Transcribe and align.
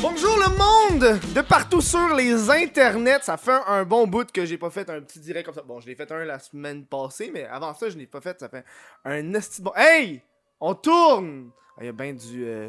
Bonjour 0.00 0.36
le 0.36 0.56
monde 0.56 1.20
de 1.34 1.40
partout 1.42 1.80
sur 1.80 2.14
les 2.14 2.50
internets. 2.50 3.22
Ça 3.22 3.36
fait 3.36 3.58
un 3.66 3.84
bon 3.84 4.06
bout 4.06 4.30
que 4.30 4.44
j'ai 4.44 4.58
pas 4.58 4.70
fait 4.70 4.88
un 4.90 5.00
petit 5.00 5.20
direct 5.20 5.46
comme 5.46 5.54
ça. 5.54 5.62
Bon, 5.62 5.80
je 5.80 5.86
l'ai 5.86 5.94
fait 5.94 6.10
un 6.12 6.24
la 6.24 6.38
semaine 6.38 6.84
passée, 6.84 7.30
mais 7.32 7.44
avant 7.44 7.74
ça, 7.74 7.88
je 7.88 7.96
l'ai 7.96 8.06
pas 8.06 8.20
fait. 8.20 8.38
Ça 8.38 8.48
fait 8.48 8.64
un 9.04 9.34
esti 9.34 9.62
bon. 9.62 9.72
Hey! 9.76 10.22
On 10.60 10.74
tourne! 10.74 11.50
Ah, 11.76 11.80
Il 11.82 11.86
y 11.86 11.88
a 11.88 11.92
bien 11.92 12.12
du. 12.14 12.44
euh, 12.44 12.68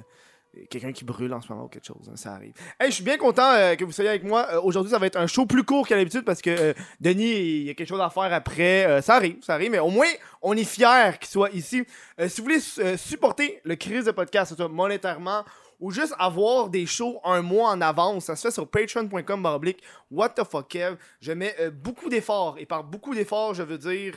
Quelqu'un 0.70 0.92
qui 0.92 1.06
brûle 1.06 1.34
en 1.34 1.42
ce 1.42 1.52
moment 1.52 1.66
ou 1.66 1.68
quelque 1.68 1.86
chose, 1.86 2.10
hein, 2.10 2.16
ça 2.16 2.34
arrive. 2.34 2.54
Hey, 2.80 2.90
je 2.90 2.96
suis 2.96 3.04
bien 3.04 3.18
content 3.18 3.52
euh, 3.52 3.76
que 3.76 3.86
vous 3.86 3.92
soyez 3.92 4.10
avec 4.10 4.24
moi. 4.24 4.48
Euh, 4.52 4.62
Aujourd'hui, 4.62 4.92
ça 4.92 5.00
va 5.00 5.06
être 5.06 5.18
un 5.18 5.28
show 5.28 5.46
plus 5.46 5.64
court 5.64 5.88
qu'à 5.88 5.96
l'habitude 5.96 6.24
parce 6.24 6.42
que 6.42 6.50
euh, 6.50 6.74
Denis, 7.00 7.24
il 7.24 7.64
y 7.64 7.70
a 7.70 7.74
quelque 7.74 7.88
chose 7.88 8.02
à 8.02 8.10
faire 8.10 8.34
après. 8.34 9.02
Ça 9.02 9.16
arrive, 9.16 9.38
ça 9.42 9.54
arrive, 9.54 9.72
mais 9.72 9.80
au 9.80 9.90
moins, 9.90 10.08
on 10.42 10.56
est 10.56 10.64
fiers 10.64 11.18
qu'il 11.20 11.30
soit 11.30 11.50
ici. 11.52 11.84
Si 12.28 12.42
vous 12.42 12.48
voulez 12.48 12.98
supporter 12.98 13.62
le 13.64 13.76
crise 13.76 14.06
de 14.06 14.12
podcast, 14.12 14.56
soit 14.56 14.68
monétairement 14.68 15.44
ou 15.80 15.92
juste 15.92 16.16
avoir 16.18 16.70
des 16.70 16.86
shows 16.86 17.20
un 17.24 17.42
mois 17.42 17.70
en 17.70 17.82
avance, 17.82 18.26
ça 18.26 18.36
se 18.36 18.48
fait 18.48 18.52
sur 18.52 18.68
patreon.com 18.68 19.44
baroblique 19.44 19.84
what 20.10 20.30
the 20.30 20.44
fuck 20.44 20.68
Kev. 20.68 20.98
Je 21.22 21.32
mets 21.32 21.56
beaucoup 21.72 22.10
d'efforts 22.10 22.56
et 22.58 22.66
par 22.66 22.84
beaucoup 22.84 23.14
d'efforts, 23.14 23.54
je 23.54 23.64
veux 23.64 23.78
dire 23.78 24.16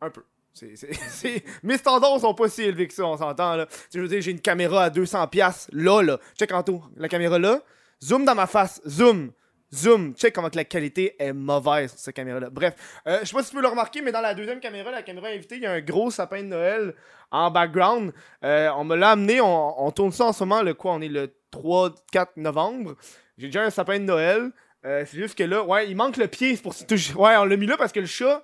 un 0.00 0.10
peu. 0.10 0.22
Mes 1.62 1.76
standards 1.76 2.20
sont 2.20 2.34
pas 2.34 2.48
si 2.48 2.62
élevés 2.62 2.86
que 2.86 2.94
ça, 2.94 3.04
on 3.04 3.16
s'entend 3.16 3.56
là. 3.56 3.66
Je 3.92 4.00
veux 4.00 4.08
dire, 4.08 4.20
j'ai 4.20 4.30
une 4.30 4.40
caméra 4.40 4.84
à 4.84 4.90
200$, 4.90 5.28
piastres, 5.28 5.68
là, 5.72 6.02
là. 6.02 6.18
Check 6.38 6.52
en 6.52 6.62
tout. 6.62 6.82
La 6.96 7.08
caméra 7.08 7.38
là. 7.38 7.60
Zoom 8.02 8.24
dans 8.24 8.34
ma 8.34 8.46
face. 8.46 8.80
Zoom. 8.86 9.32
Zoom. 9.72 10.14
Check 10.14 10.34
comment 10.34 10.50
que 10.50 10.56
la 10.56 10.64
qualité 10.64 11.16
est 11.18 11.32
mauvaise 11.32 11.90
sur 11.90 11.98
cette 11.98 12.14
caméra-là. 12.14 12.50
Bref, 12.50 12.74
euh, 13.06 13.18
je 13.22 13.26
sais 13.26 13.34
pas 13.34 13.42
si 13.42 13.50
tu 13.50 13.56
peux 13.56 13.62
le 13.62 13.68
remarquer, 13.68 14.00
mais 14.02 14.12
dans 14.12 14.20
la 14.20 14.34
deuxième 14.34 14.60
caméra, 14.60 14.90
la 14.90 15.02
caméra 15.02 15.28
invitée, 15.28 15.56
il 15.56 15.62
y 15.62 15.66
a 15.66 15.72
un 15.72 15.80
gros 15.80 16.10
sapin 16.10 16.42
de 16.42 16.48
Noël 16.48 16.94
en 17.32 17.50
background. 17.50 18.12
Euh, 18.44 18.70
on 18.76 18.84
me 18.84 18.94
l'a 18.94 19.10
amené, 19.10 19.40
on, 19.40 19.90
tourne 19.90 20.12
ça 20.12 20.26
en 20.26 20.32
ce 20.32 20.44
moment, 20.44 20.62
le 20.62 20.74
quoi, 20.74 20.92
on 20.92 21.00
est 21.00 21.08
le 21.08 21.34
3-4 21.52 22.28
novembre. 22.36 22.94
J'ai 23.38 23.46
déjà 23.46 23.62
un 23.62 23.70
sapin 23.70 23.98
de 23.98 24.04
Noël. 24.04 24.52
Euh, 24.86 25.04
c'est 25.06 25.16
juste 25.16 25.36
que 25.36 25.42
là, 25.42 25.64
ouais, 25.64 25.88
il 25.88 25.96
manque 25.96 26.16
le 26.16 26.28
pied. 26.28 26.56
Pour 26.58 26.74
Ouais, 27.16 27.36
on 27.36 27.44
l'a 27.44 27.56
mis 27.56 27.66
là 27.66 27.76
parce 27.76 27.92
que 27.92 28.00
le 28.00 28.06
chat, 28.06 28.42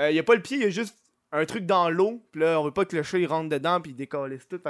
euh, 0.00 0.10
il 0.10 0.18
a 0.18 0.22
pas 0.22 0.34
le 0.34 0.42
pied, 0.42 0.58
il 0.58 0.64
a 0.64 0.70
juste 0.70 0.96
un 1.32 1.44
truc 1.44 1.66
dans 1.66 1.90
l'eau. 1.90 2.22
Puis 2.32 2.40
là, 2.40 2.58
on 2.60 2.64
veut 2.64 2.70
pas 2.70 2.84
que 2.84 2.94
le 2.96 3.02
chat 3.02 3.18
il 3.18 3.26
rentre 3.26 3.48
dedans 3.48 3.80
puis 3.80 3.90
il 3.92 3.96
décalisse 3.96 4.46
tout. 4.48 4.60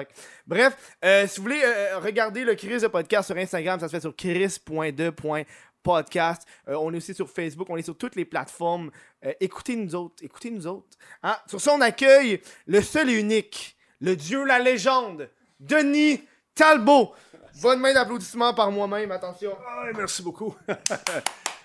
Bref, 0.46 0.96
euh, 1.04 1.26
si 1.26 1.36
vous 1.38 1.42
voulez 1.44 1.60
euh, 1.64 1.98
regarder 1.98 2.44
le 2.44 2.54
Chris 2.54 2.80
de 2.80 2.86
podcast 2.86 3.26
sur 3.26 3.36
Instagram, 3.36 3.80
ça 3.80 3.88
se 3.88 3.92
fait 3.92 4.00
sur 4.00 4.16
chris.de.podcast. 4.16 6.42
Euh, 6.68 6.74
on 6.74 6.92
est 6.92 6.96
aussi 6.96 7.14
sur 7.14 7.30
Facebook, 7.30 7.68
on 7.70 7.76
est 7.76 7.82
sur 7.82 7.96
toutes 7.96 8.16
les 8.16 8.24
plateformes. 8.24 8.90
Euh, 9.24 9.32
écoutez 9.40 9.76
nous 9.76 9.94
autres, 9.94 10.16
écoutez 10.22 10.50
nous 10.50 10.66
autres. 10.66 10.98
Hein? 11.22 11.36
Sur 11.46 11.60
ça, 11.60 11.72
on 11.72 11.80
accueille 11.80 12.40
le 12.66 12.82
seul 12.82 13.08
et 13.10 13.18
unique, 13.18 13.76
le 14.00 14.16
dieu, 14.16 14.44
la 14.44 14.58
légende, 14.58 15.30
Denis 15.60 16.24
Talbot. 16.54 17.14
Bonne 17.62 17.80
main 17.80 17.94
d'applaudissement 17.94 18.52
par 18.52 18.70
moi-même, 18.70 19.10
attention. 19.12 19.56
Merci 19.94 20.22
beaucoup. 20.22 20.54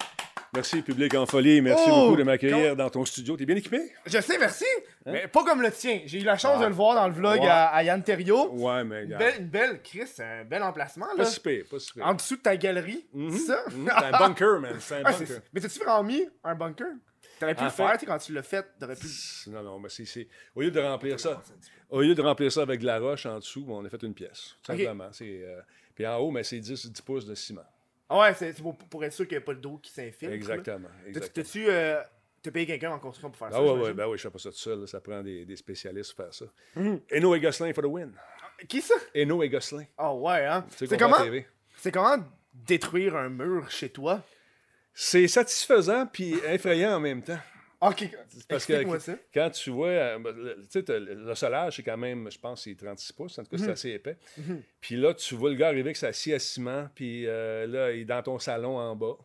merci, 0.54 0.82
public 0.82 1.14
en 1.16 1.26
folie. 1.26 1.62
Merci 1.62 1.86
Oh, 1.88 2.04
beaucoup 2.06 2.16
de 2.18 2.24
m'accueillir 2.24 2.76
dans 2.76 2.90
ton 2.90 3.06
studio. 3.06 3.36
T'es 3.38 3.46
bien 3.46 3.56
équipé? 3.56 3.92
Je 4.06 4.20
sais, 4.20 4.38
merci, 4.38 4.66
mais 5.06 5.28
pas 5.28 5.44
comme 5.44 5.62
le 5.62 5.72
tien. 5.72 6.02
J'ai 6.06 6.20
eu 6.22 6.24
la 6.24 6.38
chance 6.38 6.58
Ah. 6.60 6.64
de 6.64 6.68
le 6.68 6.74
voir 6.74 6.96
dans 6.96 7.08
le 7.08 7.14
vlog 7.14 7.40
Ouais. 7.40 7.48
à, 7.48 7.68
à 7.68 7.84
Yann 7.84 8.04
Terriot. 8.04 8.52
Ouais, 8.54 8.84
mais 8.84 9.06
belle, 9.06 9.36
une 9.42 9.48
belle, 9.48 9.82
Chris, 9.82 10.08
c'est 10.08 10.24
un 10.24 10.44
bel 10.46 10.62
emplacement, 10.64 11.08
là. 11.08 11.16
Pas 11.18 11.26
si 11.26 11.40
pire, 11.40 11.66
pas 11.70 11.80
si 11.80 11.94
pire. 11.94 12.06
En 12.06 12.14
dessous 12.14 12.36
de 12.38 12.42
ta 12.42 12.56
galerie, 12.58 13.06
c'est 13.32 13.38
ça? 13.38 13.64
Mhm, 13.72 13.90
C'est 13.98 14.06
un 14.06 14.12
bunker, 14.20 14.60
man. 14.60 14.76
C'est 14.80 14.96
un 14.96 15.02
Ah, 15.06 15.12
bunker. 15.12 15.42
mais 15.54 15.62
t'as-tu 15.62 15.80
vraiment 15.80 16.04
mis 16.04 16.24
un 16.44 16.56
bunker? 16.56 16.88
T'aurais 17.40 17.56
pu 17.56 17.62
En 17.62 17.66
le 17.66 17.72
faire, 17.72 17.98
tu 17.98 18.06
quand 18.06 18.18
tu 18.20 18.34
l'as 18.34 18.44
fait, 18.44 18.64
t'aurais 18.80 18.96
pu... 18.96 19.08
Non, 19.48 19.64
non, 19.64 19.80
mais 19.80 19.90
c'est-. 19.90 20.28
Au 20.56 20.62
lieu 20.62 20.70
de 20.70 20.80
remplir 20.80 21.20
ça, 21.20 21.42
au 21.90 22.02
lieu 22.02 22.14
de 22.14 22.22
remplir 22.22 22.52
ça 22.52 22.62
avec 22.62 22.80
de 22.82 22.86
la 22.86 23.00
roche 23.00 23.26
en 23.26 23.40
dessous, 23.40 23.66
on 23.68 23.84
a 23.84 23.90
fait 23.90 24.04
une 24.04 24.14
pièce. 24.14 24.56
Tout. 24.64 24.72
Simplement. 24.74 25.10
Euh, 25.22 25.62
Puis 25.96 26.06
en 26.06 26.18
haut, 26.18 26.30
mais 26.30 26.44
c'est 26.44 26.60
10, 26.60 26.92
10 26.92 27.02
pouces 27.02 27.26
de 27.26 27.34
ciment. 27.34 27.66
Ah 28.14 28.20
ouais, 28.20 28.34
c'est 28.34 28.54
pour, 28.62 28.78
pour 28.78 29.04
être 29.06 29.14
sûr 29.14 29.26
qu'il 29.28 29.38
n'y 29.38 29.44
a 29.44 29.46
pas 29.46 29.54
le 29.54 29.60
dos 29.60 29.78
qui 29.78 29.90
s'infiltre. 29.92 30.34
Exactement. 30.34 30.90
T'as-tu... 31.34 31.66
Euh, 31.70 32.02
payé 32.52 32.66
quelqu'un 32.66 32.92
en 32.92 33.00
construction 33.00 33.30
pour 33.30 33.38
faire 33.38 33.48
Ah 33.50 33.52
ça? 33.58 33.62
ouais, 33.62 33.68
ouais, 33.70 33.76
j'imagine? 33.76 33.94
ben 33.98 34.08
oui, 34.08 34.18
je 34.18 34.24
fais 34.24 34.30
pas 34.32 34.40
ça 34.40 34.50
tout 34.50 34.58
seul. 34.58 34.80
là, 34.82 34.88
Ça 34.88 35.00
prend 35.00 35.22
des, 35.22 35.46
des 35.46 35.56
spécialistes 35.56 36.14
pour 36.16 36.26
faire 36.26 36.34
ça. 36.34 36.46
Mhm. 36.76 37.00
Eno 37.12 37.36
et 37.36 37.40
Gosselin 37.40 37.72
for 37.74 37.84
the 37.84 37.88
win. 37.88 38.12
Qui 38.68 38.82
ça? 38.82 38.96
Eno 39.16 39.42
et 39.44 39.50
Gosselin. 39.50 39.86
Ah 39.98 40.14
ouais, 40.14 40.46
hein? 40.46 40.66
C'est 40.76 40.98
comment... 40.98 41.24
TV. 41.24 41.46
C'est 41.78 41.92
comment 41.92 42.18
détruire 42.54 43.16
un 43.16 43.30
mur 43.30 43.70
chez 43.72 43.90
toi? 43.90 44.22
C'est 44.94 45.28
satisfaisant 45.30 46.06
puis 46.08 46.34
effrayant 46.46 46.96
en 46.96 47.00
même 47.00 47.22
temps. 47.22 47.40
Ok, 47.82 48.10
Parce 48.48 48.66
que 48.68 49.00
ça. 49.00 49.16
quand 49.34 49.50
tu 49.50 49.72
vois, 49.72 49.88
euh, 49.88 50.20
ben, 50.20 50.36
le- 50.36 50.56
tu 50.72 50.82
sais, 50.86 51.00
le, 51.00 51.34
solage, 51.34 51.78
c'est 51.78 51.84
quand 51.84 51.98
même, 51.98 52.30
je 52.32 52.38
pense, 52.38 52.64
c'est 52.64 52.76
36 52.76 53.12
pouces. 53.12 53.40
En 53.40 53.44
tout 53.44 53.50
cas, 53.50 53.58
Mhm. 53.58 53.64
c'est 53.66 53.72
assez 53.72 53.90
épais. 53.90 54.18
Puis 54.80 54.96
là, 54.98 55.16
tu 55.16 55.34
vois 55.34 55.50
le 55.50 55.56
gars 55.56 55.68
arriver 55.70 55.82
avec 55.90 55.98
sa 55.98 56.14
scie 56.14 56.32
à 56.34 56.38
ciment, 56.40 56.88
puis 56.94 57.26
euh, 57.26 57.66
là, 57.66 57.92
il 57.92 58.02
est 58.02 58.06
dans 58.06 58.22
ton 58.22 58.38
salon 58.38 58.78
en 58.78 58.96
bas. 58.96 59.18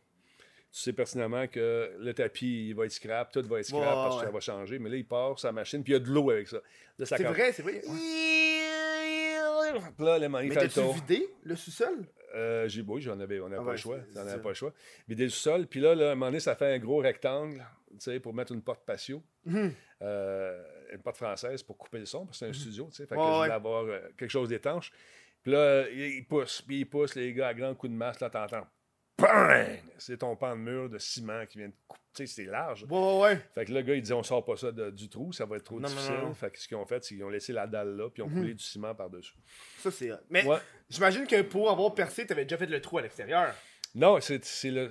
Tu 0.73 0.81
sais 0.83 0.93
pertinemment 0.95 1.47
que 1.49 1.93
le 1.99 2.15
tapis, 2.15 2.69
il 2.69 2.75
va 2.75 2.85
être 2.87 2.93
scrap, 2.93 3.31
tout 3.33 3.43
va 3.47 3.61
être 3.61 3.67
scrap 3.67 3.81
Ouais, 3.83 3.87
parce 3.89 4.17
que 4.17 4.21
ouais. 4.21 4.27
ça 4.27 4.33
va 4.33 4.41
changer. 4.41 4.79
Mais 4.79 4.89
là, 4.91 4.97
il 4.97 5.07
part 5.07 5.39
sa 5.39 5.53
machine, 5.53 5.83
puis 5.85 5.93
il 5.93 5.97
y 5.97 5.97
a 5.97 6.01
de 6.01 6.11
l'eau 6.11 6.31
avec 6.31 6.49
ça. 6.49 6.59
Là, 6.99 7.07
ça 7.07 7.17
C'est 7.19 7.25
vrai, 7.25 7.53
c'est 7.53 7.63
vrai. 7.63 7.81
Puis 9.97 10.05
Là, 10.05 10.19
le- 10.19 10.25
il 10.27 10.49
Mais 10.49 10.55
t'as-tu 10.55 10.81
vidé 10.95 11.29
le 11.45 11.57
sous-sol? 11.57 12.07
Euh, 12.35 12.69
j'ai, 12.69 12.83
oui, 12.83 13.01
j'en 13.01 13.19
avais, 13.21 13.41
on 13.41 13.49
n'avait 13.49 13.57
Ah 13.57 13.65
pas 13.65 13.67
ouais, 13.69 13.73
le 13.73 13.79
choix. 13.79 13.99
On 14.17 14.25
n'avait 14.25 14.43
pas 14.43 14.49
le 14.51 14.55
choix. 14.55 14.73
Vider 15.09 15.25
le 15.25 15.31
sol. 15.31 15.67
Puis 15.67 15.81
là, 15.81 15.95
là, 15.95 16.09
à 16.09 16.13
un 16.13 16.15
moment 16.15 16.27
donné, 16.27 16.41
ça 16.41 16.55
fait 16.55 16.75
un 16.75 16.79
gros 16.79 16.99
rectangle, 16.99 17.65
pour 18.23 18.35
mettre 18.35 18.53
une 18.53 18.63
porte 18.63 18.85
patio. 18.85 19.23
Mhm. 19.45 19.73
Euh, 20.03 20.63
une 20.93 21.03
porte 21.03 21.17
française 21.17 21.63
pour 21.63 21.77
couper 21.79 21.99
le 21.99 22.07
son, 22.07 22.27
parce 22.27 22.39
que 22.39 22.45
c'est 22.47 22.51
un 22.51 22.53
studio, 22.53 22.89
tu 22.91 22.97
sais. 22.97 23.07
Fait 23.07 23.15
que 23.15 23.21
Ouais, 23.21 23.27
je 23.27 23.31
ouais. 23.33 23.39
voulais 23.39 23.53
avoir 23.53 23.85
euh, 23.85 24.01
quelque 24.19 24.31
chose 24.31 24.49
d'étanche. 24.49 24.93
Puis 25.43 25.53
là, 25.53 25.89
il, 25.89 26.27
pousse, 26.27 26.61
puis 26.63 26.81
il 26.81 26.85
pousse, 26.87 27.15
les 27.15 27.33
gars, 27.33 27.49
à 27.49 27.55
grand 27.55 27.75
coup 27.75 27.89
de 27.89 27.93
masse, 27.95 28.21
là, 28.21 28.29
t'entends. 28.31 28.67
C'est 29.99 30.19
ton 30.19 30.37
pan 30.37 30.55
de 30.57 30.61
mur 30.61 30.91
de 30.91 30.99
ciment 30.99 31.47
qui 31.47 31.59
vient 31.59 31.69
de 31.69 31.75
couper. 31.89 32.03
Tu 32.15 32.27
sais, 32.27 32.35
c'est 32.45 32.45
large. 32.51 32.85
Ouais, 32.89 32.99
ouais, 32.99 33.21
ouais. 33.21 33.41
Fait 33.55 33.65
que 33.67 33.73
le 33.73 33.83
gars, 33.83 33.95
il 33.95 34.01
dit 34.03 34.13
on 34.15 34.23
sort 34.23 34.43
pas 34.45 34.57
ça 34.57 34.73
de- 34.73 34.91
du 34.91 35.09
trou, 35.11 35.33
ça 35.33 35.45
va 35.45 35.57
être 35.57 35.65
trop 35.65 35.79
Non, 35.79 35.87
difficile. 35.89 36.15
non, 36.15 36.27
non. 36.29 36.35
Fait 36.35 36.51
que 36.51 36.59
ce 36.59 36.67
qu'ils 36.67 36.77
ont 36.77 36.87
fait, 36.87 37.03
c'est 37.05 37.15
qu'ils 37.15 37.25
ont 37.25 37.29
laissé 37.29 37.53
la 37.53 37.67
dalle 37.67 37.95
là, 37.97 38.09
puis 38.09 38.23
ils 38.23 38.27
ont 38.27 38.29
Mhm. 38.31 38.41
coulé 38.41 38.55
du 38.55 38.63
ciment 38.65 38.95
par-dessus. 38.95 39.35
Ça, 39.79 39.91
c'est... 39.91 40.11
Mais 40.31 40.45
Ouais. 40.47 40.57
j'imagine 40.89 41.27
que 41.27 41.43
pour 41.43 41.71
avoir 41.71 41.95
percé, 41.95 42.27
t'avais 42.27 42.45
déjà 42.45 42.57
fait 42.57 42.67
le 42.67 42.81
trou 42.81 42.99
à 42.99 43.03
l'extérieur. 43.03 43.55
Non, 43.99 44.21
c'est 44.21 44.39
le, 44.71 44.91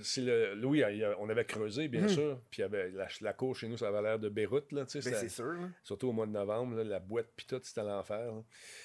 le. 0.56 0.76
Il 0.76 1.04
a- 1.04 1.16
on 1.20 1.30
avait 1.30 1.46
creusé, 1.46 1.88
bien 1.88 2.02
Mhm. 2.02 2.10
sûr. 2.10 2.42
Puis 2.50 2.60
il 2.60 2.64
y 2.64 2.66
avait 2.66 2.90
la, 2.90 3.08
la 3.22 3.34
cour 3.34 3.56
chez 3.56 3.68
nous, 3.68 3.78
ça 3.78 3.88
avait 3.90 4.02
l'air 4.02 4.18
de 4.20 4.30
Beyrouth, 4.30 4.72
là, 4.72 4.84
tu 4.86 5.00
sais. 5.00 5.10
Ben, 5.10 5.16
c'est 5.18 5.30
sûr, 5.30 5.46
là. 5.54 5.70
Surtout 5.84 6.10
au 6.10 6.12
mois 6.12 6.26
de 6.26 6.32
novembre, 6.32 6.78
là, 6.78 6.84
la 6.84 7.00
boîte 7.00 7.28
puis 7.36 7.46
tout, 7.46 7.60
c'était 7.62 7.84
l'enfer. 7.84 8.34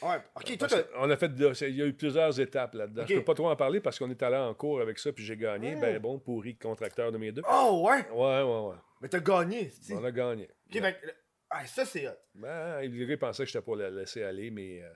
Ouais, 0.03 0.17
ok, 0.37 0.59
toi, 0.59 0.69
t'as... 0.69 0.83
que 0.83 0.89
on 0.99 1.09
a 1.11 1.17
fait 1.17 1.33
il 1.69 1.77
y 1.77 1.83
a 1.83 1.87
eu 1.87 1.95
plusieurs 1.95 2.39
étapes 2.39 2.75
là-dedans. 2.75 3.03
Ok. 3.03 3.09
Je 3.09 3.15
peux 3.17 3.25
pas 3.25 3.35
trop 3.35 3.49
en 3.49 3.57
parler 3.57 3.81
parce 3.81 3.99
qu'on 3.99 4.11
est 4.11 4.23
allé 4.23 4.37
en 4.37 4.53
cours 4.55 4.81
avec 4.83 4.99
ça 4.99 5.11
puis 5.13 5.25
j'ai 5.25 5.37
gagné. 5.39 5.75
Ben 5.77 5.99
bon, 5.99 6.19
pourri 6.19 6.57
contracteur 6.57 7.11
de 7.13 7.17
mes 7.19 7.33
deux. 7.33 7.43
Oh, 7.51 7.87
ouais! 7.89 8.07
Ouais, 8.11 8.43
ouais, 8.43 8.69
ouais. 8.69 8.77
Mais 9.01 9.09
t'as 9.09 9.21
gagné, 9.21 9.71
c'est 9.71 9.95
On 9.95 10.05
a 10.05 10.11
gagné. 10.13 10.51
Ok, 10.71 10.81
que- 10.81 11.09
Ah, 11.49 11.67
ça, 11.67 11.85
c'est 11.85 12.07
hot. 12.07 12.13
Ben, 12.35 12.87
gars 12.87 13.17
pensait 13.17 13.43
que 13.45 13.49
j'étais 13.51 13.65
pour 13.65 13.75
le 13.75 13.89
laisser 13.89 14.23
aller, 14.23 14.51
mais 14.53 14.83
euh, 14.83 14.89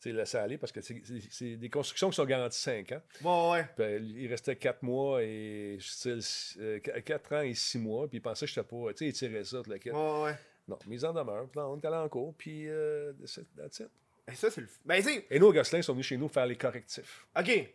tu 0.00 0.10
sais, 0.10 0.12
laisser 0.16 0.38
aller 0.38 0.56
parce 0.58 0.72
que 0.72 0.80
c'est- 0.80 1.56
des 1.56 1.68
constructions 1.70 2.08
qui 2.10 2.16
sont 2.16 2.24
garanties 2.24 2.58
5 2.58 2.92
ans. 2.92 3.02
Bon, 3.20 3.52
ouais. 3.52 3.66
Ben, 3.76 4.02
il 4.16 4.26
restait 4.28 4.56
4 4.56 4.82
mois 4.82 5.22
et 5.22 5.76
style 5.80 6.20
4 7.04 7.34
ans 7.34 7.40
et 7.42 7.54
6 7.54 7.78
mois, 7.78 8.08
puis 8.08 8.18
il 8.18 8.20
pensait 8.20 8.46
que 8.46 8.52
j'étais 8.52 8.66
pas. 8.66 8.92
Tu 8.92 8.96
sais, 8.98 9.06
il 9.06 9.12
tirait 9.12 9.44
ça, 9.44 9.62
tout 9.62 9.70
le 9.70 9.78
kit. 9.78 9.90
Ouais, 9.90 10.22
ouais. 10.24 10.34
Non, 10.68 10.78
mise 10.86 11.04
en 11.04 11.12
demeure. 11.12 11.46
Puis 11.48 11.58
là, 11.58 11.68
on 11.68 11.78
est 11.78 11.84
allé 11.84 11.96
en 11.96 12.08
cours, 12.08 12.34
puis 12.36 12.68
euh, 12.68 13.12
that's 13.56 13.80
it. 13.80 13.88
Et 14.30 14.34
ça, 14.36 14.50
c'est 14.50 14.60
le... 14.60 14.68
Ben, 14.84 15.02
c'est... 15.02 15.26
Et 15.30 15.38
nos 15.38 15.52
Gosselins 15.52 15.82
sont 15.82 15.92
venus 15.92 16.06
chez 16.06 16.16
nous 16.16 16.28
faire 16.28 16.46
les 16.46 16.56
correctifs. 16.56 17.26
Ok. 17.36 17.68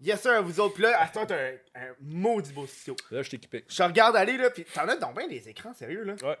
Yes, 0.00 0.20
sir, 0.20 0.42
vous 0.42 0.60
autres. 0.60 0.74
Puis 0.74 0.82
là, 0.82 1.00
à 1.02 1.08
t'as 1.08 1.22
un, 1.34 1.52
un 1.74 1.94
maudit 2.00 2.52
beau 2.52 2.66
studio. 2.66 2.96
Là, 3.10 3.22
je 3.22 3.34
équipé. 3.36 3.64
Je 3.68 3.76
te 3.76 3.82
regarde 3.82 4.16
aller, 4.16 4.36
là, 4.36 4.50
pis 4.50 4.64
t'en 4.64 4.86
as 4.88 4.96
donc 4.96 5.16
bien 5.16 5.26
des 5.28 5.48
écrans, 5.48 5.72
sérieux, 5.74 6.04
là. 6.04 6.14
Ouais. 6.22 6.36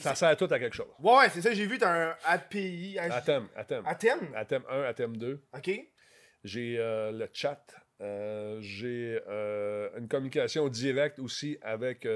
Ça 0.00 0.14
sert 0.14 0.36
tout 0.36 0.48
à 0.50 0.58
quelque 0.58 0.74
chose. 0.74 0.88
Ouais, 0.98 1.28
c'est 1.30 1.40
ça, 1.42 1.52
j'ai 1.52 1.66
vu, 1.66 1.78
t'as 1.78 2.10
un 2.10 2.16
API... 2.24 2.98
un- 3.00 3.10
Atem, 3.10 3.48
Atem. 3.54 3.82
Atem? 3.86 4.28
Atem 4.34 4.62
1, 4.68 4.82
Atem 4.82 5.16
2. 5.16 5.40
Ok. 5.56 5.70
J'ai 6.44 6.76
euh, 6.78 7.12
le 7.12 7.28
chat. 7.32 7.64
Euh, 8.00 8.58
j'ai 8.62 9.20
euh, 9.28 9.90
une 9.98 10.08
communication 10.08 10.68
directe 10.68 11.18
aussi 11.18 11.58
avec 11.60 12.06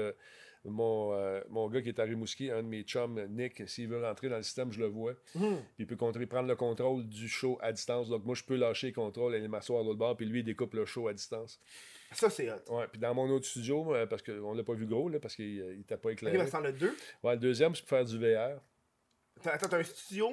mon, 0.63 1.13
mon 1.49 1.69
gars 1.69 1.81
qui 1.81 1.89
est 1.89 1.99
à 1.99 2.03
Rimouski, 2.03 2.49
un 2.49 2.63
de 2.63 2.67
mes 2.67 2.81
chums, 2.83 3.23
Nick. 3.29 3.67
S'il 3.69 3.87
veut 3.87 4.03
rentrer 4.03 4.29
dans 4.29 4.37
le 4.37 4.43
système, 4.43 4.71
je 4.71 4.79
le 4.79 4.87
vois. 4.87 5.13
Puis 5.33 5.43
il 5.79 5.85
peut 5.87 5.95
contrer- 5.95 6.25
prendre 6.25 6.47
le 6.47 6.55
contrôle 6.55 7.07
du 7.07 7.27
show 7.29 7.59
à 7.61 7.71
distance. 7.71 8.09
Donc 8.09 8.25
moi, 8.25 8.33
je 8.35 8.43
peux 8.43 8.55
lâcher 8.55 8.87
le 8.87 8.93
contrôle, 8.93 9.35
aller 9.35 9.47
m'asseoir 9.47 9.83
de 9.83 9.87
l'autre 9.89 9.99
bord, 9.99 10.17
puis 10.17 10.25
lui, 10.25 10.39
il 10.39 10.43
découpe 10.43 10.73
le 10.73 10.85
show 10.85 11.07
à 11.07 11.13
distance. 11.13 11.59
Ça, 12.15 12.29
c'est 12.29 12.49
hot. 12.51 12.55
Ouais, 12.69 12.87
puis 12.91 12.99
dans 12.99 13.13
mon 13.13 13.29
autre 13.29 13.45
studio, 13.45 13.93
euh, 13.93 14.05
parce 14.05 14.21
qu'on 14.21 14.53
l'a 14.53 14.63
pas 14.63 14.73
vu 14.73 14.85
gros, 14.85 15.09
là, 15.09 15.19
parce 15.19 15.35
qu'il 15.35 15.59
euh, 15.61 15.73
il 15.75 15.81
était 15.81 15.97
pas 15.97 16.09
Ok, 16.09 16.13
éclairé. 16.13 16.37
ben, 16.37 16.47
c'en 16.47 16.63
a 16.63 16.71
deux. 16.71 16.95
Ouais, 17.23 17.33
le 17.33 17.39
deuxième, 17.39 17.75
c'est 17.75 17.81
pour 17.81 17.89
faire 17.89 18.05
du 18.05 18.17
VR. 18.17 18.59
T'as- 19.41 19.51
Attends, 19.51 19.67
t'as 19.67 19.79
un 19.79 19.83
studio? 19.83 20.29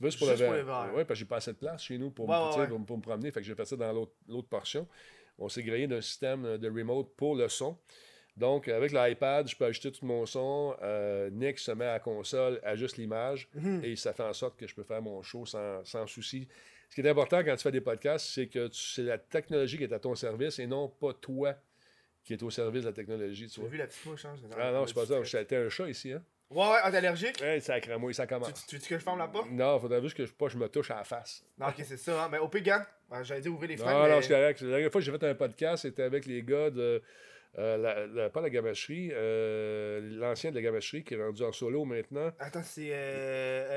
Juste 0.00 0.18
pour 0.18 0.28
Juste 0.28 0.40
le 0.40 0.46
pour 0.46 0.54
VR. 0.54 0.58
le 0.58 0.62
VR. 0.62 0.94
Ouais, 0.96 1.04
parce 1.04 1.08
que 1.08 1.14
j'ai 1.16 1.24
pas 1.24 1.36
assez 1.36 1.52
de 1.52 1.58
place 1.58 1.82
chez 1.82 1.98
nous 1.98 2.10
pour, 2.10 2.28
Ouais, 2.28 2.34
me, 2.36 2.58
ouais, 2.60 2.68
pour, 2.68 2.86
pour 2.86 2.96
me 2.96 3.02
promener. 3.02 3.30
Fait 3.30 3.40
que 3.40 3.46
j'ai 3.46 3.54
fait 3.54 3.64
ça 3.64 3.76
dans 3.76 3.92
l'autre 3.92 4.48
portion. 4.48 4.86
On 5.38 5.48
s'est 5.48 5.62
grillé 5.62 5.86
d'un 5.86 6.00
système 6.00 6.56
de 6.58 6.68
remote 6.70 7.14
pour 7.16 7.34
le 7.36 7.48
son. 7.48 7.76
Donc, 8.36 8.68
avec 8.68 8.92
l'iPad, 8.92 9.48
je 9.48 9.56
peux 9.56 9.64
ajouter 9.64 9.90
tout 9.92 10.04
mon 10.04 10.26
son. 10.26 10.76
Euh, 10.82 11.30
Nick 11.30 11.58
se 11.58 11.70
met 11.72 11.86
à 11.86 11.92
la 11.94 12.00
console, 12.00 12.60
ajuste 12.62 12.96
l'image 12.98 13.48
Mhm. 13.54 13.82
et 13.84 13.96
ça 13.96 14.12
fait 14.12 14.22
en 14.24 14.32
sorte 14.32 14.58
que 14.58 14.66
je 14.66 14.74
peux 14.74 14.82
faire 14.84 15.00
mon 15.02 15.22
show 15.22 15.46
sans, 15.46 15.84
sans 15.84 16.06
souci. 16.06 16.46
Ce 16.96 17.02
qui 17.02 17.06
est 17.06 17.10
important 17.10 17.44
quand 17.44 17.54
tu 17.54 17.62
fais 17.62 17.72
des 17.72 17.82
podcasts, 17.82 18.26
c'est 18.26 18.46
que 18.46 18.70
c'est 18.72 19.02
la 19.02 19.18
technologie 19.18 19.76
qui 19.76 19.84
est 19.84 19.92
à 19.92 19.98
ton 19.98 20.14
service 20.14 20.58
et 20.58 20.66
non 20.66 20.88
pas 20.88 21.12
toi 21.12 21.54
qui 22.24 22.32
est 22.32 22.42
au 22.42 22.48
service 22.48 22.84
de 22.84 22.88
la 22.88 22.94
technologie. 22.94 23.48
Tu 23.48 23.60
as 23.60 23.64
vu 23.64 23.76
la 23.76 23.86
petite 23.86 24.06
mouche, 24.06 24.24
hein? 24.24 24.34
Ah 24.58 24.72
non, 24.72 24.86
c'est 24.86 24.94
pas 24.94 25.04
ça. 25.04 25.22
J'étais 25.22 25.56
un 25.56 25.68
chat 25.68 25.90
ici. 25.90 26.12
Hein? 26.12 26.22
Ouais, 26.48 26.66
ouais, 26.66 26.90
t'es 26.90 26.96
allergique? 26.96 27.42
Hey, 27.42 27.60
ça 27.60 27.78
cramouille, 27.80 28.14
ça 28.14 28.26
commence. 28.26 28.64
tu, 28.66 28.66
tu 28.66 28.76
veux 28.76 28.80
que 28.80 28.98
je 28.98 29.04
ferme 29.04 29.18
la 29.18 29.28
porte? 29.28 29.50
Non, 29.50 29.78
faudrait 29.78 30.00
juste 30.00 30.16
que 30.16 30.24
je, 30.24 30.32
pas 30.32 30.48
je 30.48 30.56
me 30.56 30.70
touche 30.70 30.90
à 30.90 30.96
la 30.96 31.04
face. 31.04 31.44
Non, 31.58 31.66
ok, 31.66 31.74
c'est 31.84 31.98
ça. 31.98 32.24
Hein. 32.24 32.28
Mais 32.32 32.38
au 32.38 32.48
pire, 32.48 32.86
j'allais 33.24 33.42
dire 33.42 33.52
ouvrir 33.52 33.68
les 33.68 33.76
fenêtres. 33.76 33.94
Non, 33.94 34.04
mais... 34.04 34.14
non, 34.14 34.22
c'est 34.22 34.32
correct. 34.32 34.60
La 34.62 34.68
dernière 34.68 34.90
fois 34.90 35.00
que 35.02 35.04
j'ai 35.04 35.12
fait 35.12 35.24
un 35.24 35.34
podcast, 35.34 35.82
c'était 35.82 36.04
avec 36.04 36.24
les 36.24 36.42
gars 36.42 36.70
de. 36.70 37.02
Euh, 37.58 37.76
la- 37.78 38.06
la- 38.06 38.30
pas 38.30 38.40
la 38.40 38.50
gabacherie, 38.50 39.10
euh, 39.12 40.00
l'ancien 40.18 40.50
de 40.50 40.56
la 40.56 40.62
gabacherie 40.62 41.04
qui 41.04 41.14
est 41.14 41.22
rendu 41.22 41.42
en 41.42 41.52
solo 41.52 41.84
maintenant. 41.84 42.30
Attends, 42.38 42.62
c'est 42.62 42.90
euh, 42.90 42.94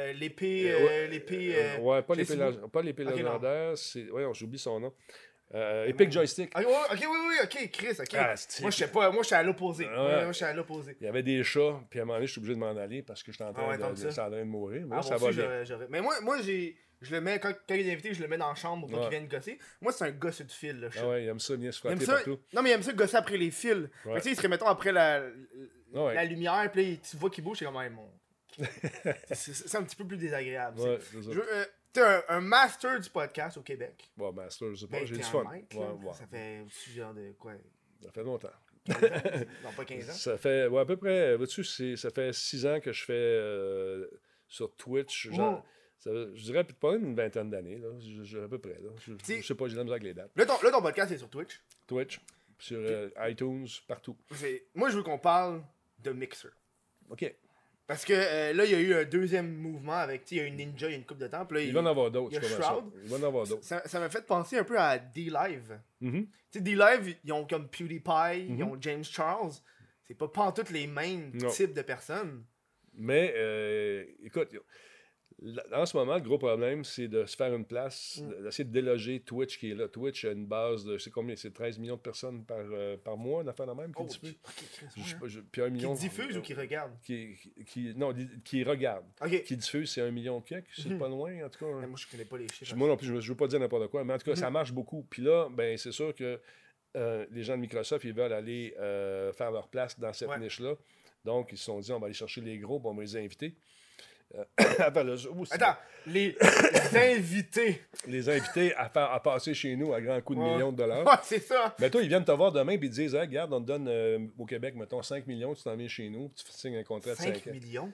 euh, 0.10 0.14
l'épée. 0.14 0.74
Ouais, 0.76 1.08
l'épée. 1.08 1.56
Ouais, 1.80 2.02
pas 2.02 2.14
je 2.16 2.20
l'épée 2.20 2.58
pas 2.72 2.82
l'épée 2.82 3.04
légendaire, 3.06 3.78
c'est. 3.78 4.04
Voyons, 4.04 4.34
j'oublie 4.34 4.60
son 4.60 4.80
nom. 4.80 4.94
Epic 5.88 6.12
Joystick. 6.12 6.52
Ah, 6.54 6.60
ouais, 6.60 6.66
ok, 6.68 7.00
oui, 7.02 7.18
oui, 7.30 7.36
ok, 7.44 7.72
Chris, 7.72 7.96
ok. 8.00 8.14
Ah, 8.14 8.36
moi, 8.62 8.70
je 8.70 8.76
sais 8.78 8.88
pas, 8.92 9.10
moi, 9.10 9.24
je 9.24 9.28
suis 9.28 9.36
à 9.36 9.42
l'opposé. 9.42 9.86
Ouais. 9.88 9.92
Ouais, 9.92 10.22
moi, 10.24 10.28
je 10.32 10.34
suis 10.34 10.46
à 10.46 10.54
l'opposé. 10.54 10.96
Il 11.02 11.06
y 11.06 11.08
avait 11.08 11.24
des 11.24 11.44
chats, 11.44 11.82
puis 11.90 12.00
à 12.00 12.04
un 12.04 12.06
moment 12.06 12.18
donné, 12.18 12.28
je 12.28 12.32
suis 12.34 12.40
obligé 12.40 12.54
de 12.54 12.60
m'en 12.60 12.78
aller 12.78 13.02
parce 13.02 13.24
que 13.24 13.32
j'étais 13.32 13.46
en 13.46 13.54
train 13.54 13.64
Ah 13.66 13.70
ouais, 13.72 13.78
de, 13.94 14.12
ça. 14.12 14.28
en 14.28 14.30
train 14.30 14.40
de 14.42 14.44
mourir. 14.44 14.82
Mais 14.86 14.90
Ah, 14.92 14.96
là, 14.98 15.02
ça 15.02 15.10
moi 15.18 15.18
va 15.18 15.28
aussi, 15.30 15.38
bien. 15.78 15.88
Mais 15.90 16.02
moi, 16.02 16.14
moi 16.22 16.38
j'ai. 16.44 16.76
Je 17.02 17.16
le 17.16 17.22
mets, 17.22 17.40
quand, 17.40 17.54
quand 17.68 17.76
il 17.76 17.88
est 17.88 17.92
invité, 17.94 18.14
je 18.14 18.22
le 18.22 18.28
mets 18.28 18.38
dans 18.38 18.50
la 18.50 18.56
chambre 18.56 18.86
pour 18.88 18.98
Ouais. 18.98 19.04
qu'il 19.10 19.18
vienne 19.18 19.28
gosser. 19.30 19.58
Moi, 19.82 19.92
c'est 19.94 20.04
un 20.06 20.12
gosse 20.12 20.42
de 20.42 20.52
fil, 20.52 20.80
là. 20.82 20.90
je- 20.92 21.00
Ah 21.00 21.08
ouais, 21.08 21.24
il 21.24 21.28
aime 21.30 21.40
ça, 21.40 21.54
venir 21.54 21.74
se 21.74 21.80
frotter 21.80 22.06
ça. 22.06 22.16
partout. 22.16 22.40
Non, 22.54 22.62
mais 22.62 22.70
il 22.72 22.74
aime 22.74 22.84
ça 22.84 22.92
gosser 22.94 23.16
après 23.16 23.38
les 23.38 23.52
fils. 23.52 23.88
Ouais. 24.06 24.16
tu 24.16 24.22
sais, 24.22 24.32
il 24.32 24.36
serait, 24.36 24.48
mettons, 24.50 24.68
après 24.68 24.92
la, 24.92 25.24
Ah 25.96 26.04
ouais. 26.06 26.14
la 26.16 26.26
lumière, 26.26 26.70
puis 26.72 27.00
tu 27.00 27.16
vois 27.18 27.30
qu'il 27.30 27.44
bouge, 27.44 27.60
c'est 27.60 27.66
hey, 27.66 27.90
mon. 27.90 28.12
c'est 29.32 29.76
un 29.78 29.84
petit 29.84 29.96
peu 29.96 30.06
plus 30.06 30.18
désagréable. 30.18 30.78
tu 30.78 30.84
sais. 30.84 31.38
Ouais, 31.38 31.46
euh, 31.98 32.22
un, 32.30 32.36
un 32.38 32.42
master 32.42 33.00
du 33.00 33.10
podcast 33.10 33.58
au 33.58 33.62
Québec. 33.62 34.12
Bon, 34.18 34.32
Master, 34.34 34.70
je 34.72 34.82
sais 34.82 34.88
pas, 34.88 35.00
Ben, 35.00 35.08
j'ai 35.08 35.16
du 35.16 35.22
un 35.22 35.24
fun. 35.24 35.44
Ouais, 35.46 35.66
là. 35.74 35.94
ouais. 35.94 36.14
Ça 36.14 36.28
fait 36.28 36.66
genre 36.94 37.14
de 37.14 37.32
quoi? 37.40 37.54
Ça 38.04 38.12
fait 38.12 38.24
longtemps. 38.24 38.50
15 38.86 38.96
ans? 39.04 39.46
Non, 39.64 39.72
pas 39.76 39.86
15 39.86 40.10
ans. 40.10 40.14
Ça 40.14 40.38
fait, 40.38 40.68
ouais, 40.68 40.82
à 40.82 40.86
peu 40.86 40.98
près, 40.98 41.36
vois-tu, 41.36 41.64
ça 41.96 42.10
fait 42.10 42.34
six 42.34 42.66
ans 42.66 42.80
que 42.80 42.92
je 42.92 43.04
fais 43.06 43.14
euh, 43.14 44.08
sur 44.48 44.76
Twitch. 44.76 45.30
Genre, 45.32 45.64
Oh. 45.64 45.68
Ça 46.00 46.12
je 46.34 46.44
dirais 46.44 46.64
peut-être 46.64 46.80
pas 46.80 46.96
une 46.96 47.16
vingtaine 47.16 47.50
d'années, 47.50 47.78
là. 47.78 47.90
Je- 48.00 48.24
je- 48.24 48.40
à 48.40 48.48
peu 48.48 48.58
près, 48.58 48.78
là. 48.82 48.90
Je, 49.06 49.42
sais 49.42 49.56
pas, 49.56 49.68
j'ai 49.68 49.76
la 49.76 49.84
misère 49.84 49.94
avec 49.96 50.04
les 50.04 50.14
dates. 50.14 50.32
Là 50.36 50.46
ton, 50.46 50.60
là, 50.64 50.72
ton 50.72 50.82
podcast 50.82 51.12
est 51.12 51.18
sur 51.18 51.30
Twitch. 51.30 51.62
Twitch, 51.88 52.20
sur 52.58 52.80
euh, 52.80 53.10
iTunes, 53.22 53.68
partout. 53.88 54.18
Moi, 54.76 54.90
je 54.90 54.98
veux 54.98 55.04
qu'on 55.04 55.20
parle 55.20 55.62
de 56.04 56.12
Mixer. 56.12 56.50
OK. 57.10 57.34
Parce 57.88 58.06
que 58.06 58.14
euh, 58.14 58.54
là, 58.54 58.66
il 58.66 58.72
y 58.72 58.76
a 58.76 58.80
eu 58.80 58.94
un 58.94 59.04
deuxième 59.04 59.52
mouvement 59.52 59.94
avec, 59.98 60.24
tu 60.24 60.30
sais, 60.30 60.36
il 60.36 60.38
y 60.38 60.42
a 60.42 60.48
eu 60.48 60.52
Ninja 60.52 60.88
il 60.88 60.92
y 60.92 60.94
a 60.94 60.98
une 60.98 61.06
couple 61.06 61.22
de 61.22 61.28
temps. 61.28 61.44
Puis 61.48 61.58
là, 61.58 61.64
Il 61.64 61.74
va 61.74 61.82
en 61.82 61.86
avoir 61.88 62.12
d'autres, 62.12 62.40
je. 62.40 62.48
Shroud. 62.48 62.92
Il 63.04 63.10
va 63.10 63.18
en 63.18 63.24
avoir 63.24 63.48
d'autres. 63.48 63.64
Ça 63.64 64.00
m'a 64.00 64.10
fait 64.10 64.26
penser 64.26 64.58
un 64.60 64.64
peu 64.64 64.78
à 64.80 65.00
D-Live. 65.00 65.80
Mhm. 66.00 66.26
Tu 66.26 66.30
sais, 66.52 66.62
D-Live, 66.62 67.16
ils 67.26 67.34
ont 67.34 67.46
comme 67.48 67.68
PewDiePie, 67.68 68.46
ils 68.48 68.54
Mhm. 68.58 68.64
ont 68.64 68.78
James 68.80 69.04
Charles. 69.04 69.52
C'est 70.04 70.14
pas 70.14 70.28
pantoute 70.28 70.70
les 70.70 70.86
mêmes 70.88 71.32
Non. 71.34 71.50
types 71.50 71.74
de 71.74 71.82
personnes. 71.82 72.44
Mais, 72.94 73.34
euh, 73.38 74.06
écoute, 74.24 74.56
en 75.74 75.86
ce 75.86 75.96
moment, 75.96 76.16
le 76.16 76.22
gros 76.22 76.38
problème, 76.38 76.84
c'est 76.84 77.08
de 77.08 77.26
se 77.26 77.36
faire 77.36 77.54
une 77.54 77.66
place, 77.66 78.22
Mm. 78.22 78.44
d'essayer 78.44 78.64
de 78.66 78.72
déloger 78.74 79.20
Twitch 79.22 79.58
qui 79.58 79.72
est 79.72 79.76
là. 79.76 79.88
Twitch 79.88 80.26
a 80.26 80.32
une 80.32 80.46
base 80.46 80.84
de, 80.84 80.98
je 80.98 81.04
sais 81.04 81.10
combien, 81.12 81.36
c'est 81.36 81.54
13 81.54 81.80
millions 81.80 81.96
de 81.96 82.02
personnes 82.02 82.44
par, 82.46 82.58
euh, 82.60 82.98
par 82.98 83.16
mois, 83.18 83.42
une 83.42 83.50
affaire 83.50 83.68
de 83.68 83.72
même, 83.74 83.94
qui 83.94 84.02
Oh, 84.02 84.06
diffuse. 84.06 84.36
puis 85.52 85.62
un 85.62 85.70
million. 85.70 85.94
Qui 85.96 86.02
diffuse 86.02 86.38
ou 86.38 86.42
qui 86.42 86.54
regarde? 86.54 86.92
qui, 87.04 87.36
qui- 87.66 87.94
non, 87.96 88.14
qui 88.44 88.64
regarde. 88.64 89.06
Qui 89.46 89.58
diffuse, 89.58 89.92
c'est 89.92 90.02
un 90.02 90.12
million 90.12 90.42
quelque, 90.42 90.68
c'est 90.76 90.90
Mhm. 90.90 91.00
pas 91.00 91.08
loin, 91.08 91.46
en 91.46 91.50
tout 91.50 91.60
cas. 91.66 91.72
Mais 91.80 91.88
Moi, 91.88 91.98
je 91.98 92.08
connais 92.10 92.26
pas 92.26 92.38
les 92.38 92.48
chiffres. 92.50 92.76
Moi 92.76 92.88
non 92.88 92.98
plus, 92.98 93.08
je 93.08 93.14
ne 93.14 93.20
veux 93.22 93.36
pas 93.36 93.48
dire 93.48 93.60
n'importe 93.60 93.88
quoi, 93.90 94.04
mais 94.04 94.14
en 94.14 94.18
tout 94.18 94.26
cas, 94.26 94.32
Mhm. 94.32 94.38
ça 94.38 94.50
marche 94.50 94.72
beaucoup. 94.74 95.06
Puis 95.10 95.22
là, 95.22 95.48
ben, 95.50 95.78
c'est 95.78 95.92
sûr 95.92 96.14
que 96.14 96.40
euh, 96.96 97.26
les 97.32 97.44
gens 97.44 97.56
de 97.56 97.62
Microsoft, 97.62 98.04
ils 98.04 98.14
veulent 98.14 98.34
aller 98.34 98.74
euh, 98.80 99.32
faire 99.34 99.52
leur 99.52 99.68
place 99.68 100.00
dans 100.00 100.12
cette 100.12 100.28
Ouais. 100.30 100.40
niche-là. 100.40 100.74
Donc, 101.24 101.50
ils 101.52 101.58
se 101.58 101.66
sont 101.66 101.80
dit, 101.80 101.92
on 101.92 102.00
va 102.00 102.06
aller 102.08 102.16
chercher 102.16 102.42
les 102.42 102.58
gros, 102.58 102.80
puis 102.80 102.90
on 102.90 102.96
va 102.96 103.04
les 103.04 103.16
inviter. 103.16 103.54
Euh, 104.36 104.44
attends, 104.80 105.08
aussi, 105.08 105.54
les, 106.06 106.36
invités. 106.94 107.82
les 108.08 108.30
inviter 108.30 108.74
à, 108.76 108.90
faire, 108.90 109.12
à 109.12 109.22
passer 109.22 109.54
chez 109.54 109.76
nous 109.76 109.94
à 109.94 110.02
grands 110.02 110.22
coups 110.22 110.40
de 110.40 110.44
Ouais. 110.44 110.54
millions 110.54 110.72
de 110.72 110.78
dollars. 110.78 111.06
Ouais, 111.06 111.14
c'est 111.24 111.40
ça. 111.40 111.76
Mais 111.80 111.90
toi, 111.90 112.02
ils 112.02 112.08
viennent 112.08 112.24
te 112.26 112.32
voir 112.32 112.52
demain 112.52 112.74
et 112.74 112.76
ils 112.76 112.80
te 112.82 112.86
disent 112.96 113.16
Hey, 113.16 113.22
Regarde, 113.22 113.54
on 113.54 113.62
te 113.62 113.68
donne 113.68 113.88
euh, 113.88 114.20
au 114.38 114.46
Québec, 114.46 114.76
mettons 114.76 115.02
5 115.02 115.26
millions, 115.28 115.54
tu 115.54 115.64
t'en 115.64 115.76
viens 115.76 115.88
chez 115.88 116.10
nous, 116.10 116.32
tu 116.36 116.44
signes 116.52 116.78
un 116.78 116.84
contrat 116.84 117.12
de 117.12 117.16
5 117.18 117.36
5 117.36 117.48
ans. 117.48 117.52
millions? 117.54 117.92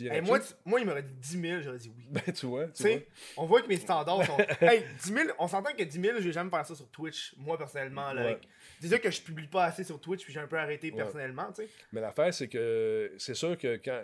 Hey, 0.00 0.22
moi, 0.22 0.40
tu- 0.40 0.54
moi, 0.64 0.80
il 0.80 0.86
m'aurait 0.86 1.02
dit 1.02 1.12
10 1.36 1.40
000, 1.40 1.60
j'aurais 1.62 1.76
dit 1.78 1.92
oui. 1.94 2.06
ben, 2.10 2.22
tu 2.32 2.46
vois, 2.46 2.68
tu 2.68 2.82
vois. 2.82 2.98
on 3.36 3.44
voit 3.46 3.60
que 3.60 3.68
mes 3.68 3.76
standards 3.76 4.24
sont. 4.24 4.38
hey, 4.62 4.84
10 5.02 5.12
000, 5.12 5.28
on 5.38 5.46
s'entend 5.48 5.72
que 5.74 5.82
10 5.82 6.00
000, 6.00 6.16
je 6.18 6.24
vais 6.24 6.32
jamais 6.32 6.48
faire 6.48 6.64
ça 6.64 6.74
sur 6.74 6.88
Twitch, 6.88 7.34
moi 7.36 7.58
personnellement. 7.58 8.12
Là, 8.14 8.22
Ouais. 8.22 8.30
avec- 8.32 8.48
Déjà 8.80 8.98
que 8.98 9.10
je 9.10 9.20
publie 9.20 9.46
pas 9.48 9.64
assez 9.66 9.84
sur 9.84 10.00
Twitch, 10.00 10.24
puis 10.24 10.32
j'ai 10.32 10.40
un 10.40 10.46
peu 10.46 10.58
arrêté 10.58 10.90
Ouais. 10.90 10.96
personnellement, 10.96 11.52
tu 11.52 11.62
sais. 11.62 11.68
Mais 11.92 12.00
l'affaire, 12.00 12.32
c'est 12.32 12.48
que 12.48 13.12
c'est 13.18 13.34
sûr 13.34 13.56
que 13.58 13.76
quand, 13.84 14.02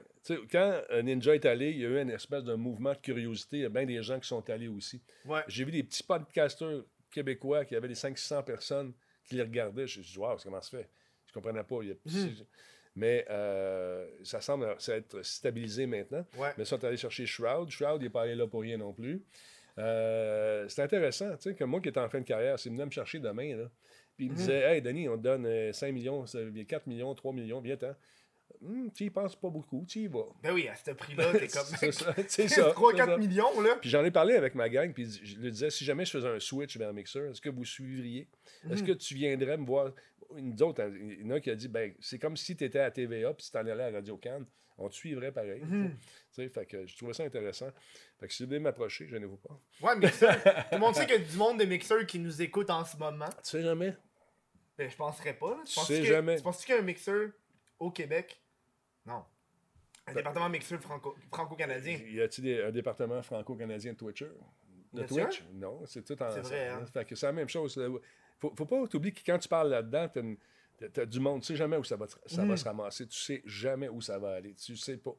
quand 0.53 0.83
euh, 0.91 1.03
Ninja 1.03 1.35
est 1.35 1.47
allé, 1.47 1.71
il 1.71 1.79
y 1.79 1.87
a 1.87 1.89
eu 1.89 1.99
une 2.03 2.11
espèce 2.11 2.45
de 2.45 2.55
mouvement 2.55 2.93
de 2.93 2.99
curiosité. 2.99 3.57
Il 3.57 3.63
y 3.63 3.67
a 3.67 3.71
bien 3.71 3.87
des 3.87 4.03
gens 4.03 4.21
qui 4.21 4.29
sont 4.29 4.49
allés 4.51 4.69
aussi. 4.69 5.03
Ouais. 5.25 5.41
J'ai 5.49 5.65
vu 5.65 5.73
des 5.73 5.83
petits 5.85 6.03
podcasters 6.03 6.83
québécois 7.11 7.65
qui 7.65 7.75
avaient 7.75 7.89
des 7.89 7.95
500-600 7.95 8.45
personnes 8.45 8.93
qui 9.25 9.37
les 9.37 9.43
regardaient. 9.43 9.87
Je 9.87 9.99
me 10.01 10.05
suis 10.05 10.13
dit, 10.13 10.19
wow, 10.19 10.37
comment 10.43 10.61
ça 10.61 10.71
se 10.71 10.77
fait? 10.77 10.89
Je 11.27 11.33
comprenais 11.33 11.65
pas. 11.65 11.77
Il 11.83 11.89
y 11.89 11.93
a- 11.93 11.95
Mhm. 12.05 12.35
Mais 12.99 13.25
euh, 13.31 14.07
ça 14.25 14.41
semble 14.41 14.75
s'être 14.81 15.23
stabilisé 15.25 15.87
maintenant. 15.87 16.25
Ouais. 16.37 16.51
Mais 16.59 16.65
ils 16.65 16.67
sont 16.67 16.83
allés 16.85 16.97
chercher 16.97 17.27
Shroud. 17.27 17.71
Shroud, 17.71 18.01
il 18.01 18.05
n'est 18.05 18.11
pas 18.11 18.23
allé 18.23 18.35
là 18.35 18.47
pour 18.47 18.63
rien 18.63 18.77
non 18.77 18.93
plus. 18.93 19.23
Euh, 19.79 20.67
c'est 20.69 20.83
intéressant, 20.83 21.31
tu 21.37 21.51
sais, 21.51 21.55
que 21.55 21.65
moi 21.65 21.81
qui 21.81 21.89
étais 21.89 22.01
en 22.01 22.09
fin 22.09 22.19
de 22.21 22.25
carrière, 22.25 22.59
c'est 22.59 22.69
venu 22.69 22.85
me 22.85 22.91
chercher 22.91 23.21
demain, 23.21 23.57
là. 23.57 23.71
Puis 24.17 24.27
il 24.27 24.31
me 24.31 24.35
Mhm. 24.35 24.39
disait, 24.41 24.75
hey, 24.77 24.83
Denis, 24.83 25.09
on 25.09 25.17
te 25.17 25.23
donne 25.23 25.47
euh, 25.47 25.73
5 25.73 25.93
millions, 25.93 26.27
ça 26.27 26.43
vient 26.43 26.65
4 26.65 26.87
millions, 26.89 27.15
3 27.15 27.33
millions, 27.33 27.61
viens-t'en. 27.61 27.95
Hum, 28.65 28.91
tu 28.93 29.05
y 29.05 29.11
penses 29.11 29.37
pas 29.37 29.51
beaucoup, 29.51 29.85
tu 29.87 30.01
y 30.01 30.07
vas. 30.09 30.25
Ben 30.43 30.53
oui, 30.53 30.67
à 30.67 30.75
ce 30.75 30.91
prix-là, 30.91 31.33
t'es 31.33 31.47
comme. 31.49 31.63
c'est 31.79 31.93
ça, 31.93 32.13
c'est 32.29 32.49
ça. 32.49 32.71
3-4 32.71 32.97
c'est 32.97 33.07
ça. 33.07 33.17
millions, 33.19 33.61
là. 33.61 33.77
Puis 33.81 33.89
j'en 33.91 34.05
ai 34.05 34.11
parlé 34.11 34.35
avec 34.35 34.57
ma 34.57 34.69
gang, 34.69 34.93
puis 34.93 35.09
je 35.23 35.37
lui 35.39 35.53
disais, 35.53 35.71
si 35.71 35.85
jamais 35.85 36.05
je 36.05 36.11
faisais 36.11 36.29
un 36.29 36.41
switch 36.41 36.77
vers 36.77 36.93
Mixer, 36.93 37.31
est-ce 37.31 37.41
que 37.41 37.51
vous 37.51 37.65
suivriez? 37.65 38.27
Est-ce 38.69 38.83
Mhm. 38.83 38.89
que 38.89 38.93
tu 38.95 39.15
viendrais 39.15 39.57
me 39.59 39.65
voir? 39.67 39.93
Une 40.37 40.61
autre, 40.63 40.83
il 40.95 41.23
y 41.23 41.27
en 41.27 41.31
a 41.31 41.35
un 41.37 41.41
qui 41.41 41.51
a 41.51 41.55
dit, 41.55 41.69
ben, 41.69 41.95
c'est 42.01 42.19
comme 42.19 42.37
si 42.37 42.55
tu 42.57 42.65
étais 42.65 42.81
à 42.81 42.91
TVA, 42.91 43.33
puis 43.35 43.47
tu 43.47 43.51
t'en 43.51 43.61
allais 43.61 43.85
à 43.85 43.91
Radio 43.91 44.17
Cannes, 44.19 44.45
on 44.77 44.89
te 44.89 44.95
suivrait 44.95 45.33
pareil. 45.33 45.63
Tu 45.63 45.91
sais, 46.31 46.49
fait 46.49 46.67
que 46.67 46.87
je 46.87 46.97
trouvais 46.97 47.13
ça 47.15 47.25
intéressant. 47.25 47.71
Fait 48.21 48.29
que 48.29 48.33
si 48.35 48.43
vous 48.43 48.49
voulez 48.49 48.61
m'approcher, 48.61 49.09
je 49.09 49.17
vous 49.17 49.39
pas. 49.39 49.59
Ouais, 49.81 49.97
Mixer. 49.97 50.27
Tout 50.45 50.51
le 50.73 50.79
monde 50.79 50.95
sait 50.95 51.07
qu'il 51.07 51.17
y 51.21 51.25
a 51.25 51.25
du 51.25 51.37
monde 51.37 51.59
de 51.59 51.65
Mixer 51.65 52.07
qui 52.07 52.19
nous 52.19 52.43
écoute 52.43 52.69
en 52.71 52.85
ce 52.85 52.97
moment. 52.97 53.29
Tu 53.43 53.51
sais 53.51 53.63
jamais? 53.63 53.97
Ben, 54.77 54.89
je 54.89 54.97
penserais 54.97 55.35
pas, 55.35 55.51
là. 55.57 55.63
Tu 55.65 55.73
sais 55.81 55.99
que- 56.01 56.05
jamais. 56.05 56.37
Tu 56.37 56.43
penses 56.43 56.65
qu'il 56.65 56.75
y 56.75 56.79
a 56.79 56.81
un 56.81 56.85
Mixer 56.85 57.33
au 57.81 57.91
Québec? 57.91 58.41
Non. 59.07 59.25
Un 60.07 60.13
département 60.15 60.49
Mixer 60.49 60.79
franco- 60.79 61.17
franco-canadien. 61.33 61.99
Y 62.07 62.21
a-t-il 62.21 62.61
un 62.63 62.71
département 62.71 63.21
franco-canadien 63.23 63.93
de 63.93 63.99
Twitcher? 63.99 64.31
De 64.93 65.03
Twitch? 65.03 65.43
Non, 65.55 65.85
c'est 65.87 66.03
tout 66.05 66.23
en 66.23 66.31
C'est 66.31 66.41
vrai, 66.41 66.69
hein. 66.69 66.87
Fait 66.87 67.05
que 67.05 67.15
c'est 67.15 67.27
la 67.27 67.33
même 67.33 67.49
chose. 67.49 67.79
Faut, 68.41 68.53
faut 68.57 68.67
pas 68.67 68.87
t'oublier 68.87 69.13
que 69.13 69.21
quand 69.27 69.39
tu 69.39 69.49
parles 69.49 69.71
là-dedans, 69.71 70.09
une- 70.17 70.37
t'as 70.93 71.05
du 71.07 71.19
monde. 71.21 71.41
Tu 71.41 71.49
sais 71.49 71.57
jamais 71.57 71.77
où 71.77 71.85
ça 71.85 71.97
va, 71.97 72.07
ça 72.27 72.43
va 72.43 72.45
Mhm. 72.49 72.57
se 72.57 72.65
ramasser. 72.65 73.07
Tu 73.07 73.19
sais 73.19 73.43
jamais 73.45 73.89
où 73.89 74.01
ça 74.01 74.19
va 74.19 74.35
aller. 74.35 74.55
Tu 74.55 74.77
sais 74.77 74.97
pas. 74.97 75.15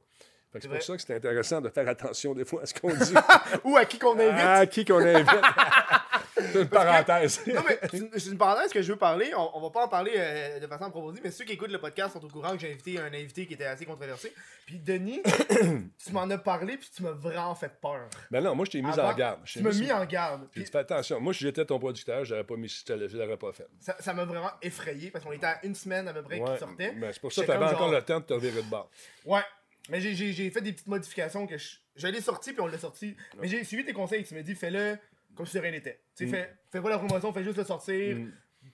C'est 0.60 0.68
pour 0.68 0.82
ça 0.82 0.96
que 0.96 1.02
c'est 1.04 1.14
intéressant 1.16 1.62
de 1.62 1.70
faire 1.70 1.88
attention 1.88 2.34
des 2.34 2.44
fois 2.46 2.64
à 2.64 2.66
ce 2.66 2.74
qu'on 2.74 2.90
dit. 2.90 3.14
Ou 3.66 3.78
à 3.78 3.86
qui 3.86 4.00
qu'on 4.00 4.18
invite. 4.18 4.40
à 4.40 4.66
qui 4.66 4.84
qu'on 4.84 4.98
invite. 4.98 5.28
c'est 6.54 6.62
une 6.62 6.68
parenthèse. 6.70 7.42
Non, 7.48 7.62
mais 7.68 7.80
c'est 8.18 8.30
une- 8.30 8.38
parenthèse 8.38 8.72
que 8.72 8.82
je 8.82 8.92
veux 8.92 8.98
parler. 8.98 9.32
On, 9.36 9.58
on 9.58 9.62
va 9.62 9.70
pas 9.70 9.86
en 9.86 9.88
parler 9.88 10.14
euh, 10.16 10.60
de 10.60 10.68
façon 10.68 10.86
approfondie, 10.86 11.20
mais 11.24 11.32
ceux 11.32 11.46
qui 11.46 11.54
écoutent 11.54 11.72
le 11.72 11.80
podcast 11.80 12.14
sont 12.14 12.24
au 12.24 12.28
courant 12.28 12.52
que 12.54 12.60
j'ai 12.60 12.72
invité 12.72 13.00
un 13.00 13.08
invité 13.14 13.46
qui 13.46 13.54
était 13.54 13.66
assez 13.66 13.86
controversé. 13.86 14.34
Puis 14.66 14.80
Denis, 14.80 15.22
tu 16.06 16.12
m'en 16.14 16.30
as 16.30 16.38
parlé, 16.38 16.78
puis 16.78 16.90
tu 16.96 17.04
m'as 17.04 17.12
vraiment 17.12 17.56
fait 17.56 17.72
peur. 17.82 18.08
Ben 18.32 18.44
non, 18.44 18.56
moi 18.56 18.66
je 18.66 18.72
t'ai 18.72 18.82
mis 18.82 18.90
Avant, 18.90 19.10
en 19.10 19.14
garde. 19.14 19.40
Je 19.46 19.60
Tu 19.60 19.64
m'as 19.64 19.72
mis 19.74 19.92
en 19.92 20.06
garde. 20.06 20.48
Puis 20.52 20.64
dit, 20.64 20.72
fais 20.72 20.80
attention. 20.80 21.20
Moi, 21.20 21.34
si 21.34 21.44
j'étais 21.44 21.66
ton 21.66 21.80
producteur, 21.80 22.24
j'aurais 22.26 22.44
pas 22.44 22.56
mis, 22.56 22.68
je 22.68 23.08
je 23.08 23.18
l'aurais 23.18 23.38
pas 23.38 23.52
fait. 23.52 23.68
ça 24.00 24.14
m'a 24.14 24.26
vraiment 24.26 24.52
effrayé 24.62 25.12
parce 25.12 25.24
qu'on 25.26 25.32
était 25.32 25.46
à 25.48 25.60
une 25.66 25.76
semaine 25.76 26.08
à 26.08 26.14
peu 26.14 26.22
près 26.24 26.36
qu'il 26.40 26.46
Ouais, 26.48 26.58
sortait. 26.58 26.94
mais 26.96 27.12
c'est 27.14 27.20
pour 27.22 27.32
ça 27.34 27.42
que 27.42 27.46
tu 27.48 27.52
avais 27.52 27.66
comme 27.66 27.76
encore 27.76 27.88
genre- 27.90 27.96
le 27.96 28.02
temps 28.04 28.20
de 28.20 28.26
te 28.26 28.34
revirer 28.34 28.62
de 28.62 28.70
bord. 28.70 28.90
Ouais. 29.26 29.42
Mais 29.90 30.00
j'ai 30.02 30.52
fait 30.52 30.62
des 30.62 30.72
petites 30.74 30.86
modifications 30.88 31.48
que 31.48 31.58
je, 31.58 31.78
je 31.96 32.06
l'ai 32.08 32.22
sorti 32.22 32.52
puis 32.54 32.62
on 32.62 32.68
l'a 32.68 32.78
sorti. 32.78 33.16
Mais 33.42 33.48
j'ai 33.48 33.64
suivi 33.64 33.84
tes 33.84 33.94
conseils. 33.94 34.24
Tu 34.24 34.36
m'as 34.36 34.44
dit 34.44 34.54
fais-le 34.54 34.98
comme 35.36 35.46
si 35.46 35.56
de 35.56 35.62
rien 35.62 35.72
n'était. 35.72 36.00
Tu 36.16 36.26
sais, 36.26 36.26
Mm. 36.26 36.30
fais, 36.30 36.54
fais 36.72 36.82
pas 36.82 36.90
la 36.90 36.98
promotion, 37.00 37.32
fais 37.34 37.44
juste 37.44 37.58
le 37.58 37.64
sortir. 37.64 38.16
Mm. 38.18 38.32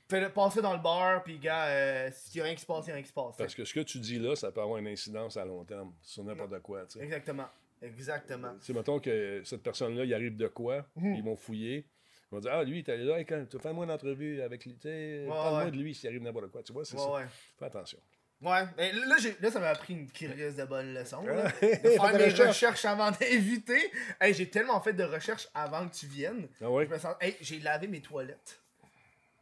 Fais-le 0.09 0.29
passer 0.29 0.61
dans 0.61 0.73
le 0.73 0.81
bar, 0.81 1.23
puis 1.23 1.37
gars, 1.37 1.67
euh, 1.67 2.09
s'il 2.11 2.37
y 2.39 2.41
a 2.41 2.45
rien 2.45 2.55
qui 2.55 2.61
se 2.61 2.65
passe, 2.65 2.85
il 2.85 2.89
y 2.89 2.91
a 2.91 2.95
rien 2.95 3.03
qui 3.03 3.09
se 3.09 3.13
passe. 3.13 3.35
Parce 3.37 3.53
que 3.53 3.63
ce 3.65 3.73
que 3.73 3.81
tu 3.81 3.99
dis 3.99 4.17
là, 4.19 4.35
ça 4.35 4.51
peut 4.51 4.61
avoir 4.61 4.77
une 4.79 4.87
incidence 4.87 5.37
à 5.37 5.45
long 5.45 5.63
terme 5.63 5.93
sur 6.01 6.23
n'importe 6.23 6.59
quoi. 6.61 6.85
tu. 6.87 6.99
Exactement. 6.99 7.45
Exactement. 7.81 8.53
Tu 8.59 8.65
sais, 8.67 8.73
mettons 8.73 8.99
que 8.99 9.41
cette 9.43 9.61
personne-là, 9.61 10.05
il 10.05 10.13
arrive 10.13 10.35
de 10.37 10.47
quoi, 10.47 10.87
Mhm. 10.95 11.15
ils 11.15 11.23
vont 11.23 11.35
fouiller. 11.35 11.85
Ils 12.31 12.35
vont 12.35 12.39
dire 12.39 12.51
Ah, 12.53 12.63
lui, 12.63 12.83
t'es 12.83 12.97
là, 12.97 13.19
hey, 13.19 13.25
quand, 13.25 13.45
fais-moi 13.61 13.85
une 13.85 13.91
entrevue 13.91 14.41
avec 14.41 14.65
lui. 14.65 14.73
tu 14.75 14.81
sais, 14.81 15.21
Ouais, 15.23 15.27
Parle-moi 15.29 15.65
ouais. 15.65 15.71
de 15.71 15.77
lui 15.77 15.93
s'il 15.93 16.09
arrive 16.09 16.23
n'importe 16.23 16.47
quoi. 16.51 16.63
Tu 16.63 16.73
vois, 16.73 16.83
c'est 16.85 16.95
Ouais, 16.97 17.23
ça. 17.23 17.29
Fais 17.59 17.65
attention. 17.65 17.99
Ouais, 18.45 18.63
mais 18.77 18.91
là, 18.93 19.15
j'ai- 19.19 19.35
là, 19.41 19.49
ça 19.51 19.59
m'a 19.59 19.69
appris 19.69 19.93
une 19.93 20.09
crise 20.09 20.55
de 20.55 20.63
bonne 20.65 20.93
leçon. 20.93 21.25
Là. 21.25 21.43
De 21.43 21.49
faire 21.89 22.13
mes 22.13 22.17
des 22.31 22.43
recherches. 22.43 22.85
avant 22.85 23.11
d'inviter. 23.11 23.91
Hey, 24.21 24.33
j'ai 24.33 24.49
tellement 24.49 24.79
fait 24.81 24.93
de 24.93 25.03
recherches 25.03 25.47
avant 25.53 25.87
que 25.87 25.95
tu 25.95 26.05
viennes. 26.05 26.47
Ah 26.63 26.69
ouais? 26.69 26.85
Je 26.85 26.93
me 26.93 26.99
sens. 26.99 27.15
Hey, 27.19 27.35
j'ai 27.41 27.59
lavé 27.59 27.87
mes 27.87 28.01
toilettes. 28.01 28.59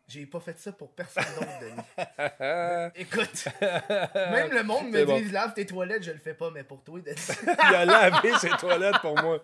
J'ai 0.05 0.25
pas 0.25 0.41
fait 0.41 0.59
ça 0.59 0.71
pour 0.73 0.91
personne 0.91 1.23
d'autre, 1.35 1.47
Denis. 1.61 2.91
Écoute, 3.01 3.45
même 3.61 4.51
le 4.51 4.61
monde 4.63 4.89
me 4.89 5.05
bon. 5.05 5.17
dit 5.17 5.31
lave 5.31 5.53
tes 5.53 5.65
toilettes, 5.65 6.03
je 6.03 6.11
le 6.11 6.17
fais 6.19 6.33
pas, 6.33 6.51
mais 6.51 6.63
pour 6.63 6.83
toi, 6.83 6.99
Denis. 6.99 7.15
Il 7.69 7.75
a 7.75 7.85
lavé 7.85 8.31
ses 8.39 8.49
toilettes 8.49 8.99
pour 9.01 9.19
moi. 9.21 9.41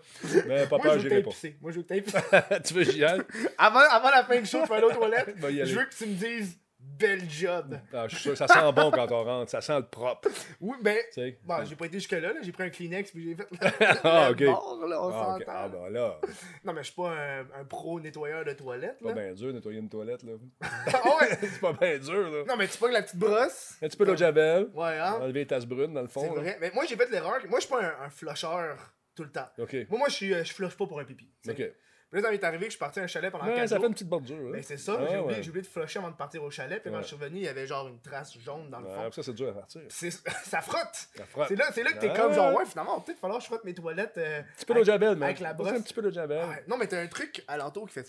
Mais 0.48 0.68
pas 0.68 0.78
peur, 0.80 1.00
j'irai 1.00 1.24
pas. 1.24 1.30
Moi, 1.62 1.72
je 1.72 1.78
veux 1.78 1.86
t'épicer. 1.86 2.20
tu 2.66 2.74
veux 2.74 2.84
que 2.84 2.92
j'y 2.92 3.04
aille? 3.06 3.22
avant, 3.58 3.80
avant 3.80 4.10
la 4.10 4.24
fin 4.26 4.40
du 4.40 4.46
show, 4.46 4.60
je 4.64 4.70
vais 4.70 4.76
aller 4.76 4.86
aux 4.86 4.92
toilettes. 4.92 5.34
Je 5.38 5.76
veux 5.76 5.86
que 5.86 5.96
tu 5.96 6.06
me 6.06 6.14
dises 6.16 6.58
bel 7.00 7.30
job. 7.30 7.80
Ah, 7.94 8.08
je 8.08 8.16
suis 8.16 8.24
sûr, 8.24 8.38
ça 8.38 8.48
sent 8.48 8.72
bon 8.76 8.92
quand 8.92 9.12
on 9.12 9.24
rentre. 9.24 9.52
Ça 9.52 9.62
sent 9.62 9.78
le 9.78 9.86
propre. 9.88 10.30
Oui, 10.60 10.76
ben. 10.82 10.98
Bon, 11.44 11.64
j'ai 11.66 11.76
pas 11.76 11.86
été 11.86 11.98
jusque-là, 11.98 12.20
là. 12.34 12.40
j'ai 12.42 12.52
pris 12.52 12.64
un 12.64 12.70
Kleenex 12.70 13.12
puis 13.12 13.24
j'ai 13.30 13.36
fait 13.36 13.48
Ah, 14.04 14.30
le 14.30 14.34
ok. 14.34 14.54
bord, 14.54 14.86
là, 14.88 15.02
on 15.04 15.10
Ah, 15.10 15.12
s'entend. 15.38 15.52
Ah, 15.52 15.68
ben 15.70 15.90
là, 15.90 16.20
Non, 16.66 16.74
mais 16.74 16.82
je 16.82 16.88
suis 16.88 16.96
pas 16.96 17.10
un, 17.12 17.40
un 17.62 17.66
pro 17.68 18.00
nettoyeur 18.00 18.44
de 18.46 18.54
toilettes. 18.54 18.98
c'est 19.00 19.06
pas 19.08 19.14
bien 19.14 19.34
dur 19.34 19.54
nettoyer 19.54 19.80
une 19.80 19.90
toilette, 19.90 20.24
là. 20.24 20.34
Ah 20.94 21.02
ouais! 21.22 21.28
c'est 21.42 21.62
pas 21.62 21.74
bien 21.74 21.98
dur, 21.98 22.30
là. 22.30 22.44
Non, 22.48 22.56
mais 22.58 22.68
tu 22.68 22.78
pognes 22.78 22.94
la 22.94 23.02
petite 23.04 23.18
brosse. 23.20 23.76
Un 23.82 23.88
petit 23.88 23.98
peu 23.98 24.06
d'eau 24.06 24.14
de 24.14 24.18
javel. 24.18 24.70
Ouais, 24.74 24.98
hein? 24.98 25.20
Enlever 25.22 25.40
les 25.40 25.48
tasses 25.48 25.66
brunes, 25.66 25.94
dans 25.94 26.02
le 26.02 26.08
fond. 26.08 26.22
C'est 26.22 26.40
vrai. 26.40 26.58
Mais 26.62 26.72
moi, 26.74 26.86
j'ai 26.88 26.96
fait 26.96 27.10
l'erreur. 27.10 27.40
Moi, 27.50 27.60
je 27.60 27.66
suis 27.66 27.74
pas 27.74 27.82
un, 27.84 28.06
un 28.06 28.10
flusheur 28.10 28.78
tout 29.16 29.24
le 29.24 29.32
temps. 29.32 29.48
OK. 29.58 29.74
Moi, 29.90 30.00
moi 30.00 30.08
je, 30.10 30.26
euh, 30.26 30.44
je 30.44 30.54
flush 30.54 30.76
pas 30.78 30.86
pour 30.88 31.00
un 31.00 31.04
pipi. 31.04 31.30
OK. 31.50 31.62
Puis 32.12 32.20
là, 32.22 32.28
ça 32.28 32.32
m'est 32.32 32.44
arrivé 32.44 32.60
que 32.66 32.72
je 32.72 32.76
suis 32.76 32.80
parti 32.80 33.00
à 33.00 33.04
un 33.04 33.08
chalet 33.08 33.32
pendant 33.32 33.46
Ouais, 33.46 33.56
4 33.56 33.70
ça 33.70 33.76
jours. 33.76 33.84
fait 33.84 33.88
une 33.88 33.94
petite 33.94 34.08
bordure. 34.10 34.36
hein. 34.48 34.52
Ben, 34.54 34.64
c'est 34.64 34.78
ça, 34.78 34.94
Ah, 35.00 35.06
j'ai 35.10 35.18
oublié, 35.20 35.38
ouais. 35.38 35.44
j'ai 35.44 35.50
oublié 35.50 35.62
de 35.62 35.68
flusher 35.68 36.00
avant 36.00 36.10
de 36.10 36.16
partir 36.16 36.42
au 36.44 36.50
chalet. 36.50 36.82
Puis 36.82 36.92
quand 36.92 37.02
je 37.02 37.08
suis 37.08 37.16
revenu, 37.16 37.38
il 37.38 37.44
y 37.44 37.48
avait 37.48 37.68
genre 37.68 37.88
une 37.88 38.00
trace 38.00 38.38
jaune 38.40 38.70
dans 38.72 38.80
le 38.80 38.88
fond. 38.90 39.12
ça, 39.12 39.22
c'est 39.24 39.34
dur 39.34 39.50
à 39.50 39.54
partir. 39.54 39.82
C'est- 39.90 40.10
ça 40.46 40.62
frotte! 40.62 41.08
Ça 41.16 41.26
frotte. 41.26 41.48
C'est 41.50 41.56
là, 41.56 41.66
c'est 41.72 41.84
là 41.84 41.92
que 41.94 42.00
t'es 42.00 42.12
comme 42.14 42.34
genre, 42.34 42.54
ouais. 42.56 42.66
finalement, 42.66 43.00
peut-être 43.02 43.20
falloir 43.20 43.38
que 43.40 43.44
je 43.44 43.50
frotte 43.50 43.64
mes 43.64 43.74
toilettes. 43.76 44.18
euh, 44.18 44.40
Un 44.40 44.44
petit 44.56 44.66
peu 44.66 44.74
d'eau 44.74 44.80
de 44.80 44.86
javel, 44.86 45.16
mais. 45.18 45.26
avec 45.28 45.40
la 45.40 45.54
brosse. 45.54 45.70
Un 45.72 45.82
petit 45.82 45.94
peu 45.94 46.02
d'eau 46.02 46.10
de 46.10 46.16
javel. 46.16 46.44
Non, 46.68 46.78
mais 46.78 46.88
t'as 46.88 47.00
un 47.00 47.08
truc 47.08 47.44
alentour 47.48 47.88
qui 47.88 47.94
fait. 47.94 48.08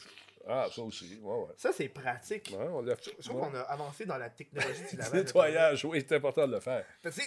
Ah, 0.49 0.66
ça 0.75 0.80
aussi. 0.80 1.21
Ouais, 1.23 1.35
ouais. 1.37 1.52
Ça, 1.59 1.71
c'est 1.71 1.88
pratique. 1.90 2.54
Ouais, 2.59 2.66
on 2.71 2.80
l'a 2.80 2.95
Je 3.21 3.28
trouve 3.28 3.42
qu'on 3.42 3.54
a 3.54 3.61
avancé 3.61 4.07
dans 4.07 4.16
la 4.16 4.30
technologie 4.30 4.83
du 4.90 4.97
lavage. 4.97 5.12
Nettoyage, 5.12 5.85
oui, 5.85 6.02
c'est 6.09 6.16
important 6.16 6.47
de 6.49 6.54
le 6.54 6.61
faire. 6.61 6.85
Tu 7.02 7.12
sais, 7.12 7.23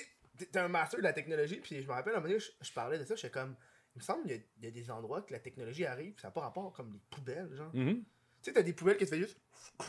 t'es- 0.51 0.57
un 0.59 0.67
master 0.67 0.97
de 0.97 1.03
la 1.03 1.13
technologie, 1.13 1.57
puis 1.57 1.83
je 1.83 1.87
me 1.87 1.93
rappelle, 1.93 2.13
à 2.13 2.17
un 2.17 2.19
moment 2.19 2.29
donné, 2.33 2.39
je, 2.39 2.49
je 2.65 2.71
parlais 2.73 2.97
de 2.97 3.05
ça, 3.05 3.13
j'étais 3.15 3.29
comme, 3.29 3.55
il 3.95 3.99
me 3.99 4.03
semble 4.03 4.23
qu'il 4.23 4.31
y, 4.31 4.35
a- 4.35 4.65
y 4.65 4.67
a 4.67 4.71
des 4.71 4.89
endroits 4.91 5.21
que 5.21 5.33
la 5.33 5.39
technologie 5.39 5.85
arrive, 5.85 6.19
ça 6.19 6.27
n'a 6.27 6.31
pas 6.31 6.41
rapport 6.41 6.71
comme 6.73 6.91
les 6.93 6.99
poubelles, 7.09 7.49
genre. 7.53 7.69
Mhm. 7.73 7.95
Tu 8.41 8.49
sais, 8.49 8.53
t'as 8.53 8.61
des 8.63 8.73
poubelles 8.73 8.97
qui 8.97 9.05
te 9.05 9.09
fait 9.11 9.19
juste, 9.19 9.39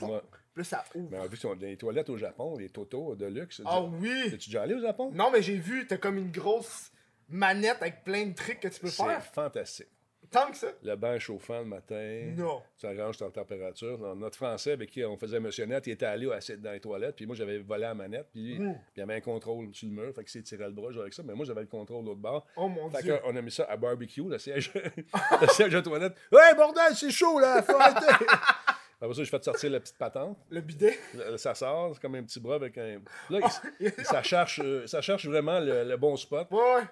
Ouais. 0.03 0.21
puis 0.21 0.59
là, 0.59 0.65
ça 0.65 0.85
ouvre. 0.95 1.09
Mais 1.11 1.19
en 1.19 1.27
plus, 1.29 1.43
ils 1.43 1.47
ont 1.47 1.57
des 1.57 1.77
toilettes 1.77 2.09
au 2.11 2.17
Japon, 2.17 2.57
les 2.57 2.69
Toto 2.69 3.17
de 3.17 3.27
luxe. 3.27 3.61
Ah 3.65 3.83
oui! 3.83 4.11
Es-tu 4.27 4.51
déjà 4.51 4.63
allé 4.63 4.75
au 4.75 4.81
Japon? 4.81 5.11
Non, 5.13 5.31
mais 5.33 5.43
j'ai 5.43 5.57
vu, 5.59 5.87
t'as 5.89 5.97
comme 5.97 6.19
une 6.19 6.31
grosse 6.31 6.93
manette 7.29 7.79
avec 7.81 8.05
plein 8.05 8.27
de 8.27 8.35
trucs 8.35 8.61
que 8.61 8.69
tu 8.69 8.79
peux 8.81 8.89
C'est 8.91 9.03
faire. 9.05 9.25
fantastique. 9.33 9.89
Tant 10.35 10.51
que 10.51 10.57
ça. 10.57 10.67
Le 10.83 10.97
bain 10.97 11.19
chauffant 11.19 11.61
le 11.61 11.65
matin. 11.67 12.33
Non. 12.37 12.61
Tu 12.79 12.87
arranges 12.87 13.17
ta 13.19 13.31
température. 13.31 13.99
Notre 14.17 14.37
Français 14.37 14.73
avec 14.73 14.91
qui 14.91 15.05
on 15.05 15.17
faisait 15.17 15.39
Monsieur-Net, 15.39 15.87
il 15.87 15.93
était 15.93 16.07
allé 16.07 16.31
assis 16.33 16.57
dans 16.59 16.73
les 16.73 16.81
toilettes, 16.81 17.15
puis 17.17 17.25
moi 17.27 17.37
j'avais 17.37 17.59
volé 17.59 17.83
la 17.83 17.95
manette, 17.95 18.27
puis 18.33 18.59
Mm. 18.59 18.73
puis 18.73 18.81
il 18.97 19.01
y 19.01 19.03
avait 19.03 19.15
un 19.15 19.21
contrôle 19.21 19.73
sur 19.73 19.89
le 19.89 19.95
mur, 19.95 20.13
fait 20.15 20.25
que 20.25 20.31
c'est 20.31 20.43
tiré 20.43 20.65
le 20.65 20.73
bras 20.73 20.91
avec 21.01 21.13
ça, 21.15 21.23
mais 21.25 21.35
moi 21.35 21.47
j'avais 21.47 21.61
le 21.61 21.67
contrôle 21.69 22.03
de 22.03 22.09
l'autre 22.09 22.21
bord. 22.21 22.45
Oh 22.57 22.69
mon 22.69 22.91
Fait 22.91 23.03
dieu. 23.03 23.17
qu'on 23.23 23.35
a 23.37 23.41
mis 23.43 23.51
ça 23.53 23.65
à 23.71 23.77
barbecue, 23.77 24.25
le 24.29 24.39
siège, 24.39 24.73
le 25.41 25.47
siège 25.49 25.73
de 25.73 25.81
toilette. 25.81 26.17
Hey 26.33 26.55
bordel, 26.57 26.95
c'est 26.97 27.11
chaud 27.13 27.39
là, 27.39 27.63
faut 27.63 27.77
arrêter! 27.79 28.27
Après 29.01 29.15
ça, 29.15 29.23
je 29.25 29.29
fais 29.31 29.43
sortir 29.43 29.71
la 29.71 29.81
petite 29.81 29.99
patente. 29.99 30.39
Le 30.51 30.61
bidet. 30.63 30.99
Ça 31.37 31.55
sort, 31.55 31.91
c'est 31.95 32.01
comme 32.01 32.15
un 32.15 32.23
petit 32.23 32.41
bras 32.41 32.55
avec 32.57 32.79
un. 32.79 33.01
Là, 33.29 33.41
il- 33.79 33.93
ça, 34.05 34.23
cherche, 34.23 34.61
euh, 34.65 34.87
ça 34.87 35.01
cherche 35.03 35.27
vraiment 35.27 35.61
le, 35.61 35.85
le 35.85 35.97
bon 35.97 36.17
spot. 36.17 36.49
Ouais, 36.51 36.59
ouais. 36.59 36.83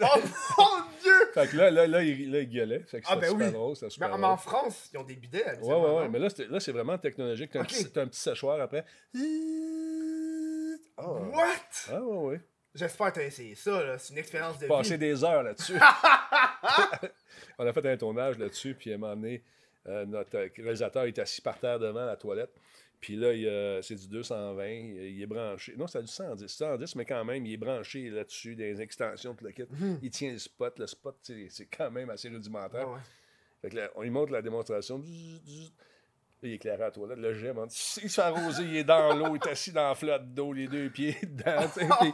oh 0.00 0.06
mon 0.58 0.80
dieu! 0.80 0.93
Fait 1.34 1.48
que 1.48 1.56
là, 1.56 1.70
là, 1.70 1.86
là, 1.86 2.02
il, 2.02 2.30
là, 2.30 2.40
il 2.40 2.48
gueulait. 2.48 2.80
Fait 2.86 3.00
que 3.00 3.06
Ah, 3.08 3.16
ben 3.16 3.28
super 3.30 3.46
oui. 3.48 3.52
drôle, 3.52 3.74
c'était 3.74 3.86
Mais, 3.86 3.90
super 3.90 4.08
mais 4.08 4.12
drôle. 4.14 4.24
en 4.24 4.36
France, 4.36 4.88
ils 4.92 4.98
ont 4.98 5.02
des 5.04 5.16
bidets. 5.16 5.58
Ouais, 5.62 5.74
ouais, 5.74 5.90
ouais. 5.96 6.08
Mais 6.08 6.18
là, 6.20 6.28
là, 6.48 6.60
c'est 6.60 6.72
vraiment 6.72 6.96
technologique. 6.96 7.50
T'as 7.52 7.60
un, 7.60 7.62
un 7.62 8.06
petit 8.06 8.20
séchoir 8.20 8.60
après. 8.60 8.84
Ah, 10.96 11.10
What? 11.10 11.44
ah 11.92 12.00
ouais, 12.02 12.16
ouais. 12.28 12.40
J'espère 12.74 13.12
que 13.12 13.18
t'as 13.20 13.26
essayé 13.26 13.54
ça, 13.54 13.84
là. 13.84 13.98
C'est 13.98 14.12
une 14.12 14.18
expérience 14.18 14.58
de 14.58 14.66
Passer 14.66 14.92
vie. 14.94 14.98
des 14.98 15.24
heures 15.24 15.42
là-dessus. 15.42 15.74
On 17.58 17.66
a 17.66 17.72
fait 17.72 17.86
un 17.86 17.96
tournage 17.96 18.38
là-dessus, 18.38 18.74
puis 18.74 18.92
à 18.92 18.94
un 18.94 18.98
moment 18.98 19.14
donné, 19.16 19.42
euh, 19.86 20.04
notre 20.06 20.36
réalisateur 20.56 21.04
est 21.04 21.18
assis 21.18 21.40
par 21.40 21.58
terre 21.58 21.78
devant 21.78 22.04
la 22.04 22.16
toilette. 22.16 22.52
Puis 23.04 23.16
là, 23.16 23.82
c'est 23.82 23.96
du 23.96 24.08
220, 24.08 24.66
il, 24.66 25.20
est 25.20 25.26
branché. 25.26 25.74
Non, 25.76 25.86
c'est 25.86 26.00
du 26.00 26.08
110, 26.08 26.46
110, 26.46 26.96
mais 26.96 27.04
quand 27.04 27.22
même, 27.22 27.44
il 27.44 27.52
est 27.52 27.58
branché 27.58 28.08
là-dessus, 28.08 28.56
des 28.56 28.80
extensions, 28.80 29.34
tout 29.34 29.44
le 29.44 29.50
kit. 29.50 29.64
Il 30.00 30.08
tient 30.08 30.32
le 30.32 30.38
spot. 30.38 30.78
Le 30.78 30.86
spot, 30.86 31.14
c'est 31.20 31.66
quand 31.66 31.90
même 31.90 32.08
assez 32.08 32.30
rudimentaire. 32.30 32.86
Mhm. 32.86 32.94
Ouais, 32.94 32.98
ouais. 32.98 33.60
Fait 33.60 33.68
que 33.68 33.76
là, 33.76 33.90
on 33.96 34.02
lui 34.04 34.08
montre 34.08 34.32
la 34.32 34.40
démonstration. 34.40 35.02
Il 35.04 35.70
est 36.42 36.52
éclairé 36.54 36.82
à 36.82 36.86
la 36.86 36.90
toilette. 36.92 37.18
Le 37.18 37.34
jet, 37.34 37.52
man, 37.52 37.68
il 37.68 37.74
se 37.74 38.00
fait 38.08 38.22
arroser, 38.22 38.62
il 38.62 38.76
est 38.76 38.84
dans 38.84 39.14
l'eau, 39.14 39.36
il 39.36 39.46
est 39.46 39.50
assis 39.50 39.72
dans 39.72 39.88
la 39.88 39.94
flotte 39.94 40.32
d'eau, 40.32 40.54
les 40.54 40.66
deux 40.66 40.88
pieds 40.88 41.18
dedans. 41.22 41.68
puis, 41.76 42.12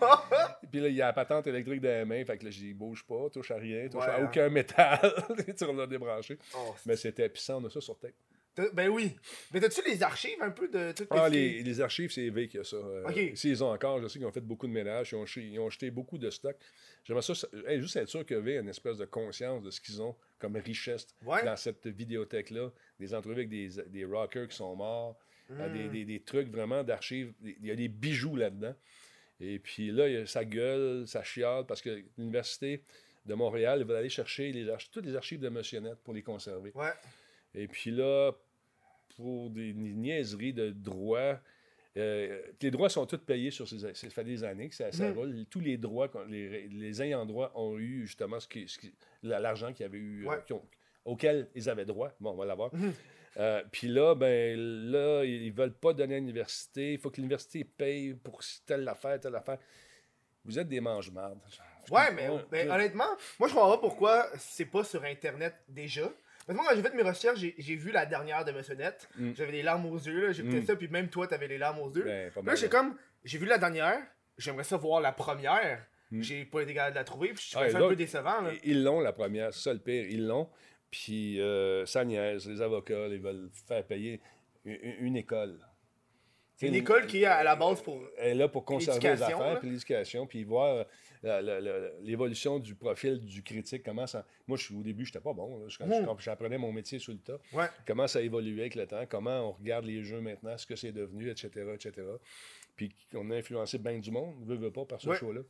puis 0.72 0.80
là, 0.80 0.88
il 0.88 0.96
y 0.96 1.02
a 1.02 1.06
la 1.06 1.12
patente 1.12 1.46
électrique 1.46 1.82
dans 1.82 1.88
les 1.88 2.04
mains. 2.04 2.24
Fait 2.24 2.36
que 2.36 2.46
là, 2.46 2.50
j'ai 2.50 2.62
dit, 2.62 2.74
bouge 2.74 3.04
pas, 3.04 3.30
touche 3.32 3.52
à 3.52 3.58
rien, 3.58 3.88
touche 3.88 4.02
Ouais, 4.02 4.10
à 4.10 4.16
hein. 4.16 4.24
aucun 4.24 4.48
métal. 4.48 4.98
tu 5.56 5.64
on 5.66 5.72
l'a 5.72 5.86
débranché. 5.86 6.36
Oh, 6.56 6.74
Mais 6.84 6.96
c'était 6.96 7.28
puissant, 7.28 7.62
on 7.62 7.66
a 7.66 7.70
ça 7.70 7.80
sur 7.80 7.96
tête. 7.96 8.16
Ben 8.74 8.88
oui. 8.88 9.16
Mais 9.52 9.60
t'as-tu 9.60 9.80
les 9.88 10.02
archives 10.02 10.40
un 10.42 10.50
peu 10.50 10.68
de 10.68 10.92
tout 10.92 11.06
Ah, 11.10 11.28
les, 11.28 11.62
les 11.62 11.80
archives, 11.80 12.10
c'est 12.10 12.28
V 12.30 12.48
qui 12.48 12.58
a 12.58 12.64
ça. 12.64 12.76
Euh, 12.76 13.04
Ok. 13.08 13.32
S'ils 13.36 13.62
ont 13.64 13.70
encore, 13.72 14.00
je 14.02 14.08
sais 14.08 14.18
qu'ils 14.18 14.26
ont 14.26 14.32
fait 14.32 14.40
beaucoup 14.40 14.66
de 14.66 14.72
ménage, 14.72 15.12
ils 15.12 15.16
ont, 15.16 15.24
ils 15.36 15.58
ont 15.58 15.70
jeté 15.70 15.90
beaucoup 15.90 16.18
de 16.18 16.28
stock. 16.30 16.56
J'aimerais 17.04 17.22
ça, 17.22 17.32
hey, 17.66 17.80
juste 17.80 17.96
être 17.96 18.08
sûr 18.08 18.26
que 18.26 18.34
V 18.34 18.58
a 18.58 18.60
une 18.60 18.68
espèce 18.68 18.98
de 18.98 19.04
conscience 19.06 19.62
de 19.62 19.70
ce 19.70 19.80
qu'ils 19.80 20.02
ont 20.02 20.14
comme 20.38 20.56
richesse 20.56 21.06
Ouais. 21.24 21.44
dans 21.44 21.56
cette 21.56 21.86
vidéothèque-là. 21.86 22.70
Des 22.98 23.14
entrevues 23.14 23.34
avec 23.34 23.48
des, 23.48 23.68
des 23.86 24.04
rockers 24.04 24.48
qui 24.48 24.56
sont 24.56 24.74
morts, 24.76 25.16
euh, 25.50 25.68
Hmm. 25.68 25.72
des, 25.72 25.88
des- 25.88 26.04
des 26.04 26.20
trucs 26.20 26.48
vraiment 26.48 26.82
d'archives. 26.84 27.32
Il 27.42 27.66
y 27.66 27.70
a 27.70 27.76
des 27.76 27.88
bijoux 27.88 28.36
là-dedans. 28.36 28.74
Et 29.40 29.58
puis 29.58 29.90
là, 29.90 30.06
il 30.08 30.14
y 30.14 30.16
a- 30.18 30.26
ça 30.26 30.44
gueule, 30.44 31.06
ça 31.08 31.22
chiale, 31.24 31.64
parce 31.66 31.80
que 31.82 32.02
l'Université 32.18 32.84
de 33.26 33.34
Montréal, 33.34 33.78
ils 33.80 33.86
veulent 33.86 33.96
aller 33.96 34.08
chercher 34.10 34.52
les 34.52 34.66
toutes 34.92 35.06
les 35.06 35.16
archives 35.16 35.40
de 35.40 35.48
Monsieur 35.48 35.80
Net 35.80 35.96
pour 36.04 36.14
les 36.14 36.22
conserver. 36.22 36.72
Ouais. 36.74 36.90
Et 37.54 37.66
puis 37.68 37.90
là, 37.90 38.32
pour 39.16 39.50
des 39.50 39.72
ni- 39.74 39.94
niaiseries 39.94 40.52
de 40.52 40.70
droits, 40.70 41.40
euh, 41.96 42.40
les 42.62 42.70
droits 42.70 42.88
sont 42.88 43.06
tous 43.06 43.18
payés 43.18 43.50
sur 43.50 43.66
ces. 43.68 43.92
Ça 43.94 44.10
fait 44.10 44.24
des 44.24 44.44
années 44.44 44.68
que 44.68 44.74
ça, 44.74 44.92
ça 44.92 45.12
roule. 45.12 45.44
Tous 45.50 45.60
les 45.60 45.76
droits, 45.76 46.08
les, 46.28 46.68
les 46.68 47.02
ayants 47.02 47.26
droit 47.26 47.50
ont 47.54 47.76
eu 47.78 48.06
justement 48.06 48.38
ce 48.40 48.46
qui, 48.48 48.68
ce 48.68 48.78
qui- 48.78 48.94
la- 49.22 49.40
l'argent 49.40 49.72
qu'ils 49.72 49.86
avaient 49.86 49.98
eu, 49.98 50.24
euh, 50.26 50.30
Ouais. 50.30 50.36
qu'ils 50.46 50.56
ont- 50.56 50.64
auquel 51.04 51.48
ils 51.54 51.68
avaient 51.68 51.84
droit. 51.84 52.12
Bon, 52.20 52.30
on 52.30 52.36
va 52.36 52.44
l'avoir. 52.46 52.72
Mhm. 52.74 52.92
Euh, 53.36 53.62
puis 53.70 53.88
là, 53.88 54.14
ben 54.14 54.58
là, 54.90 55.24
ils 55.24 55.52
veulent 55.52 55.74
pas 55.74 55.92
donner 55.92 56.16
à 56.16 56.18
l'université. 56.18 56.94
Il 56.94 56.98
faut 56.98 57.10
que 57.10 57.16
l'université 57.16 57.64
paye 57.64 58.14
pour 58.14 58.40
telle 58.66 58.86
affaire, 58.88 59.18
telle 59.20 59.34
affaire. 59.36 59.58
Vous 60.44 60.58
êtes 60.58 60.68
des 60.68 60.80
mange-mardes. 60.80 61.38
Ouais, 61.90 62.12
mais, 62.12 62.28
Ouais, 62.28 62.40
mais 62.50 62.62
ouais. 62.64 62.70
honnêtement, 62.70 63.08
moi 63.38 63.48
je 63.48 63.54
comprends 63.54 63.70
pas 63.72 63.78
pourquoi 63.78 64.26
c'est 64.38 64.64
pas 64.64 64.84
sur 64.84 65.02
internet 65.04 65.54
déjà. 65.68 66.10
Parce 66.50 66.58
que 66.58 66.64
moi 66.64 66.72
quand 66.72 66.76
j'ai 66.82 66.88
fait 66.88 66.96
mes 66.96 67.08
recherches, 67.08 67.38
j'ai 67.58 67.76
vu 67.76 67.92
la 67.92 68.06
dernière 68.06 68.44
de 68.44 68.50
Net. 68.74 69.08
Mm. 69.16 69.30
J'avais 69.36 69.52
des 69.52 69.62
larmes 69.62 69.86
aux 69.86 69.96
yeux, 69.98 70.32
j'ai 70.32 70.42
écouté 70.42 70.62
Mm. 70.62 70.66
ça, 70.66 70.74
puis 70.74 70.88
même 70.88 71.08
toi 71.08 71.28
t'avais 71.28 71.46
les 71.46 71.58
larmes 71.58 71.78
aux 71.78 71.92
yeux. 71.94 72.02
Ben, 72.02 72.32
là 72.44 72.56
j'ai 72.56 72.68
comme, 72.68 72.96
j'ai 73.22 73.38
vu 73.38 73.46
la 73.46 73.56
dernière, 73.56 74.00
j'aimerais 74.36 74.64
ça 74.64 74.76
voir 74.76 75.00
la 75.00 75.12
première. 75.12 75.86
Mm. 76.10 76.22
J'ai 76.22 76.44
pas 76.44 76.62
été 76.62 76.74
capable 76.74 76.94
de 76.94 76.98
la 76.98 77.04
trouver, 77.04 77.28
puis 77.34 77.46
je 77.52 77.56
Ah, 77.56 77.68
et 77.68 77.70
ça 77.70 77.78
un 77.78 77.88
peu 77.88 77.94
décevant. 77.94 78.40
Là. 78.40 78.50
Ils 78.64 78.82
l'ont, 78.82 78.98
la 78.98 79.12
première, 79.12 79.54
c'est 79.54 79.60
ça 79.62 79.72
le 79.72 79.78
pire. 79.78 80.04
Ils 80.08 80.26
l'ont. 80.26 80.48
Puis 80.90 81.40
euh, 81.40 81.86
ça 81.86 82.04
niaise. 82.04 82.48
Les 82.48 82.60
avocats, 82.60 83.06
ils 83.06 83.20
veulent 83.20 83.48
faire 83.68 83.84
payer 83.86 84.20
une, 84.64 84.76
une 85.06 85.16
école. 85.16 85.56
C'est 86.56 86.66
une 86.66 86.74
école 86.74 87.06
qui 87.06 87.22
est 87.22 87.26
à 87.26 87.44
la 87.44 87.54
base 87.54 87.80
pour. 87.80 88.02
Elle 88.18 88.32
est 88.32 88.34
là 88.34 88.48
pour 88.48 88.64
conserver 88.64 88.98
les 89.14 89.22
affaires, 89.22 89.60
puis 89.60 89.70
l'éducation, 89.70 90.26
puis 90.26 90.42
voir 90.42 90.84
l'évolution 91.22 92.58
du 92.58 92.74
profil 92.74 93.18
du 93.20 93.42
critique, 93.42 93.82
comment 93.84 94.06
ça... 94.06 94.26
Moi, 94.46 94.56
je, 94.58 94.72
au 94.74 94.82
début, 94.82 95.04
pas 95.10 95.32
bon. 95.32 95.58
là. 95.58 95.68
Je- 95.68 95.78
quand 95.78 95.86
Mm. 95.86 96.00
je- 96.00 96.04
quand 96.04 96.18
j'apprenais 96.18 96.58
mon 96.58 96.72
métier 96.72 96.98
sur 96.98 97.12
le 97.12 97.18
tas. 97.18 97.38
Ouais. 97.52 97.66
Comment 97.86 98.06
ça 98.06 98.18
a 98.20 98.22
évolué 98.22 98.60
avec 98.60 98.74
le 98.74 98.86
temps, 98.86 99.04
comment 99.08 99.48
on 99.48 99.52
regarde 99.52 99.84
les 99.84 100.02
jeux 100.02 100.20
maintenant, 100.20 100.56
ce 100.56 100.66
que 100.66 100.76
c'est 100.76 100.92
devenu, 100.92 101.28
etc., 101.30 101.48
etc. 101.74 101.92
Puis 102.76 102.94
on 103.14 103.30
a 103.30 103.36
influencé 103.36 103.78
bien 103.78 103.98
du 103.98 104.10
monde, 104.10 104.34
veut, 104.46 104.56
veut 104.56 104.72
pas, 104.72 104.84
par 104.84 105.00
ce 105.00 105.10
Ouais. 105.10 105.16
show-là. 105.16 105.40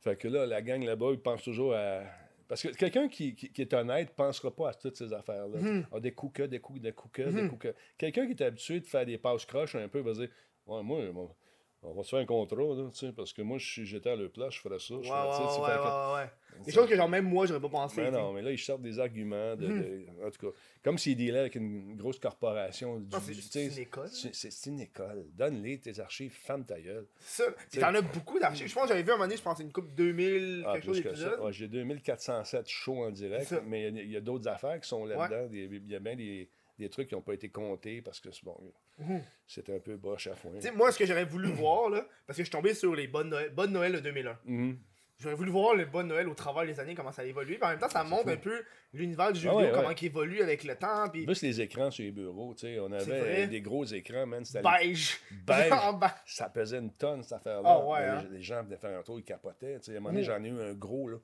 Fait 0.00 0.16
que 0.16 0.28
là, 0.28 0.46
la 0.46 0.62
gang 0.62 0.82
là-bas, 0.82 1.10
ils 1.12 1.18
pensent 1.20 1.42
toujours 1.42 1.74
à... 1.74 2.02
Parce 2.46 2.62
que 2.62 2.68
quelqu'un 2.68 3.08
qui, 3.08 3.34
qui- 3.34 3.52
qui 3.52 3.60
est 3.60 3.74
honnête 3.74 4.08
ne 4.08 4.14
pensera 4.14 4.50
pas 4.54 4.70
à 4.70 4.74
toutes 4.74 4.96
ces 4.96 5.12
affaires-là. 5.12 5.82
Ah, 5.92 6.00
des 6.00 6.12
coups 6.12 6.40
des 6.48 6.60
coups, 6.60 6.80
des 6.80 6.92
coups 6.92 7.18
des 7.20 7.30
Mhm. 7.42 7.50
coups 7.50 7.66
Quelqu'un 7.98 8.24
qui 8.26 8.32
est 8.32 8.42
habitué 8.46 8.80
de 8.80 8.86
faire 8.86 9.04
des 9.04 9.18
passes 9.18 9.44
croches 9.44 9.74
un 9.74 9.86
peu 9.88 10.00
va 10.00 10.12
dire 10.14 10.30
Ouais, 10.66 10.82
moi, 10.82 11.12
moi, 11.12 11.34
On 11.82 11.94
va 11.94 12.02
se 12.02 12.08
faire 12.08 12.18
un 12.18 12.26
contrat, 12.26 12.56
là, 12.60 12.90
tu 12.92 12.98
sais, 13.06 13.12
parce 13.12 13.32
que 13.32 13.40
moi, 13.40 13.56
si 13.60 13.86
j'étais 13.86 14.10
à 14.10 14.16
leur 14.16 14.30
place, 14.30 14.54
je 14.54 14.60
ferais 14.60 14.80
ça. 14.80 14.94
Je 14.94 14.96
ouais, 14.98 15.04
ferais. 15.06 16.30
Des 16.66 16.72
choses 16.72 16.88
que, 16.88 16.96
genre, 16.96 17.08
même 17.08 17.24
moi, 17.28 17.46
j'aurais 17.46 17.60
pas 17.60 17.68
pensé. 17.68 18.04
Sais. 18.04 18.10
non, 18.10 18.32
mais 18.32 18.42
là, 18.42 18.50
ils 18.50 18.58
sortent 18.58 18.82
des 18.82 18.98
arguments. 18.98 19.54
De, 19.54 19.66
de- 19.68 20.06
en 20.26 20.30
tout 20.30 20.46
cas, 20.50 20.52
comme 20.82 20.98
s'ils 20.98 21.16
dealaient 21.16 21.38
avec 21.38 21.54
une 21.54 21.94
grosse 21.96 22.18
corporation. 22.18 22.98
Du, 22.98 23.16
c'est- 23.40 23.66
une 23.66 23.78
école. 23.78 24.08
C'est 24.10 24.34
c'est- 24.34 24.66
une 24.70 24.80
école. 24.80 25.24
Donne-les 25.34 25.78
tes 25.78 26.00
archives, 26.00 26.32
ferme 26.32 26.64
ta 26.64 26.80
gueule. 26.80 27.06
Ça. 27.20 27.44
T'en 27.78 27.94
as 27.94 28.02
beaucoup 28.02 28.40
d'archives. 28.40 28.66
Je 28.66 28.74
pense 28.74 28.84
que 28.84 28.88
j'avais 28.88 29.04
vu 29.04 29.10
un 29.10 29.14
moment 29.14 29.24
donné, 29.26 29.36
je 29.36 29.42
pense, 29.42 29.60
une 29.60 29.70
coupe 29.72 29.94
2000, 29.94 30.64
Ah, 30.66 30.72
quelque 30.72 30.84
chose 30.86 31.00
d'épisodes. 31.02 31.40
Ouais, 31.40 31.52
J'ai 31.52 31.68
2407 31.68 32.68
shows 32.68 33.04
en 33.04 33.10
direct, 33.12 33.54
mais 33.66 33.88
il 33.90 34.10
y 34.10 34.16
a- 34.16 34.18
a, 34.18 34.20
d'autres 34.20 34.48
affaires 34.48 34.80
qui 34.80 34.88
sont 34.88 35.04
là-dedans. 35.04 35.48
Il 35.52 35.88
y 35.90 35.94
a 35.94 36.00
bien 36.00 36.16
des, 36.16 36.48
des 36.78 36.88
trucs 36.88 37.08
qui 37.08 37.14
n'ont 37.14 37.22
pas 37.22 37.34
été 37.34 37.48
comptés 37.48 38.00
parce 38.02 38.20
que 38.20 38.30
c'est 38.30 38.44
bon, 38.44 38.56
Mhm. 38.98 39.22
c'était 39.46 39.74
un 39.76 39.80
peu 39.80 39.96
boche 39.96 40.26
à 40.28 40.34
foin. 40.34 40.52
Moi, 40.74 40.92
ce 40.92 40.98
que 40.98 41.06
j'aurais 41.06 41.24
voulu 41.24 41.48
voir, 41.50 41.90
là, 41.90 42.06
parce 42.26 42.36
que 42.36 42.42
je 42.42 42.48
suis 42.48 42.50
tombé 42.52 42.74
sur 42.74 42.94
les 42.94 43.06
bonnes 43.08 43.30
Noël, 43.30 43.50
bonnes 43.50 43.72
Noël 43.72 43.92
de 43.92 44.00
2001. 44.00 44.38
Mhm. 44.44 44.78
J'aurais 45.20 45.34
voulu 45.34 45.50
voir 45.50 45.74
les 45.74 45.84
bonnes 45.84 46.06
Noël 46.06 46.28
au 46.28 46.34
travers 46.34 46.64
des 46.64 46.78
années, 46.78 46.94
comment 46.94 47.10
ça 47.10 47.22
a 47.22 47.24
évolué. 47.24 47.56
Puis 47.56 47.64
en 47.64 47.70
même 47.70 47.80
temps, 47.80 47.88
ça 47.88 48.04
montre 48.04 48.22
cool. 48.22 48.32
un 48.34 48.36
peu 48.36 48.62
l'univers 48.92 49.32
du 49.32 49.40
jeu 49.40 49.48
Ah 49.48 49.56
vidéo, 49.56 49.66
ouais, 49.66 49.74
comment 49.74 49.88
ouais. 49.88 49.96
il 50.00 50.06
évolue 50.06 50.42
avec 50.42 50.62
le 50.62 50.76
temps. 50.76 51.08
Puis 51.08 51.24
Plus 51.24 51.42
les 51.42 51.60
écrans 51.60 51.90
sur 51.90 52.04
les 52.04 52.12
bureaux, 52.12 52.54
tu 52.54 52.60
sais, 52.68 52.78
on 52.78 52.92
avait 52.92 53.48
des 53.48 53.60
gros 53.60 53.84
écrans, 53.84 54.26
man. 54.26 54.44
C'était 54.44 54.62
beige. 54.62 55.18
Beige. 55.44 55.72
Ça 56.26 56.48
pesait 56.50 56.78
une 56.78 56.92
tonne, 56.92 57.24
cette 57.24 57.32
affaire-là. 57.32 57.68
Ah 57.68 57.84
ouais, 57.84 57.98
hein? 58.04 58.24
les, 58.30 58.42
gens 58.42 58.62
venaient 58.62 58.76
faire 58.76 58.96
un 58.96 59.02
tour, 59.02 59.18
ils 59.18 59.24
capotaient. 59.24 59.80
tu 59.80 59.86
sais. 59.86 59.94
À 59.94 59.96
un 59.96 60.00
moment 60.00 60.10
donné, 60.14 60.20
Mhm. 60.20 60.26
j'en 60.26 60.44
ai 60.44 60.48
eu 60.48 60.60
un 60.70 60.74
gros, 60.74 61.08
là. 61.08 61.16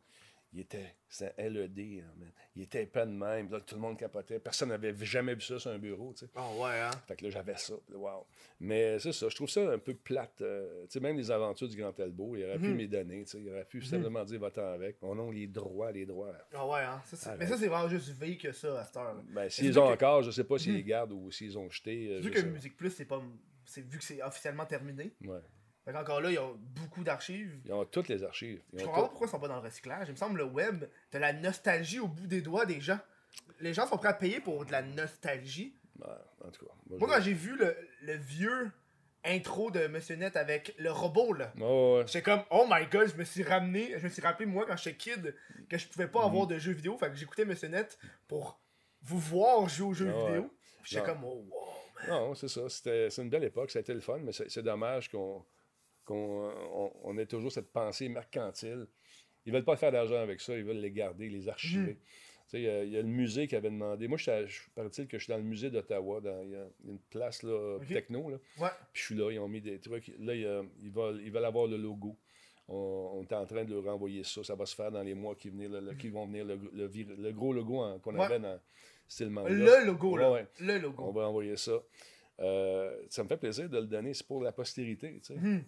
Il 0.56 0.60
était, 0.60 0.94
c'était 1.08 1.34
un 1.36 1.48
LED, 1.48 1.76
là, 1.98 2.04
man. 2.16 2.30
Il 2.54 2.62
était 2.62 2.84
épais 2.84 3.04
de 3.06 3.10
même. 3.10 3.50
Là, 3.50 3.60
tout 3.60 3.74
le 3.74 3.80
monde 3.80 3.98
capotait. 3.98 4.38
Personne 4.38 4.68
n'avait 4.68 4.94
jamais 5.04 5.34
vu 5.34 5.40
ça 5.40 5.58
sur 5.58 5.72
un 5.72 5.78
bureau, 5.80 6.12
tu 6.12 6.26
sais. 6.26 6.30
Ah 6.36 6.48
ouais, 6.54 6.78
hein? 6.80 6.90
Fait 7.08 7.16
que 7.16 7.24
là, 7.24 7.30
j'avais 7.30 7.56
ça. 7.56 7.74
Wow. 7.92 8.24
Mais 8.60 9.00
c'est 9.00 9.10
ça, 9.12 9.28
je 9.28 9.34
trouve 9.34 9.48
ça 9.50 9.68
un 9.72 9.78
peu 9.78 9.94
plate. 9.94 10.42
euh, 10.42 10.84
tu 10.84 10.92
sais, 10.92 11.00
même 11.00 11.16
les 11.16 11.28
aventures 11.32 11.68
du 11.68 11.76
Grand 11.76 11.98
Elbow, 11.98 12.36
il 12.36 12.44
aurait 12.44 12.58
pu 12.60 12.68
Mhm. 12.68 12.76
m'y 12.76 12.86
donner. 12.88 13.24
tu 13.24 13.30
sais. 13.32 13.40
Il 13.40 13.50
aurait 13.50 13.64
pu 13.64 13.82
simplement 13.82 14.22
dire 14.24 14.38
va-t'en 14.38 14.72
avec. 14.74 14.98
On 15.02 15.18
a 15.28 15.32
les 15.32 15.48
droits, 15.48 15.90
les 15.90 16.06
droits. 16.06 16.32
Ah 16.52 16.64
ouais, 16.68 16.80
hein? 16.82 17.02
Ça, 17.12 17.34
mais 17.36 17.46
ça, 17.48 17.56
c'est 17.58 17.66
vraiment 17.66 17.88
juste 17.88 18.10
veille 18.10 18.38
que 18.38 18.52
ça 18.52 18.78
à 18.80 18.84
cette 18.84 18.96
heure. 18.96 19.20
Ben, 19.34 19.50
s'ils 19.50 19.76
ont 19.80 19.88
que- 19.88 19.94
encore, 19.94 20.22
je 20.22 20.30
sais 20.30 20.44
pas 20.44 20.56
s'ils 20.58 20.70
Mhm. 20.70 20.78
les 20.78 20.84
gardent 20.84 21.12
ou 21.12 21.32
s'ils 21.32 21.58
ont 21.58 21.68
jeté. 21.68 22.10
euh, 22.12 22.20
Vu 22.20 22.32
je 22.32 22.40
que 22.40 22.46
Musique 22.46 22.76
Plus, 22.76 22.90
c'est 22.90 23.06
pas. 23.06 23.20
Vu 23.76 23.98
que 23.98 24.04
c'est 24.04 24.22
officiellement 24.22 24.66
terminé. 24.66 25.14
pas. 25.24 25.32
Ouais. 25.32 25.40
Fait 25.84 25.92
qu'encore 25.92 26.20
là, 26.20 26.30
il 26.30 26.34
y 26.34 26.38
a 26.38 26.48
beaucoup 26.56 27.04
d'archives. 27.04 27.58
Ils 27.66 27.72
ont 27.72 27.84
toutes 27.84 28.08
les 28.08 28.24
archives. 28.24 28.62
Ils 28.72 28.78
Je 28.78 28.84
ont 28.84 28.86
comprends 28.86 29.02
pas 29.02 29.08
pourquoi 29.08 29.26
ils 29.26 29.30
sont 29.30 29.40
pas 29.40 29.48
dans 29.48 29.56
le 29.60 29.62
recyclage. 29.62 30.08
Il 30.08 30.12
me 30.12 30.16
semble 30.16 30.38
le 30.38 30.44
web, 30.44 30.84
t'as 31.10 31.18
la 31.18 31.32
nostalgie 31.32 32.00
au 32.00 32.08
bout 32.08 32.26
des 32.26 32.40
doigts 32.40 32.64
des 32.66 32.80
gens. 32.80 32.98
Les 33.60 33.74
gens 33.74 33.86
sont 33.86 33.98
prêts 33.98 34.08
à 34.08 34.14
payer 34.14 34.40
pour 34.40 34.64
de 34.64 34.72
la 34.72 34.82
nostalgie. 34.82 35.74
Ouais, 36.00 36.08
en 36.44 36.50
tout 36.50 36.64
cas. 36.66 36.72
moi, 36.88 36.98
Moi, 36.98 37.08
je- 37.08 37.14
quand 37.14 37.20
j'ai 37.22 37.32
vu 37.34 37.56
le, 37.56 37.76
le 38.02 38.14
vieux 38.14 38.70
intro 39.24 39.70
de 39.70 39.86
Monsieur 39.86 40.16
Net 40.16 40.36
avec 40.36 40.74
le 40.78 40.90
robot, 40.90 41.32
là, 41.34 41.52
ouais, 41.58 42.04
j'étais 42.06 42.22
comme, 42.22 42.42
oh 42.50 42.66
my 42.68 42.86
god, 42.86 43.08
je 43.10 43.16
me 43.16 43.24
suis 43.24 43.42
ramené, 43.42 43.94
je 43.98 44.04
me 44.04 44.08
suis 44.10 44.20
rappelé, 44.22 44.46
moi, 44.46 44.64
quand 44.66 44.76
j'étais 44.76 44.96
kid, 44.96 45.34
que 45.68 45.78
je 45.78 45.86
pouvais 45.88 46.08
pas 46.08 46.20
Mhm. 46.20 46.26
avoir 46.26 46.46
de 46.46 46.58
jeux 46.58 46.72
vidéo. 46.72 46.96
Fait 46.98 47.08
que 47.10 47.16
j'écoutais 47.16 47.44
Monsieur 47.44 47.68
Net 47.68 47.98
pour 48.28 48.58
vous 49.02 49.18
voir 49.18 49.68
jouer 49.68 49.86
aux 49.88 49.94
jeux 49.94 50.10
vidéo. 50.10 50.50
J'étais 50.84 51.04
comme, 51.04 51.24
oh 51.24 51.44
wow. 51.50 51.60
Non, 52.08 52.34
c'est 52.34 52.48
ça. 52.48 52.68
C'était 52.68 53.08
c'est 53.10 53.22
une 53.22 53.30
belle 53.30 53.44
époque. 53.44 53.70
Ça 53.70 53.78
a 53.78 53.80
été 53.82 53.94
le 53.94 54.00
fun, 54.00 54.18
mais 54.18 54.32
c'est 54.32 54.62
dommage 54.62 55.10
qu'on 55.10 55.42
qu'on 56.04 56.50
on, 56.72 56.92
on 57.02 57.18
ait 57.18 57.26
toujours 57.26 57.50
cette 57.52 57.72
pensée 57.72 58.08
mercantile. 58.08 58.86
Ils 59.46 59.52
veulent 59.52 59.64
pas 59.64 59.76
faire 59.76 59.92
d'argent 59.92 60.20
avec 60.20 60.40
ça. 60.40 60.56
Ils 60.56 60.64
veulent 60.64 60.78
les 60.80 60.90
garder, 60.92 61.28
les 61.28 61.48
archiver. 61.48 61.98
Sais, 62.46 62.58
Il 62.60 62.64
y, 62.64 62.68
a- 62.68 62.84
il 62.84 62.90
y 62.92 62.96
a 62.98 63.02
le 63.02 63.08
musée 63.08 63.46
qui 63.46 63.56
avait 63.56 63.70
demandé. 63.70 64.06
Moi, 64.06 64.18
je 64.18 64.24
je 64.46 64.60
paraît-il 64.74 65.06
que 65.06 65.18
je 65.18 65.24
suis 65.24 65.30
dans 65.32 65.38
le 65.38 65.44
musée 65.44 65.70
d'Ottawa. 65.70 66.20
dans- 66.20 66.42
Il 66.42 66.50
y 66.50 66.56
a 66.56 66.66
une 66.86 66.98
place 67.10 67.42
là, 67.42 67.78
techno. 67.88 68.28
Là. 68.30 68.36
Ouais. 68.58 68.68
Puis 68.92 69.00
je 69.02 69.06
suis 69.06 69.14
là, 69.14 69.30
ils 69.30 69.38
ont 69.38 69.48
mis 69.48 69.60
des 69.62 69.78
trucs. 69.80 70.08
Là, 70.18 70.34
il 70.34 70.40
y 70.42 70.46
a- 70.46 70.62
ils, 70.82 70.90
veulent, 70.90 71.20
ils 71.22 71.30
veulent 71.32 71.44
avoir 71.44 71.66
le 71.66 71.76
logo. 71.78 72.16
On, 72.68 73.10
on 73.14 73.22
est 73.22 73.32
en 73.34 73.44
train 73.46 73.64
de 73.64 73.74
leur 73.74 73.84
renvoyer 73.84 74.24
ça. 74.24 74.42
Ça 74.44 74.54
va 74.54 74.64
se 74.66 74.74
faire 74.74 74.90
dans 74.90 75.02
les 75.02 75.14
mois 75.14 75.34
qui, 75.34 75.50
venir, 75.50 75.68
le- 75.70 75.80
le- 75.80 75.94
qui 75.94 76.08
vont 76.08 76.26
venir. 76.26 76.44
Le, 76.44 77.32
gros 77.32 77.52
logo 77.52 77.82
qu'on 78.02 78.14
Ouais. 78.14 78.24
avait 78.24 78.38
dans 78.40 78.58
style 79.08 79.28
manga. 79.30 79.50
Le 79.50 79.86
logo, 79.86 80.16
là. 80.16 80.30
Ouais. 80.32 80.46
Le 80.60 80.76
On 80.78 80.80
logo. 80.82 81.12
va 81.12 81.28
envoyer 81.28 81.56
ça. 81.56 81.82
Euh, 82.40 82.96
ça 83.10 83.22
me 83.22 83.28
fait 83.28 83.36
plaisir 83.36 83.68
de 83.68 83.78
le 83.78 83.86
donner. 83.86 84.12
C'est 84.14 84.26
pour 84.26 84.42
la 84.42 84.52
postérité. 84.52 85.20
Tu 85.20 85.34
sais. 85.34 85.34
Mhm. 85.34 85.64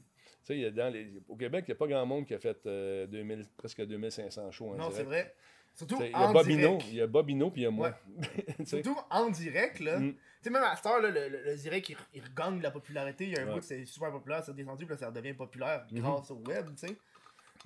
Tu 0.46 0.62
sais, 0.62 0.70
dans 0.70 0.92
les- 0.92 1.12
au 1.28 1.34
Québec, 1.36 1.64
il 1.66 1.70
n'y 1.70 1.76
a 1.76 1.76
pas 1.76 1.86
grand 1.88 2.06
monde 2.06 2.24
qui 2.26 2.34
a 2.34 2.38
fait 2.38 2.58
euh, 2.66 3.06
2000, 3.06 3.46
presque 3.56 3.84
2500 3.84 4.50
shows 4.52 4.70
en 4.70 4.74
Non, 4.76 4.90
c'est 4.92 5.02
vrai. 5.02 5.34
Surtout 5.74 5.98
Il 6.00 6.10
y 6.10 6.14
a 6.14 6.18
en 6.20 6.32
Bobino, 6.32 6.78
il 6.88 6.94
y 6.94 7.00
a 7.02 7.06
Bobino, 7.06 7.50
puis 7.50 7.62
il 7.62 7.64
y 7.64 7.66
a 7.66 7.70
moi. 7.70 7.92
Surtout 8.64 8.96
en 9.10 9.28
direct, 9.28 9.80
là. 9.80 9.98
Mm. 9.98 10.12
Tu 10.14 10.18
sais, 10.42 10.50
même 10.50 10.62
à 10.62 10.74
cette 10.76 10.86
heure, 10.86 11.00
là, 11.02 11.10
le, 11.10 11.28
le, 11.28 11.42
le 11.42 11.54
direct, 11.56 11.88
il, 11.90 11.96
il 12.14 12.22
regagne 12.22 12.58
de 12.58 12.62
la 12.62 12.70
popularité. 12.70 13.24
Il 13.24 13.32
y 13.32 13.36
a 13.36 13.42
un 13.42 13.46
Ouais. 13.48 13.54
bout, 13.54 13.60
c'est 13.62 13.84
super 13.84 14.10
populaire, 14.10 14.42
ça 14.42 14.52
a 14.52 14.54
descendu, 14.54 14.86
puis 14.86 14.94
là, 14.94 14.98
ça 14.98 15.08
redevient 15.08 15.34
populaire 15.34 15.84
Mhm. 15.90 16.00
grâce 16.00 16.30
au 16.30 16.36
web, 16.36 16.66
tu 16.78 16.86
sais. 16.86 16.94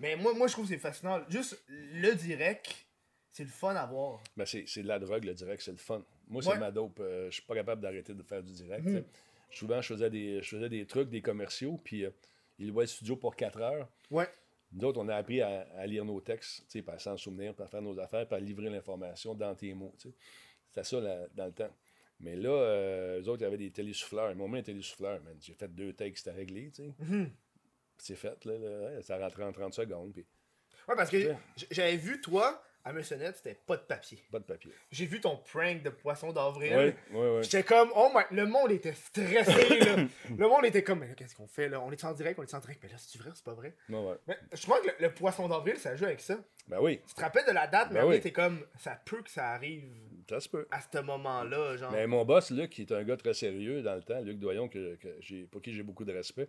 Mais 0.01 0.17
moi, 0.17 0.33
moi, 0.35 0.47
je 0.49 0.55
trouve 0.55 0.65
que 0.67 0.73
c'est 0.73 0.79
fascinant. 0.81 1.21
Juste 1.29 1.63
le 1.69 2.15
direct, 2.15 2.87
c'est 3.31 3.45
le 3.45 3.51
fun 3.51 3.77
à 3.77 3.87
voir. 3.87 4.21
Ben, 4.37 4.45
c'est 4.47 4.83
de 4.83 4.89
la 4.89 4.99
drogue, 4.99 5.25
le 5.25 5.35
direct, 5.35 5.63
c'est 5.63 5.71
le 5.71 5.77
fun. 5.77 6.03
Moi, 6.29 6.43
Ouais. 6.45 6.53
c'est 6.55 6.59
ma 6.59 6.71
dope. 6.73 6.99
euh, 7.01 7.27
je 7.29 7.35
suis 7.35 7.43
pas 7.43 7.55
capable 7.55 7.83
d'arrêter 7.83 8.15
de 8.15 8.23
faire 8.23 8.43
du 8.43 8.53
direct. 8.53 8.89
Sais. 8.89 9.05
Souvent, 9.51 9.81
je 9.83 9.95
faisais, 9.95 10.11
des, 10.11 10.43
je 10.43 10.49
faisais 10.49 10.69
des 10.69 10.87
trucs, 10.87 11.11
des 11.11 11.21
commerciaux, 11.23 11.79
puis 11.85 12.05
euh, 12.07 12.11
ils 12.61 12.69
louaient 12.69 12.85
le 12.85 12.89
studio 12.89 13.17
pour 13.17 13.35
4 13.35 13.61
heures. 13.61 13.89
Ouais. 14.11 14.29
Nous 14.73 14.85
autres, 14.85 15.01
on 15.01 15.09
a 15.09 15.17
appris 15.17 15.41
à, 15.41 15.67
à 15.77 15.87
lire 15.87 16.05
nos 16.05 16.21
textes, 16.21 16.65
à 16.87 16.99
s'en 16.99 17.17
souvenir, 17.17 17.55
à 17.59 17.67
faire 17.67 17.83
nos 17.83 17.99
affaires, 17.99 18.27
puis 18.29 18.37
à 18.37 18.41
livrer 18.41 18.71
l'information 18.71 19.35
dans 19.35 19.55
tes 19.55 19.75
mots. 19.75 19.95
C'était 20.69 20.85
ça 20.85 21.01
là, 21.01 21.27
dans 21.35 21.47
le 21.47 21.53
temps. 21.53 21.75
Mais 22.21 22.37
là, 22.37 22.51
euh, 22.51 23.21
eux 23.21 23.29
autres, 23.29 23.41
il 23.41 23.45
y 23.45 23.47
avait 23.47 23.57
des 23.57 23.73
télésouffleurs. 23.73 24.35
Mis 24.37 24.59
un 24.59 24.63
télésouffleur, 24.63 25.21
man. 25.23 25.37
J'ai 25.41 25.55
fait 25.55 25.75
deux 25.75 25.95
takes, 25.95 26.19
c'était 26.19 26.33
réglé, 26.33 26.71
tu 26.71 26.85
sais. 26.85 26.95
Mhm. 26.99 27.31
C'est 27.97 28.15
fait, 28.15 28.45
là, 28.45 28.59
là, 28.59 29.03
ça 29.03 29.19
rentrait 29.19 29.45
en 29.45 29.53
30 29.53 29.75
secondes, 29.75 30.13
puis 30.13 30.27
Ouais, 30.89 30.97
parce 30.97 31.11
que 31.11 31.35
j'avais 31.71 31.97
vu, 31.97 32.21
toi, 32.21 32.63
à 32.85 32.93
Monsieur.net, 32.93 33.37
c'était 33.37 33.55
pas 33.67 33.77
de 33.77 33.83
papier. 33.83 34.19
pas 34.33 34.39
de 34.39 34.45
papier. 34.45 34.73
J'ai 34.91 35.07
vu 35.07 35.21
ton 35.21 35.37
prank 35.37 35.83
de 35.83 35.91
poisson 35.91 36.33
d'avril. 36.33 36.73
Oui, 36.75 37.19
oui, 37.19 37.29
oui. 37.37 37.43
J'étais 37.43 37.63
comme, 37.63 37.91
oh 37.95 38.11
my, 38.15 38.23
le 38.37 38.47
monde 38.47 38.73
était 38.73 38.95
stressé, 38.95 39.79
là. 39.81 39.97
Le 40.37 40.49
monde 40.49 40.65
était 40.65 40.83
comme, 40.83 41.01
mais 41.01 41.09
là, 41.09 41.15
qu'est-ce 41.15 41.35
qu'on 41.37 41.47
fait, 41.47 41.69
là? 41.69 41.81
On 41.81 41.91
est 41.93 42.05
en 42.05 42.13
direct, 42.13 42.39
on 42.39 42.43
est 42.43 42.55
en 42.55 42.59
direct. 42.59 42.81
Mais 42.83 42.89
là, 42.89 42.97
c'est 42.99 43.19
vrai 43.21 43.31
c'est 43.35 43.45
pas 43.45 43.55
vrai? 43.55 43.75
Ouais, 43.89 43.99
ouais. 43.99 44.17
Mais 44.27 44.37
je 44.53 44.63
crois 44.63 44.81
que 44.81 44.87
le, 44.87 44.93
le 45.01 45.13
poisson 45.13 45.47
d'avril, 45.49 45.77
ça 45.77 45.95
joue 45.97 46.05
avec 46.07 46.21
ça. 46.21 46.39
Ben 46.69 46.79
oui, 46.81 47.01
Tu 47.07 47.15
te 47.15 47.21
rappelles 47.21 47.47
de 47.47 47.53
la 47.53 47.67
date, 47.67 47.89
mais 47.89 47.95
Ben 47.97 48.01
après, 48.05 48.15
oui. 48.17 48.21
t'es 48.21 48.33
comme, 48.33 48.65
ça 48.79 48.99
peut 49.05 49.23
que 49.23 49.31
ça 49.31 49.51
arrive 49.51 49.85
ça 50.29 50.39
se 50.41 50.49
peut. 50.49 50.67
à 50.71 50.81
ce 50.81 51.01
moment-là, 51.01 51.77
genre. 51.77 51.91
Mais 51.93 52.07
mon 52.07 52.25
boss, 52.25 52.51
Luc, 52.51 52.71
qui 52.71 52.83
est 52.83 52.93
un 52.93 53.03
gars 53.03 53.17
très 53.17 53.35
sérieux 53.35 53.83
dans 53.83 53.97
le 53.97 54.03
temps, 54.03 54.21
Luc 54.21 54.39
Doyon, 54.39 54.69
que, 54.69 54.95
que 54.97 55.09
j'ai, 55.21 55.43
pour 55.45 55.61
qui 55.61 55.73
j'ai 55.75 55.83
beaucoup 55.83 56.05
de 56.05 56.13
respect, 56.13 56.49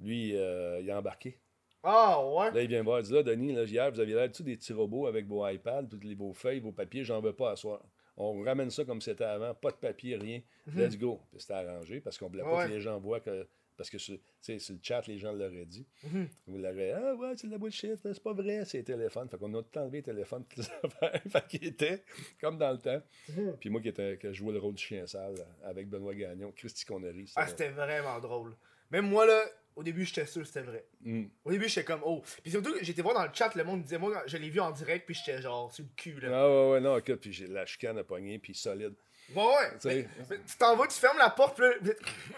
lui, 0.00 0.36
euh, 0.36 0.80
il 0.80 0.90
a 0.90 0.98
embarqué. 0.98 1.38
Ah, 1.84 2.24
ouais? 2.26 2.50
Là, 2.50 2.62
il 2.62 2.68
vient 2.68 2.80
me 2.80 2.84
voir, 2.84 3.00
il 3.00 3.06
dit 3.06 3.12
Là, 3.12 3.22
Denis, 3.22 3.52
là, 3.52 3.64
hier, 3.64 3.90
vous 3.92 4.00
aviez 4.00 4.14
l'air 4.14 4.32
tous 4.32 4.42
des 4.42 4.56
petits 4.56 4.72
robots 4.72 5.06
avec 5.06 5.26
vos 5.26 5.46
iPads, 5.46 5.84
toutes 5.90 6.04
les, 6.04 6.14
vos 6.14 6.32
feuilles, 6.32 6.60
vos 6.60 6.72
papiers, 6.72 7.04
j'en 7.04 7.20
veux 7.20 7.34
pas 7.34 7.50
à 7.52 7.56
soir. 7.56 7.82
On 8.16 8.42
ramène 8.42 8.70
ça 8.70 8.84
comme 8.84 9.00
c'était 9.00 9.24
avant, 9.24 9.54
pas 9.54 9.70
de 9.70 9.76
papier, 9.76 10.16
rien. 10.16 10.40
Let's 10.74 10.96
go. 10.96 11.20
Puis 11.32 11.40
c'était 11.40 11.54
arrangé 11.54 12.00
parce 12.00 12.16
qu'on 12.16 12.28
voulait 12.28 12.42
pas 12.44 12.62
Mhm. 12.64 12.68
Que 12.70 12.74
les 12.74 12.80
gens 12.80 12.98
voient 13.00 13.20
que. 13.20 13.46
Parce 13.76 13.90
que 13.90 13.98
sur, 13.98 14.14
tu 14.16 14.22
sais, 14.40 14.60
sur 14.60 14.74
le 14.76 14.80
chat, 14.80 15.04
les 15.08 15.18
gens 15.18 15.32
l'auraient 15.32 15.66
dit. 15.66 15.84
Mhm. 16.04 16.28
Vous 16.46 16.58
l'aurez 16.58 16.92
Ah 16.92 17.16
ouais, 17.16 17.32
c'est 17.36 17.48
de 17.48 17.52
la 17.52 17.58
bullshit, 17.58 17.96
c'est 18.00 18.22
pas 18.22 18.32
vrai, 18.32 18.64
c'est 18.64 18.78
les 18.78 18.84
téléphones. 18.84 19.28
Fait 19.28 19.36
qu'on 19.36 19.52
a 19.54 19.62
tout 19.64 19.78
enlevé 19.80 19.98
les 19.98 20.02
téléphones, 20.04 20.44
toutes 20.48 20.58
les 20.64 20.70
affaires. 20.84 21.20
fait 21.28 21.46
qu'il 21.48 21.66
était 21.66 22.04
comme 22.40 22.56
dans 22.56 22.70
le 22.70 22.78
temps. 22.78 23.02
Mhm. 23.36 23.56
Puis 23.58 23.70
moi 23.70 23.80
qui, 23.80 23.88
étais, 23.88 24.16
que 24.16 24.32
jouais 24.32 24.52
le 24.52 24.60
rôle 24.60 24.74
du 24.74 24.82
chien 24.82 25.04
sale 25.08 25.34
avec 25.64 25.88
Benoît 25.88 26.14
Gagnon, 26.14 26.52
Christy 26.52 26.84
Connery. 26.84 27.32
Ah, 27.34 27.48
c'était 27.48 27.70
vraiment 27.70 28.20
drôle. 28.20 28.54
Même 28.92 29.08
moi, 29.08 29.26
là, 29.26 29.42
au 29.76 29.82
début, 29.82 30.04
j'étais 30.04 30.26
sûr 30.26 30.46
c'était 30.46 30.62
vrai. 30.62 30.84
Mm. 31.02 31.24
Au 31.44 31.50
début, 31.50 31.68
j'étais 31.68 31.84
comme, 31.84 32.00
oh. 32.04 32.22
Puis 32.42 32.52
surtout, 32.52 32.74
j'étais 32.80 33.02
voir 33.02 33.14
dans 33.14 33.24
le 33.24 33.30
chat, 33.32 33.54
le 33.54 33.64
monde 33.64 33.82
disait, 33.82 33.98
moi, 33.98 34.22
je 34.26 34.36
l'ai 34.36 34.50
vu 34.50 34.60
en 34.60 34.70
direct, 34.70 35.06
puis 35.06 35.14
j'étais 35.14 35.40
genre 35.42 35.72
sur 35.72 35.84
le 35.84 35.90
cul, 35.96 36.20
là. 36.20 36.28
Ah 36.32 36.48
ouais, 36.48 36.70
ouais, 36.72 36.80
non, 36.80 36.96
écoute, 36.98 37.16
puis 37.20 37.32
j'ai 37.32 37.46
la 37.46 37.66
chicane 37.66 37.98
à 37.98 38.04
poigner, 38.04 38.38
puis 38.38 38.54
solide. 38.54 38.94
Ouais, 39.34 39.42
ouais. 39.42 39.70
Tu 39.72 39.80
sais. 39.80 40.08
mais- 40.18 40.24
mais 40.30 40.36
tu 40.46 40.56
t'en 40.58 40.76
vas, 40.76 40.86
tu 40.86 40.98
fermes 40.98 41.18
la 41.18 41.30
porte, 41.30 41.56
puis 41.56 41.92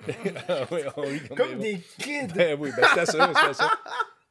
ah 0.48 0.66
oui, 0.70 0.80
on 0.96 1.02
rit 1.02 1.20
comme, 1.28 1.36
comme 1.36 1.58
des 1.58 1.74
des 1.74 1.80
kids. 1.98 2.32
Ben 2.34 2.58
oui, 2.60 2.70
ben 2.76 2.86
c'était 2.88 3.06
ça, 3.06 3.32
c'était 3.34 3.54
ça. 3.54 3.70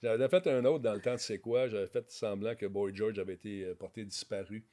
J'avais 0.02 0.30
fait 0.30 0.48
un 0.48 0.64
autre 0.66 0.84
dans 0.84 0.94
le 0.94 1.02
temps 1.02 1.16
de 1.16 1.20
C'est 1.20 1.40
quoi. 1.40 1.68
J'avais 1.68 1.88
fait 1.88 2.10
semblant 2.12 2.56
que 2.56 2.66
Boy 2.68 2.96
George 2.96 3.18
avait 3.18 3.34
été 3.34 3.64
euh, 3.64 3.76
porté 3.76 4.06
disparu. 4.06 4.64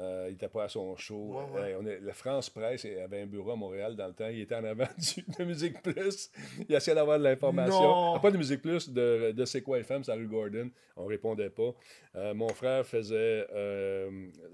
Euh, 0.00 0.24
il 0.28 0.32
n'était 0.32 0.48
pas 0.48 0.64
à 0.64 0.68
son 0.68 0.96
show. 0.96 1.34
Ouais, 1.54 1.60
ouais. 1.60 1.72
Euh, 1.74 1.78
on 1.80 1.86
est- 1.86 2.00
la 2.00 2.12
France 2.14 2.50
Presse 2.50 2.84
avait 2.84 3.20
un 3.22 3.26
bureau 3.26 3.52
à 3.52 3.56
Montréal 3.56 3.94
dans 3.94 4.08
le 4.08 4.12
temps. 4.12 4.26
Il 4.28 4.40
était 4.40 4.56
en 4.56 4.64
avant 4.64 4.86
du, 4.98 5.24
de 5.38 5.44
Musique 5.44 5.80
Plus. 5.82 6.30
Il 6.68 6.74
essayait 6.74 6.96
d'avoir 6.96 7.16
de 7.18 7.22
l'information. 7.24 8.14
Ah, 8.14 8.18
Pas 8.20 8.32
de 8.32 8.36
Musique 8.36 8.60
Plus, 8.60 8.88
de, 8.90 9.30
de 9.30 9.44
C'est 9.44 9.62
quoi 9.62 9.78
FM, 9.78 10.02
c'est 10.02 10.10
à 10.10 10.16
rue 10.16 10.26
Gordon. 10.26 10.68
On 10.96 11.06
répondait 11.06 11.50
pas. 11.50 11.72
Euh, 12.16 12.34
mon 12.34 12.48
frère 12.48 12.84
faisait 12.84 13.46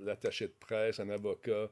l'attaché 0.03 0.47
de 0.49 0.55
presse, 0.61 1.01
un 1.01 1.09
avocat. 1.09 1.69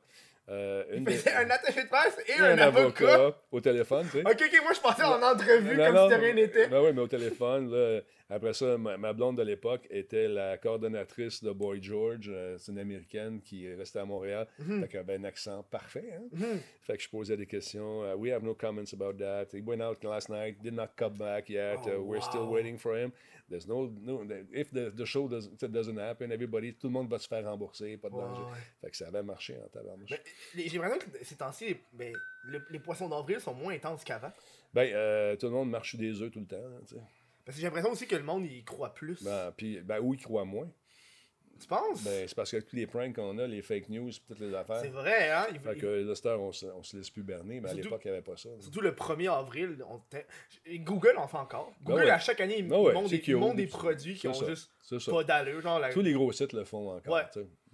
Euh, 0.51 0.85
une 0.93 1.05
Il 1.09 1.17
faisait 1.17 1.35
un 1.35 1.51
attaché 1.51 1.83
de 1.85 1.89
presse 1.89 2.17
et 2.27 2.33
et 2.33 2.39
un, 2.41 2.59
avocat. 2.59 3.37
au 3.53 3.61
téléphone, 3.61 4.07
tu 4.11 4.19
sais. 4.19 4.21
Ok, 4.21 4.41
ok, 4.47 4.61
moi 4.63 4.73
je 4.73 4.81
pensais 4.81 5.03
en 5.05 5.23
entrevue 5.23 5.77
Non, 5.77 5.85
comme 5.87 5.95
non, 5.95 6.09
si 6.09 6.15
de 6.17 6.21
rien 6.21 6.33
n'était. 6.35 6.69
Ben 6.69 6.81
oui, 6.83 6.91
mais 6.95 7.01
au 7.03 7.07
téléphone, 7.09 7.71
là, 7.71 8.01
après 8.31 8.55
ça, 8.55 8.79
ma, 8.79 8.97
ma 8.97 9.13
blonde 9.13 9.37
de 9.37 9.43
l'époque 9.43 9.87
était 9.91 10.27
la 10.29 10.57
coordonnatrice 10.57 11.43
de 11.45 11.51
Boy 11.53 11.83
George. 11.83 12.31
euh, 12.33 12.57
c'est 12.59 12.73
une 12.73 12.79
américaine 12.79 13.41
qui 13.43 13.67
est 13.67 13.75
restée 13.75 13.99
à 13.99 14.05
Montréal. 14.07 14.47
Mhm. 14.59 14.81
Fait 14.83 14.89
qu'elle 14.89 15.01
avait 15.01 15.17
un 15.17 15.25
accent 15.25 15.63
parfait. 15.71 16.15
Hein? 16.17 16.23
Mhm. 16.33 16.61
Fait 16.81 16.97
que 16.97 17.03
je 17.03 17.09
posais 17.11 17.37
des 17.37 17.47
questions. 17.47 18.03
Uh, 18.05 18.15
we 18.17 18.33
have 18.33 18.43
no 18.43 18.55
comments 18.55 18.95
about 18.95 19.19
that. 19.19 19.49
He 19.53 19.61
went 19.63 19.83
out 19.83 20.03
last 20.03 20.31
night, 20.31 20.63
did 20.63 20.73
not 20.75 20.89
come 20.97 21.19
back 21.19 21.51
yet. 21.51 21.77
Oh, 21.85 21.91
Uh, 21.91 22.01
we're 22.03 22.23
still 22.23 22.45
wow. 22.47 22.55
waiting 22.55 22.79
for 22.79 22.97
him. 22.97 23.13
There's 23.51 23.67
no, 23.67 23.89
no 24.03 24.23
if 24.53 24.71
the, 24.73 24.91
the 24.95 25.05
show 25.07 25.27
doesn't, 25.29 25.59
doesn't 25.71 25.99
happen, 25.99 26.31
everybody, 26.31 26.75
tout 26.75 26.89
le 26.89 26.93
monde 26.93 27.09
va 27.09 27.19
se 27.19 27.27
faire 27.27 27.45
rembourser, 27.45 27.97
pas 27.97 28.11
de 28.11 28.15
Ouais, 28.15 28.21
danger. 28.23 28.43
ouais. 28.43 28.59
Fait 28.83 28.91
que 28.91 28.97
ça 28.97 29.09
avait 29.09 29.23
marché 29.23 29.57
en 29.65 29.69
tabarnouche. 29.69 30.11
J'ai 30.55 30.69
l'impression 30.79 30.99
que 30.99 31.25
ces 31.25 31.37
temps-ci, 31.37 31.65
les, 31.69 31.81
ben, 31.95 32.13
le- 32.45 32.63
les 32.71 32.79
poissons 32.79 33.09
d'avril 33.09 33.41
sont 33.41 33.55
moins 33.55 33.73
intenses 33.75 34.05
qu'avant. 34.05 34.33
Ben, 34.75 34.93
euh, 34.95 35.35
tout 35.37 35.47
le 35.47 35.53
monde 35.53 35.71
marche 35.71 35.97
des 35.97 36.21
œufs 36.21 36.31
tout 36.31 36.41
le 36.41 36.47
temps. 36.47 36.57
hein. 36.57 36.99
Parce 37.47 37.57
que 37.57 37.61
j'ai 37.63 37.67
l'impression 37.69 37.91
aussi 37.91 38.07
que 38.07 38.17
le 38.17 38.23
monde 38.25 38.45
y 38.45 38.63
croit 38.65 38.93
plus. 38.93 39.23
Ben, 39.25 39.51
puis, 39.57 39.81
ben, 39.81 39.99
où 40.01 40.13
ils 40.13 40.21
croient 40.21 40.45
moins. 40.45 40.71
Tu 41.59 41.67
penses? 41.67 42.05
Ben, 42.05 42.27
c'est 42.29 42.35
parce 42.35 42.51
que 42.51 42.57
tous 42.59 42.77
les 42.77 42.87
pranks 42.87 43.15
qu'on 43.15 43.37
a, 43.39 43.47
les 43.47 43.63
fake 43.63 43.89
news, 43.89 44.11
toutes 44.27 44.41
les 44.41 44.55
affaires. 44.55 44.81
c'est 44.81 44.89
vrai, 44.89 45.31
hein? 45.31 45.47
Il- 45.53 45.61
Fait 45.61 45.75
il- 45.75 45.81
que 45.81 45.87
là, 45.87 46.39
on 46.39 46.53
se, 46.53 46.67
on 46.67 46.83
se 46.83 46.97
laisse 46.97 47.11
plus 47.11 47.23
berner, 47.23 47.61
mais 47.61 47.71
à 47.71 47.75
l'époque, 47.75 48.03
il 48.05 48.09
n'y 48.11 48.15
avait 48.17 48.23
pas 48.25 48.37
ça. 48.37 48.49
Surtout 48.61 48.81
le 48.81 48.93
1er 48.93 49.29
avril, 49.33 49.85
on 49.89 50.01
Google 50.79 51.17
en 51.17 51.29
fait 51.29 51.37
encore. 51.37 51.73
Ben 51.81 51.93
Google, 51.93 52.05
ouais. 52.05 52.11
à 52.11 52.19
chaque 52.19 52.41
année, 52.41 52.59
ils 52.59 52.69
Ben 52.69 52.79
ouais, 52.79 52.93
montrent 52.93 53.09
c'est 53.11 53.17
des, 53.17 53.23
cute. 53.23 53.29
ils 53.29 53.37
montrent 53.37 53.57
des 53.57 53.67
produits 53.67 54.15
qui 54.15 54.29
ont 54.29 54.33
ça. 54.35 54.47
juste 54.47 54.71
pas 55.11 55.25
d'allure. 55.25 55.61
Genre, 55.61 55.79
la- 55.79 55.93
Tous 55.93 56.03
les 56.03 56.13
gros 56.13 56.33
sites 56.33 56.53
le 56.53 56.65
font 56.65 56.91
encore. 56.97 57.15
Ouais. 57.15 57.23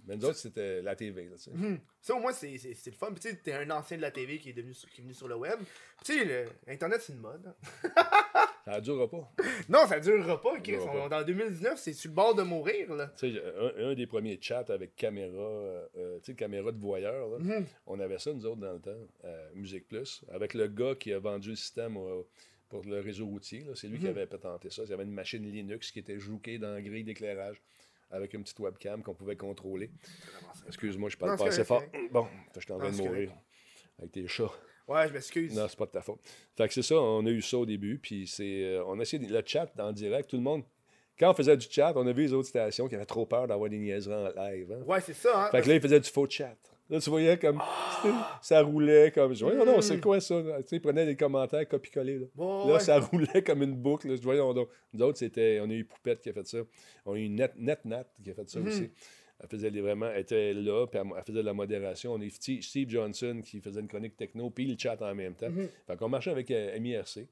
Mais 0.07 0.15
nous 0.17 0.25
autres, 0.25 0.37
c'était 0.37 0.83
la 0.83 0.95
TV. 0.95 1.23
Là. 1.29 1.35
Mhm. 1.51 1.79
Ça, 1.99 2.13
au 2.13 2.19
moins, 2.19 2.31
c'est 2.31 2.51
le 2.63 2.91
fun. 2.91 3.07
Puis, 3.07 3.21
tu 3.21 3.29
sais, 3.29 3.35
t'es 3.37 3.53
un 3.53 3.69
ancien 3.71 3.97
de 3.97 4.03
la 4.03 4.11
TV 4.11 4.37
qui 4.37 4.51
est, 4.51 4.53
devenu 4.53 4.75
sur, 4.75 4.87
qui 4.89 5.01
est 5.01 5.03
venu 5.03 5.15
sur 5.15 5.27
le 5.27 5.35
web. 5.35 5.59
Tu 6.03 6.13
sais, 6.13 6.45
Internet, 6.67 7.01
c'est 7.01 7.13
une 7.13 7.19
mode. 7.19 7.53
Ça 8.65 8.75
ne 8.77 8.79
durera 8.81 9.07
pas. 9.09 9.31
Non, 9.69 9.85
ça 9.87 9.99
durera 9.99 10.41
pas, 10.41 10.59
Chris. 10.59 10.73
durera 10.73 11.05
On- 11.05 11.09
Dans 11.09 11.23
2019, 11.23 11.79
c'est 11.79 11.93
sur 11.93 12.09
le 12.09 12.15
bord 12.15 12.33
de 12.35 12.41
mourir, 12.43 12.93
là. 12.95 13.11
Un, 13.23 13.85
un 13.91 13.93
des 13.93 14.07
premiers 14.07 14.37
chats 14.41 14.65
avec 14.69 14.95
caméra, 14.95 15.37
euh, 15.39 15.87
euh, 15.97 16.33
caméra 16.35 16.71
de 16.71 16.79
voyeur, 16.79 17.27
là, 17.29 17.37
Mhm. 17.39 17.65
on 17.87 17.99
avait 17.99 18.17
ça, 18.19 18.33
nous 18.33 18.45
autres, 18.45 18.61
dans 18.61 18.73
le 18.73 18.79
temps, 18.79 19.07
à 19.23 19.29
Musique 19.53 19.87
Plus, 19.87 20.23
avec 20.31 20.53
le 20.55 20.67
gars 20.67 20.95
qui 20.95 21.13
a 21.13 21.19
vendu 21.19 21.49
le 21.51 21.55
système 21.55 21.95
au- 21.97 22.27
pour 22.69 22.83
le 22.85 22.99
réseau 22.99 23.27
routier. 23.27 23.63
C'est 23.75 23.87
lui 23.87 23.99
qui 23.99 24.05
Mhm. 24.05 24.11
avait 24.11 24.25
patenté 24.27 24.69
ça. 24.71 24.83
Il 24.83 24.89
y 24.89 24.93
avait 24.93 25.03
une 25.03 25.11
machine 25.11 25.43
Linux 25.43 25.91
qui 25.91 25.99
était 25.99 26.19
jouquée 26.19 26.57
dans 26.57 26.73
la 26.73 26.81
grille 26.81 27.03
d'éclairage 27.03 27.61
avec 28.09 28.33
une 28.33 28.41
petite 28.43 28.59
webcam 28.59 29.03
qu'on 29.03 29.13
pouvait 29.13 29.35
contrôler. 29.35 29.91
Excuse-moi, 30.67 31.09
je 31.09 31.17
parle 31.17 31.31
Non, 31.31 31.37
pas 31.37 31.47
assez 31.47 31.63
fort. 31.63 31.83
Bon, 32.11 32.27
je 32.55 32.59
suis 32.61 32.71
en 32.71 32.79
train 32.79 32.91
de 32.91 32.97
mourir 32.97 33.31
avec 33.99 34.11
tes 34.11 34.27
chats. 34.27 34.51
Ouais, 34.87 35.07
je 35.07 35.13
m'excuse. 35.13 35.55
Non, 35.55 35.67
c'est 35.67 35.77
pas 35.79 35.85
de 35.85 35.91
ta 35.91 36.01
faute. 36.01 36.19
Fait 36.55 36.67
que 36.67 36.73
c'est 36.73 36.81
ça, 36.83 36.95
on 36.95 37.25
a 37.25 37.29
eu 37.29 37.41
ça 37.41 37.57
au 37.57 37.65
début, 37.65 37.97
puis 37.97 38.27
c'est, 38.27 38.63
euh, 38.65 38.83
on 38.85 38.99
a 38.99 39.01
essayé 39.01 39.25
de- 39.25 39.33
le 39.33 39.41
chat 39.45 39.67
en 39.79 39.91
direct, 39.91 40.29
tout 40.29 40.35
le 40.37 40.43
monde. 40.43 40.63
Quand 41.17 41.31
on 41.31 41.33
faisait 41.33 41.55
du 41.57 41.65
chat, 41.69 41.93
on 41.95 42.05
a 42.05 42.11
vu 42.11 42.23
les 42.23 42.33
autres 42.33 42.49
stations 42.49 42.87
qui 42.87 42.95
avaient 42.95 43.05
trop 43.05 43.25
peur 43.25 43.47
d'avoir 43.47 43.69
des 43.69 43.77
niaiseries 43.79 44.13
en 44.13 44.27
live. 44.43 44.71
hein. 44.73 44.83
Ouais, 44.85 45.01
c'est 45.01 45.13
ça, 45.13 45.45
hein. 45.45 45.49
Fait 45.49 45.61
que 45.61 45.69
là, 45.69 45.75
ils 45.75 45.81
faisaient 45.81 45.99
du 45.99 46.09
faux 46.09 46.27
chat. 46.29 46.55
Là, 46.87 46.99
tu 46.99 47.09
voyais 47.09 47.37
comme. 47.39 47.59
Ça 48.41 48.61
roulait 48.61 49.09
comme. 49.11 49.31
Je 49.33 49.37
dis, 49.37 49.43
voyons 49.43 49.65
non, 49.65 49.81
c'est 49.81 49.99
quoi 49.99 50.19
ça? 50.21 50.35
Tu 50.61 50.67
sais, 50.67 50.75
ils 50.75 50.79
prenaient 50.81 51.05
des 51.07 51.15
commentaires, 51.15 51.67
copier-coller. 51.67 52.19
Là, 52.19 52.25
Bon, 52.35 52.67
Là, 52.67 52.73
ouais. 52.75 52.79
ça 52.79 52.99
roulait 52.99 53.41
comme 53.43 53.63
une 53.63 53.73
boucle. 53.73 54.07
Là. 54.07 54.13
Je 54.13 54.19
dis, 54.19 54.25
voyons 54.25 54.53
donc. 54.53 54.69
Nous 54.93 55.01
autres, 55.03 55.17
c'était. 55.17 55.59
On 55.63 55.69
a 55.69 55.73
eu 55.73 55.83
Poupette 55.85 56.21
qui 56.21 56.29
a 56.29 56.33
fait 56.33 56.45
ça. 56.45 56.59
On 57.07 57.13
a 57.13 57.17
eu 57.17 57.27
Net, 57.29 57.53
Net 57.57 57.79
Nat 57.85 58.05
qui 58.23 58.29
a 58.29 58.33
fait 58.35 58.47
ça 58.49 58.59
Mhm. 58.59 58.67
aussi. 58.67 58.91
Elle 59.41 59.49
faisait 59.49 59.69
des- 59.71 59.81
vraiment, 59.81 60.09
elle 60.09 60.21
était 60.21 60.53
là, 60.53 60.87
puis 60.87 60.99
elle, 60.99 61.07
elle 61.17 61.23
faisait 61.23 61.39
de 61.39 61.45
la 61.45 61.53
modération. 61.53 62.13
On 62.13 62.21
eu 62.21 62.29
Steve, 62.29 62.89
Johnson 62.89 63.41
qui 63.43 63.59
faisait 63.59 63.81
une 63.81 63.87
chronique 63.87 64.15
techno, 64.15 64.49
puis 64.49 64.65
le 64.65 64.75
chat 64.77 65.01
en 65.01 65.13
même 65.13 65.35
temps. 65.35 65.49
Mhm. 65.49 65.67
Fait 65.87 65.97
qu'on 65.97 66.07
marchait 66.09 66.31
avec 66.31 66.49
euh, 66.51 66.79
MIRC. 66.79 67.27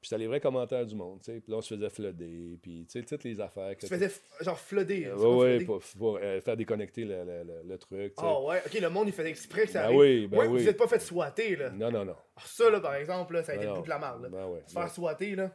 Puis 0.00 0.08
c'était 0.08 0.18
les 0.20 0.28
vrais 0.28 0.40
commentaires 0.40 0.86
du 0.86 0.94
monde, 0.94 1.20
tu 1.22 1.26
sais. 1.30 1.40
Puis 1.40 1.50
là, 1.52 1.58
on 1.58 1.60
se 1.60 1.74
faisait 1.74 1.90
flooder, 1.90 2.56
puis 2.62 2.86
tu 2.90 2.98
sais, 2.98 3.04
toutes 3.04 3.22
les 3.24 3.38
affaires. 3.38 3.76
Tu 3.78 3.86
faisais 3.86 4.10
genre 4.40 4.58
flooder. 4.58 5.06
euh, 5.08 5.14
c'est 5.18 5.22
pas 5.22 5.36
ouais, 5.36 5.64
pour, 5.64 5.80
pour, 5.98 6.16
euh, 6.22 6.40
faire 6.40 6.56
déconnecter 6.56 7.04
le, 7.04 7.22
le- 7.22 7.42
le- 7.44 7.62
le 7.68 7.78
truc. 7.78 8.14
Ah 8.16 8.40
ouais, 8.40 8.62
ok, 8.64 8.80
le 8.80 8.88
monde 8.88 9.08
il 9.08 9.12
faisait 9.12 9.28
exprès 9.28 9.66
que 9.66 9.72
ça 9.72 9.80
Ben 9.80 9.84
arrive. 9.88 9.98
oui, 9.98 10.26
ben 10.26 10.38
ouais, 10.38 10.46
oui. 10.46 10.62
Vous 10.62 10.68
êtes 10.70 10.78
pas 10.78 10.88
fait 10.88 11.00
swatter 11.00 11.54
là. 11.56 11.68
Non, 11.70 11.90
non, 11.90 12.06
non. 12.06 12.16
Ah, 12.36 12.42
ça 12.46 12.70
là 12.70 12.80
par 12.80 12.94
exemple, 12.94 13.34
là, 13.34 13.42
ça 13.44 13.52
a 13.52 13.56
été 13.56 13.66
le 13.66 13.82
de 13.82 13.88
la 13.90 13.98
merde. 13.98 14.22
Là. 14.22 14.28
Ben 14.30 14.46
ouais. 14.46 14.62
Se 14.66 14.72
faire 14.72 14.90
swatter 14.90 15.34
là. 15.34 15.54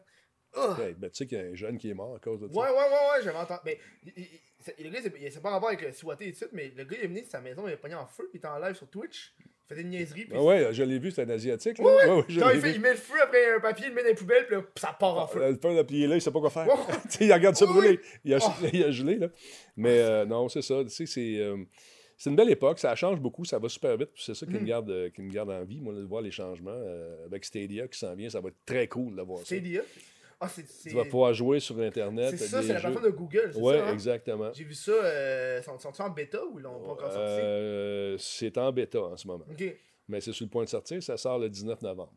Ah! 0.54 0.78
Ouais, 0.80 0.94
ben, 0.94 1.10
tu 1.10 1.18
sais 1.18 1.26
qu'il 1.28 1.38
y 1.40 1.42
a 1.42 1.46
un 1.46 1.56
jeune 1.56 1.78
qui 1.80 1.90
est 1.90 1.94
mort 1.96 2.16
à 2.16 2.20
cause 2.20 2.40
de 2.40 2.48
ça. 2.48 2.54
Ouais, 2.54 2.68
ouais, 2.68 2.74
ouais, 2.74 2.82
ouais, 3.18 3.24
j'avais 3.24 3.38
entendu. 3.40 3.62
Mais 3.66 3.80
le 4.84 4.90
gars, 4.90 5.00
c'est- 5.02 5.42
pas 5.42 5.50
rapport 5.52 5.70
avec 5.70 5.82
le 5.82 5.90
et 5.90 6.34
tout, 6.34 6.46
mais 6.54 6.72
le 6.76 6.84
gars 6.84 6.98
il 7.00 7.04
est 7.06 7.08
venu 7.08 7.22
de 7.22 7.28
sa 7.28 7.42
maison, 7.42 7.68
il 7.68 7.74
est 7.74 7.78
pogné 7.78 7.96
en 7.96 8.06
feu, 8.08 8.24
puis 8.30 8.36
il 8.36 8.38
était 8.38 8.48
en 8.48 8.60
live 8.60 8.76
sur 8.76 8.88
Twitch. 8.90 9.34
Il 9.40 9.70
faisait 9.70 9.82
une 9.82 9.90
niaiserie. 9.90 10.26
Puis 10.26 10.34
Ah 10.38 10.44
ouais, 10.44 10.74
je 10.74 10.84
l'ai 10.84 11.00
vu, 11.00 11.10
c'est 11.10 11.24
un 11.24 11.30
asiatique. 11.30 11.80
Là. 11.80 11.86
Ouais, 11.86 11.92
ouais. 11.96 12.06
Ouais, 12.06 12.16
ouais, 12.18 12.24
je 12.28 12.40
genre, 12.40 12.50
l'ai 12.50 12.56
il, 12.56 12.62
fait, 12.62 12.70
vu. 12.70 12.76
il 12.76 12.82
met 12.82 12.92
le 12.92 12.98
feu 12.98 13.16
après 13.24 13.56
un 13.56 13.60
papier, 13.60 13.86
il 13.88 13.90
le 13.90 13.96
met 13.96 14.04
dans 14.04 14.10
les 14.10 14.14
poubelles, 14.16 14.46
puis 14.46 14.56
là, 14.58 14.64
ça 14.76 14.96
part 15.00 15.18
en 15.18 15.28
feu. 15.28 15.42
Euh, 15.42 15.50
Le 15.52 15.58
feu, 15.58 15.74
là, 15.76 15.84
puis 15.84 15.96
il 15.98 16.04
est 16.04 16.08
là, 16.08 16.16
il 16.16 16.22
sait 16.22 16.30
pas 16.32 16.40
quoi 16.40 16.52
faire. 16.52 16.68
Il 17.20 17.34
regarde 17.34 17.56
ça 17.56 17.66
brûler. 17.66 18.00
Il 18.24 18.34
a, 18.36 18.38
Oh. 18.42 18.52
il 18.72 18.84
a 18.84 18.92
gelé, 18.92 19.16
là. 19.16 19.28
Mais 19.76 19.98
euh, 20.00 20.26
non, 20.26 20.48
c'est 20.50 20.62
ça. 20.62 20.84
Tu 20.84 20.90
sais, 20.92 21.06
c'est. 21.08 21.40
euh, 21.40 21.58
c'est 22.16 22.30
une 22.30 22.36
belle 22.36 22.52
époque, 22.52 22.78
ça 22.80 22.96
change 22.96 23.20
beaucoup, 23.20 23.44
ça 23.44 23.58
va 23.60 23.68
super 23.68 23.98
vite. 23.98 24.10
C'est 24.16 24.36
ça 24.36 24.46
qui, 24.46 24.54
me 24.54 24.60
Mm. 24.60 24.66
garde, 24.66 24.90
euh, 24.92 25.10
qui 25.10 25.22
me 25.24 25.32
garde 25.34 25.50
en 25.50 25.64
vie, 25.66 25.82
moi, 25.82 25.94
de 25.96 26.04
voir 26.04 26.22
les 26.22 26.32
changements. 26.32 26.80
avec 27.26 27.44
Stadia 27.44 27.88
qui 27.88 27.98
s'en 27.98 28.14
vient, 28.16 28.30
ça 28.30 28.40
va 28.42 28.50
être 28.50 28.64
très 28.66 28.88
cool 28.88 29.16
de 29.16 29.22
voir 29.24 29.40
ça. 29.40 29.46
Stadia? 29.46 29.82
Ah, 30.40 30.48
c'est. 30.50 30.68
c'est- 30.68 30.90
Tu 30.90 30.96
vas 30.96 31.06
pouvoir 31.06 31.34
jouer 31.34 31.60
sur 31.60 31.80
Internet. 31.80 32.32
C'est 32.38 32.48
ça, 32.48 32.62
c'est 32.62 32.74
la 32.74 32.80
plateforme 32.80 33.06
de 33.06 33.10
Google, 33.12 33.52
ça. 33.54 33.60
hein? 33.88 33.94
exactement. 33.94 34.52
J'ai 34.54 34.64
vu 34.66 34.74
ça, 34.74 34.92
euh, 34.92 35.62
sont, 35.62 35.80
sont 35.80 36.02
en 36.02 36.10
bêta 36.10 36.44
ou 36.46 36.60
ils 36.60 36.64
l'ont 36.64 36.80
pas 36.82 36.92
encore 36.92 37.12
sorti? 37.12 37.22
Euh, 37.42 38.18
c'est 38.18 38.58
en 38.58 38.72
bêta 38.72 39.02
en 39.02 39.16
ce 39.18 39.28
moment. 39.28 39.46
Ok. 39.50 39.64
Mais 40.08 40.22
c'est 40.22 40.34
sur 40.34 40.46
le 40.46 40.50
point 40.52 40.64
de 40.66 40.70
sortir, 40.70 41.02
ça 41.02 41.18
sort 41.18 41.40
le 41.40 41.50
19 41.50 41.82
novembre. 41.82 42.14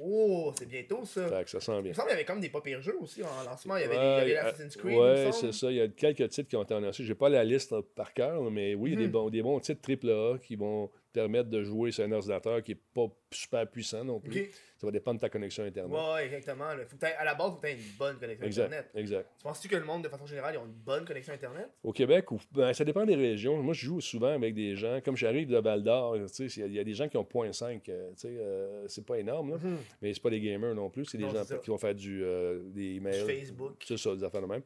Oh, 0.00 0.52
c'est 0.58 0.66
bientôt 0.68 1.04
ça. 1.04 1.28
Fait 1.28 1.44
que 1.44 1.50
ça 1.50 1.60
sent 1.60 1.72
Il 1.76 1.82
bien. 1.82 1.90
me 1.90 1.94
semble 1.94 2.08
qu'il 2.08 2.14
y 2.14 2.18
avait 2.18 2.24
comme 2.24 2.40
des 2.40 2.48
pas 2.48 2.60
pires 2.60 2.80
jeux 2.82 2.96
aussi 3.00 3.22
en 3.22 3.42
lancement. 3.48 3.76
Il 3.76 3.82
y 3.82 3.84
avait, 3.84 3.96
Ouais, 3.96 4.00
des- 4.00 4.06
il 4.30 4.32
y 4.32 4.36
avait 4.36 4.38
euh, 4.38 4.42
l'Assassin's 4.44 4.76
Creed. 4.76 4.92
Il 4.92 4.98
me 5.26 5.32
c'est 5.32 5.52
ça. 5.52 5.70
Il 5.70 5.76
y 5.76 5.80
a 5.80 5.88
quelques 5.88 6.28
titres 6.30 6.48
qui 6.48 6.56
ont 6.56 6.62
été 6.64 6.74
annoncés. 6.74 7.04
J'ai 7.04 7.14
pas 7.14 7.28
la 7.28 7.44
liste 7.44 7.78
par 7.94 8.12
cœur, 8.12 8.42
mais 8.50 8.74
oui, 8.74 8.90
il 8.90 8.94
y 8.94 8.96
a 8.96 9.00
des, 9.00 9.06
Mhm. 9.06 9.12
bons, 9.12 9.30
des 9.30 9.42
bons 9.42 9.60
titres 9.60 9.80
AAA 9.82 10.38
qui 10.38 10.56
vont 10.56 10.90
permettre 11.12 11.48
de 11.50 11.62
jouer 11.62 11.90
sur 11.92 12.04
un 12.04 12.12
ordinateur 12.12 12.62
qui 12.62 12.72
est 12.72 12.80
pas 12.94 13.06
super 13.30 13.66
puissant 13.70 14.04
non 14.04 14.20
plus. 14.20 14.50
Ça 14.78 14.86
va 14.86 14.90
dépendre 14.90 15.18
de 15.18 15.20
ta 15.20 15.28
connexion 15.28 15.62
Internet. 15.64 15.92
Ouais, 15.96 16.24
exactement. 16.26 16.74
là. 16.74 16.84
Faut 16.86 16.96
que 16.96 17.00
t'aies- 17.00 17.14
à 17.14 17.24
la 17.24 17.34
base, 17.34 17.48
il 17.48 17.54
faut 17.54 17.60
que 17.60 17.66
tu 17.66 17.72
aies 17.72 17.76
une 17.76 17.96
bonne 17.98 18.18
connexion 18.18 18.46
exact, 18.46 18.64
Internet. 18.66 18.90
exact. 18.94 19.28
Tu 19.38 19.42
penses-tu 19.44 19.68
que 19.68 19.76
le 19.76 19.84
monde, 19.84 20.02
de 20.04 20.08
façon 20.08 20.26
générale, 20.26 20.54
ils 20.54 20.58
ont 20.58 20.66
une 20.66 20.72
bonne 20.72 21.04
connexion 21.04 21.32
Internet? 21.32 21.68
Au 21.84 21.92
Québec, 21.92 22.30
ou- 22.32 22.40
ben, 22.50 22.72
ça 22.72 22.84
dépend 22.84 23.04
des 23.04 23.14
régions. 23.14 23.62
Moi, 23.62 23.74
je 23.74 23.86
joue 23.86 24.00
souvent 24.00 24.32
avec 24.34 24.54
des 24.54 24.74
gens. 24.74 25.00
Comme 25.04 25.16
j'arrive 25.16 25.48
de 25.48 25.58
Val 25.58 25.82
d'Or, 25.84 26.16
il 26.16 26.22
y 26.56 26.62
a- 26.62 26.66
y, 26.66 26.78
a 26.80 26.84
des 26.84 26.94
gens 26.94 27.08
qui 27.08 27.16
ont 27.16 27.24
0.5. 27.24 27.88
euh, 27.88 28.10
euh, 28.24 28.84
c'est 28.88 29.06
pas 29.06 29.18
énorme, 29.18 29.50
là. 29.50 29.56
Mhm. 29.62 29.76
mais 30.00 30.12
c'est 30.14 30.22
pas 30.22 30.30
des 30.30 30.40
gamers 30.40 30.74
non 30.74 30.90
plus. 30.90 31.04
C'est 31.04 31.18
des 31.18 31.24
Non, 31.24 31.30
gens 31.32 31.58
qui 31.62 31.70
vont 31.70 31.78
faire 31.78 31.94
du, 31.94 32.24
euh, 32.24 32.60
des 32.70 32.96
emails. 32.96 33.18
Sur 33.18 33.26
Facebook. 33.26 33.74
C'est 33.86 33.96
ça, 33.98 34.14
des 34.16 34.24
affaires 34.24 34.42
de 34.42 34.46
même. 34.46 34.62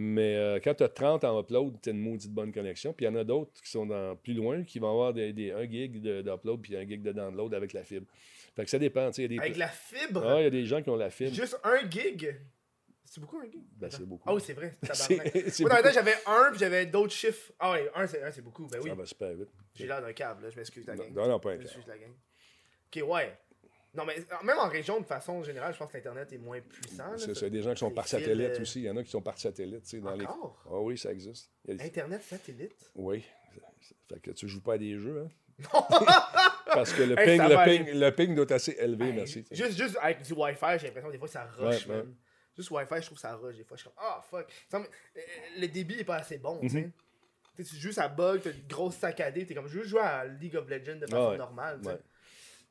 Mais 0.00 0.36
euh, 0.36 0.60
quand 0.62 0.74
tu 0.74 0.84
as 0.84 0.88
30 0.88 1.24
en 1.24 1.40
upload, 1.40 1.80
tu 1.82 1.88
as 1.88 1.92
une 1.92 1.98
maudite 1.98 2.30
bonne 2.30 2.52
connexion. 2.52 2.92
Puis 2.92 3.04
il 3.04 3.08
y 3.08 3.10
en 3.10 3.16
a 3.16 3.24
d'autres 3.24 3.50
qui 3.60 3.68
sont 3.68 3.84
dans, 3.84 4.14
plus 4.14 4.32
loin, 4.34 4.62
qui 4.62 4.78
vont 4.78 4.90
avoir 4.90 5.12
des, 5.12 5.32
des- 5.32 5.50
un 5.50 5.68
gig 5.68 6.00
de- 6.00 6.22
d'upload 6.22 6.60
puis 6.62 6.76
un 6.76 6.86
gig 6.86 7.02
de 7.02 7.10
download 7.10 7.52
avec 7.52 7.72
la 7.72 7.82
fibre. 7.82 8.06
Fait 8.54 8.64
que 8.64 8.70
ça 8.70 8.78
dépend. 8.78 9.10
y, 9.10 9.22
a 9.22 9.40
Avec 9.40 9.52
des... 9.54 9.58
la 9.58 9.66
fibre, 9.68 10.24
Ah, 10.24 10.40
il 10.40 10.44
y 10.44 10.46
a 10.46 10.50
des 10.50 10.64
gens 10.66 10.80
qui 10.82 10.90
ont 10.90 10.94
la 10.96 11.10
fibre. 11.10 11.34
juste 11.34 11.58
un 11.64 11.88
gig? 11.90 12.32
C'est 13.04 13.20
beaucoup 13.20 13.38
un 13.38 13.50
gig? 13.50 13.64
Ben, 13.76 13.90
c'est 13.90 14.04
beaucoup. 14.06 14.28
Ah 14.28 14.34
oui, 14.34 14.40
c'est 14.44 14.52
vrai. 14.52 14.76
c'est 14.92 15.16
Moi, 15.60 15.70
dans 15.70 15.76
beaucoup. 15.76 15.82
tête, 15.82 15.94
j'avais 15.94 16.14
un, 16.26 16.50
puis 16.50 16.58
j'avais 16.60 16.86
d'autres 16.86 17.12
chiffres. 17.14 17.52
Ah 17.58 17.72
ouais, 17.72 17.90
un, 17.94 18.06
c'est 18.06 18.42
beaucoup. 18.42 18.66
Ben 18.68 18.78
oui. 18.82 18.90
Ça 18.90 18.94
va 18.94 19.04
super 19.06 19.34
vite. 19.34 19.48
J'ai 19.74 19.86
l'air 19.86 20.00
d'un 20.00 20.12
câble, 20.12 20.44
là. 20.44 20.50
Je 20.50 20.56
m'excuse, 20.56 20.86
la 20.86 20.94
gang. 20.94 21.12
non, 21.12 21.26
non, 21.26 21.40
pas 21.40 21.48
un 21.50 21.52
Je 21.54 21.56
câble. 21.58 21.64
m'excuse, 21.74 21.86
la 21.88 21.98
gang. 21.98 22.12
Ok, 22.94 23.08
ouais. 23.14 23.38
Non, 23.98 24.04
mais 24.06 24.16
même 24.44 24.58
en 24.58 24.68
région, 24.68 25.00
de 25.00 25.04
façon 25.06 25.42
générale, 25.42 25.72
je 25.74 25.78
pense 25.78 25.90
que 25.90 25.96
l'Internet 25.96 26.32
est 26.32 26.38
moins 26.38 26.60
puissant. 26.60 27.16
C'est 27.18 27.50
des 27.50 27.62
gens 27.62 27.72
qui 27.74 27.80
sont 27.80 27.90
par 27.90 28.06
satellite 28.08 28.60
aussi. 28.60 28.80
Il 28.80 28.84
y 28.84 28.90
en 28.90 28.96
a 28.96 29.02
qui 29.02 29.10
sont 29.10 29.20
par 29.22 29.38
satellite. 29.38 29.82
tu 29.82 29.88
sais, 29.90 29.98
Dans 30.00 30.14
les... 30.14 30.24
Ah 30.26 30.78
oui, 30.80 30.96
ça 30.96 31.10
existe. 31.12 31.50
Internet 31.68 32.22
satellite? 32.22 32.90
Oui. 32.94 33.24
Fait 34.08 34.20
que 34.20 34.30
tu 34.30 34.48
joues 34.48 34.62
pas 34.62 34.74
à 34.74 34.78
des 34.78 34.96
jeux, 34.98 35.24
hein? 35.26 35.30
Parce 36.72 36.92
que 36.92 37.02
le 37.02 37.18
Hey, 37.18 37.38
ping, 37.38 37.48
le 37.48 37.64
ping, 37.64 37.82
aller. 37.88 37.94
le 37.94 38.10
ping 38.14 38.34
doit 38.34 38.44
être 38.44 38.52
assez 38.52 38.76
élevé, 38.78 39.06
Hey, 39.06 39.12
merci. 39.12 39.44
Juste, 39.50 39.76
juste 39.76 39.98
avec 40.00 40.22
du 40.22 40.32
Wi-Fi, 40.32 40.78
j'ai 40.78 40.86
l'impression 40.86 41.08
que 41.08 41.12
des 41.12 41.18
fois 41.18 41.28
ça 41.28 41.44
rush, 41.56 41.86
Ouais, 41.86 41.92
ouais. 41.94 42.02
man. 42.04 42.14
Juste 42.56 42.70
Wi-Fi, 42.70 42.94
je 42.96 43.00
trouve 43.06 43.16
que 43.16 43.20
ça 43.22 43.34
rush 43.36 43.56
des 43.56 43.64
fois. 43.64 43.76
Je 43.76 43.82
suis 43.82 43.90
comme, 43.90 43.98
ah 44.04 44.22
fuck. 44.30 44.46
Ça 44.70 44.78
me- 44.78 44.84
euh, 44.84 45.20
Le 45.58 45.66
débit 45.66 45.98
est 46.00 46.04
pas 46.04 46.16
assez 46.16 46.38
bon, 46.38 46.58
tu 46.60 46.68
sais. 46.68 46.80
Mhm. 46.82 46.92
Tu 47.56 47.64
sais, 47.64 47.70
tu 47.74 47.76
joues 47.80 47.92
ça 47.92 48.06
bug, 48.08 48.40
t'as 48.42 48.50
une 48.52 48.66
grosse 48.68 48.96
saccadée, 48.96 49.46
t'es 49.46 49.54
comme, 49.54 49.66
je 49.66 49.78
veux 49.78 49.84
jouer 49.84 50.00
à 50.02 50.24
League 50.26 50.54
of 50.56 50.68
Legends 50.68 50.96
de 51.00 51.06
façon 51.06 51.16
Ah 51.16 51.30
ouais. 51.30 51.38
normale, 51.38 51.78
tu 51.80 51.84
sais. 51.88 51.90
Ouais. 51.94 52.00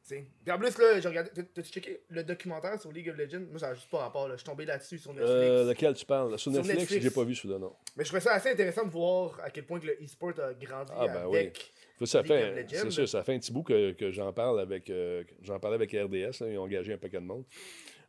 Puis 0.07 0.51
en 0.53 0.57
plus, 0.57 0.77
là, 0.77 0.99
j'ai 0.99 1.07
regardé. 1.09 1.29
T'as-tu 1.53 1.69
checké 1.71 2.01
le 2.09 2.23
documentaire 2.23 2.79
sur 2.79 2.91
League 2.91 3.09
of 3.09 3.17
Legends? 3.17 3.45
Moi, 3.49 3.59
ça 3.59 3.69
a 3.69 3.73
juste 3.73 3.89
pas 3.89 3.99
rapport, 3.99 4.27
là. 4.27 4.35
Je 4.35 4.41
suis 4.41 4.45
tombé 4.45 4.65
là-dessus 4.65 4.97
sur 4.97 5.11
Netflix. 5.13 5.31
Euh, 5.33 5.69
lequel 5.69 5.93
tu 5.95 6.05
parles? 6.05 6.29
Sur 6.39 6.51
Sur 6.51 6.51
Netflix, 6.51 6.79
Netflix. 6.79 7.03
j'ai 7.03 7.11
pas 7.11 7.23
vu 7.23 7.35
celui-là, 7.35 7.59
non. 7.59 7.73
Mais 7.95 8.03
je 8.03 8.09
trouvais 8.09 8.21
ça 8.21 8.33
assez 8.33 8.51
intéressant 8.51 8.85
de 8.85 8.91
voir 8.91 9.39
à 9.43 9.49
quel 9.49 9.65
point 9.65 9.79
que 9.79 9.87
le 9.87 9.93
e-sport 10.03 10.33
a 10.39 10.53
grandi 10.53 10.91
Ah, 10.95 11.07
ben 11.07 11.25
oui. 11.27 11.37
avec. 11.39 11.73
Ça 12.05 12.21
League 12.21 12.31
of 12.31 12.37
fait, 12.37 12.63
Legends. 12.63 12.67
c'est 12.83 12.91
sûr, 12.91 13.09
ça 13.09 13.23
fait 13.23 13.33
un 13.33 13.39
petit 13.39 13.51
bout 13.51 13.63
que, 13.63 13.91
que 13.93 14.11
j'en 14.11 14.31
parle 14.31 14.59
avec, 14.59 14.89
euh, 14.89 15.23
j'en 15.41 15.59
parlais 15.59 15.75
avec 15.75 15.91
RDS. 15.91 16.41
là, 16.43 16.51
ils 16.51 16.57
ont 16.57 16.63
engagé 16.63 16.93
un 16.93 16.97
paquet 16.97 17.17
de 17.19 17.25
monde. 17.25 17.43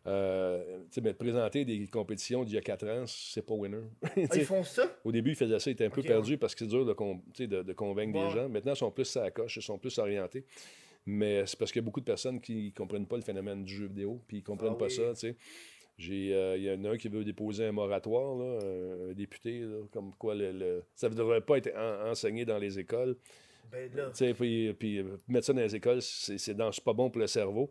Euh, 0.06 0.78
mais 1.02 1.12
présenter 1.12 1.64
des 1.64 1.87
compétitions 1.87 2.44
d'il 2.44 2.54
y 2.54 2.58
a 2.58 2.62
4 2.62 2.88
ans, 2.88 3.04
c'est 3.06 3.42
pas 3.44 3.54
winner. 3.54 3.82
Ah, 4.02 4.37
ils 4.37 4.44
font 4.44 4.62
ça? 4.62 4.90
Au 5.04 5.12
début, 5.12 5.30
ils 5.30 5.37
faisaient 5.37 5.58
ça, 5.58 5.68
ils 5.70 5.74
étaient 5.74 5.84
un 5.87 5.90
peu 5.90 6.02
perdus 6.02 6.38
parce 6.38 6.54
que 6.54 6.61
c'est 6.61 6.70
dur 6.70 6.87
de, 6.87 6.92
convaincre 6.92 8.18
Ouais. 8.18 8.28
des 8.28 8.34
gens. 8.34 8.48
Maintenant, 8.48 8.72
ils 8.72 8.76
sont 8.76 8.90
plus 8.90 9.16
à 9.16 9.24
la 9.24 9.30
coche, 9.30 9.56
ils 9.56 9.62
sont 9.62 9.78
plus 9.78 9.98
orientés. 9.98 10.44
Mais 11.11 11.47
c'est 11.47 11.59
parce 11.59 11.73
qu'il 11.73 11.81
y 11.81 11.85
a 11.85 11.87
beaucoup 11.87 12.01
de 12.01 12.05
personnes 12.05 12.38
qui 12.38 12.66
ne 12.66 12.71
comprennent 12.71 13.07
pas 13.07 13.16
le 13.16 13.23
phénomène 13.23 13.64
du 13.64 13.75
jeu 13.75 13.87
vidéo, 13.87 14.21
puis 14.29 14.37
ils 14.37 14.40
ne 14.40 14.44
comprennent 14.44 14.73
Ah 14.75 14.79
pas 14.79 14.85
oui. 14.87 14.90
ça. 14.90 15.14
tu 15.14 15.21
sais. 15.21 15.37
Euh, 16.11 16.55
Il 16.59 16.64
y 16.64 16.71
en 16.71 16.85
a 16.85 16.90
un 16.90 16.97
qui 16.99 17.09
veut 17.09 17.25
déposer 17.25 17.64
un 17.64 17.73
moratoire, 17.73 18.37
là, 18.37 18.59
un, 18.62 19.11
un 19.11 19.12
député, 19.14 19.61
là, 19.61 19.79
comme 19.90 20.12
quoi 20.14 20.35
le, 20.35 20.53
le- 20.53 20.83
ça 20.94 21.09
ne 21.09 21.14
devrait 21.14 21.40
pas 21.40 21.57
être 21.57 21.71
en- 21.75 22.11
enseigné 22.11 22.44
dans 22.44 22.59
les 22.59 22.79
écoles. 22.79 23.16
Ben 23.73 23.90
là. 23.94 24.11
Puis, 24.35 24.73
puis, 24.75 25.03
mettre 25.29 25.47
ça 25.47 25.53
dans 25.55 25.61
les 25.62 25.75
écoles, 25.75 26.03
c'est 26.03 26.37
c'est 26.38 26.55
dans- 26.55 26.71
c'est 26.73 26.85
pas 26.85 26.92
bon 26.92 27.09
pour 27.11 27.21
le 27.21 27.27
cerveau. 27.27 27.71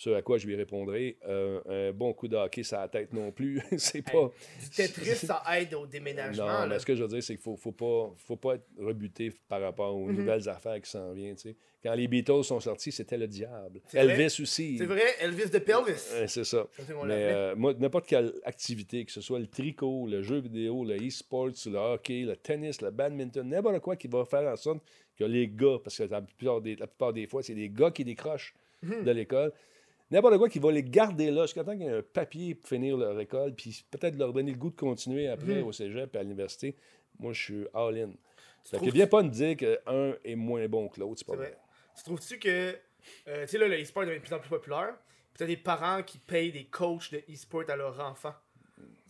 Ce 0.00 0.10
à 0.10 0.22
quoi 0.22 0.38
je 0.38 0.46
lui 0.46 0.54
répondrai, 0.54 1.18
euh, 1.26 1.88
un 1.90 1.92
bon 1.92 2.12
coup 2.12 2.28
de 2.28 2.36
hockey 2.36 2.62
sur 2.62 2.78
la 2.78 2.86
tête 2.86 3.12
non 3.12 3.32
plus, 3.32 3.60
c'est 3.78 4.00
pas... 4.02 4.30
Du 4.62 4.70
Tetris, 4.70 5.16
ça 5.26 5.42
aide 5.58 5.74
au 5.74 5.86
déménagement. 5.86 6.46
Non, 6.46 6.52
là. 6.52 6.66
mais 6.68 6.78
ce 6.78 6.86
que 6.86 6.94
je 6.94 7.02
veux 7.02 7.08
dire, 7.08 7.20
c'est 7.20 7.34
qu'il 7.34 7.42
faut, 7.42 7.56
faut 7.56 7.72
pas, 7.72 8.14
faut 8.16 8.36
pas 8.36 8.54
être 8.54 8.66
rebuté 8.78 9.32
par 9.48 9.60
rapport 9.60 9.96
Mhm. 9.98 10.04
aux 10.04 10.12
nouvelles 10.12 10.48
affaires 10.48 10.80
qui 10.80 10.88
s'en 10.88 11.12
viennent. 11.12 11.34
tu 11.34 11.48
sais. 11.50 11.56
Quand 11.82 11.94
les 11.94 12.06
Beatles 12.06 12.44
sont 12.44 12.60
sortis, 12.60 12.92
c'était 12.92 13.16
le 13.18 13.26
diable. 13.26 13.80
Vrai. 13.92 14.00
Elvis 14.00 14.40
aussi. 14.40 14.78
C'est 14.78 14.84
vrai, 14.86 15.02
Elvis 15.20 15.50
de 15.50 15.58
Pelvis. 15.58 16.10
Euh, 16.12 16.26
c'est 16.28 16.44
ça. 16.44 16.66
Mais 17.04 17.32
euh, 17.32 17.56
moi, 17.56 17.74
n'importe 17.74 18.06
quelle 18.06 18.32
activité, 18.44 19.04
que 19.04 19.10
ce 19.10 19.20
soit 19.20 19.40
le 19.40 19.46
tricot, 19.48 20.06
le 20.06 20.22
jeu 20.22 20.38
vidéo, 20.38 20.84
le 20.84 20.94
e-sports, 20.96 21.50
le 21.66 21.76
hockey, 21.76 22.22
le 22.22 22.36
tennis, 22.36 22.80
le 22.82 22.90
badminton, 22.92 23.48
n'importe 23.48 23.80
quoi 23.80 23.96
qui 23.96 24.06
va 24.06 24.24
faire 24.24 24.48
en 24.52 24.56
sorte 24.56 24.78
que 25.18 25.24
les 25.24 25.48
gars, 25.48 25.78
parce 25.82 25.98
que 25.98 26.04
la 26.04 26.22
plupart 26.22 26.60
des, 26.60 26.76
la 26.76 26.86
plupart 26.86 27.12
des 27.12 27.26
fois, 27.26 27.42
c'est 27.42 27.54
des 27.56 27.68
gars 27.68 27.90
qui 27.90 28.04
décrochent 28.04 28.54
Mhm. 28.80 29.02
de 29.02 29.10
l'école, 29.10 29.52
n'importe 30.10 30.38
quoi 30.38 30.48
qui 30.48 30.58
va 30.58 30.70
les 30.72 30.82
garder 30.82 31.30
là 31.30 31.42
jusqu'à 31.42 31.64
temps 31.64 31.72
qu'il 31.72 31.82
y 31.82 31.86
ait 31.86 31.98
un 31.98 32.02
papier 32.02 32.54
pour 32.54 32.68
finir 32.68 32.96
leur 32.96 33.18
école, 33.20 33.54
puis 33.54 33.84
peut-être 33.90 34.16
leur 34.16 34.32
donner 34.32 34.52
le 34.52 34.58
goût 34.58 34.70
de 34.70 34.76
continuer 34.76 35.28
après 35.28 35.60
Mhm. 35.60 35.66
au 35.66 35.72
cégep 35.72 36.14
et 36.14 36.18
à 36.18 36.22
l'université. 36.22 36.76
Moi, 37.18 37.32
je 37.32 37.42
suis 37.42 37.66
all-in. 37.74 38.10
Fait 38.64 38.78
que 38.78 38.90
viens 38.90 39.06
pas 39.06 39.22
me 39.22 39.30
dire 39.30 39.56
qu'un 39.56 40.14
est 40.24 40.34
moins 40.36 40.66
bon 40.68 40.88
que 40.88 41.00
l'autre, 41.00 41.16
c'est 41.18 41.26
pas 41.26 41.36
vrai. 41.36 41.56
Tu 41.96 42.04
trouves-tu 42.04 42.38
que. 42.38 42.76
euh, 43.28 43.42
tu 43.42 43.48
sais, 43.48 43.58
là, 43.58 43.66
le 43.68 43.80
e-sport 43.82 44.04
devient 44.04 44.18
de 44.18 44.22
plus 44.24 44.34
en 44.34 44.38
plus 44.38 44.48
populaire. 44.50 44.94
Puis 45.32 45.38
t'as 45.38 45.46
des 45.46 45.56
parents 45.56 46.02
qui 46.02 46.18
payent 46.18 46.52
des 46.52 46.64
coachs 46.66 47.10
de 47.12 47.18
e-sport 47.32 47.64
à 47.68 47.76
leurs 47.76 47.98
enfants? 48.00 48.34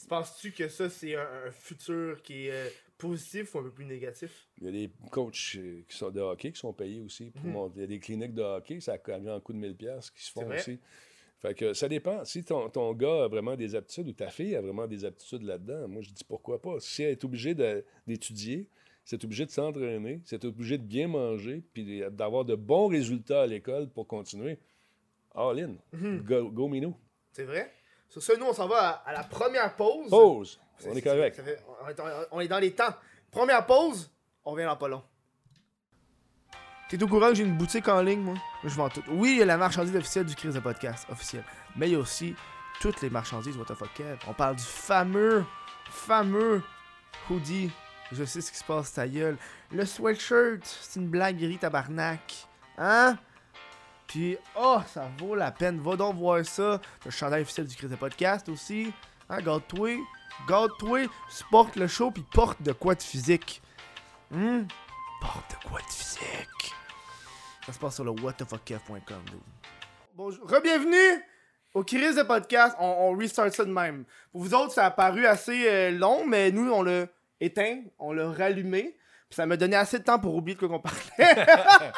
Tu 0.00 0.06
penses-tu 0.06 0.52
que 0.52 0.68
ça, 0.68 0.88
c'est 0.88 1.14
un, 1.16 1.26
un 1.46 1.50
futur 1.50 2.22
qui 2.22 2.46
est 2.46 2.52
euh, 2.52 2.68
positif 2.96 3.54
ou 3.54 3.58
un 3.58 3.62
peu 3.64 3.70
plus 3.70 3.84
négatif? 3.84 4.48
Il 4.60 4.64
y 4.66 4.68
a 4.68 4.72
des 4.72 4.90
coachs 5.10 5.56
euh, 5.56 5.82
qui 5.88 5.96
sont 5.96 6.10
de 6.10 6.20
hockey 6.20 6.52
qui 6.52 6.58
sont 6.58 6.72
payés 6.72 7.00
aussi. 7.00 7.30
Pour 7.30 7.44
Mhm. 7.46 7.52
monter. 7.52 7.74
Il 7.76 7.80
y 7.80 7.84
a 7.84 7.86
des 7.88 7.98
cliniques 8.00 8.34
de 8.34 8.42
hockey, 8.42 8.80
ça 8.80 8.94
a 8.94 9.12
un 9.14 9.40
coup 9.40 9.52
de 9.52 9.58
1000$ 9.58 9.74
piastres 9.76 10.12
qui 10.14 10.24
se 10.24 10.32
font 10.32 10.48
aussi. 10.50 10.78
Fait 11.40 11.54
que 11.54 11.72
ça 11.72 11.88
dépend. 11.88 12.24
Si 12.24 12.42
ton, 12.44 12.68
ton 12.68 12.92
gars 12.94 13.24
a 13.24 13.28
vraiment 13.28 13.54
des 13.54 13.74
aptitudes 13.76 14.08
ou 14.08 14.12
ta 14.12 14.28
fille 14.28 14.56
a 14.56 14.60
vraiment 14.60 14.86
des 14.88 15.04
aptitudes 15.04 15.42
là-dedans, 15.42 15.86
moi 15.86 16.02
je 16.02 16.10
dis 16.10 16.24
pourquoi 16.24 16.60
pas. 16.60 16.80
Si 16.80 17.02
elle 17.04 17.10
est 17.12 17.24
obligée 17.24 17.54
d'étudier, 18.06 18.66
c'est 19.04 19.22
obligé 19.24 19.46
de 19.46 19.50
s'entraîner, 19.50 20.20
c'est 20.24 20.44
obligé 20.44 20.78
de 20.78 20.82
bien 20.82 21.06
manger, 21.08 21.62
puis 21.72 22.02
d'avoir 22.10 22.44
de 22.44 22.56
bons 22.56 22.88
résultats 22.88 23.42
à 23.42 23.46
l'école 23.46 23.88
pour 23.88 24.06
continuer, 24.08 24.58
all 25.34 25.60
in. 25.60 25.76
Mhm. 25.92 26.22
Go, 26.24 26.50
go 26.50 26.68
Minou. 26.68 26.94
C'est 27.32 27.44
vrai? 27.44 27.72
Sur 28.08 28.22
ça, 28.22 28.34
nous, 28.36 28.46
on 28.46 28.52
s'en 28.52 28.66
va 28.68 28.88
à, 28.88 28.90
à 29.10 29.12
la 29.12 29.22
première 29.24 29.74
pause. 29.76 30.08
Pause. 30.10 30.60
On 30.86 30.94
est 30.94 31.02
correct. 31.02 31.36
ça 31.36 31.42
fait- 31.42 31.62
on, 31.84 31.88
est, 31.88 31.96
on 32.30 32.40
est 32.40 32.48
dans 32.48 32.58
les 32.58 32.72
temps. 32.72 32.94
Première 33.30 33.66
pause, 33.66 34.10
on 34.44 34.54
vient 34.54 34.66
dans 34.66 34.76
pas 34.76 34.88
long. 34.88 35.02
T'es 36.88 37.02
au 37.02 37.06
courant 37.06 37.28
que 37.28 37.34
j'ai 37.34 37.44
une 37.44 37.56
boutique 37.58 37.86
en 37.88 38.00
ligne, 38.00 38.20
moi? 38.22 38.34
Je 38.64 38.70
vends 38.70 38.88
tout. 38.88 39.02
Oui, 39.08 39.32
il 39.32 39.38
y 39.38 39.42
a 39.42 39.44
la 39.44 39.58
marchandise 39.58 39.94
officielle 39.94 40.24
du 40.24 40.34
Crise 40.34 40.54
de 40.54 40.60
Podcast, 40.60 41.06
officielle. 41.10 41.44
Mais 41.76 41.88
il 41.88 41.92
y 41.92 41.96
a 41.96 41.98
aussi 41.98 42.34
toutes 42.80 43.02
les 43.02 43.10
marchandises 43.10 43.56
What 43.58 43.66
the 43.66 43.74
fuck 43.74 43.92
Kev. 43.94 44.16
On 44.26 44.32
parle 44.32 44.56
du 44.56 44.62
fameux, 44.64 45.44
fameux 45.90 46.62
hoodie. 47.28 47.70
Je 48.10 48.24
sais 48.24 48.40
ce 48.40 48.50
qui 48.50 48.56
se 48.56 48.64
passe, 48.64 48.94
ta 48.94 49.06
gueule. 49.06 49.36
Le 49.70 49.84
sweatshirt, 49.84 50.64
c'est 50.64 50.98
une 50.98 51.08
blaguerie 51.08 51.58
tabarnak. 51.58 52.46
Hein? 52.78 53.18
Puis, 54.08 54.38
oh, 54.56 54.78
ça 54.86 55.10
vaut 55.18 55.34
la 55.34 55.52
peine. 55.52 55.80
Va 55.80 55.94
donc 55.94 56.16
voir 56.16 56.44
ça. 56.44 56.80
Le 57.04 57.10
chandail 57.10 57.42
officiel 57.42 57.66
du 57.66 57.76
de 57.86 57.94
Podcast 57.94 58.48
aussi. 58.48 58.90
Hein, 59.28 59.42
garde-toi. 59.42 59.98
Garde-toi. 60.48 61.08
Supporte 61.28 61.76
le 61.76 61.86
show, 61.86 62.10
puis 62.10 62.24
porte 62.32 62.60
de 62.62 62.72
quoi 62.72 62.94
de 62.94 63.02
physique. 63.02 63.60
Hum? 64.32 64.66
Porte 65.20 65.50
de 65.50 65.68
quoi 65.68 65.80
de 65.80 65.92
physique. 65.92 66.74
Ça 67.66 67.72
se 67.74 67.78
passe 67.78 67.96
sur 67.96 68.04
le 68.04 68.12
whatthefuckf.com. 68.12 69.24
Bonjour. 70.14 70.48
Re-bienvenue 70.48 71.22
au 71.74 71.84
Crise 71.84 72.16
de 72.16 72.22
Podcast. 72.22 72.74
On, 72.80 73.10
on 73.10 73.16
restart 73.16 73.52
ça 73.52 73.66
de 73.66 73.70
même. 73.70 74.06
Pour 74.32 74.40
vous 74.40 74.54
autres, 74.54 74.72
ça 74.72 74.86
a 74.86 74.90
paru 74.90 75.26
assez 75.26 75.68
euh, 75.68 75.90
long, 75.90 76.26
mais 76.26 76.50
nous, 76.50 76.72
on 76.72 76.82
l'a 76.82 77.08
éteint, 77.42 77.82
on 77.98 78.14
l'a 78.14 78.30
rallumé. 78.30 78.96
Puis 79.28 79.36
ça 79.36 79.44
m'a 79.44 79.58
donné 79.58 79.76
assez 79.76 79.98
de 79.98 80.04
temps 80.04 80.18
pour 80.18 80.34
oublier 80.34 80.54
de 80.54 80.60
quoi 80.60 80.68
qu'on 80.70 80.80
parlait. 80.80 81.46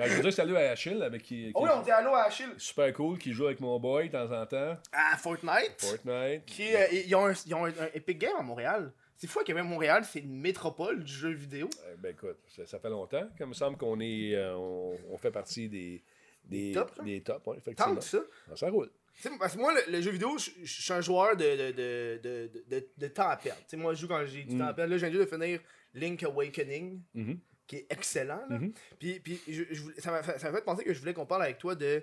Ben, 0.00 0.08
je 0.10 0.16
veux 0.16 0.22
dire 0.22 0.32
salut 0.32 0.56
à 0.56 0.70
Achille, 0.70 1.02
avec 1.02 1.22
qui, 1.22 1.46
qui 1.46 1.52
oh 1.54 1.64
oui, 1.64 1.70
on 1.74 1.82
dit 1.82 1.90
allô 1.90 2.14
à 2.14 2.22
Achille. 2.22 2.48
super 2.56 2.92
cool, 2.94 3.18
qui 3.18 3.32
joue 3.32 3.46
avec 3.46 3.60
mon 3.60 3.78
boy 3.78 4.08
de 4.08 4.12
temps 4.12 4.30
en 4.32 4.46
temps. 4.46 4.76
À 4.92 5.16
Fortnite. 5.16 5.74
Fortnite. 5.78 6.44
Qui, 6.46 6.74
euh, 6.74 6.86
ils 6.92 7.14
ont, 7.14 7.26
un, 7.26 7.32
ils 7.46 7.54
ont 7.54 7.64
un, 7.66 7.70
un 7.70 7.88
Epic 7.94 8.18
Game 8.18 8.36
à 8.38 8.42
Montréal. 8.42 8.92
C'est 9.16 9.26
fou 9.26 9.40
que 9.46 9.52
même 9.52 9.66
Montréal, 9.68 10.02
c'est 10.10 10.20
une 10.20 10.40
métropole 10.40 11.04
du 11.04 11.12
jeu 11.12 11.30
vidéo. 11.32 11.68
Euh, 11.86 11.94
ben 11.98 12.12
écoute, 12.12 12.38
ça, 12.48 12.64
ça 12.66 12.78
fait 12.78 12.88
longtemps. 12.88 13.28
Comme 13.36 13.48
il 13.48 13.50
me 13.50 13.54
semble 13.54 13.76
qu'on 13.76 14.00
est, 14.00 14.34
euh, 14.34 14.56
on, 14.56 14.96
on 15.10 15.18
fait 15.18 15.30
partie 15.30 15.68
des, 15.68 16.02
des, 16.46 16.72
tops, 16.72 16.96
ça? 16.96 17.02
des 17.02 17.20
tops, 17.22 17.46
ouais, 17.46 17.56
Tant 17.56 17.58
effectivement. 17.60 17.94
que 17.96 18.02
ça. 18.02 18.18
Ah, 18.50 18.56
Ça 18.56 18.70
roule. 18.70 18.88
Tu 19.14 19.22
sais, 19.28 19.30
parce 19.38 19.54
que 19.54 19.58
moi, 19.60 19.74
le, 19.74 19.92
le 19.92 20.00
jeu 20.00 20.12
vidéo, 20.12 20.38
je 20.38 20.64
suis 20.64 20.92
un 20.94 21.02
joueur 21.02 21.36
de, 21.36 21.72
de, 21.72 22.50
de, 22.70 22.88
de, 22.96 23.08
temps 23.08 23.28
à 23.28 23.36
perdre. 23.36 23.60
Tu 23.64 23.70
sais, 23.70 23.76
moi, 23.76 23.92
je 23.92 24.00
joue 24.00 24.08
quand 24.08 24.24
j'ai 24.24 24.44
du 24.44 24.54
Mm. 24.54 24.58
temps 24.60 24.66
à 24.68 24.72
perdre. 24.72 24.92
Là, 24.92 24.96
je 24.98 25.04
viens 25.06 25.18
de 25.20 25.26
finir 25.26 25.60
Link 25.92 26.22
Awakening, 26.22 27.02
Mhm. 27.14 27.38
Qui 27.70 27.76
est 27.76 27.86
excellent. 27.88 28.42
là. 28.50 28.58
Mhm. 28.58 28.72
Puis, 28.98 29.20
puis 29.20 29.38
je, 29.48 29.62
je 29.70 29.80
voulais- 29.82 30.00
ça 30.00 30.10
m'a 30.10 30.22
fait, 30.24 30.64
penser 30.64 30.82
que 30.82 30.92
je 30.92 30.98
voulais 30.98 31.14
qu'on 31.14 31.24
parle 31.26 31.44
avec 31.44 31.58
toi 31.58 31.76
de 31.76 32.02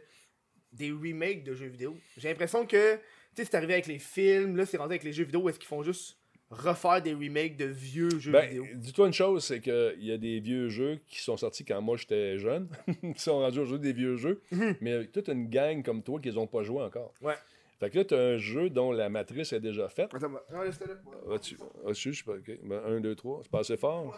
des 0.71 0.91
remakes 0.91 1.43
de 1.43 1.53
jeux 1.53 1.67
vidéo. 1.67 1.97
J'ai 2.17 2.30
l'impression 2.30 2.65
que, 2.65 2.95
tu 2.95 3.01
sais, 3.36 3.45
c'est 3.45 3.56
arrivé 3.56 3.73
avec 3.73 3.88
les 3.88 3.99
films, 3.99 4.56
là, 4.56 4.65
c'est 4.65 4.77
rendu 4.77 4.91
avec 4.91 5.03
les 5.03 5.12
jeux 5.13 5.23
vidéo 5.25 5.47
est-ce 5.49 5.60
qu'ils 5.60 5.67
font 5.67 5.84
juste 5.84 6.17
refaire 6.49 7.01
des 7.01 7.13
remakes 7.13 7.58
de 7.58 7.65
vieux 7.65 8.17
jeux 8.19 8.32
Ben, 8.32 8.47
vidéo? 8.47 8.65
dis-toi 8.75 9.08
une 9.08 9.13
chose, 9.13 9.43
c'est 9.43 9.60
qu'il 9.60 9.95
y 10.06 10.12
a 10.13 10.17
des 10.17 10.39
vieux 10.39 10.69
jeux 10.69 10.99
qui 11.08 11.19
sont 11.21 11.36
sortis 11.36 11.65
quand 11.65 11.82
moi 11.82 11.97
j'étais 11.97 12.38
jeune, 12.38 12.69
qui 13.15 13.21
sont 13.21 13.39
rendus 13.39 13.60
aujourd'hui 13.60 13.91
des 13.91 13.97
vieux 13.97 14.15
jeux, 14.15 14.41
Mhm. 14.51 14.75
mais 14.80 14.93
avec 14.93 15.12
toute 15.12 15.27
une 15.27 15.49
gang 15.49 15.84
comme 15.84 16.01
toi 16.03 16.19
qui 16.21 16.30
les 16.30 16.38
ont 16.38 16.47
pas 16.47 16.63
joués 16.63 16.84
encore. 16.84 17.13
Ouais. 17.21 17.36
Fait 17.79 17.89
que 17.91 17.97
là, 17.99 18.05
tu 18.05 18.13
as 18.15 18.17
un 18.19 18.37
jeu 18.37 18.69
dont 18.69 18.91
la 18.91 19.07
matrice 19.09 19.53
est 19.53 19.59
déjà 19.59 19.87
faite. 19.87 20.09
Attends, 20.13 20.29
non, 20.29 20.61
laisse-le 20.63 20.87
là. 20.87 21.35
As-tu, 21.35 21.57
as-tu, 21.87 22.13
je 22.13 22.17
sais 22.17 22.23
pas, 22.23 22.33
ok. 22.33 22.59
Ben, 22.63 22.81
un, 22.87 22.99
deux, 22.99 23.13
trois, 23.15 23.39
c'est 23.43 23.51
pas 23.51 23.59
assez 23.59 23.77
fort? 23.77 24.05
Non, 24.05 24.11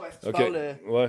ben, 0.00 0.10
si 0.12 0.20
tu 0.20 0.26
Ok, 0.28 0.32
parles, 0.32 0.54
euh, 0.56 0.74
ouais. 0.86 1.08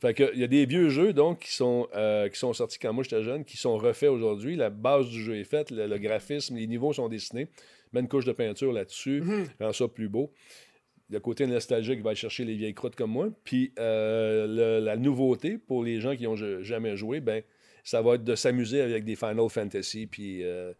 Fait 0.00 0.14
que, 0.14 0.32
il 0.34 0.40
y 0.40 0.44
a 0.44 0.48
des 0.48 0.64
vieux 0.66 0.88
jeux 0.88 1.12
donc 1.12 1.40
qui 1.40 1.52
sont, 1.52 1.86
euh, 1.94 2.28
qui 2.28 2.38
sont 2.38 2.52
sortis 2.54 2.78
quand 2.78 2.92
moi 2.92 3.04
j'étais 3.04 3.22
jeune, 3.22 3.44
qui 3.44 3.56
sont 3.58 3.76
refaits 3.76 4.08
aujourd'hui. 4.10 4.56
La 4.56 4.70
base 4.70 5.08
du 5.08 5.22
jeu 5.22 5.36
est 5.36 5.44
faite, 5.44 5.70
le, 5.70 5.86
le 5.86 5.98
graphisme, 5.98 6.56
les 6.56 6.66
niveaux 6.66 6.92
sont 6.92 7.08
dessinés. 7.08 7.48
Mets 7.92 8.00
une 8.00 8.08
couche 8.08 8.24
de 8.24 8.32
peinture 8.32 8.72
là-dessus, 8.72 9.20
Mhm. 9.20 9.46
rend 9.60 9.72
ça 9.72 9.86
plus 9.86 10.08
beau. 10.08 10.32
Le 11.10 11.20
côté 11.20 11.46
nostalgique 11.46 12.00
va 12.02 12.10
aller 12.10 12.16
chercher 12.16 12.44
les 12.46 12.54
vieilles 12.56 12.72
croûtes 12.74 12.96
comme 12.96 13.10
moi. 13.10 13.28
Puis 13.44 13.72
euh, 13.78 14.46
le- 14.46 14.84
la 14.84 14.96
nouveauté 14.96 15.58
pour 15.58 15.84
les 15.84 16.00
gens 16.00 16.16
qui 16.16 16.22
n'ont 16.24 16.36
jamais 16.62 16.96
joué, 16.96 17.20
ben 17.20 17.42
ça 17.82 18.00
va 18.02 18.14
être 18.14 18.24
de 18.24 18.34
s'amuser 18.34 18.80
avec 18.80 19.04
des 19.04 19.16
Final 19.16 19.48
Fantasy, 19.48 20.06
puis 20.06 20.44
euh, 20.44 20.72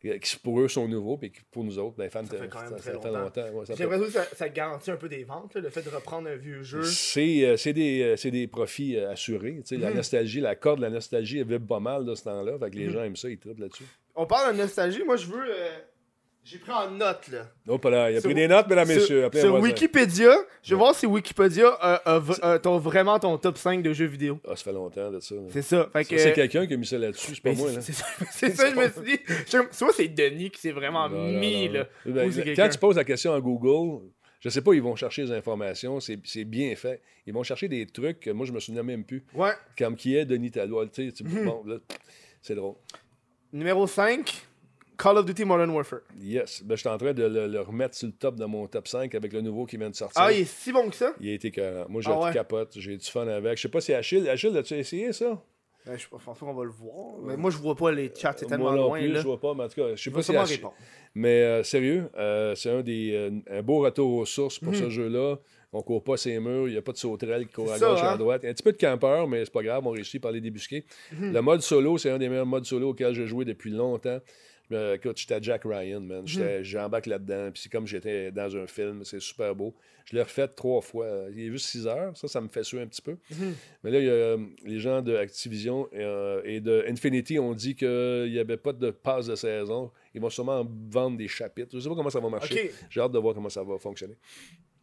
qui 0.00 0.36
pour 0.42 0.58
eux 0.60 0.68
sont 0.68 0.88
nouveaux, 0.88 1.18
puis 1.18 1.30
pour 1.50 1.62
nous 1.62 1.78
autres, 1.78 1.96
ben, 1.96 2.08
fans, 2.08 2.24
Ça 2.24 2.36
fait 2.38 2.48
quand 2.48 2.60
même 2.62 2.70
ça, 2.70 2.76
très 2.76 2.84
ça 2.92 2.92
longtemps. 2.94 3.18
longtemps. 3.20 3.48
ouais, 3.52 3.64
J'ai 3.76 3.84
l'impression 3.84 4.20
que 4.30 4.36
ça, 4.36 4.48
garantit 4.48 4.90
un 4.90 4.96
peu 4.96 5.08
des 5.10 5.24
ventes, 5.24 5.54
là, 5.54 5.60
le 5.60 5.68
fait 5.68 5.82
de 5.82 5.90
reprendre 5.90 6.28
un 6.28 6.36
vieux 6.36 6.62
jeu. 6.62 6.82
C'est 6.84 7.44
euh, 7.44 7.72
des, 7.72 8.16
euh, 8.24 8.30
des 8.30 8.46
profits 8.46 8.96
assurés. 8.98 9.62
La 9.72 9.90
Mhm. 9.90 9.96
nostalgie, 9.96 10.40
la 10.40 10.54
corde 10.56 10.78
de 10.78 10.84
la 10.84 10.90
nostalgie, 10.90 11.38
elle 11.40 11.46
vibre 11.46 11.66
pas 11.66 11.80
mal 11.80 12.06
de 12.06 12.14
ce 12.14 12.24
temps-là. 12.24 12.58
Fait 12.58 12.70
que 12.70 12.76
les 12.76 12.86
Mhm. 12.86 12.92
gens 12.92 13.04
aiment 13.04 13.16
ça, 13.16 13.28
ils 13.28 13.38
trippent 13.38 13.58
là-dessus. 13.58 13.84
On 14.14 14.24
parle 14.26 14.54
de 14.56 14.62
nostalgie, 14.62 15.02
moi 15.04 15.16
je 15.16 15.26
veux. 15.26 15.44
Euh, 16.42 16.44
J'ai 16.44 16.58
pris 16.58 16.72
en 16.72 16.90
note 16.90 17.28
là. 17.28 17.46
Hop 17.68 17.84
là, 17.84 18.10
il 18.10 18.16
a 18.16 18.20
Sur- 18.20 18.28
pris 18.28 18.34
des 18.34 18.48
notes, 18.48 18.66
mesdames, 18.68 18.88
messieurs. 18.88 19.24
Appelez 19.24 19.42
Sur. 19.42 19.54
Wikipédia, 19.60 20.32
je 20.62 20.74
vais 20.74 20.78
voir 20.78 20.94
si 20.94 21.06
Wikipédia 21.06 21.68
a, 21.80 22.16
a 22.16 22.22
a 22.54 22.58
ton- 22.58 22.78
vraiment 22.78 23.18
ton 23.18 23.36
top 23.38 23.58
5 23.58 23.82
de 23.82 23.92
jeux 23.92 24.06
vidéo. 24.06 24.40
Ah, 24.46 24.56
ça 24.56 24.64
fait 24.64 24.72
longtemps 24.72 25.10
de 25.10 25.20
ça. 25.20 25.34
C'est 25.50 25.62
ça. 25.62 25.88
Fait 25.92 26.04
Ça, 26.04 26.10
que, 26.10 26.18
C'est 26.18 26.32
quelqu'un 26.32 26.66
qui 26.66 26.74
a 26.74 26.76
mis 26.76 26.86
ça 26.86 26.98
là-dessus, 26.98 27.34
c'est 27.34 27.42
pas 27.42 27.50
mais 27.50 27.56
moi. 27.56 27.68
c'est- 27.68 27.76
Là. 27.76 27.82
C'est 27.82 27.92
ça, 27.92 28.04
c'est 28.32 28.50
ça, 28.56 28.70
je 28.70 28.74
me 28.76 28.88
suis 28.88 29.16
dit. 29.16 29.66
Soit 29.70 29.92
c'est 29.92 30.08
Denis 30.08 30.50
qui 30.50 30.60
s'est 30.60 30.72
vraiment 30.72 31.08
Non, 31.08 31.28
mis 31.38 31.66
non, 31.68 31.74
là. 31.74 31.86
non. 32.06 32.14
Ben, 32.14 32.54
quand 32.56 32.68
tu 32.68 32.78
poses 32.78 32.96
la 32.96 33.04
question 33.04 33.32
à 33.34 33.40
Google, 33.40 34.06
je 34.40 34.48
sais 34.48 34.62
pas, 34.62 34.72
ils 34.72 34.82
vont 34.82 34.96
chercher 34.96 35.22
les 35.24 35.32
informations, 35.32 36.00
c'est 36.00 36.44
bien 36.44 36.74
fait. 36.74 37.02
Ils 37.26 37.34
vont 37.34 37.42
chercher 37.42 37.68
des 37.68 37.86
trucs 37.86 38.20
que 38.20 38.30
moi, 38.30 38.46
je 38.46 38.52
me 38.52 38.58
souviens 38.60 38.82
même 38.82 39.04
plus. 39.04 39.22
Ouais. 39.34 39.52
Comme 39.78 39.94
qui 39.94 40.16
est 40.16 40.24
Denis 40.24 40.50
Talbot. 40.50 40.86
Tu 40.86 41.10
sais, 41.10 41.24
Mhm. 41.24 41.44
bon, 41.44 41.62
là, 41.66 41.76
c'est 42.40 42.54
drôle. 42.54 42.74
Numéro 43.52 43.86
5, 43.86 44.46
Call 45.02 45.16
of 45.18 45.24
Duty 45.24 45.44
Modern 45.44 45.70
Warfare. 45.70 46.00
Yes. 46.20 46.62
Ben, 46.62 46.74
je 46.76 46.80
suis 46.80 46.88
en 46.88 46.98
train 46.98 47.12
de 47.14 47.22
le, 47.24 47.46
le 47.46 47.60
remettre 47.60 47.94
sur 47.96 48.06
le 48.08 48.12
top 48.12 48.36
de 48.36 48.44
mon 48.44 48.66
top 48.66 48.86
5 48.86 49.14
avec 49.14 49.32
le 49.32 49.40
nouveau 49.40 49.64
qui 49.64 49.76
vient 49.76 49.88
de 49.90 49.94
sortir. 49.94 50.20
Ah, 50.22 50.32
il 50.32 50.40
est 50.40 50.44
si 50.44 50.72
bon 50.72 50.90
que 50.90 50.96
ça? 50.96 51.14
Il 51.20 51.30
a 51.30 51.32
été. 51.32 51.52
Moi, 51.88 52.02
je 52.02 52.10
Ah 52.10 52.18
ouais? 52.20 52.32
capote. 52.32 52.72
J'ai 52.76 52.96
du 52.96 53.06
fun 53.06 53.26
avec. 53.26 53.56
Je 53.56 53.62
sais 53.62 53.68
pas 53.68 53.80
si 53.80 53.94
Achille. 53.94 54.28
Achille, 54.28 54.56
as-tu 54.56 54.74
essayé 54.74 55.12
ça? 55.12 55.42
Ben, 55.86 55.96
je 55.96 56.06
pense 56.08 56.22
pas 56.22 56.34
qu'on 56.34 56.52
va 56.52 56.64
le 56.64 56.70
voir. 56.70 57.16
Mais 57.24 57.36
moi, 57.38 57.50
je 57.50 57.56
vois 57.56 57.74
pas 57.74 57.90
les 57.90 58.12
chats, 58.14 58.34
c'est 58.36 58.44
tellement 58.46 58.66
Moi 58.66 58.76
non 58.76 58.88
loin. 58.88 58.98
plus, 58.98 59.08
là. 59.12 59.20
je 59.20 59.26
vois 59.26 59.40
pas, 59.40 59.54
mais 59.54 59.64
en 59.64 59.68
tout 59.68 59.80
cas, 59.80 59.88
je 59.94 60.02
sais 60.02 60.10
Je 60.10 60.32
pas 60.32 60.46
si. 60.46 60.60
Mais 61.14 61.42
euh, 61.42 61.62
sérieux, 61.64 62.10
euh, 62.18 62.54
c'est 62.54 62.70
un 62.70 62.82
des 62.82 63.12
euh, 63.14 63.30
un 63.58 63.62
beau 63.62 63.78
retour 63.80 64.12
aux 64.18 64.26
sources 64.26 64.58
pour 64.58 64.74
ce 64.74 64.90
jeu-là. 64.90 65.36
On 65.72 65.82
court 65.82 66.02
pas 66.02 66.16
ses 66.16 66.38
murs, 66.40 66.66
il 66.68 66.72
n'y 66.72 66.76
a 66.78 66.82
pas 66.82 66.92
de 66.92 66.96
sauterelles 66.98 67.46
qui 67.46 67.52
courent 67.52 67.72
à 67.72 67.78
gauche 67.78 68.00
et 68.00 68.02
hein? 68.02 68.10
à 68.12 68.16
droite. 68.16 68.44
Un 68.44 68.52
petit 68.52 68.62
peu 68.62 68.72
de 68.72 68.76
campeur, 68.76 69.26
mais 69.28 69.44
c'est 69.44 69.52
pas 69.52 69.62
grave, 69.62 69.86
on 69.86 69.90
réussit 69.90 70.20
par 70.20 70.32
les 70.32 70.40
débusquer. 70.40 70.84
Le 71.18 71.40
mode 71.40 71.62
solo, 71.62 71.96
c'est 71.96 72.10
un 72.10 72.18
des 72.18 72.28
meilleurs 72.28 72.44
modes 72.46 72.64
solo 72.64 72.90
auxquels 72.90 73.14
j'ai 73.14 73.26
joué 73.26 73.44
depuis 73.44 73.70
longtemps. 73.70 74.18
Euh, 74.72 74.94
écoute, 74.96 75.18
j'étais 75.18 75.38
Jack 75.42 75.62
Ryan, 75.64 76.00
man. 76.00 76.22
J'étais- 76.26 76.64
J'embarque 76.64 77.06
là-dedans. 77.06 77.50
Puis 77.52 77.62
c'est 77.62 77.68
comme 77.72 77.86
j'étais 77.86 78.30
dans 78.30 78.56
un 78.56 78.66
film. 78.66 79.04
C'est 79.04 79.20
super 79.20 79.54
beau. 79.54 79.74
Je 80.04 80.16
l'ai 80.16 80.22
refait 80.22 80.48
trois 80.48 80.80
fois. 80.80 81.06
Il 81.32 81.40
est 81.40 81.50
juste 81.50 81.66
6 81.66 81.86
heures. 81.86 82.16
Ça, 82.16 82.26
ça 82.28 82.40
me 82.40 82.48
fait 82.48 82.62
suer 82.64 82.80
un 82.80 82.86
petit 82.86 83.02
peu. 83.02 83.16
Mais 83.84 83.90
là, 83.90 83.98
il 83.98 84.04
y 84.06 84.08
a, 84.08 84.12
euh, 84.12 84.38
les 84.64 84.78
gens 84.80 85.02
de 85.02 85.14
Activision 85.16 85.88
et, 85.92 85.98
euh, 86.02 86.40
et 86.44 86.60
de 86.60 86.84
Infinity 86.88 87.38
ont 87.38 87.54
dit 87.54 87.74
qu'il 87.76 88.30
n'y 88.30 88.38
avait 88.38 88.56
pas 88.56 88.72
de 88.72 88.90
passe 88.90 89.26
de 89.26 89.34
saison. 89.36 89.90
Ils 90.14 90.20
vont 90.20 90.30
sûrement 90.30 90.66
vendre 90.90 91.16
des 91.16 91.28
chapitres. 91.28 91.68
Je 91.74 91.80
sais 91.80 91.88
pas 91.88 91.94
comment 91.94 92.10
ça 92.10 92.20
va 92.20 92.28
marcher. 92.28 92.54
J'ai 92.90 93.00
hâte 93.00 93.12
de 93.12 93.18
voir 93.18 93.34
comment 93.34 93.48
ça 93.48 93.62
va 93.62 93.78
fonctionner. 93.78 94.14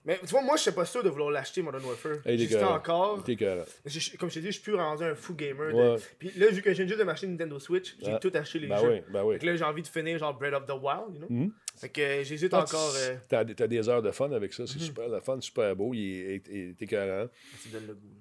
Mais 0.08 0.18
tu 0.20 0.28
vois, 0.28 0.42
moi, 0.42 0.56
je 0.56 0.62
suis 0.62 0.72
pas 0.72 0.86
sûr 0.86 1.04
de 1.04 1.10
vouloir 1.10 1.30
l'acheter, 1.32 1.62
Modern 1.62 1.84
Warfare. 1.84 2.20
Hey, 2.26 2.48
encore. 2.64 3.24
Comme 3.26 4.30
je 4.30 4.34
t'ai 4.36 4.40
dit, 4.40 4.48
je 4.48 4.52
suis 4.52 4.62
plus 4.62 4.76
rendu 4.76 5.04
un 5.04 5.14
fou 5.16 5.36
gamer. 5.36 5.74
de-. 5.74 6.02
Puis 6.18 6.32
là, 6.38 6.48
vu 6.48 6.62
que 6.62 6.74
j'ai 6.74 6.88
juste 6.88 6.98
de 7.00 7.04
m'acheter 7.04 7.28
Nintendo 7.28 7.60
Switch, 7.60 7.98
j'ai 8.02 8.14
Ah. 8.14 8.18
tout 8.20 8.32
acheté 8.34 8.60
les 8.60 8.68
Ben 8.68 8.78
jeux. 8.80 8.90
oui, 8.90 9.02
ben 9.12 9.24
oui. 9.26 9.34
Fait 9.36 9.40
que 9.42 9.46
là, 9.48 9.56
j'ai 9.58 9.64
envie 9.66 9.82
de 9.82 9.88
finir 9.88 10.18
genre 10.18 10.34
Breath 10.34 10.54
of 10.54 10.66
the 10.66 10.72
Wild, 10.82 11.14
you 11.14 11.20
know? 11.20 11.28
Mhm. 11.30 11.52
Fait 11.76 11.90
que 11.90 12.02
euh, 12.02 12.24
j'hésite 12.24 12.54
Ah, 12.54 12.62
encore. 12.64 12.92
tu- 12.94 13.12
euh, 13.12 13.16
T'as, 13.28 13.44
t'as 13.44 13.68
des 13.68 13.90
heures 13.90 14.02
de 14.02 14.12
fun 14.12 14.32
avec 14.32 14.54
ça. 14.54 14.66
C'est 14.66 14.80
super 14.80 15.10
le 15.10 15.20
fun, 15.20 15.42
super 15.42 15.76
beau. 15.76 15.94
Il 15.94 16.42
est, 16.50 16.82
écœurant. 16.82 17.24
Là. 17.24 17.28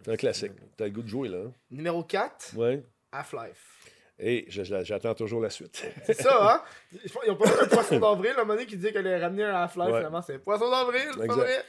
C'est 0.05 0.11
un 0.11 0.17
classique. 0.17 0.53
T'as 0.77 0.87
le 0.87 0.91
goût 0.91 1.03
de 1.03 1.09
jouer, 1.09 1.29
là. 1.29 1.45
Numéro 1.71 2.03
4, 2.03 2.57
Ouais. 2.57 2.83
Half-Life. 3.13 3.96
Et 4.19 4.47
j'attends 4.49 5.15
toujours 5.15 5.43
la 5.43 5.51
suite. 5.51 5.85
C'est 6.05 6.15
ça, 6.15 6.55
hein? 6.55 6.99
Ils 7.27 7.31
ont 7.31 7.37
pas 7.37 7.51
un 7.63 7.67
poisson 7.67 7.99
d'avril, 7.99 8.31
à 8.31 8.41
un 8.41 8.45
moment 8.45 8.55
donné, 8.55 8.65
qui 8.67 8.77
disait 8.77 8.91
qu'elle 8.93 9.07
allait 9.07 9.23
ramener 9.23 9.45
un 9.45 9.55
Half-Life, 9.55 9.89
Ouais. 9.91 9.99
finalement, 9.99 10.23
c'est 10.23 10.39
poisson 10.39 10.71
d'avril, 10.71 11.03
c'est 11.19 11.27
vrai? 11.27 11.65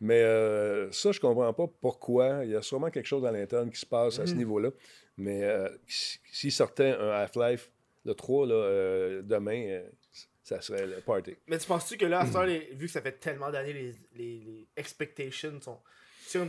Mais 0.00 0.20
euh, 0.22 0.90
ça, 0.90 1.12
je 1.12 1.20
comprends 1.20 1.52
pas 1.52 1.66
pourquoi. 1.80 2.44
Il 2.44 2.50
y 2.50 2.56
a 2.56 2.62
sûrement 2.62 2.90
quelque 2.90 3.06
chose 3.06 3.24
à 3.24 3.30
l'interne 3.30 3.70
qui 3.70 3.78
se 3.78 3.86
passe 3.86 4.18
à 4.18 4.26
ce 4.26 4.34
niveau-là. 4.34 4.70
Mais 5.16 5.44
euh, 5.44 5.68
si- 5.86 6.18
s'il 6.32 6.50
sortait 6.52 6.90
un 6.90 7.10
Half-Life, 7.10 7.70
le 8.04 8.14
3, 8.14 8.46
là, 8.48 8.54
euh, 8.54 9.22
demain, 9.22 9.62
euh, 9.68 9.88
ça 10.42 10.60
serait 10.60 10.86
le 10.88 10.96
party. 11.02 11.36
Mais 11.46 11.58
tu 11.58 11.66
penses-tu 11.68 11.96
que 11.98 12.06
là, 12.06 12.20
à 12.20 12.26
ce 12.26 12.32
temps, 12.32 12.42
les- 12.42 12.70
vu 12.74 12.86
que 12.86 12.92
ça 12.92 13.00
fait 13.00 13.12
tellement 13.12 13.50
d'années, 13.52 13.72
les, 13.74 13.92
les, 14.16 14.40
les 14.40 14.68
expectations 14.76 15.60
sont. 15.60 15.78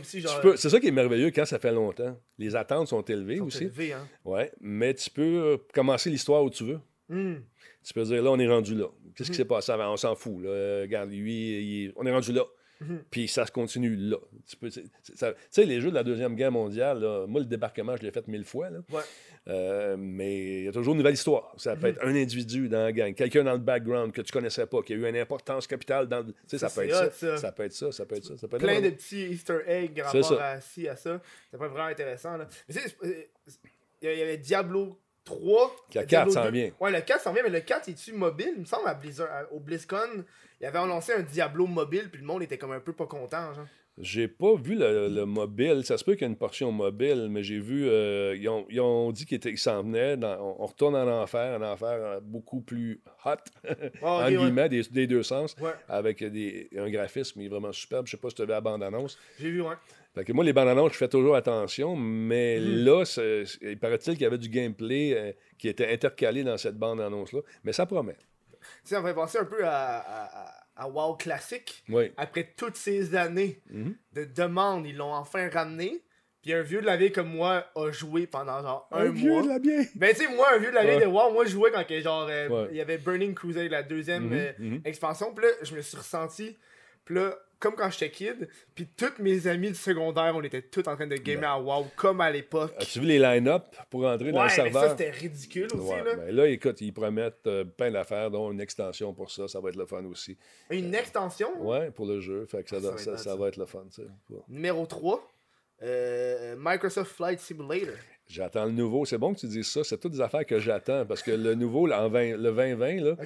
C'est 0.02 0.20
genre. 0.20 0.40
Peux- 0.40 0.56
ça 0.70 0.80
qui 0.80 0.86
est 0.88 0.92
merveilleux 0.92 1.30
quand 1.30 1.44
ça 1.44 1.58
fait 1.58 1.72
longtemps. 1.72 2.18
Les 2.38 2.54
attentes 2.56 2.88
sont 2.88 3.02
élevées 3.02 3.38
sont 3.38 3.44
aussi. 3.44 3.64
hein? 3.92 4.06
Ouais, 4.24 4.52
mais 4.60 4.94
tu 4.94 5.10
peux 5.10 5.22
euh, 5.22 5.56
commencer 5.72 6.10
l'histoire 6.10 6.42
où 6.44 6.50
tu 6.50 6.64
veux. 6.64 6.80
Hmm. 7.08 7.36
Tu 7.84 7.92
peux 7.92 8.02
dire, 8.04 8.22
là, 8.22 8.30
on 8.30 8.38
est 8.38 8.48
rendu 8.48 8.74
là. 8.74 8.86
Qu'est-ce 9.14 9.30
qui 9.30 9.36
s'est 9.36 9.44
passé 9.44 9.70
avant? 9.72 9.92
On 9.92 9.96
s'en 9.96 10.14
fout. 10.14 10.42
Là. 10.42 10.48
Euh, 10.48 10.80
Regarde, 10.82 11.10
lui, 11.10 11.84
il 11.86 11.92
on 11.96 12.06
est 12.06 12.12
rendu 12.12 12.32
là. 12.32 12.42
Mhm. 12.88 13.04
Puis 13.10 13.28
ça 13.28 13.46
se 13.46 13.52
continue 13.52 13.94
là. 13.96 14.16
Tu 14.60 14.70
sais, 15.50 15.64
les 15.64 15.80
jeux 15.80 15.90
de 15.90 15.94
la 15.94 16.02
Deuxième 16.04 16.34
Guerre 16.34 16.52
mondiale, 16.52 17.00
là, 17.00 17.26
moi, 17.26 17.40
le 17.40 17.46
débarquement, 17.46 17.96
je 17.96 18.02
l'ai 18.02 18.10
fait 18.10 18.26
mille 18.28 18.44
fois. 18.44 18.70
là. 18.70 18.78
Ouais. 18.90 19.02
Euh, 19.46 19.96
mais 19.98 20.60
il 20.60 20.64
y 20.64 20.68
a 20.68 20.72
toujours 20.72 20.94
une 20.94 20.98
nouvelle 20.98 21.14
histoire. 21.14 21.52
Ça 21.58 21.74
Mhm. 21.74 21.80
peut 21.80 21.86
être 21.88 22.02
un 22.04 22.14
individu 22.14 22.68
dans 22.68 22.84
la 22.84 22.92
gang, 22.92 23.14
quelqu'un 23.14 23.44
dans 23.44 23.52
le 23.52 23.58
background 23.58 24.12
que 24.12 24.22
tu 24.22 24.32
connaissais 24.32 24.66
pas, 24.66 24.82
qui 24.82 24.94
a 24.94 24.96
eu 24.96 25.06
une 25.06 25.16
importance 25.16 25.66
capitale 25.66 26.08
dans 26.08 26.20
le... 26.20 26.32
Tu 26.32 26.34
sais, 26.46 26.58
ça, 26.58 26.68
Ça, 26.68 26.80
peut 26.80 26.86
être 26.88 26.94
ça. 26.94 27.06
hot, 27.06 27.10
ça. 27.12 27.36
Ça 27.38 27.52
peut 27.52 27.62
être 27.64 27.72
ça, 27.72 27.92
ça 27.92 28.06
peut 28.06 28.16
être 28.16 28.24
ça. 28.24 28.36
ça 28.38 28.48
peut 28.48 28.56
être 28.56 28.62
Plein 28.62 28.80
de 28.80 28.90
petits 28.90 29.26
Easter 29.26 29.58
eggs 29.66 29.92
C'est 30.10 30.20
rapport 30.22 30.40
à 30.40 30.60
ci, 30.62 30.88
à 30.88 30.96
ça. 30.96 31.20
Ça 31.50 31.58
peut 31.58 31.64
être 31.66 31.72
vraiment 31.72 31.88
intéressant, 31.88 32.36
là. 32.38 32.48
Mais 32.68 32.74
tu 32.74 32.80
sais, 32.80 32.96
c'est- 33.46 33.58
il 34.02 34.18
y 34.18 34.22
avait 34.22 34.38
Diablo 34.38 34.98
3. 35.24 35.76
Le 35.88 35.92
Diablo 35.92 36.08
4 36.08 36.30
s'en 36.32 36.44
2. 36.44 36.50
vient. 36.50 36.70
Ouais, 36.80 36.90
le 36.90 37.00
4 37.02 37.22
s'en 37.22 37.32
vient, 37.32 37.42
mais 37.42 37.50
le 37.50 37.60
4, 37.60 37.88
est-tu 37.88 38.12
mobile? 38.12 38.52
Il 38.56 38.60
me 38.60 38.64
semble, 38.66 38.86
à 38.88 38.94
Blizzard, 38.94 39.28
au 39.50 39.60
BlizzCon, 39.60 40.24
il 40.60 40.66
avait 40.66 40.78
annoncé 40.78 41.12
un 41.12 41.22
Diablo 41.22 41.66
mobile, 41.66 42.08
puis 42.10 42.20
le 42.20 42.26
monde 42.26 42.42
était 42.42 42.58
comme 42.58 42.72
un 42.72 42.80
peu 42.80 42.92
pas 42.92 43.06
content, 43.06 43.52
genre. 43.54 43.66
J'ai 43.96 44.26
pas 44.26 44.56
vu 44.56 44.74
le, 44.74 45.08
le 45.08 45.24
mobile. 45.24 45.84
Ça 45.84 45.96
se 45.96 46.02
peut 46.02 46.14
qu'il 46.14 46.22
y 46.22 46.24
ait 46.24 46.32
une 46.32 46.36
portion 46.36 46.72
mobile, 46.72 47.28
mais 47.30 47.44
j'ai 47.44 47.60
vu. 47.60 47.86
euh, 47.88 48.34
ils, 48.36 48.48
ont, 48.48 48.66
ils 48.68 48.80
ont 48.80 49.12
dit 49.12 49.24
qu'ils 49.24 49.56
s'en 49.56 49.84
venaient. 49.84 50.16
dans- 50.16 50.36
on, 50.40 50.64
on 50.64 50.66
retourne 50.66 50.96
en 50.96 51.06
enfer, 51.22 51.60
un 51.60 51.72
enfer 51.72 51.88
euh, 51.92 52.18
beaucoup 52.20 52.60
plus 52.60 53.00
hot, 53.24 53.30
Ah, 54.02 54.06
en 54.06 54.24
ouais. 54.24 54.34
guillemets, 54.34 54.68
des, 54.68 54.82
des 54.82 55.06
deux 55.06 55.22
sens, 55.22 55.54
Ouais, 55.60 55.70
avec 55.88 56.24
des, 56.24 56.68
un 56.76 56.90
graphisme 56.90 57.46
vraiment 57.46 57.70
superbe. 57.70 58.06
Je 58.06 58.12
sais 58.12 58.16
pas 58.16 58.30
si 58.30 58.34
tu 58.34 58.42
as 58.42 58.46
vu 58.46 58.50
la 58.50 58.60
bande-annonce. 58.60 59.16
j'ai 59.38 59.50
vu, 59.50 59.62
ouais. 59.62 59.74
Fait 60.12 60.24
que 60.24 60.32
moi, 60.32 60.42
les 60.44 60.52
bandes-annonces, 60.52 60.92
je 60.94 60.98
fais 60.98 61.08
toujours 61.08 61.36
attention, 61.36 61.94
mais 61.94 62.58
Mhm. 62.58 62.84
là, 62.84 63.04
c'est- 63.04 63.44
il 63.62 63.78
paraît-il 63.78 64.14
qu'il 64.14 64.22
y 64.22 64.26
avait 64.26 64.38
du 64.38 64.48
gameplay 64.48 65.14
euh, 65.16 65.32
qui 65.56 65.68
était 65.68 65.92
intercalé 65.92 66.42
dans 66.42 66.56
cette 66.58 66.76
bande-annonce-là. 66.76 67.42
Mais 67.62 67.72
ça 67.72 67.86
promet. 67.86 68.16
Ça 68.84 69.00
me 69.00 69.06
fait 69.08 69.14
penser 69.14 69.38
un 69.38 69.44
peu 69.44 69.64
à, 69.66 69.98
à, 69.98 70.54
à- 70.76 70.88
WoW 70.88 71.16
Classic. 71.16 71.84
Oui. 71.88 72.12
Après 72.16 72.52
toutes 72.56 72.76
ces 72.76 73.14
années 73.14 73.62
Mhm. 73.70 73.94
de 74.12 74.24
demandes, 74.24 74.86
ils 74.86 74.96
l'ont 74.96 75.12
enfin 75.14 75.48
ramené. 75.48 76.02
Puis 76.42 76.52
un 76.52 76.60
vieux 76.62 76.80
de 76.82 76.86
la 76.86 76.96
vieille 76.98 77.12
comme 77.12 77.28
moi 77.30 77.64
a 77.74 77.90
joué 77.90 78.26
pendant 78.26 78.60
genre 78.60 78.86
un, 78.92 79.06
vieux 79.10 79.30
mois. 79.30 79.42
de 79.44 79.48
la 79.48 79.58
bien. 79.58 79.82
Ben 79.94 80.14
tu 80.14 80.22
sais, 80.26 80.28
moi, 80.34 80.52
un 80.52 80.58
vieux 80.58 80.70
de 80.70 80.74
la 80.74 80.82
vieille 80.84 80.96
Ouais. 80.98 81.04
de 81.06 81.10
WoW, 81.10 81.32
moi 81.32 81.44
je 81.46 81.50
jouais 81.50 81.70
quand 81.70 81.86
que, 81.86 81.98
genre 82.00 82.26
euh, 82.28 82.48
Ouais. 82.48 82.68
il 82.72 82.76
y 82.76 82.80
avait 82.82 82.98
Burning 82.98 83.34
Crusade, 83.34 83.70
la 83.70 83.82
deuxième 83.82 84.24
Mhm, 84.26 84.32
euh, 84.34 84.52
mhm. 84.58 84.80
expansion. 84.84 85.32
Puis 85.34 85.46
là, 85.46 85.52
je 85.62 85.74
me 85.74 85.80
suis 85.80 85.96
ressenti. 85.96 86.58
Puis 87.06 87.14
là, 87.14 87.34
comme 87.58 87.74
quand 87.74 87.90
j'étais 87.90 88.10
kid, 88.10 88.48
puis 88.74 88.86
tous 88.96 89.20
mes 89.22 89.46
amis 89.46 89.68
du 89.68 89.74
secondaire, 89.74 90.32
on 90.36 90.42
était 90.42 90.62
tous 90.62 90.86
en 90.88 90.94
train 90.96 91.06
de 91.06 91.16
gamer 91.16 91.48
à 91.50 91.60
WoW 91.60 91.86
comme 91.96 92.20
à 92.20 92.30
l'époque. 92.30 92.72
As-tu 92.78 93.00
vu 93.00 93.06
les 93.06 93.18
line-up 93.18 93.64
pour 93.90 94.04
entrer 94.06 94.32
dans 94.32 94.42
le 94.42 94.48
mais 94.48 94.54
serveur? 94.54 94.82
ça 94.82 94.90
c'était 94.90 95.10
ridicule 95.10 95.68
aussi 95.74 95.76
Ouais, 95.92 96.04
là. 96.04 96.14
ben 96.16 96.34
là, 96.34 96.46
écoute, 96.48 96.80
ils 96.80 96.92
promettent 96.92 97.46
euh, 97.46 97.64
plein 97.64 97.90
d'affaires, 97.90 98.30
dont 98.30 98.50
une 98.52 98.60
extension 98.60 99.12
pour 99.14 99.30
ça. 99.30 99.48
Ça 99.48 99.60
va 99.60 99.70
être 99.70 99.76
le 99.76 99.86
fun 99.86 100.04
aussi. 100.04 100.36
Une 100.70 100.94
extension? 100.94 101.48
Ouais, 101.66 101.90
pour 101.90 102.06
le 102.06 102.20
jeu. 102.20 102.46
Fait 102.46 102.62
que 102.62 102.70
ça, 102.70 102.76
Ah, 102.76 102.98
ça 102.98 103.10
va 103.10 103.14
être 103.14 103.18
ça 103.20 103.34
hot, 103.34 103.38
va 103.38 103.48
être 103.48 103.56
le 103.56 103.66
fun. 103.66 103.84
Ouais. 104.30 104.38
Numéro 104.48 104.86
3, 104.86 105.30
euh, 105.82 106.56
Microsoft 106.58 107.12
Flight 107.12 107.40
Simulator. 107.40 107.94
J'attends 108.26 108.64
le 108.64 108.70
nouveau. 108.72 109.04
C'est 109.04 109.18
bon 109.18 109.34
que 109.34 109.40
tu 109.40 109.46
dises 109.46 109.70
ça. 109.70 109.84
C'est 109.84 109.98
toutes 109.98 110.12
des 110.12 110.20
affaires 110.20 110.46
que 110.46 110.58
j'attends 110.58 111.04
parce 111.04 111.22
que 111.22 111.30
le 111.30 111.54
nouveau, 111.54 111.86
là, 111.86 112.02
en 112.02 112.08
20 112.08 112.36
le 112.38 112.52
2020, 112.52 113.00
là? 113.02 113.16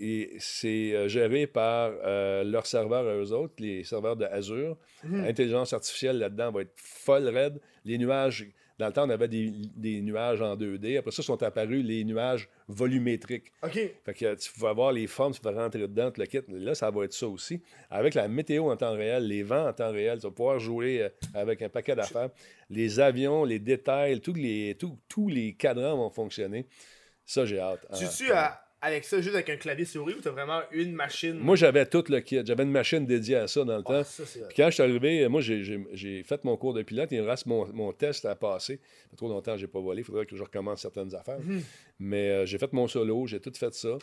Et 0.00 0.36
c'est 0.38 0.94
euh, 0.94 1.08
géré 1.08 1.46
par 1.46 1.92
euh, 2.04 2.42
leurs 2.42 2.66
serveurs 2.66 3.06
à 3.06 3.14
eux 3.16 3.32
autres, 3.32 3.54
les 3.58 3.84
serveurs 3.84 4.16
de 4.16 4.24
Azure. 4.24 4.76
Mhm. 5.04 5.24
L'intelligence 5.24 5.72
artificielle 5.72 6.18
là-dedans 6.18 6.50
va 6.52 6.62
être 6.62 6.72
folle 6.76 7.28
raide. 7.28 7.60
Les 7.84 7.98
nuages, 7.98 8.46
dans 8.78 8.86
le 8.86 8.92
temps, 8.94 9.06
on 9.06 9.10
avait 9.10 9.28
des, 9.28 9.52
des 9.76 10.00
nuages 10.00 10.40
en 10.40 10.56
2D. 10.56 10.98
Après 10.98 11.10
ça, 11.10 11.22
sont 11.22 11.42
apparus 11.42 11.84
les 11.84 12.02
nuages 12.04 12.48
volumétriques. 12.66 13.52
Ok. 13.62 13.72
Fait 14.04 14.14
que 14.14 14.34
tu 14.36 14.50
vas 14.58 14.70
avoir 14.70 14.92
les 14.92 15.06
formes, 15.06 15.34
tu 15.34 15.40
vas 15.42 15.52
rentrer 15.52 15.80
dedans, 15.80 16.10
tout 16.10 16.20
le 16.20 16.26
kit. 16.26 16.40
Là, 16.48 16.74
ça 16.74 16.90
va 16.90 17.04
être 17.04 17.12
ça 17.12 17.28
aussi. 17.28 17.60
Avec 17.90 18.14
la 18.14 18.26
météo 18.28 18.70
en 18.70 18.76
temps 18.76 18.92
réel, 18.94 19.26
les 19.26 19.42
vents 19.42 19.68
en 19.68 19.72
temps 19.72 19.90
réel, 19.92 20.18
tu 20.18 20.26
vas 20.26 20.30
pouvoir 20.32 20.58
jouer 20.58 21.02
euh, 21.02 21.08
avec 21.34 21.60
un 21.62 21.68
paquet 21.68 21.94
d'affaires. 21.94 22.30
Les 22.70 23.00
avions, 23.00 23.44
les 23.44 23.58
détails, 23.58 24.20
tous 24.20 24.32
les, 24.34 24.76
tous- 24.78 24.98
tous 25.08 25.28
les 25.28 25.52
cadrans 25.54 25.96
vont 25.96 26.10
fonctionner. 26.10 26.66
Ça, 27.26 27.44
j'ai 27.44 27.58
hâte. 27.60 27.86
Tu 27.98 28.08
tues 28.08 28.32
à- 28.32 28.60
avec 28.82 29.04
ça 29.04 29.20
juste 29.20 29.34
avec 29.34 29.50
un 29.50 29.56
clavier 29.56 29.84
souris 29.84 30.14
ou 30.14 30.20
t'as 30.20 30.30
vraiment 30.30 30.60
une 30.72 30.92
machine? 30.92 31.34
Moi, 31.34 31.54
j'avais 31.56 31.84
tout 31.86 32.04
le 32.08 32.20
kit. 32.20 32.40
J'avais 32.44 32.62
une 32.62 32.70
machine 32.70 33.04
dédiée 33.06 33.36
à 33.36 33.46
ça 33.46 33.64
dans 33.64 33.76
le 33.76 33.82
Ah, 33.86 33.92
temps. 33.92 34.04
ça. 34.04 34.22
Puis 34.48 34.56
quand 34.56 34.66
je 34.66 34.74
suis 34.74 34.82
arrivé, 34.82 35.28
moi, 35.28 35.40
j'ai- 35.40 36.22
fait 36.24 36.44
mon 36.44 36.56
cours 36.56 36.72
de 36.74 36.82
pilote. 36.82 37.08
Il 37.12 37.22
me 37.22 37.26
reste 37.28 37.46
mon, 37.46 37.66
mon 37.72 37.92
test 37.92 38.24
à 38.24 38.34
passer. 38.34 38.76
Ça 39.04 39.10
fait 39.10 39.16
trop 39.16 39.28
longtemps 39.28 39.52
que 39.52 39.58
je 39.58 39.66
n'ai 39.66 39.70
pas 39.72 39.80
volé. 39.80 40.00
Il 40.00 40.04
faudrait 40.04 40.24
que 40.26 40.36
je 40.36 40.42
recommence 40.42 40.80
certaines 40.82 41.14
affaires. 41.14 41.40
Mhm. 41.40 41.62
Mais 41.98 42.30
euh, 42.30 42.46
j'ai 42.46 42.58
fait 42.58 42.72
mon 42.72 42.88
solo. 42.88 43.26
J'ai 43.26 43.40
tout 43.40 43.52
fait 43.54 43.74
ça. 43.74 43.98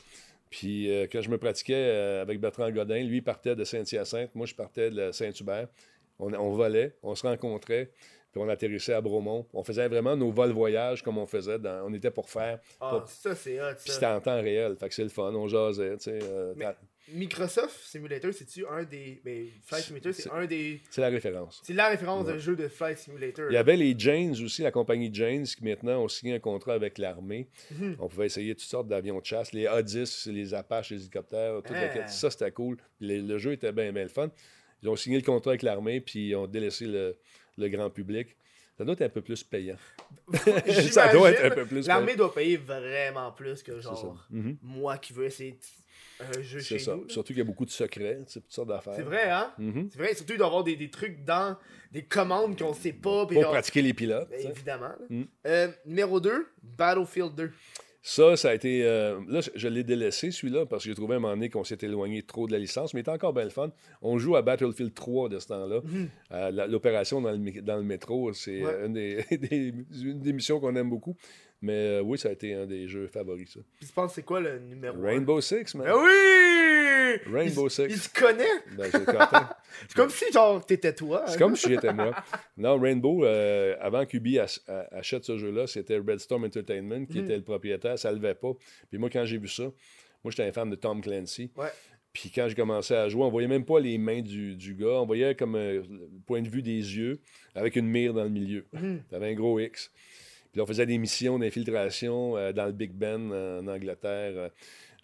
Puis 0.49 0.91
euh, 0.91 1.07
quand 1.11 1.21
je 1.21 1.29
me 1.29 1.37
pratiquais 1.37 1.73
euh, 1.75 2.21
avec 2.21 2.39
Bertrand 2.39 2.69
Godin, 2.71 3.03
lui 3.03 3.21
partait 3.21 3.55
de 3.55 3.63
Saint-Hyacinthe. 3.63 4.33
Moi, 4.35 4.45
je 4.45 4.55
partais 4.55 4.89
de 4.91 5.11
Saint-Hubert. 5.11 5.67
On, 6.19 6.33
on 6.33 6.51
volait, 6.51 6.95
on 7.03 7.13
se 7.15 7.27
rencontrait. 7.27 7.91
Puis 8.37 8.45
on 8.45 8.49
atterrissait 8.49 8.93
à 8.93 9.01
Bromont. 9.01 9.47
On 9.53 9.63
faisait 9.63 9.87
vraiment 9.87 10.15
nos 10.15 10.31
vols-voyages 10.31 11.01
comme 11.01 11.17
on 11.17 11.25
faisait. 11.25 11.57
dans- 11.59 11.85
on 11.87 11.93
était 11.93 12.11
pour 12.11 12.29
faire. 12.29 12.59
Ah, 12.79 13.03
ça, 13.07 13.33
c'est 13.35 13.59
hot, 13.59 13.73
Puis 13.83 13.91
c'était 13.93 14.05
en 14.05 14.19
temps 14.21 14.39
réel. 14.41 14.75
Fait 14.79 14.89
que 14.89 14.93
c'est 14.95 15.03
le 15.03 15.09
fun. 15.09 15.33
On 15.33 15.47
jasait. 15.47 15.97
tu 15.97 16.03
sais, 16.03 16.19
euh, 16.21 16.53
Mais- 16.55 16.65
Microsoft 17.13 17.79
Simulator, 17.85 18.33
c'est-tu 18.33 18.65
un 18.67 18.83
des. 18.83 19.21
Ben, 19.23 19.47
Flight 19.65 19.83
Simulator, 19.85 20.13
c'est 20.13 20.29
un 20.29 20.45
des. 20.45 20.81
C'est 20.89 20.99
la 21.01 21.07
référence. 21.07 21.61
C'est 21.63 21.73
la 21.73 21.87
référence 21.87 22.27
Ouais. 22.27 22.33
de 22.33 22.37
jeu 22.39 22.55
de 22.57 22.67
Flight 22.67 22.97
Simulator. 22.97 23.45
Il 23.49 23.53
y 23.53 23.57
avait 23.57 23.77
les 23.77 23.95
Janes 23.97 24.35
aussi, 24.43 24.61
la 24.61 24.71
compagnie 24.71 25.09
Janes, 25.13 25.45
qui 25.45 25.63
maintenant 25.63 26.03
ont 26.03 26.07
signé 26.09 26.35
un 26.35 26.39
contrat 26.39 26.73
avec 26.73 26.97
l'armée. 26.97 27.47
Mhm. 27.71 27.95
On 27.99 28.07
pouvait 28.09 28.25
essayer 28.25 28.53
toutes 28.53 28.67
sortes 28.67 28.87
d'avions 28.89 29.19
de 29.19 29.25
chasse, 29.25 29.53
les 29.53 29.67
A-10, 29.67 30.27
les 30.27 30.53
Apaches, 30.53 30.91
les 30.91 30.97
hélicoptères, 31.01 31.61
tout 31.63 31.73
Ah. 31.73 32.07
Ça, 32.07 32.29
c'était 32.29 32.51
cool. 32.51 32.77
Le, 32.99 33.21
le 33.21 33.37
jeu 33.37 33.53
était 33.53 33.71
bien, 33.71 33.91
bien 33.93 34.03
le 34.03 34.09
fun. 34.09 34.29
Ils 34.83 34.89
ont 34.89 34.95
signé 34.97 35.17
le 35.17 35.23
contrat 35.23 35.51
avec 35.51 35.63
l'armée, 35.63 36.01
puis 36.01 36.29
ils 36.29 36.35
ont 36.35 36.45
délaissé 36.45 36.85
le, 36.85 37.17
le 37.57 37.67
grand 37.69 37.89
public. 37.89 38.35
Ça 38.77 38.83
doit 38.85 38.93
être 38.93 39.01
un 39.01 39.09
peu 39.09 39.21
plus 39.21 39.43
payant. 39.43 39.77
ça 40.91 41.11
doit 41.11 41.31
être 41.31 41.45
un 41.45 41.49
peu 41.55 41.65
plus 41.65 41.87
L'armée 41.87 42.15
doit 42.15 42.33
payer 42.33 42.57
vraiment 42.57 43.31
plus 43.31 43.63
que 43.63 43.79
genre 43.79 44.25
Mhm. 44.29 44.57
moi 44.61 44.97
qui 44.97 45.13
veux 45.13 45.25
essayer. 45.25 45.53
de- 45.53 45.57
un 46.19 46.41
jeu 46.41 46.59
C'est 46.61 46.79
chez 46.79 46.79
ça. 46.79 46.95
nous. 46.95 47.07
Surtout 47.09 47.27
qu'il 47.27 47.37
y 47.37 47.41
a 47.41 47.43
beaucoup 47.43 47.65
de 47.65 47.69
secrets, 47.69 48.19
toutes 48.31 48.51
sortes 48.51 48.69
d'affaires. 48.69 48.93
C'est 48.95 49.03
vrai, 49.03 49.29
hein? 49.29 49.53
Mhm. 49.59 49.87
C'est 49.91 49.99
vrai, 49.99 50.15
surtout 50.15 50.33
il 50.33 50.37
doit 50.39 50.47
y 50.47 50.49
avoir 50.49 50.63
des, 50.63 50.75
des 50.75 50.89
trucs 50.89 51.23
dans 51.23 51.55
des 51.91 52.03
commandes 52.05 52.57
qu'on 52.57 52.73
sait 52.73 52.93
pas. 52.93 53.27
Pour 53.27 53.39
genre- 53.39 53.51
pratiquer 53.51 53.83
les 53.83 53.93
pilotes. 53.93 54.27
Ben, 54.29 54.47
évidemment. 54.49 54.93
Mm. 55.11 55.23
Euh, 55.45 55.67
numéro 55.85 56.19
2, 56.19 56.47
Battlefield 56.63 57.35
2. 57.35 57.51
Ça, 58.09 58.37
ça 58.37 58.51
a 58.51 58.53
été. 58.53 58.85
euh, 58.85 59.19
là, 59.27 59.41
je- 59.53 59.67
l'ai 59.67 59.83
délaissé, 59.83 60.31
celui-là, 60.31 60.65
parce 60.65 60.83
que 60.85 60.89
j'ai 60.89 60.95
trouvé 60.95 61.15
à 61.15 61.17
un 61.17 61.19
moment 61.19 61.33
donné 61.33 61.49
qu'on 61.49 61.65
s'est 61.65 61.77
éloigné 61.81 62.23
trop 62.23 62.47
de 62.47 62.53
la 62.53 62.57
licence, 62.59 62.93
mais 62.93 62.99
il 62.99 63.01
était 63.01 63.11
encore 63.11 63.33
bien 63.33 63.43
le 63.43 63.49
fun. 63.49 63.69
On 64.01 64.17
joue 64.17 64.37
à 64.37 64.41
Battlefield 64.41 64.93
3 64.93 65.27
de 65.27 65.39
ce 65.39 65.47
temps-là. 65.47 65.81
Euh, 66.31 66.51
la- 66.51 66.67
L'opération 66.67 67.19
dans 67.19 67.31
le, 67.31 67.61
dans 67.61 67.75
le 67.75 67.83
métro, 67.83 68.31
c'est 68.31 68.59
Mhm. 68.61 68.65
Ouais. 68.65 68.71
euh, 68.73 68.85
une, 68.87 68.93
des, 68.93 69.15
des- 69.37 69.73
une 70.03 70.21
des 70.21 70.31
missions 70.31 70.61
qu'on 70.61 70.73
aime 70.77 70.89
beaucoup. 70.89 71.17
Mais 71.61 71.73
euh, 71.73 72.01
oui, 72.01 72.19
ça 72.19 72.29
a 72.29 72.31
été 72.33 72.53
un 72.53 72.65
des 72.67 72.87
jeux 72.87 73.07
favoris, 73.07 73.51
ça. 73.53 73.59
Puis 73.79 73.87
tu 73.87 73.93
penses 73.93 74.13
c'est 74.13 74.23
quoi 74.23 74.39
le 74.39 74.59
numéro? 74.59 75.01
Rainbow 75.01 75.41
Six, 75.41 75.73
man. 75.75 75.87
Ben 75.87 75.95
oui! 75.95 77.31
Rainbow 77.31 77.67
il, 77.67 77.71
Six. 77.71 77.85
Il 77.89 77.97
se 77.97 78.09
connaît? 78.09 78.45
Ben. 78.75 78.91
C'est 79.87 79.95
comme 79.95 80.09
si 80.09 80.31
genre 80.31 80.63
t'étais 80.65 80.93
toi. 80.93 81.23
C'est 81.27 81.35
hein. 81.35 81.37
comme 81.39 81.55
si 81.55 81.69
j'étais 81.69 81.93
moi. 81.93 82.13
Non, 82.57 82.79
Rainbow, 82.79 83.23
euh, 83.25 83.75
avant 83.79 84.05
qu'Ubi 84.05 84.39
achète 84.39 85.23
ce 85.23 85.37
jeu-là, 85.37 85.67
c'était 85.67 85.97
Redstorm 85.97 86.43
Entertainment 86.45 87.05
qui 87.05 87.19
Mhm. 87.19 87.23
était 87.25 87.37
le 87.37 87.43
propriétaire. 87.43 87.97
Ça 87.97 88.11
levait 88.11 88.35
pas. 88.35 88.51
Puis 88.89 88.97
moi, 88.99 89.09
quand 89.11 89.25
j'ai 89.25 89.37
vu 89.37 89.47
ça, 89.47 89.63
moi, 89.63 90.31
j'étais 90.31 90.43
un 90.43 90.51
fan 90.51 90.69
de 90.69 90.75
Tom 90.75 91.01
Clancy. 91.01 91.51
Ouais. 91.55 91.67
Puis 92.13 92.31
quand 92.33 92.47
j'ai 92.49 92.55
commencé 92.55 92.93
à 92.95 93.07
jouer, 93.09 93.23
on 93.23 93.29
voyait 93.29 93.47
même 93.47 93.65
pas 93.65 93.79
les 93.79 93.97
mains 93.97 94.21
du, 94.21 94.55
du 94.55 94.73
gars. 94.73 95.01
On 95.01 95.05
voyait 95.05 95.35
comme 95.35 95.55
euh, 95.55 95.83
le 95.87 96.09
point 96.25 96.41
de 96.41 96.49
vue 96.49 96.63
des 96.63 96.71
yeux 96.97 97.19
avec 97.53 97.75
une 97.75 97.87
mire 97.87 98.13
dans 98.13 98.23
le 98.23 98.29
milieu. 98.29 98.65
Mhm. 98.73 99.03
T'avais 99.09 99.29
un 99.31 99.35
gros 99.35 99.59
X. 99.59 99.91
Puis 100.57 100.61
là, 100.61 100.63
on 100.63 100.65
faisait 100.65 100.87
des 100.87 100.97
missions 100.97 101.37
d'infiltration 101.37 102.35
euh, 102.35 102.51
dans 102.51 102.65
le 102.65 102.71
Big 102.71 102.91
Ben 102.91 103.31
en 103.31 103.67
Angleterre, 103.67 104.33
euh, 104.35 104.49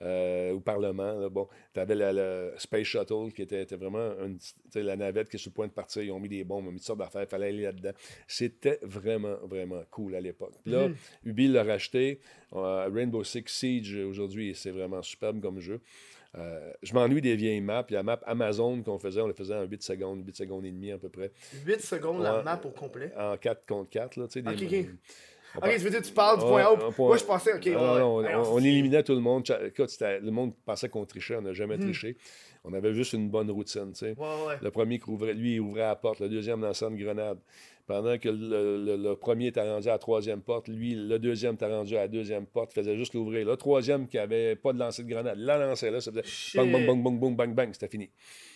euh, 0.01 0.51
au 0.53 0.59
Parlement. 0.59 1.13
là. 1.19 1.29
Bon, 1.29 1.47
t'avais 1.73 1.93
la- 1.93 2.11
le 2.11 2.53
Space 2.57 2.87
Shuttle 2.87 3.31
qui 3.35 3.43
était, 3.43 3.61
était 3.61 3.75
vraiment 3.75 4.13
une, 4.25 4.39
tu 4.71 4.81
la 4.81 4.95
navette 4.95 5.29
qui 5.29 5.35
est 5.35 5.39
sur 5.39 5.51
le 5.51 5.53
point 5.53 5.67
de 5.67 5.71
partir. 5.71 6.01
Ils 6.01 6.11
ont 6.11 6.19
mis 6.19 6.27
des 6.27 6.43
bombes, 6.43 6.63
ils 6.65 6.69
ont 6.69 6.71
mis 6.71 6.79
toutes 6.79 6.87
sortes 6.87 6.97
d'affaires. 6.99 7.21
Il 7.21 7.27
fallait 7.27 7.49
aller 7.49 7.61
là-dedans. 7.61 7.91
C'était 8.27 8.79
vraiment, 8.81 9.35
vraiment 9.43 9.83
cool 9.91 10.15
à 10.15 10.21
l'époque. 10.21 10.53
Puis 10.63 10.73
là, 10.73 10.87
Mhm. 10.87 10.95
Ubi 11.25 11.47
l'a 11.49 11.63
racheté. 11.63 12.19
Euh, 12.53 12.89
Rainbow 12.91 13.23
Six 13.23 13.43
Siege, 13.45 13.95
aujourd'hui, 13.95 14.55
c'est 14.55 14.71
vraiment 14.71 15.03
superbe 15.03 15.39
comme 15.39 15.59
jeu. 15.59 15.81
Euh, 16.35 16.71
je 16.81 16.95
m'ennuie 16.95 17.21
des 17.21 17.35
vieilles 17.35 17.61
maps. 17.61 17.85
La 17.91 18.01
map 18.01 18.19
Amazon 18.25 18.81
qu'on 18.81 18.97
faisait, 18.97 19.21
on 19.21 19.27
le 19.27 19.33
faisait 19.35 19.53
en 19.53 19.65
8 19.65 19.83
secondes, 19.83 20.23
8 20.25 20.35
secondes 20.35 20.65
et 20.65 20.71
demie 20.71 20.91
à 20.91 20.97
peu 20.97 21.09
près. 21.09 21.31
8 21.67 21.79
secondes 21.81 22.23
la 22.23 22.41
map 22.41 22.59
au 22.65 22.71
complet. 22.71 23.13
En 23.15 23.37
4 23.37 23.67
contre 23.67 23.91
4. 23.91 24.15
Là, 24.17 24.25
tu 24.27 24.33
sais, 24.33 24.41
des- 24.41 24.57
ok. 25.55 25.69
tu 25.71 25.77
veux 25.79 25.89
dire, 25.89 26.01
tu 26.01 26.11
parles 26.13 26.39
du 26.39 26.45
point 26.45 26.63
point- 26.91 27.07
Moi, 27.07 27.17
je 27.17 27.23
pensais, 27.23 27.53
ok. 27.53 27.65
Non, 27.67 28.21
non, 28.21 28.43
on, 28.51 28.59
éliminait 28.59 29.03
tout 29.03 29.13
le 29.13 29.19
monde. 29.21 29.43
Écoute, 29.65 29.95
le 30.01 30.29
monde 30.31 30.53
pensait 30.65 30.89
qu'on 30.89 31.05
trichait. 31.05 31.35
On 31.35 31.41
n'a 31.41 31.53
jamais 31.53 31.77
Hmm. 31.77 31.81
triché. 31.81 32.17
On 32.65 32.73
avait 32.73 32.93
juste 32.93 33.13
une 33.13 33.29
bonne 33.29 33.51
routine. 33.51 33.91
tu 33.91 33.99
sais. 33.99 34.15
Le 34.61 34.71
premier 34.71 34.97
qui 34.99 35.09
ouvrait, 35.09 35.33
lui, 35.33 35.55
il 35.55 35.59
ouvrait 35.59 35.81
la 35.81 35.95
porte. 35.95 36.19
Le 36.21 36.29
deuxième 36.29 36.61
lançait 36.61 36.85
une 36.85 36.97
grenade. 36.97 37.37
Pendant 37.85 38.17
que 38.17 38.29
le, 38.29 38.77
le- 38.83 38.95
le 38.95 39.15
premier 39.17 39.47
était 39.47 39.61
rendu 39.61 39.89
à 39.89 39.91
la 39.91 39.97
troisième 39.97 40.41
porte, 40.41 40.69
lui, 40.69 40.95
le 40.95 41.19
deuxième 41.19 41.55
était 41.55 41.65
rendu 41.67 41.97
à 41.97 42.01
la 42.03 42.07
deuxième 42.07 42.45
porte, 42.45 42.71
il 42.71 42.75
faisait 42.75 42.95
juste 42.95 43.13
l'ouvrir. 43.13 43.45
Le 43.45 43.57
troisième 43.57 44.07
qui 44.07 44.17
avait 44.17 44.55
pas 44.55 44.71
de 44.71 44.79
lancer 44.79 45.03
de 45.03 45.09
grenade, 45.09 45.37
la 45.37 45.57
lançait 45.57 45.91
là, 45.91 45.99
ça 45.99 46.09
faisait 46.11 46.23
Shit. 46.23 46.55
bang, 46.61 46.71
bang, 46.71 46.85
bang, 46.85 47.03
bang, 47.03 47.19
bang, 47.19 47.35
bang, 47.35 47.53
bang, 47.55 47.69
c'était 47.73 47.89
fini. 47.89 48.09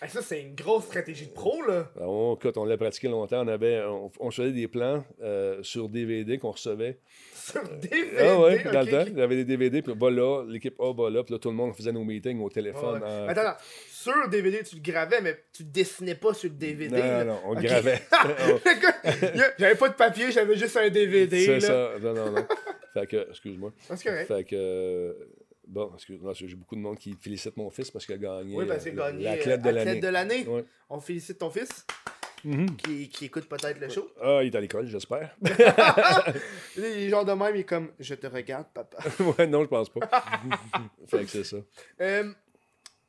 Ça, 0.08 0.22
c'est 0.22 0.42
une 0.42 0.56
grosse 0.56 0.86
stratégie 0.86 1.26
de 1.26 1.32
pro, 1.34 1.62
là. 1.68 1.92
Alors, 1.98 2.10
on, 2.12 2.36
écoute, 2.36 2.58
on 2.58 2.64
l'a 2.64 2.78
pratiqué 2.78 3.10
longtemps. 3.10 3.44
On 3.44 3.48
avait, 3.50 3.82
on, 3.84 4.10
on 4.20 4.32
faisait 4.32 4.54
des 4.54 4.68
plans 4.70 5.04
euh, 5.22 5.62
sur 5.62 5.90
DVD 5.90 6.38
qu'on 6.38 6.52
recevait. 6.52 7.00
Sur 7.34 7.64
DVD. 7.64 8.18
Ah 8.20 8.40
ouais, 8.40 8.64
dans 8.64 8.82
le 8.82 8.92
temps, 8.92 9.04
il 9.12 9.18
y 9.18 9.22
avait 9.22 9.36
des 9.36 9.46
DVD, 9.46 9.82
puis 9.82 9.94
va 10.00 10.10
là, 10.10 10.46
l'équipe 10.48 10.80
A 10.80 10.94
va 10.94 11.10
là, 11.10 11.24
puis 11.24 11.34
là, 11.34 11.40
tout 11.40 11.50
le 11.50 11.56
monde 11.56 11.74
faisait 11.74 11.92
nos 11.92 12.04
meetings 12.06 12.40
au 12.42 12.50
téléphone. 12.50 13.02
ouais. 13.02 13.08
en- 13.10 13.28
Attends, 13.28 13.42
attends. 13.42 13.58
Sur 14.14 14.30
DVD, 14.30 14.64
tu 14.64 14.76
le 14.76 14.82
gravais, 14.82 15.22
mais 15.22 15.44
tu 15.54 15.64
dessinais 15.64 16.16
pas 16.16 16.34
sur 16.34 16.50
le 16.50 16.56
DVD. 16.56 16.96
non, 16.96 17.02
là. 17.04 17.24
non, 17.24 17.40
on 17.46 17.52
Ok. 17.58 17.62
gravait. 17.64 18.02
J'avais 19.60 19.76
pas 19.76 19.90
de 19.90 19.94
papier, 19.96 20.32
j'avais 20.32 20.56
juste 20.56 20.78
un 20.78 20.90
DVD. 20.90 21.46
C'est 21.46 21.60
ça. 21.62 21.92
Non, 22.02 22.14
non, 22.14 22.32
non. 22.32 22.48
fait 22.94 23.08
que, 23.08 23.30
excuse-moi. 23.30 23.74
C'est 23.96 24.04
correct. 24.04 24.28
Fait 24.28 24.44
que, 24.44 24.56
euh, 24.56 25.14
bon, 25.68 25.92
excuse-moi, 25.96 26.34
j'ai 26.34 26.56
beaucoup 26.56 26.76
de 26.76 26.82
monde 26.82 26.98
qui 26.98 27.16
félicite 27.20 27.56
mon 27.58 27.70
fils 27.70 27.92
parce 27.92 28.06
qu'il 28.06 28.16
a 28.16 28.18
gagné 28.18 28.56
Oui, 28.56 28.66
euh, 28.70 28.76
c'est 28.80 28.94
gagné 28.96 29.24
l'athlète 29.24 29.62
de 29.62 29.70
l'année. 29.70 30.00
de 30.00 30.08
l'année. 30.08 30.48
On 30.90 31.00
félicite 31.00 31.38
ton 31.40 31.50
fils 31.50 31.86
Mhm. 32.44 32.76
qui, 32.78 33.10
qui 33.10 33.26
écoute 33.26 33.50
peut-être 33.50 33.80
le 33.80 33.90
show. 33.90 34.08
Ah, 34.22 34.42
il 34.44 34.54
est 34.54 34.56
à 34.56 34.62
l'école, 34.62 34.86
j'espère. 34.88 35.36
Il 36.78 36.84
est 36.84 37.10
genre 37.10 37.26
de 37.26 37.32
même, 37.34 37.56
il 37.56 37.62
est 37.62 37.64
comme 37.64 37.90
Je 38.00 38.14
te 38.14 38.28
regarde, 38.28 38.68
papa. 38.74 39.00
ouais, 39.38 39.48
non, 39.48 39.64
je 39.64 39.68
pense 39.68 39.90
pas. 39.90 40.08
fait 41.08 41.24
que 41.24 41.30
c'est 41.30 41.44
ça. 41.44 41.58
Euh, 42.00 42.32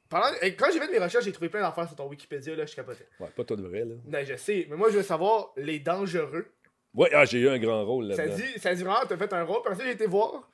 pendant- 0.09 0.27
Quand 0.43 0.67
j'ai 0.73 0.79
fait 0.81 0.91
mes 0.91 0.99
recherches, 0.99 1.25
j'ai 1.25 1.33
trouvé 1.33 1.49
plein 1.49 1.61
d'affaires 1.61 1.87
sur 1.87 1.97
ton 1.97 2.07
Wikipédia, 2.09 2.55
là, 2.57 2.67
je 2.67 2.75
capotais. 2.75 3.07
Ouais, 3.21 3.29
pas 3.35 3.45
tout 3.45 3.57
de 3.57 3.63
vrai, 3.67 3.85
là. 3.85 3.95
Non, 4.07 4.19
je 4.25 4.37
sais, 4.37 4.67
mais 4.71 4.77
moi 4.77 4.91
je 4.91 4.97
veux 4.97 5.03
savoir 5.03 5.53
les 5.57 5.79
dangereux. 5.79 6.47
Ouais, 6.95 7.11
ah, 7.13 7.25
j'ai 7.25 7.39
eu 7.41 7.49
un 7.49 7.59
grand 7.59 7.85
rôle 7.85 8.15
Ça 8.15 8.25
là-dedans. 8.27 8.37
dit, 8.55 8.59
ça 8.61 8.75
dit 8.75 8.83
vraiment, 8.83 9.01
t'as 9.09 9.17
fait 9.17 9.33
un 9.33 9.43
rôle, 9.45 9.61
puis 9.63 9.73
ensuite 9.73 9.87
j'ai 9.87 9.93
été 9.93 10.07
voir, 10.07 10.49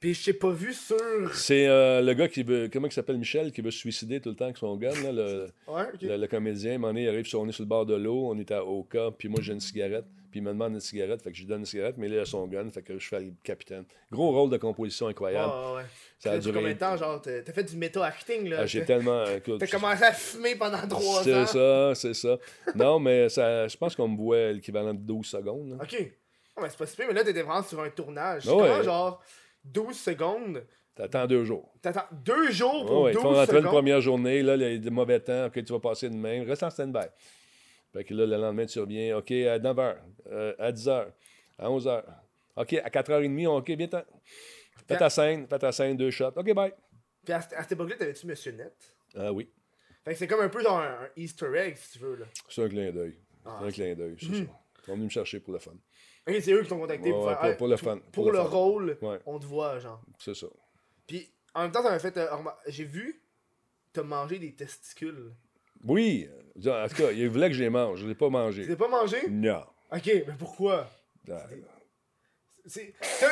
puis 0.00 0.12
je 0.14 0.24
t'ai 0.26 0.32
pas 0.34 0.50
vu 0.50 0.72
sur. 0.74 1.32
C'est 1.34 1.66
euh, 1.68 2.02
le 2.02 2.12
gars 2.12 2.28
qui 2.28 2.42
veut. 2.42 2.68
Comment 2.70 2.88
il 2.88 2.92
s'appelle 2.92 3.16
Michel, 3.18 3.52
qui 3.52 3.60
veut 3.62 3.70
se 3.70 3.78
suicider 3.78 4.20
tout 4.20 4.28
le 4.30 4.34
temps 4.36 4.44
avec 4.46 4.56
son 4.58 4.76
gun, 4.76 4.90
là, 5.02 5.12
le, 5.12 5.46
Ouais, 5.68 5.84
le, 6.02 6.16
le 6.16 6.26
comédien. 6.26 6.78
Donné, 6.78 7.04
il 7.04 7.08
arrive 7.08 7.26
sur, 7.26 7.40
on 7.40 7.48
est 7.48 7.52
sur 7.52 7.62
le 7.62 7.68
bord 7.68 7.86
de 7.86 7.94
l'eau, 7.94 8.28
on 8.30 8.36
est 8.38 8.50
à 8.50 8.64
Oka, 8.64 9.10
puis 9.16 9.28
moi 9.28 9.38
j'ai 9.40 9.52
une 9.52 9.60
cigarette, 9.60 10.04
puis 10.30 10.40
il 10.40 10.42
me 10.42 10.50
demande 10.50 10.74
une 10.74 10.80
cigarette, 10.80 11.22
fait 11.22 11.30
que 11.30 11.36
je 11.36 11.42
lui 11.42 11.48
donne 11.48 11.60
une 11.60 11.66
cigarette, 11.66 11.94
mais 11.98 12.08
là 12.08 12.16
il 12.16 12.20
a 12.20 12.24
son 12.26 12.46
gun, 12.48 12.68
fait 12.70 12.82
que 12.82 12.98
je 12.98 13.06
fais 13.08 13.20
le 13.20 13.32
capitaine. 13.44 13.84
Gros 14.10 14.32
rôle 14.32 14.50
de 14.50 14.56
composition 14.58 15.06
incroyable. 15.06 15.50
Ouais, 15.52 15.76
ouais. 15.76 15.82
Ça 16.18 16.30
a 16.32 16.40
fait 16.40 16.46
combien 16.46 16.60
duré. 16.60 16.74
de 16.74 16.78
temps, 16.78 16.96
genre, 16.96 17.20
t'as 17.20 17.42
fait 17.52 17.64
du 17.64 17.76
méta-acting, 17.76 18.48
là? 18.48 18.58
Ah, 18.60 18.66
j'ai 18.66 18.84
tellement. 18.84 19.24
écoute, 19.26 19.58
T'as 19.60 19.66
commencé 19.66 20.02
à 20.02 20.12
fumer 20.12 20.54
pendant 20.56 20.86
trois 20.88 21.20
ans. 21.20 21.22
C'est 21.24 21.46
ça, 21.46 21.94
c'est 21.94 22.14
ça. 22.14 22.38
Non, 22.74 22.98
mais 22.98 23.28
ça, 23.28 23.68
je 23.68 23.76
pense 23.76 23.94
qu'on 23.94 24.08
me 24.08 24.16
voit 24.16 24.52
l'équivalent 24.52 24.94
de 24.94 25.00
12 25.00 25.26
secondes. 25.26 25.70
là. 25.70 25.76
Ok. 25.82 26.12
Mais 26.60 26.70
c'est 26.70 26.78
pas 26.78 26.86
si 26.86 26.96
mais 27.06 27.12
là, 27.12 27.22
t'étais 27.22 27.42
vraiment 27.42 27.62
sur 27.62 27.80
un 27.82 27.90
tournage. 27.90 28.44
Ah 28.48 28.54
ouais. 28.54 28.62
comment, 28.68 28.82
genre, 28.82 29.22
12 29.64 29.94
secondes? 29.98 30.64
T'attends 30.94 31.26
deux 31.26 31.44
jours. 31.44 31.70
T'attends 31.82 32.06
deux 32.10 32.50
jours 32.50 32.86
pour 32.86 33.02
Ouais, 33.02 33.10
ils 33.10 33.14
12 33.14 33.22
font 33.22 33.28
rentrer 33.34 33.42
une 33.42 33.58
secondes? 33.58 33.64
première 33.74 34.00
journée, 34.00 34.42
là, 34.42 34.56
il 34.56 34.62
y 34.62 34.64
a 34.64 34.78
des 34.78 34.88
mauvais 34.90 35.20
temps, 35.20 35.44
ok, 35.48 35.52
tu 35.62 35.70
vas 35.74 35.80
passer 35.80 36.08
demain, 36.08 36.42
reste 36.46 36.62
en 36.62 36.70
stand-by. 36.70 37.04
Fait 37.92 38.04
que 38.04 38.14
là, 38.14 38.24
le 38.24 38.36
lendemain, 38.36 38.64
tu 38.64 38.80
reviens, 38.80 39.18
ok, 39.18 39.30
à 39.32 39.58
9h, 39.58 39.96
à 40.58 40.72
10h, 40.72 41.06
à 41.58 41.68
11h, 41.68 42.02
ok, 42.56 42.72
à 42.82 42.88
4h30, 42.88 43.46
ok, 43.48 43.70
viens 43.72 43.86
ten 43.88 44.04
Fais 44.88 44.96
ta 44.98 45.10
scène, 45.10 45.46
fais 45.48 45.58
ta 45.58 45.72
scène, 45.72 45.96
deux 45.96 46.10
shots, 46.10 46.32
ok, 46.36 46.54
bye. 46.54 46.72
Puis 47.24 47.32
à, 47.32 47.40
cette- 47.40 47.52
à 47.54 47.62
cette 47.62 47.72
époque-là, 47.72 47.96
t'avais-tu 47.96 48.26
Monsieur 48.26 48.52
Net? 48.52 48.74
Ah 49.16 49.32
oui, 49.32 49.50
Fait 50.04 50.12
que 50.12 50.18
c'est 50.18 50.26
comme 50.28 50.40
un 50.40 50.48
peu 50.48 50.62
genre 50.62 50.78
un, 50.78 50.84
un 51.04 51.08
Easter 51.16 51.50
egg, 51.56 51.76
si 51.76 51.92
tu 51.92 51.98
veux, 51.98 52.16
là. 52.16 52.26
c'est 52.48 52.62
un 52.64 52.68
clin 52.68 52.92
d'œil. 52.92 53.18
Ah. 53.44 53.58
C'est 53.60 53.66
un 53.66 53.70
clin 53.72 53.94
d'œil, 53.94 54.16
c'est 54.20 54.26
ça. 54.26 54.32
Ils 54.32 54.46
sont 54.86 54.92
venus 54.92 55.04
me 55.06 55.10
chercher 55.10 55.40
pour 55.40 55.52
le 55.52 55.58
fun. 55.58 55.72
Ok, 56.28 56.34
c'est 56.40 56.52
eux 56.52 56.62
qui 56.62 56.68
t'ont 56.68 56.78
contacté 56.78 57.10
Ouais, 57.10 57.14
pour 57.16 57.24
ouais, 57.26 57.30
faire. 57.32 57.38
pour- 57.40 57.48
hey, 57.50 57.56
pour 57.56 57.68
le 57.68 57.76
fun, 57.76 57.98
Pour, 57.98 58.10
pour 58.12 58.26
le 58.26 58.38
le 58.38 58.44
fun. 58.44 58.50
rôle, 58.50 58.98
Ouais. 59.02 59.18
on 59.26 59.38
te 59.40 59.44
voit, 59.46 59.78
genre. 59.80 60.00
C'est 60.20 60.34
ça. 60.34 60.46
Puis 61.06 61.28
en 61.54 61.62
même 61.62 61.72
temps, 61.72 61.82
ça 61.82 61.90
m'a 61.90 61.98
fait. 61.98 62.16
euh, 62.16 62.34
remar- 62.34 62.58
J'ai 62.68 62.84
vu 62.84 63.20
te 63.92 64.00
manger 64.00 64.38
des 64.38 64.54
testicules. 64.54 65.32
Oui, 65.84 66.28
en 66.56 66.88
tout 66.88 66.94
cas, 66.96 67.10
il 67.12 67.28
voulait 67.28 67.48
que 67.48 67.54
je 67.54 67.62
les 67.62 67.70
mange, 67.70 67.98
je 67.98 68.04
ne 68.04 68.08
l'ai 68.10 68.14
pas 68.14 68.26
Tu 68.26 68.32
mangé. 68.32 68.64
l'as 68.66 68.76
pas 68.76 68.88
mangé? 68.88 69.28
Non. 69.28 69.64
Ok, 69.92 70.06
mais 70.06 70.34
pourquoi? 70.38 70.88
Ah, 71.30 71.42
C'est- 71.48 71.62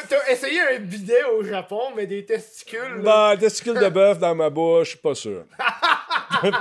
T'as 0.08 0.30
essayé 0.32 0.60
un 0.60 0.78
bidet 0.80 1.24
au 1.24 1.42
Japon, 1.42 1.80
mais 1.96 2.06
des 2.06 2.24
testicules. 2.24 2.78
là. 3.02 3.32
Bah, 3.32 3.36
testicule 3.38 3.78
de 3.78 3.88
bœuf 3.88 4.18
dans 4.18 4.34
ma 4.34 4.48
bouche, 4.50 4.96
pas 4.96 5.14
sûr. 5.14 5.44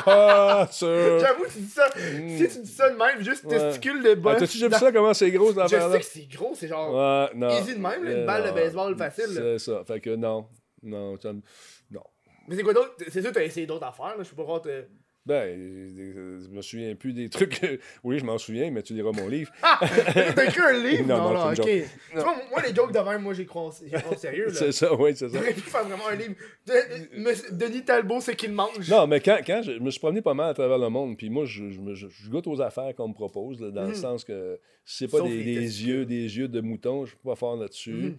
pas 0.05 0.67
sûr. 0.71 1.19
J'avoue, 1.19 1.45
tu 1.51 1.59
dis 1.59 1.69
ça. 1.69 1.87
Si 1.95 2.47
tu 2.49 2.59
dis 2.61 2.71
ça 2.71 2.89
de 2.89 2.95
même, 2.97 3.21
juste 3.21 3.43
Ouais. 3.45 3.57
testicules 3.59 4.01
de 4.03 4.11
Ah, 4.11 4.15
bœuf. 4.15 4.39
T'as-tu 4.39 4.53
déjà 4.53 4.65
vu 4.67 4.71
dans- 4.71 4.79
ça, 4.79 4.91
comment 4.91 5.13
c'est 5.13 5.31
gros, 5.31 5.47
cette 5.47 5.55
Je 5.55 5.61
affaire-là? 5.61 5.93
sais 5.93 5.99
que 5.99 6.05
c'est 6.05 6.27
gros, 6.37 6.53
c'est 6.55 6.67
genre. 6.67 6.93
Ouais, 6.93 7.29
non. 7.35 7.49
Easy 7.59 7.75
de 7.75 7.79
même, 7.79 8.03
là, 8.03 8.11
une 8.11 8.17
Euh, 8.19 8.25
balle 8.25 8.43
de 8.43 8.47
non. 8.49 8.53
baseball 8.55 8.97
facile. 8.97 9.25
C'est 9.29 9.59
ça. 9.59 9.83
Fait 9.85 9.99
que 9.99 10.15
non. 10.15 10.47
Non, 10.81 11.17
non. 11.91 12.03
Mais 12.47 12.57
c'est 12.57 12.63
quoi 12.63 12.73
d'autre? 12.73 12.95
C'est 13.07 13.21
sûr 13.21 13.29
que 13.29 13.35
t'as 13.35 13.43
essayé 13.43 13.65
d'autres 13.65 13.85
affaires, 13.85 14.17
là. 14.17 14.23
Je 14.23 14.29
peux 14.29 14.35
pas 14.35 14.43
voir. 14.43 14.61
Ben, 15.25 15.57
euh, 15.57 16.41
je 16.43 16.49
me 16.49 16.61
souviens 16.61 16.93
plus 16.95 17.13
des 17.13 17.29
trucs. 17.29 17.61
Oui, 18.03 18.19
je 18.19 18.25
m'en 18.25 18.37
souviens, 18.37 18.69
mais 18.71 18.83
tu 18.83 18.93
liras 18.93 19.11
mon 19.13 19.29
livre. 19.29 19.51
Ah! 19.61 19.79
T'as 20.35 20.45
écrit 20.45 20.59
un 20.61 20.73
livre? 20.83 21.07
Non, 21.07 21.17
Non, 21.17 21.33
non, 21.33 21.51
ok. 21.53 21.59
une 21.59 21.85
Tu 21.85 22.17
vois, 22.19 22.35
moi, 22.49 22.61
les 22.67 22.75
jokes 22.75 22.91
de 22.91 22.99
même, 22.99 23.21
moi, 23.21 23.33
j'y 23.33 23.45
crois, 23.45 23.71
crois 24.01 24.17
sérieux, 24.17 24.49
c'est 24.51 24.73
ça, 24.73 24.93
oui, 24.93 25.15
c'est 25.15 25.29
ça. 25.29 25.37
J'aurais 25.37 25.53
pu 25.53 25.61
faire 25.61 25.85
vraiment 25.85 26.07
un 26.09 26.15
livre. 26.15 26.35
De- 26.67 27.55
Denis 27.55 27.85
Talbot, 27.85 28.19
c'est 28.19 28.35
qu'il 28.35 28.51
mange. 28.51 28.89
Non, 28.89 29.07
mais 29.07 29.21
quand, 29.21 29.37
quand 29.47 29.61
je, 29.63 29.71
je 29.73 29.79
me 29.79 29.89
suis 29.91 29.99
promené 29.99 30.21
pas 30.21 30.33
mal 30.33 30.49
à 30.49 30.53
travers 30.53 30.77
le 30.77 30.89
monde, 30.89 31.15
puis 31.17 31.29
moi, 31.29 31.45
je, 31.45 31.63
goûte 32.29 32.47
aux 32.47 32.61
affaires 32.61 32.93
qu'on 32.93 33.07
me 33.07 33.13
propose, 33.13 33.61
là, 33.61 33.71
dans 33.71 33.83
le 33.83 33.87
Mhm. 33.89 33.95
sens 33.95 34.23
que 34.25 34.59
c'est 34.83 35.07
pas 35.09 35.19
Sauf 35.19 35.29
des, 35.29 35.43
des 35.43 35.85
yeux, 35.87 36.05
des 36.05 36.37
yeux 36.37 36.47
de 36.49 36.59
mouton, 36.59 37.05
je 37.05 37.13
peux 37.15 37.29
pas 37.29 37.35
faire 37.37 37.55
là-dessus. 37.55 37.91
Mhm. 37.93 38.17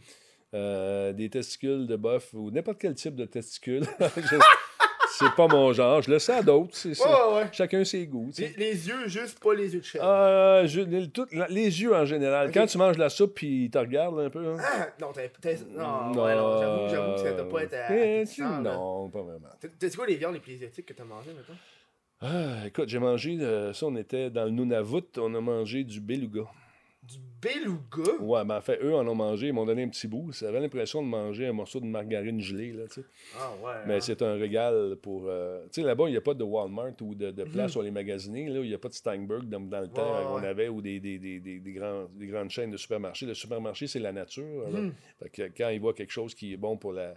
Euh, 0.54 1.12
des 1.12 1.28
testicules 1.28 1.86
de 1.88 1.96
bœuf 1.96 2.32
ou 2.32 2.50
n'importe 2.52 2.78
quel 2.80 2.94
type 2.94 3.16
de 3.16 3.24
testicule. 3.24 3.82
C'est 5.18 5.30
pas 5.34 5.46
mon 5.48 5.72
genre. 5.72 6.02
Je 6.02 6.10
le 6.10 6.18
sais 6.18 6.32
à 6.32 6.42
d'autres. 6.42 6.74
c'est 6.76 6.94
ça. 6.94 7.08
Ouais, 7.32 7.36
ouais. 7.42 7.48
Chacun 7.52 7.84
ses 7.84 8.06
goûts. 8.06 8.30
Les, 8.38 8.48
les 8.56 8.88
yeux, 8.88 9.06
juste 9.08 9.38
pas 9.38 9.54
les 9.54 9.72
yeux 9.74 9.80
de 9.80 9.84
chef. 9.84 10.00
Euh, 10.02 10.66
je- 10.66 10.80
les, 10.80 11.08
tout- 11.08 11.26
la- 11.32 11.46
les 11.48 11.80
yeux 11.82 11.94
en 11.94 12.04
général. 12.04 12.50
Quand 12.52 12.66
tu 12.66 12.78
manges 12.78 12.98
la 12.98 13.08
soupe 13.08 13.34
puis 13.34 13.66
ils 13.66 13.70
te 13.70 13.78
regardent 13.78 14.18
un 14.20 14.30
peu. 14.30 14.46
hein. 14.46 14.56
Ah, 14.60 14.88
non. 15.00 15.12
Non, 16.12 16.24
ouais, 16.24 16.34
non, 16.34 16.58
j'avoue, 16.60 16.88
j'avoue 16.90 17.14
que 17.14 17.20
ça 17.20 17.32
doit 17.32 17.48
pas 17.48 17.62
être 17.62 17.74
à. 17.74 17.94
Eh, 17.96 18.16
appétissant, 18.22 18.60
là. 18.60 18.74
Non, 18.74 19.08
pas 19.08 19.22
vraiment. 19.22 19.48
T'as-tu 19.78 19.96
quoi 19.96 20.06
les 20.06 20.16
viandes 20.16 20.34
les 20.34 20.40
plus 20.40 20.52
exotiques 20.52 20.86
que 20.86 20.92
t'as 20.94 21.04
mangé, 21.04 21.30
mettons? 21.36 21.58
Ah, 22.20 22.66
écoute, 22.66 22.88
j'ai 22.88 22.98
mangé, 22.98 23.36
euh, 23.40 23.72
ça, 23.72 23.86
on 23.86 23.96
était 23.96 24.30
dans 24.30 24.44
le 24.44 24.50
Nunavut, 24.50 25.02
on 25.18 25.34
a 25.34 25.40
mangé 25.40 25.84
du 25.84 26.00
beluga. 26.00 26.42
Du 27.06 27.18
beluga? 27.42 28.12
Ouais, 28.20 28.44
ben 28.44 28.56
en 28.56 28.60
fait, 28.62 28.78
eux 28.82 28.94
en 28.94 29.06
ont 29.06 29.14
mangé, 29.14 29.48
ils 29.48 29.52
m'ont 29.52 29.66
donné 29.66 29.82
un 29.82 29.88
petit 29.88 30.08
bout. 30.08 30.32
Ça 30.32 30.48
avait 30.48 30.60
l'impression 30.60 31.02
de 31.02 31.06
manger 31.08 31.46
un 31.46 31.52
morceau 31.52 31.78
de 31.80 31.84
margarine 31.84 32.40
gelée, 32.40 32.72
là, 32.72 32.84
tu 32.86 33.02
sais. 33.02 33.06
Ah, 33.38 33.50
ouais. 33.62 33.72
Mais 33.86 33.94
hein. 33.96 34.00
c'est 34.00 34.22
un 34.22 34.34
régal 34.34 34.96
pour... 35.02 35.24
euh, 35.28 35.64
Tu 35.70 35.82
sais, 35.82 35.86
là-bas, 35.86 36.04
il 36.08 36.12
n'y 36.12 36.16
a 36.16 36.22
pas 36.22 36.32
de 36.34 36.42
Walmart 36.42 36.92
ou 37.02 37.14
de, 37.14 37.30
de 37.30 37.44
place 37.44 37.66
Mhm. 37.66 37.68
sur 37.68 37.82
les 37.82 37.90
magasiner, 37.90 38.48
là, 38.48 38.60
il 38.60 38.68
n'y 38.68 38.74
a 38.74 38.78
pas 38.78 38.88
de 38.88 38.94
Steinberg 38.94 39.44
dans, 39.48 39.60
dans 39.60 39.80
le 39.80 39.88
temps 39.88 40.24
qu'on 40.26 40.40
ouais. 40.40 40.46
avait, 40.48 40.68
ou 40.68 40.80
des, 40.80 40.98
des, 41.00 41.18
des, 41.18 41.38
des, 41.40 41.58
des 41.60 41.72
grands, 41.72 42.06
des 42.14 42.26
grandes 42.28 42.48
chaînes 42.50 42.70
de 42.70 42.78
supermarchés. 42.78 43.26
Le 43.26 43.34
supermarché, 43.34 43.86
c'est 43.86 43.98
la 44.00 44.12
nature. 44.12 44.66
Mhm. 44.70 44.94
Fait 45.22 45.28
que 45.28 45.42
quand 45.56 45.68
ils 45.68 45.80
voient 45.80 45.94
quelque 45.94 46.12
chose 46.12 46.34
qui 46.34 46.54
est 46.54 46.56
bon 46.56 46.78
pour 46.78 46.92
la, 46.94 47.14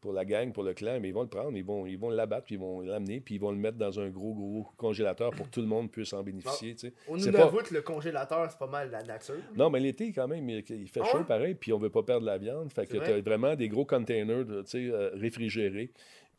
pour 0.00 0.12
la 0.12 0.24
gang, 0.24 0.52
pour 0.52 0.62
le 0.62 0.72
clan, 0.74 0.98
mais 1.00 1.08
ils 1.08 1.14
vont 1.14 1.22
le 1.22 1.28
prendre, 1.28 1.56
ils 1.56 1.64
vont 1.64 1.86
ils 1.86 1.98
vont 1.98 2.10
l'abattre, 2.10 2.46
puis 2.46 2.54
ils 2.54 2.60
vont 2.60 2.80
l'amener, 2.80 3.20
puis 3.20 3.34
ils 3.34 3.40
vont 3.40 3.50
le 3.50 3.58
mettre 3.58 3.76
dans 3.76 4.00
un 4.00 4.08
gros, 4.08 4.32
gros 4.34 4.66
congélateur 4.76 5.30
pour 5.32 5.46
que 5.46 5.50
tout 5.52 5.60
le 5.60 5.66
monde 5.66 5.90
puisse 5.90 6.12
en 6.12 6.22
bénéficier. 6.22 6.74
Au 7.06 7.18
c'est 7.18 7.32
pas- 7.32 7.38
Nunavut, 7.50 7.70
le 7.70 7.82
congélateur, 7.82 8.50
c'est 8.50 8.58
pas 8.58 8.66
mal 8.66 8.90
la 8.90 9.02
nature. 9.02 9.34
Non, 9.56 9.68
mais 9.70 9.80
l'été, 9.80 10.12
quand 10.12 10.26
même, 10.28 10.48
il, 10.48 10.64
il 10.70 10.88
fait 10.88 11.00
Ah 11.02 11.06
chaud 11.06 11.18
ouais? 11.18 11.24
pareil, 11.24 11.54
puis 11.54 11.72
on 11.72 11.78
veut 11.78 11.90
pas 11.90 12.02
perdre 12.02 12.24
la 12.26 12.38
viande. 12.38 12.72
Fait 12.72 12.86
que 12.86 12.92
tu 12.92 12.96
as 13.00 13.00
vrai. 13.10 13.20
vraiment 13.20 13.54
des 13.56 13.68
gros 13.68 13.84
containers 13.84 14.46
euh, 14.74 15.10
réfrigérés. 15.14 15.90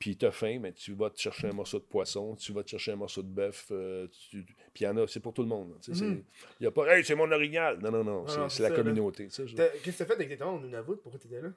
Puis 0.02 0.18
tu 0.18 0.26
as 0.26 0.32
faim, 0.32 0.58
mais 0.60 0.72
tu 0.74 0.94
vas 0.94 1.12
te 1.12 1.20
chercher 1.20 1.48
un 1.50 1.54
morceau 1.54 1.78
de 1.78 1.84
poisson, 1.84 2.36
tu 2.36 2.52
vas 2.54 2.64
te 2.64 2.70
chercher 2.72 2.94
un 2.94 2.96
morceau 2.96 3.22
de 3.22 3.28
bœuf. 3.28 3.68
euh, 3.72 4.08
tu- 4.32 4.44
Puis 4.74 4.82
il 4.82 4.84
y 4.86 4.88
en 4.88 4.98
a, 4.98 5.06
c'est 5.06 5.20
pour 5.20 5.32
tout 5.32 5.44
le 5.44 5.48
monde. 5.48 5.76
tu 5.80 5.92
Mhm. 5.92 6.24
Il 6.60 6.64
n'y 6.64 6.68
a 6.68 6.72
pas, 6.72 6.98
hey, 6.98 7.06
c'est 7.06 7.14
mon 7.14 7.32
original. 7.32 7.78
Non, 7.84 7.92
non, 7.92 8.04
non, 8.04 8.26
c'est- 8.28 8.64
la 8.64 8.70
ça, 8.70 8.76
communauté. 8.76 9.28
tu 9.28 9.48
je- 9.48 9.56
T'as- 9.56 9.70
Qu'est-ce 9.84 10.00
que 10.00 10.04
t'as 10.04 10.16
fait 10.16 10.24
exactement 10.24 10.56
au 10.56 10.60
Nunavut? 10.60 10.96
Pourquoi 11.04 11.20
t'étais 11.20 11.40
là? 11.40 11.50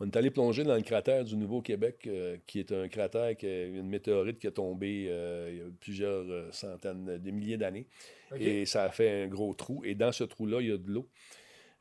On 0.00 0.06
est 0.06 0.16
allé 0.16 0.30
plonger 0.30 0.64
dans 0.64 0.76
le 0.76 0.82
cratère 0.82 1.24
du 1.24 1.34
Nouveau-Québec, 1.36 2.04
euh, 2.06 2.36
qui 2.46 2.60
est 2.60 2.70
un 2.72 2.88
cratère, 2.88 3.34
qui 3.38 3.46
est 3.46 3.68
une 3.68 3.88
météorite 3.88 4.38
qui 4.38 4.46
a 4.48 4.50
tombé 4.52 5.06
euh, 5.08 5.48
il 5.50 5.56
y 5.56 5.60
a 5.62 5.64
plusieurs 5.80 6.24
euh, 6.30 6.48
centaines, 6.52 7.16
des 7.18 7.32
milliers 7.32 7.56
d'années. 7.56 7.86
Et 8.38 8.66
ça 8.66 8.84
a 8.84 8.90
fait 8.90 9.22
un 9.22 9.28
gros 9.28 9.54
trou. 9.54 9.82
Et 9.86 9.94
dans 9.94 10.12
ce 10.12 10.24
trou-là, 10.24 10.60
il 10.60 10.68
y 10.68 10.72
a 10.72 10.76
de 10.76 10.90
l'eau. 10.90 11.08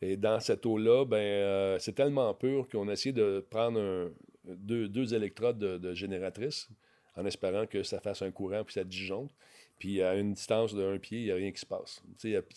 Et 0.01 0.15
dans 0.15 0.39
cette 0.39 0.65
eau-là, 0.65 1.05
ben, 1.05 1.17
euh, 1.17 1.79
c'est 1.79 1.93
tellement 1.93 2.33
pur 2.33 2.67
qu'on 2.71 2.87
a 2.87 2.93
essayé 2.93 3.13
de 3.13 3.43
prendre 3.49 3.79
un- 3.79 4.09
deux, 4.55 4.87
deux 4.87 5.13
électrodes 5.13 5.57
de, 5.59 5.77
de 5.77 5.93
génératrice 5.93 6.69
en 7.15 7.25
espérant 7.25 7.65
que 7.65 7.83
ça 7.83 7.99
fasse 7.99 8.21
un 8.21 8.31
courant 8.31 8.63
puis 8.63 8.73
ça 8.73 8.83
disjoncte. 8.83 9.33
Puis 9.79 10.01
à 10.01 10.15
une 10.15 10.33
distance 10.33 10.73
de 10.73 10.83
un 10.83 10.97
pied, 10.97 11.19
il 11.19 11.25
n'y 11.25 11.31
a 11.31 11.35
rien 11.35 11.51
qui 11.51 11.59
se 11.59 11.65
passe. 11.65 12.01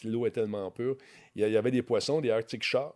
L'eau 0.04 0.26
est 0.26 0.30
tellement 0.30 0.70
pure. 0.70 0.96
Il 1.34 1.46
y, 1.46 1.56
avait 1.56 1.70
des 1.70 1.82
poissons, 1.82 2.20
des 2.20 2.30
Arctic 2.30 2.62
Sharks, 2.62 2.94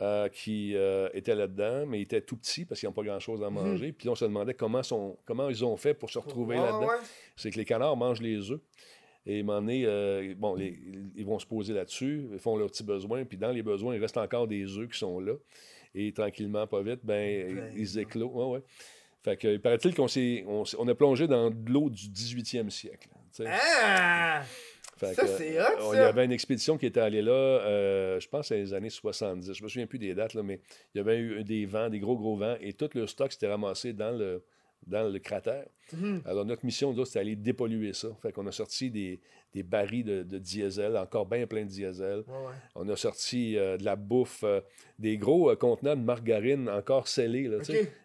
euh, 0.00 0.28
qui 0.28 0.74
euh, 0.74 1.08
étaient 1.14 1.34
là-dedans, 1.34 1.86
mais 1.86 1.98
ils 2.00 2.02
étaient 2.02 2.20
tout 2.22 2.36
petits 2.36 2.64
parce 2.64 2.80
qu'ils 2.80 2.88
n'ont 2.88 2.92
pas 2.94 3.04
grand-chose 3.04 3.42
à 3.42 3.50
manger. 3.50 3.92
Puis 3.92 4.08
on 4.08 4.14
se 4.14 4.24
demandait 4.24 4.54
comment, 4.54 4.82
sont, 4.82 5.16
comment 5.24 5.48
ils 5.48 5.64
ont 5.64 5.76
fait 5.76 5.94
pour 5.94 6.10
se 6.10 6.18
retrouver 6.18 6.56
Ouais, 6.56 6.62
là-dedans 6.62 6.88
ouais. 6.88 6.96
c'est 7.36 7.50
que 7.50 7.58
les 7.58 7.64
canards 7.64 7.96
mangent 7.96 8.22
les 8.22 8.50
œufs. 8.50 8.60
Et 9.24 9.40
à 9.42 9.60
euh, 9.60 10.34
bon, 10.36 10.54
les- 10.56 10.76
ils 11.14 11.24
vont 11.24 11.38
se 11.38 11.46
poser 11.46 11.72
là-dessus, 11.72 12.26
ils 12.32 12.38
font 12.40 12.56
leurs 12.56 12.68
petits 12.68 12.82
besoins, 12.82 13.24
puis 13.24 13.38
dans 13.38 13.52
les 13.52 13.62
besoins, 13.62 13.94
il 13.94 14.00
reste 14.00 14.16
encore 14.16 14.48
des 14.48 14.76
œufs 14.76 14.88
qui 14.90 14.98
sont 14.98 15.20
là. 15.20 15.34
Et 15.94 16.12
tranquillement, 16.12 16.66
pas 16.66 16.82
vite, 16.82 17.00
ben, 17.02 17.54
Ben, 17.54 17.72
ils 17.76 17.98
éclosent. 17.98 18.30
Ouais, 18.32 18.46
ouais. 18.46 18.62
Fait 19.22 19.36
que, 19.36 19.48
il 19.48 19.60
paraît-il 19.60 19.94
qu'on 19.94 20.08
s'est, 20.08 20.44
on, 20.46 20.88
a 20.88 20.94
plongé 20.94 21.28
dans 21.28 21.50
de 21.50 21.70
l'eau 21.70 21.90
du 21.90 22.08
18e 22.08 22.70
siècle. 22.70 23.08
Ah! 23.46 24.42
Fait 24.96 25.14
ça, 25.14 25.26
c'est 25.26 25.60
hot, 25.60 25.64
euh, 25.64 25.90
Il 25.92 25.94
y 25.94 25.96
ça. 25.96 26.08
avait 26.08 26.24
une 26.24 26.32
expédition 26.32 26.76
qui 26.76 26.86
était 26.86 27.00
allée 27.00 27.22
là, 27.22 27.32
euh, 27.32 28.20
je 28.20 28.28
pense, 28.28 28.50
dans 28.50 28.56
les 28.56 28.74
années 28.74 28.90
70. 28.90 29.52
Je 29.52 29.62
me 29.62 29.68
souviens 29.68 29.86
plus 29.86 29.98
des 29.98 30.14
dates, 30.14 30.34
là, 30.34 30.42
mais 30.42 30.60
il 30.94 30.98
y 30.98 31.00
avait 31.00 31.18
eu 31.18 31.44
des 31.44 31.66
vents, 31.66 31.88
des 31.88 32.00
gros, 32.00 32.16
gros 32.16 32.36
vents, 32.36 32.56
et 32.60 32.72
tout 32.72 32.90
le 32.94 33.06
stock 33.06 33.32
s'était 33.32 33.48
ramassé 33.48 33.92
dans 33.92 34.10
le, 34.16 34.44
dans 34.86 35.08
le 35.12 35.18
cratère. 35.18 35.66
Mhm. 35.92 36.22
Alors, 36.24 36.44
notre 36.44 36.64
mission, 36.64 36.92
nous 36.92 37.04
c'était 37.04 37.20
d'aller 37.20 37.36
dépolluer 37.36 37.92
ça. 37.92 38.08
Fait 38.22 38.32
qu'on 38.32 38.46
a 38.46 38.52
sorti 38.52 38.90
des, 38.90 39.20
des 39.54 39.62
barils 39.62 40.04
de, 40.04 40.22
de 40.22 40.38
diesel, 40.38 40.96
encore 40.96 41.26
bien 41.26 41.46
plein 41.46 41.62
de 41.64 41.68
diesel. 41.68 42.18
Ouais, 42.26 42.32
ouais. 42.32 42.52
On 42.74 42.88
a 42.88 42.96
sorti 42.96 43.56
euh, 43.58 43.76
de 43.76 43.84
la 43.84 43.96
bouffe, 43.96 44.42
euh, 44.44 44.60
des 44.98 45.18
gros 45.18 45.50
euh, 45.50 45.56
contenants 45.56 45.96
de 45.96 46.02
margarine 46.02 46.68
encore 46.68 47.08
scellés, 47.08 47.48
là, 47.48 47.58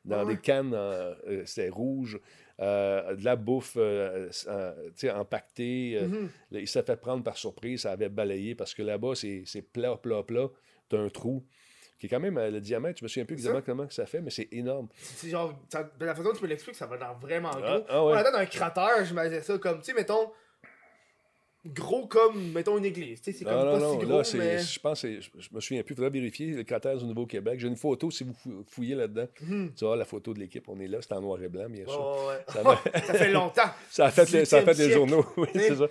dans 0.06 0.26
Ouais, 0.26 0.36
des 0.36 0.42
cannes, 0.42 0.76
c'était 1.46 1.70
rouge. 1.70 2.20
de 2.60 3.24
la 3.24 3.36
bouffe 3.36 3.78
empaquetée. 5.14 6.00
là, 6.52 6.60
il 6.60 6.68
s'est 6.68 6.84
fait 6.84 6.98
prendre 6.98 7.24
par 7.24 7.38
surprise, 7.38 7.82
ça 7.82 7.92
avait 7.92 8.10
balayé 8.10 8.56
parce 8.56 8.74
que 8.74 8.82
là-bas, 8.84 9.16
c'est 9.16 9.44
c'est 9.46 9.62
plat, 9.62 9.96
plat, 9.98 10.24
plat. 10.24 10.50
T'as 10.90 11.00
un 11.00 11.10
trou 11.10 11.44
qui 12.00 12.06
est 12.06 12.10
quand 12.10 12.20
même 12.20 12.38
euh, 12.38 12.52
le 12.52 12.62
diamètre, 12.62 13.00
je 13.00 13.06
me 13.06 13.08
souviens 13.08 13.26
plus 13.26 13.34
exactement 13.36 13.62
comment 13.66 13.88
que 13.88 13.94
ça 13.94 14.06
fait, 14.06 14.22
mais 14.22 14.30
c'est 14.32 14.48
énorme. 14.52 14.88
C'est 14.96 15.30
genre, 15.30 15.54
ça- 15.70 15.90
de 16.00 16.06
la 16.06 16.14
façon 16.14 16.30
dont 16.30 16.34
tu 16.36 16.44
me 16.44 16.48
l'expliques, 16.50 16.76
ça 16.76 16.86
va 16.86 16.98
l'air 16.98 17.16
vraiment 17.20 17.50
gros. 17.52 17.62
Ah, 17.64 17.82
ah 17.90 18.06
ouais. 18.06 18.14
On 18.14 18.16
attend 18.16 18.38
un 18.38 18.46
cratère, 18.46 19.04
je 19.04 19.10
m'imagine 19.10 19.42
ça 19.42 19.58
comme, 19.58 19.80
tu 19.80 19.86
sais, 19.86 19.94
mettons, 19.94 20.32
gros 21.66 22.08
comme, 22.08 22.52
mettons, 22.54 22.78
une 22.78 22.86
église. 22.86 23.20
Tu 23.22 23.32
sais, 23.34 23.40
c'est 23.40 23.44
comme 23.46 23.54
Non, 23.56 23.74
pas 23.74 23.80
non, 23.80 23.92
si 24.00 24.06
gros, 24.06 24.18
là, 24.22 24.24
mais. 24.36 24.60
je 24.60 24.80
pense, 24.80 25.02
je, 25.02 25.20
je 25.20 25.50
me 25.52 25.60
souviens 25.60 25.84
plus, 25.84 25.94
il 25.94 25.96
faudrait 25.98 26.12
vérifier 26.12 26.48
le 26.52 26.64
cratère 26.64 26.96
du 26.96 27.04
Nouveau-Québec. 27.06 27.60
J'ai 27.60 27.68
une 27.68 27.76
photo, 27.76 28.10
si 28.10 28.24
vous 28.24 28.34
fou- 28.34 28.64
fouillez 28.70 28.96
là-dedans, 28.96 29.28
Mhm. 29.42 29.74
tu 29.76 29.84
vois 29.86 29.98
la 29.98 30.06
photo 30.06 30.34
de 30.34 30.40
l'équipe, 30.40 30.64
on 30.70 30.80
est 30.80 30.88
là, 30.88 31.00
c'est 31.02 31.12
en 31.14 31.20
noir 31.22 31.42
et 31.44 31.50
blanc, 31.50 31.68
bien 31.70 31.86
sûr. 31.86 32.26
ouais. 32.30 32.44
Ça 33.06 33.14
fait 33.16 33.32
longtemps. 33.32 33.70
Ça 33.90 34.06
a 34.06 34.12
fait, 34.12 34.46
ça 34.46 34.58
a 34.58 34.62
fait 34.62 34.66
18e 34.66 34.68
les 34.68 34.76
siècle. 34.76 34.94
journaux, 34.94 35.26
oui, 35.38 35.48
c'est 35.56 35.76
ça. 35.76 35.88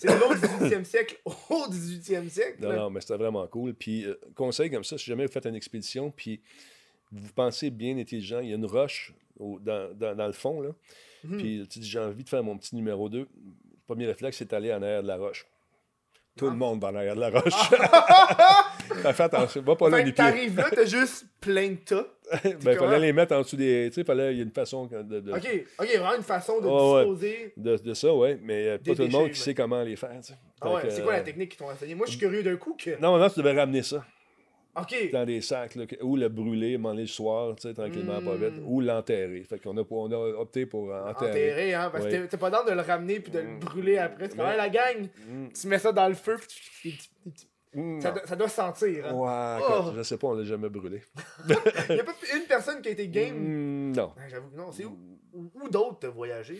C'est 0.00 0.18
l'autre 0.18 0.36
18e 0.40 0.84
siècle 0.84 1.16
au 1.24 1.32
18e 1.68 2.28
siècle. 2.30 2.56
Non, 2.62 2.68
là. 2.70 2.76
non, 2.76 2.90
mais 2.90 3.00
c'était 3.02 3.16
vraiment 3.18 3.46
cool. 3.48 3.74
Puis, 3.74 4.04
euh, 4.06 4.18
conseil 4.34 4.70
comme 4.70 4.82
ça, 4.84 4.96
si 4.96 5.04
jamais 5.04 5.26
vous 5.26 5.32
faites 5.32 5.44
une 5.46 5.54
expédition, 5.54 6.10
puis 6.10 6.40
vous 7.12 7.32
pensez 7.34 7.68
bien 7.70 7.98
intelligent, 7.98 8.40
il 8.40 8.48
y 8.48 8.52
a 8.52 8.56
une 8.56 8.64
roche 8.66 9.12
au- 9.38 9.58
dans, 9.60 9.92
dans- 9.94 10.14
dans 10.16 10.26
le 10.26 10.32
fond, 10.32 10.60
là. 10.62 10.70
Mhm. 11.24 11.36
Puis, 11.38 11.66
tu 11.68 11.78
dis, 11.80 11.88
j'ai 11.88 11.98
envie 11.98 12.24
de 12.24 12.28
faire 12.30 12.42
mon 12.42 12.56
petit 12.56 12.74
numéro 12.74 13.08
2. 13.10 13.18
Le 13.18 13.26
premier 13.86 14.06
réflexe, 14.06 14.38
c'est 14.38 14.50
d'aller 14.50 14.72
en 14.72 14.80
arrière 14.82 15.02
de 15.02 15.08
la 15.08 15.16
roche. 15.18 15.46
Tout 16.36 16.46
Ah. 16.46 16.50
le 16.52 16.56
monde 16.56 16.80
va 16.80 16.88
en 16.88 16.94
arrière 16.94 17.16
de 17.16 17.20
la 17.20 17.28
roche. 17.30 17.52
Fais 19.02 19.12
fait 19.12 19.22
attention, 19.24 19.62
va 19.62 19.76
pas 19.76 19.88
là 19.90 19.98
que 20.00 20.04
pieds. 20.04 20.14
t'arrives 20.14 20.56
là, 20.56 20.68
t'as 20.70 20.84
juste 20.84 21.26
plein 21.40 21.70
de 21.70 21.76
tas. 21.76 22.06
Ben, 22.44 22.76
comment? 22.76 22.90
fallait 22.90 23.06
les 23.06 23.12
mettre 23.12 23.34
en 23.34 23.40
dessous 23.40 23.56
des. 23.56 23.88
Tu 23.88 23.94
sais, 23.96 24.04
fallait, 24.04 24.32
il 24.34 24.36
y 24.38 24.40
a 24.40 24.44
une 24.44 24.50
façon 24.52 24.86
de, 24.86 25.02
de, 25.20 25.32
Ok, 25.32 25.64
ok, 25.78 25.86
vraiment 25.88 26.16
une 26.16 26.22
façon 26.22 26.60
de 26.60 26.66
ouais. 26.66 27.00
disposer. 27.04 27.52
de, 27.56 27.76
de 27.76 27.94
ça, 27.94 28.14
ouais, 28.14 28.38
mais 28.42 28.68
euh, 28.68 28.78
pas 28.78 28.94
tout 28.94 29.02
le 29.02 29.08
monde 29.08 29.30
qui 29.30 29.38
sait 29.40 29.54
comment 29.54 29.82
les 29.82 29.96
faire. 29.96 30.20
Ah 30.60 30.72
ouais, 30.74 30.82
c'est 30.90 31.02
quoi 31.02 31.12
la 31.14 31.20
euh, 31.20 31.24
technique 31.24 31.50
qu'ils 31.50 31.58
t'ont 31.58 31.70
enseigné? 31.70 31.94
Moi, 31.94 32.06
je 32.06 32.12
suis 32.12 32.20
curieux 32.20 32.42
d'un 32.42 32.56
coup 32.56 32.76
que. 32.78 33.00
Non, 33.00 33.16
non, 33.18 33.28
tu 33.28 33.40
devais 33.40 33.58
ramener 33.58 33.82
ça 33.82 34.04
Ok. 34.78 35.10
dans 35.12 35.24
des 35.24 35.40
sacs, 35.40 35.74
là, 35.74 35.84
ou 36.02 36.16
le 36.16 36.28
brûler, 36.28 36.78
manger 36.78 37.00
le 37.00 37.06
soir, 37.08 37.56
tranquillement, 37.56 38.22
pas 38.22 38.36
vite, 38.36 38.60
Mm. 38.60 38.66
ou 38.66 38.80
l'enterrer. 38.80 39.42
Fait 39.42 39.58
qu'on 39.58 39.76
a, 39.76 39.82
on 39.90 40.12
a 40.12 40.16
opté 40.38 40.64
pour 40.64 40.92
euh, 40.92 41.02
enterrer. 41.10 41.30
Enterré, 41.30 41.74
hein, 41.74 41.88
parce 41.90 42.06
que 42.06 42.10
Ouais. 42.12 42.26
t'es- 42.28 42.36
pas 42.36 42.50
dans 42.50 42.64
de 42.64 42.70
le 42.70 42.80
ramener 42.80 43.18
puis 43.18 43.32
de 43.32 43.40
le 43.40 43.48
Mm. 43.48 43.58
brûler 43.58 43.98
après. 43.98 44.28
C'est 44.28 44.36
Mais- 44.38 44.44
hey, 44.52 44.56
la 44.56 44.68
gang, 44.68 45.08
Mm. 45.28 45.48
tu 45.60 45.66
mets 45.66 45.78
ça 45.80 45.90
dans 45.90 46.06
le 46.08 46.14
feu, 46.14 46.36
puis 46.82 46.96
tu- 46.96 47.30
ça, 48.00 48.10
doit- 48.10 48.26
ça 48.26 48.36
doit 48.36 48.48
sentir. 48.48 49.06
Hein. 49.06 49.12
Ouais, 49.14 49.64
Oh. 49.68 49.80
écoute, 49.82 49.94
je 49.96 50.02
sais 50.02 50.18
pas, 50.18 50.26
on 50.28 50.34
l'a 50.34 50.44
jamais 50.44 50.68
brûlé. 50.68 51.02
Il 51.48 51.54
y 51.96 52.00
a 52.00 52.04
pas 52.04 52.14
une 52.34 52.46
personne 52.48 52.80
qui 52.82 52.88
a 52.88 52.92
été 52.92 53.08
game? 53.08 53.36
Mm, 53.36 53.92
non. 53.96 54.12
Ben, 54.16 54.28
J'avoue 54.28 54.50
que 54.50 54.56
non, 54.56 54.72
c'est 54.72 54.84
où, 54.84 54.98
où, 55.32 55.68
d'autres 55.68 55.98
t'as 56.00 56.08
voyagé? 56.08 56.58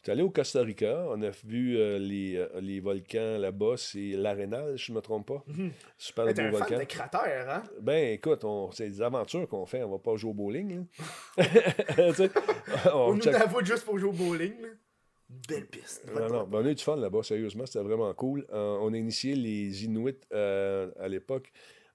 J'étais 0.00 0.12
allé 0.12 0.22
au 0.22 0.28
Costa 0.28 0.60
Rica, 0.60 1.06
on 1.08 1.22
a 1.22 1.30
vu 1.46 1.78
euh, 1.78 1.98
les, 1.98 2.36
euh, 2.36 2.46
les 2.60 2.78
volcans 2.78 3.38
là-bas, 3.38 3.76
c'est 3.78 4.10
l'Arenal, 4.10 4.78
si 4.78 4.84
je 4.86 4.92
ne 4.92 4.96
me 4.98 5.00
trompe 5.00 5.26
pas. 5.28 5.42
Mhm. 5.46 5.70
Super 5.96 6.26
Ben, 6.26 6.34
T'es 6.34 6.42
beau 6.42 6.48
un 6.48 6.50
volcan. 6.58 6.66
fan 6.68 6.78
de 6.80 6.84
cratères, 6.84 7.50
hein? 7.50 7.62
Ben 7.80 8.12
écoute, 8.12 8.44
c'est 8.72 8.90
des 8.90 9.00
aventures 9.00 9.48
qu'on 9.48 9.64
fait, 9.64 9.82
on 9.82 9.90
va 9.92 9.98
pas 9.98 10.14
jouer 10.16 10.30
au 10.32 10.34
bowling. 10.34 10.84
Là. 11.38 11.44
Tu 12.14 12.30
On 12.92 12.96
on 12.98 13.14
nous 13.14 13.20
check- 13.22 13.34
avoue 13.34 13.64
juste 13.64 13.84
pour 13.86 13.98
jouer 13.98 14.10
au 14.10 14.12
bowling. 14.12 14.52
Là. 14.60 14.68
Belle 15.28 15.66
piste. 15.66 16.06
Non, 16.14 16.28
non, 16.28 16.44
ben, 16.44 16.58
on 16.60 16.66
a 16.66 16.70
eu 16.70 16.74
du 16.74 16.82
fun 16.82 16.96
là-bas, 16.96 17.22
sérieusement, 17.22 17.66
c'était 17.66 17.84
vraiment 17.84 18.12
cool. 18.14 18.46
Euh, 18.52 18.78
on 18.80 18.92
a 18.92 18.96
initié 18.96 19.34
les 19.34 19.84
Inuits 19.84 20.20
euh, 20.32 20.90
à 21.00 21.08
l'époque 21.08 21.50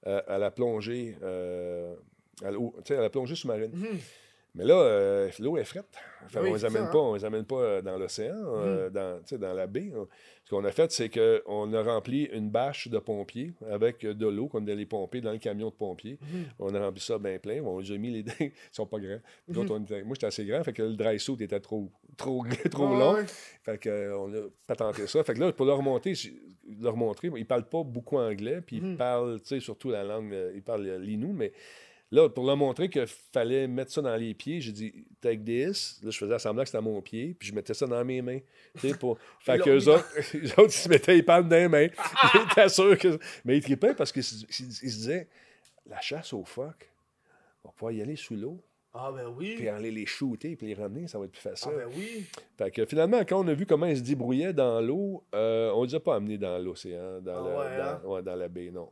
euh, 0.08 0.22
à 0.28 0.38
la 0.38 0.50
plongée, 0.52 1.16
à 1.22 2.52
la 2.52 3.10
plongée 3.10 3.36
sous-marine. 3.36 3.72
Mhm. 3.74 4.00
Mais 4.56 4.66
là, 4.66 4.74
euh, 4.82 5.30
l'eau 5.40 5.58
est 5.58 5.64
frette. 5.64 5.86
Oui, 6.36 6.50
on 6.50 6.54
les 6.54 6.60
c'est 6.60 6.66
amène 6.66 6.84
ça, 6.84 6.88
hein. 6.90 6.92
pas, 6.92 6.98
on 7.00 7.14
les 7.16 7.24
amène 7.26 7.46
pas 7.46 7.56
euh, 7.62 7.82
dans 7.82 7.98
l'océan, 7.98 8.34
euh, 8.36 8.90
dans, 8.90 9.20
tu 9.20 9.28
sais, 9.30 9.38
dans 9.38 9.54
la 9.54 9.68
baie. 9.68 9.92
hein. 9.96 10.08
Ce 10.44 10.50
qu'on 10.50 10.66
a 10.66 10.72
fait, 10.72 10.92
c'est 10.92 11.10
qu'on 11.10 11.74
a 11.74 11.84
rempli 11.84 12.24
une 12.34 12.50
bâche 12.50 12.88
de 12.88 12.98
pompiers 12.98 13.54
avec 13.70 14.02
de 14.04 14.28
l'eau 14.28 14.48
qu'on 14.48 14.66
allait 14.68 14.88
pomper 14.88 15.22
dans 15.22 15.32
le 15.32 15.38
camion 15.38 15.70
de 15.70 15.76
pompiers. 15.76 16.18
Mhm. 16.22 16.46
On 16.58 16.74
a 16.74 16.80
rempli 16.80 17.02
ça 17.04 17.20
bien 17.20 17.38
plein. 17.38 17.62
On 17.62 17.78
les 17.80 17.92
a 17.92 17.98
mis 17.98 18.10
les 18.10 18.24
dents. 18.24 18.34
Ils 18.40 18.52
sont 18.72 18.88
pas 18.88 18.98
grands. 19.00 19.20
Autres, 19.56 19.76
on 19.76 19.84
était- 19.84 20.02
moi, 20.04 20.16
j'étais 20.16 20.26
assez 20.28 20.46
grand, 20.46 20.64
fait 20.64 20.74
que 20.74 20.82
le 20.82 20.96
dry 20.96 21.20
suit 21.20 21.36
était 21.40 21.60
trop, 21.60 21.92
trop, 22.18 22.44
long. 22.80 23.14
ouais. 23.14 23.26
Fait 23.64 23.78
que, 23.78 24.14
on 24.16 24.34
a 24.34 24.48
patenté 24.66 25.06
ça. 25.06 25.24
Fait 25.24 25.36
que 25.36 25.40
là, 25.40 25.52
pour 25.54 25.68
leur 25.68 25.82
leur 26.82 26.98
montrer, 26.98 27.32
ils 27.36 27.46
parlent 27.46 27.70
pas 27.70 27.84
beaucoup 27.84 28.18
anglais, 28.18 28.62
puis 28.66 28.78
ils 28.78 28.98
parlent, 28.98 29.40
tu 29.42 29.48
sais, 29.48 29.60
surtout 29.60 29.92
la 29.92 30.04
langue, 30.04 30.36
ils 30.56 30.62
parlent 30.64 30.88
l'inou, 31.00 31.32
mais 31.34 31.52
Là, 32.12 32.28
pour 32.28 32.44
leur 32.46 32.58
montrer 32.58 32.90
qu'il 32.90 33.06
fallait 33.06 33.68
mettre 33.68 33.92
ça 33.92 34.02
dans 34.02 34.16
les 34.16 34.34
pieds, 34.34 34.62
j'ai 34.62 34.72
dit 34.72 35.06
take 35.22 35.44
this. 35.44 36.00
Là, 36.04 36.10
je 36.10 36.18
faisais 36.18 36.40
semblant 36.40 36.64
que 36.64 36.70
c'était 36.70 36.80
à 36.80 36.82
mon 36.82 37.00
pied, 37.04 37.36
puis 37.38 37.50
je 37.50 37.54
mettais 37.54 37.76
ça 37.76 37.86
dans 37.86 38.04
mes 38.04 38.22
mains. 38.24 38.40
Pour... 39.00 39.20
fait 39.42 39.58
Ils 39.58 39.62
que 39.62 39.70
l'ont 39.70 39.76
eux 39.76 39.80
mis 39.80 39.88
autres, 39.90 40.10
eux 40.36 40.52
autres, 40.60 40.64
ils 40.64 40.72
se 40.72 40.90
mettaient 40.90 41.14
les 41.16 41.24
palmes 41.24 41.48
dans 41.48 41.56
les 41.56 41.68
mains. 41.68 41.88
Ils 42.34 42.52
étaient 42.52 42.70
sûrs 42.70 42.98
que. 42.98 43.20
Mais 43.46 43.58
ils 43.58 43.62
trippaient 43.64 43.94
parce 43.94 44.12
qu'ils 44.12 44.24
se 44.24 44.46
disaient 44.82 45.28
la 45.86 46.02
chasse 46.02 46.34
au 46.34 46.44
phoque, 46.44 46.90
on 47.64 47.68
va 47.70 47.74
pouvoir 47.74 47.92
y 47.92 48.02
aller 48.02 48.16
sous 48.16 48.36
l'eau, 48.36 48.60
Ah, 48.94 49.12
ben 49.16 49.28
oui. 49.38 49.54
puis 49.56 49.68
aller 49.68 49.92
les 49.92 50.06
shooter, 50.08 50.56
puis 50.56 50.66
les 50.68 50.74
ramener, 50.74 51.08
ça 51.08 51.20
va 51.20 51.26
être 51.26 51.32
plus 51.32 51.42
Ah, 51.46 51.50
facile. 51.52 51.72
ben 51.78 51.90
oui. 51.96 52.26
Fait 52.58 52.72
que 52.72 52.86
finalement, 52.86 53.20
quand 53.24 53.44
on 53.44 53.48
a 53.48 53.54
vu 53.54 53.66
comment 53.68 53.86
ils 53.86 53.98
se 53.98 54.02
débrouillaient 54.04 54.54
dans 54.54 54.82
l'eau, 54.82 55.24
euh, 55.36 55.72
on 55.76 55.82
ne 55.84 55.88
les 55.88 55.94
a 55.96 56.00
pas 56.00 56.16
amenés 56.16 56.38
dans 56.40 56.58
l'océan, 56.58 57.22
dans, 57.22 57.46
Ah 57.46 57.60
ouais, 57.60 57.82
hein? 57.82 58.02
ouais, 58.04 58.24
dans 58.24 58.36
la 58.36 58.48
baie, 58.48 58.72
non. 58.72 58.90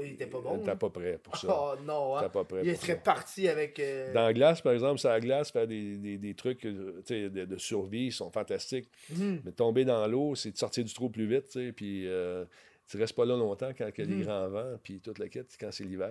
Il 0.00 0.12
était 0.12 0.26
pas 0.26 0.40
bon. 0.40 0.62
Hein? 0.66 0.76
pas 0.76 0.90
prêt 0.90 1.18
pour 1.22 1.36
ça. 1.36 1.46
Oh 1.50 1.74
non, 1.84 2.16
hein. 2.16 2.28
pas 2.28 2.44
prêt 2.44 2.62
Il 2.64 2.76
serait 2.76 3.00
parti 3.00 3.48
avec. 3.48 3.78
euh, 3.78 4.12
Dans 4.12 4.22
la 4.24 4.32
glace, 4.32 4.60
par 4.62 4.72
exemple, 4.72 4.98
sur 4.98 5.08
la 5.10 5.20
glace, 5.20 5.50
faire 5.50 5.66
des, 5.66 5.96
des, 5.96 6.18
des 6.18 6.34
trucs 6.34 6.64
euh, 6.66 7.02
de, 7.08 7.44
de 7.44 7.56
survie, 7.58 8.06
ils 8.06 8.12
sont 8.12 8.30
fantastiques. 8.30 8.88
mhm. 9.10 9.42
Mais 9.44 9.52
tomber 9.52 9.84
dans 9.84 10.06
l'eau, 10.06 10.34
c'est 10.34 10.50
de 10.50 10.56
sortir 10.58 10.84
du 10.84 10.92
trou 10.94 11.08
plus 11.10 11.26
vite, 11.26 11.58
puis 11.76 12.06
euh, 12.08 12.44
tu 12.88 12.96
restes 12.96 13.14
pas 13.16 13.24
là 13.24 13.36
longtemps 13.36 13.70
quand 13.76 13.86
il 13.96 13.98
y 13.98 14.02
a 14.02 14.06
Mhm. 14.10 14.18
des 14.18 14.24
grands 14.24 14.48
vents, 14.48 14.78
puis 14.82 15.00
toute 15.00 15.18
la 15.18 15.28
quête, 15.28 15.54
quand 15.60 15.70
c'est 15.72 15.84
l'hiver. 15.84 16.10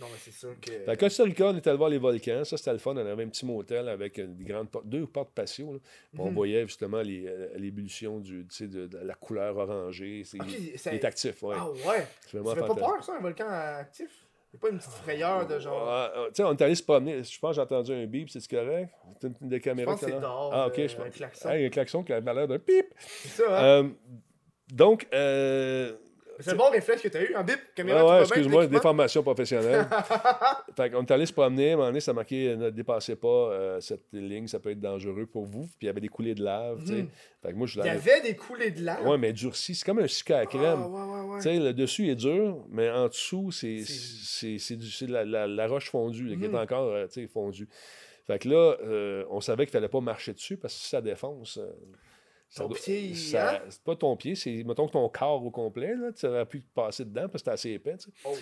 Non, 0.00 0.06
mais 0.10 0.18
c'est 0.18 0.32
sûr 0.32 0.54
que. 0.60 0.90
À 0.90 0.96
Costa 0.96 1.22
Rica, 1.22 1.46
on 1.46 1.56
était 1.56 1.68
allé 1.70 1.76
voir 1.78 1.88
les 1.90 1.98
volcans. 1.98 2.42
Ça, 2.44 2.56
c'était 2.56 2.72
le 2.72 2.78
fun. 2.78 2.94
On 2.94 2.96
avait 2.96 3.22
un 3.22 3.28
petit 3.28 3.46
motel 3.46 3.88
avec 3.88 4.20
des 4.20 4.44
grandes 4.44 4.68
portes, 4.68 4.86
deux 4.88 5.06
portes 5.06 5.30
patio. 5.32 5.74
là. 5.74 5.78
On 6.18 6.28
Mhm. 6.28 6.34
voyait 6.34 6.62
justement 6.66 6.96
euh, 7.04 7.48
l'ébullition 7.56 8.18
du, 8.18 8.44
tu 8.48 8.56
sais, 8.56 8.66
de, 8.66 8.86
de 8.88 8.98
la 8.98 9.14
couleur 9.14 9.56
orangée. 9.56 10.22
C'est, 10.24 10.38
il 10.38 10.78
ça- 10.78 10.92
est 10.92 11.04
actif, 11.04 11.42
ouais. 11.44 11.54
Ah 11.58 11.70
ouais. 11.70 12.06
Ça 12.26 12.54
fait 12.54 12.60
pas 12.60 12.74
peur, 12.74 13.04
ça, 13.04 13.16
un 13.16 13.20
volcan 13.20 13.46
actif? 13.48 14.10
C'est 14.50 14.60
pas 14.60 14.68
une 14.68 14.78
petite 14.78 14.90
frayeur 14.92 15.46
de 15.48 15.58
genre? 15.58 15.88
Ah, 15.88 16.12
ah, 16.14 16.24
tu 16.28 16.34
sais, 16.36 16.44
on 16.44 16.52
est 16.52 16.62
allé 16.62 16.74
se 16.76 16.82
promener. 16.84 17.22
Je 17.24 17.38
pense 17.40 17.50
que 17.50 17.54
j'ai 17.56 17.60
entendu 17.62 17.92
un 17.92 18.06
bip, 18.06 18.30
c'est 18.30 18.46
correct? 18.48 18.88
C'est 19.20 19.26
une, 19.28 19.34
une 19.42 19.48
des 19.48 19.56
Je 19.58 19.62
caméras 19.62 19.92
pense 19.92 20.00
que 20.00 20.06
qui 20.06 20.12
c'est 20.12 20.16
est 20.18 20.20
dehors. 20.20 20.50
Ah, 20.54 20.66
ok, 20.68 20.78
euh, 20.78 20.88
je 20.88 20.96
un 20.96 21.04
pense. 21.06 21.14
klaxon. 21.14 21.50
Il 21.54 21.60
y 21.60 21.64
a 21.64 21.66
un 21.66 21.70
klaxon 21.70 22.02
qui 22.04 22.12
avait 22.12 22.34
l'air 22.34 22.46
d'un 22.48 22.58
pip. 22.60 22.86
C'est 22.98 23.28
ça, 23.42 23.44
hein? 23.60 23.64
Euh, 23.84 23.88
donc, 24.72 25.08
euh, 25.12 25.92
C'est 26.40 26.50
un 26.50 26.54
bon 26.56 26.70
réflexe 26.70 27.02
que 27.02 27.08
t'as 27.08 27.22
eu. 27.22 27.34
Un 27.34 27.42
bip, 27.42 27.58
caméra 27.74 28.00
Ah 28.00 28.06
ouais, 28.16 28.20
excuse-moi, 28.22 28.66
déformation 28.66 29.22
professionnelle. 29.22 29.86
fait 30.76 30.90
qu'on 30.90 31.02
est 31.04 31.10
allé 31.10 31.26
se 31.26 31.32
promener, 31.32 31.70
à 31.70 31.74
un 31.74 31.76
moment 31.76 31.88
donné, 31.88 32.00
ça 32.00 32.12
marquait 32.12 32.48
euh, 32.48 32.56
ne 32.56 32.70
dépassez 32.70 33.16
pas 33.16 33.28
euh, 33.28 33.80
cette 33.80 34.04
ligne, 34.12 34.46
ça 34.46 34.58
peut 34.58 34.70
être 34.70 34.80
dangereux 34.80 35.26
pour 35.26 35.44
vous. 35.44 35.62
Puis 35.66 35.76
il 35.82 35.86
y 35.86 35.88
avait 35.88 36.00
des 36.00 36.08
coulées 36.08 36.34
de 36.34 36.42
lave, 36.42 36.80
tu 36.80 36.86
sais. 36.88 37.02
Mhm. 37.02 37.08
Fait 37.42 37.52
que 37.52 37.56
moi, 37.56 37.66
je 37.66 37.78
Il 37.80 37.86
y 37.86 37.88
avait 37.88 38.20
des 38.22 38.36
coulées 38.36 38.70
de 38.70 38.82
lave? 38.82 39.06
Ouais, 39.06 39.18
mais 39.18 39.32
durci, 39.32 39.74
c'est 39.74 39.84
comme 39.84 39.98
un 39.98 40.06
sucre 40.06 40.32
à 40.32 40.38
la 40.40 40.46
crème. 40.46 40.80
Ah, 40.82 40.88
ouais, 40.88 41.02
ouais, 41.02 41.20
ouais. 41.30 41.36
Tu 41.38 41.42
sais, 41.42 41.58
le 41.58 41.72
dessus 41.74 42.08
est 42.08 42.14
dur, 42.14 42.64
mais 42.70 42.90
en 42.90 43.08
dessous, 43.08 43.50
c'est, 43.52 43.82
c'est 43.84 45.06
la, 45.08 45.24
la- 45.24 45.46
la 45.46 45.66
roche 45.66 45.90
fondue, 45.90 46.28
là, 46.28 46.36
qui 46.36 46.44
est 46.44 46.58
encore 46.58 46.90
euh, 46.90 47.06
tu 47.06 47.22
sais, 47.22 47.26
fondue. 47.26 47.68
Fait 48.26 48.38
que 48.38 48.48
là, 48.48 48.76
euh, 48.82 49.24
on 49.28 49.40
savait 49.42 49.66
qu'il 49.66 49.72
fallait 49.72 49.88
pas 49.88 50.00
marcher 50.00 50.32
dessus 50.32 50.56
parce 50.56 50.74
que 50.74 50.86
ça 50.86 51.02
défonce. 51.02 51.58
Ton 52.62 52.68
doit- 52.68 52.76
pied, 52.78 53.14
ça- 53.14 53.54
hein? 53.56 53.60
C'est 53.68 53.82
pas 53.82 53.96
ton 53.96 54.16
pied, 54.16 54.34
c'est, 54.34 54.62
mettons 54.64 54.86
que 54.86 54.92
ton 54.92 55.08
corps 55.08 55.44
au 55.44 55.50
complet, 55.50 55.94
là, 55.94 56.12
tu 56.12 56.26
aurais 56.26 56.46
pu 56.46 56.60
passer 56.74 57.04
dedans 57.04 57.22
parce 57.22 57.32
que 57.32 57.38
c'était 57.38 57.50
assez 57.50 57.70
épais. 57.70 57.96
Oh, 58.24 58.34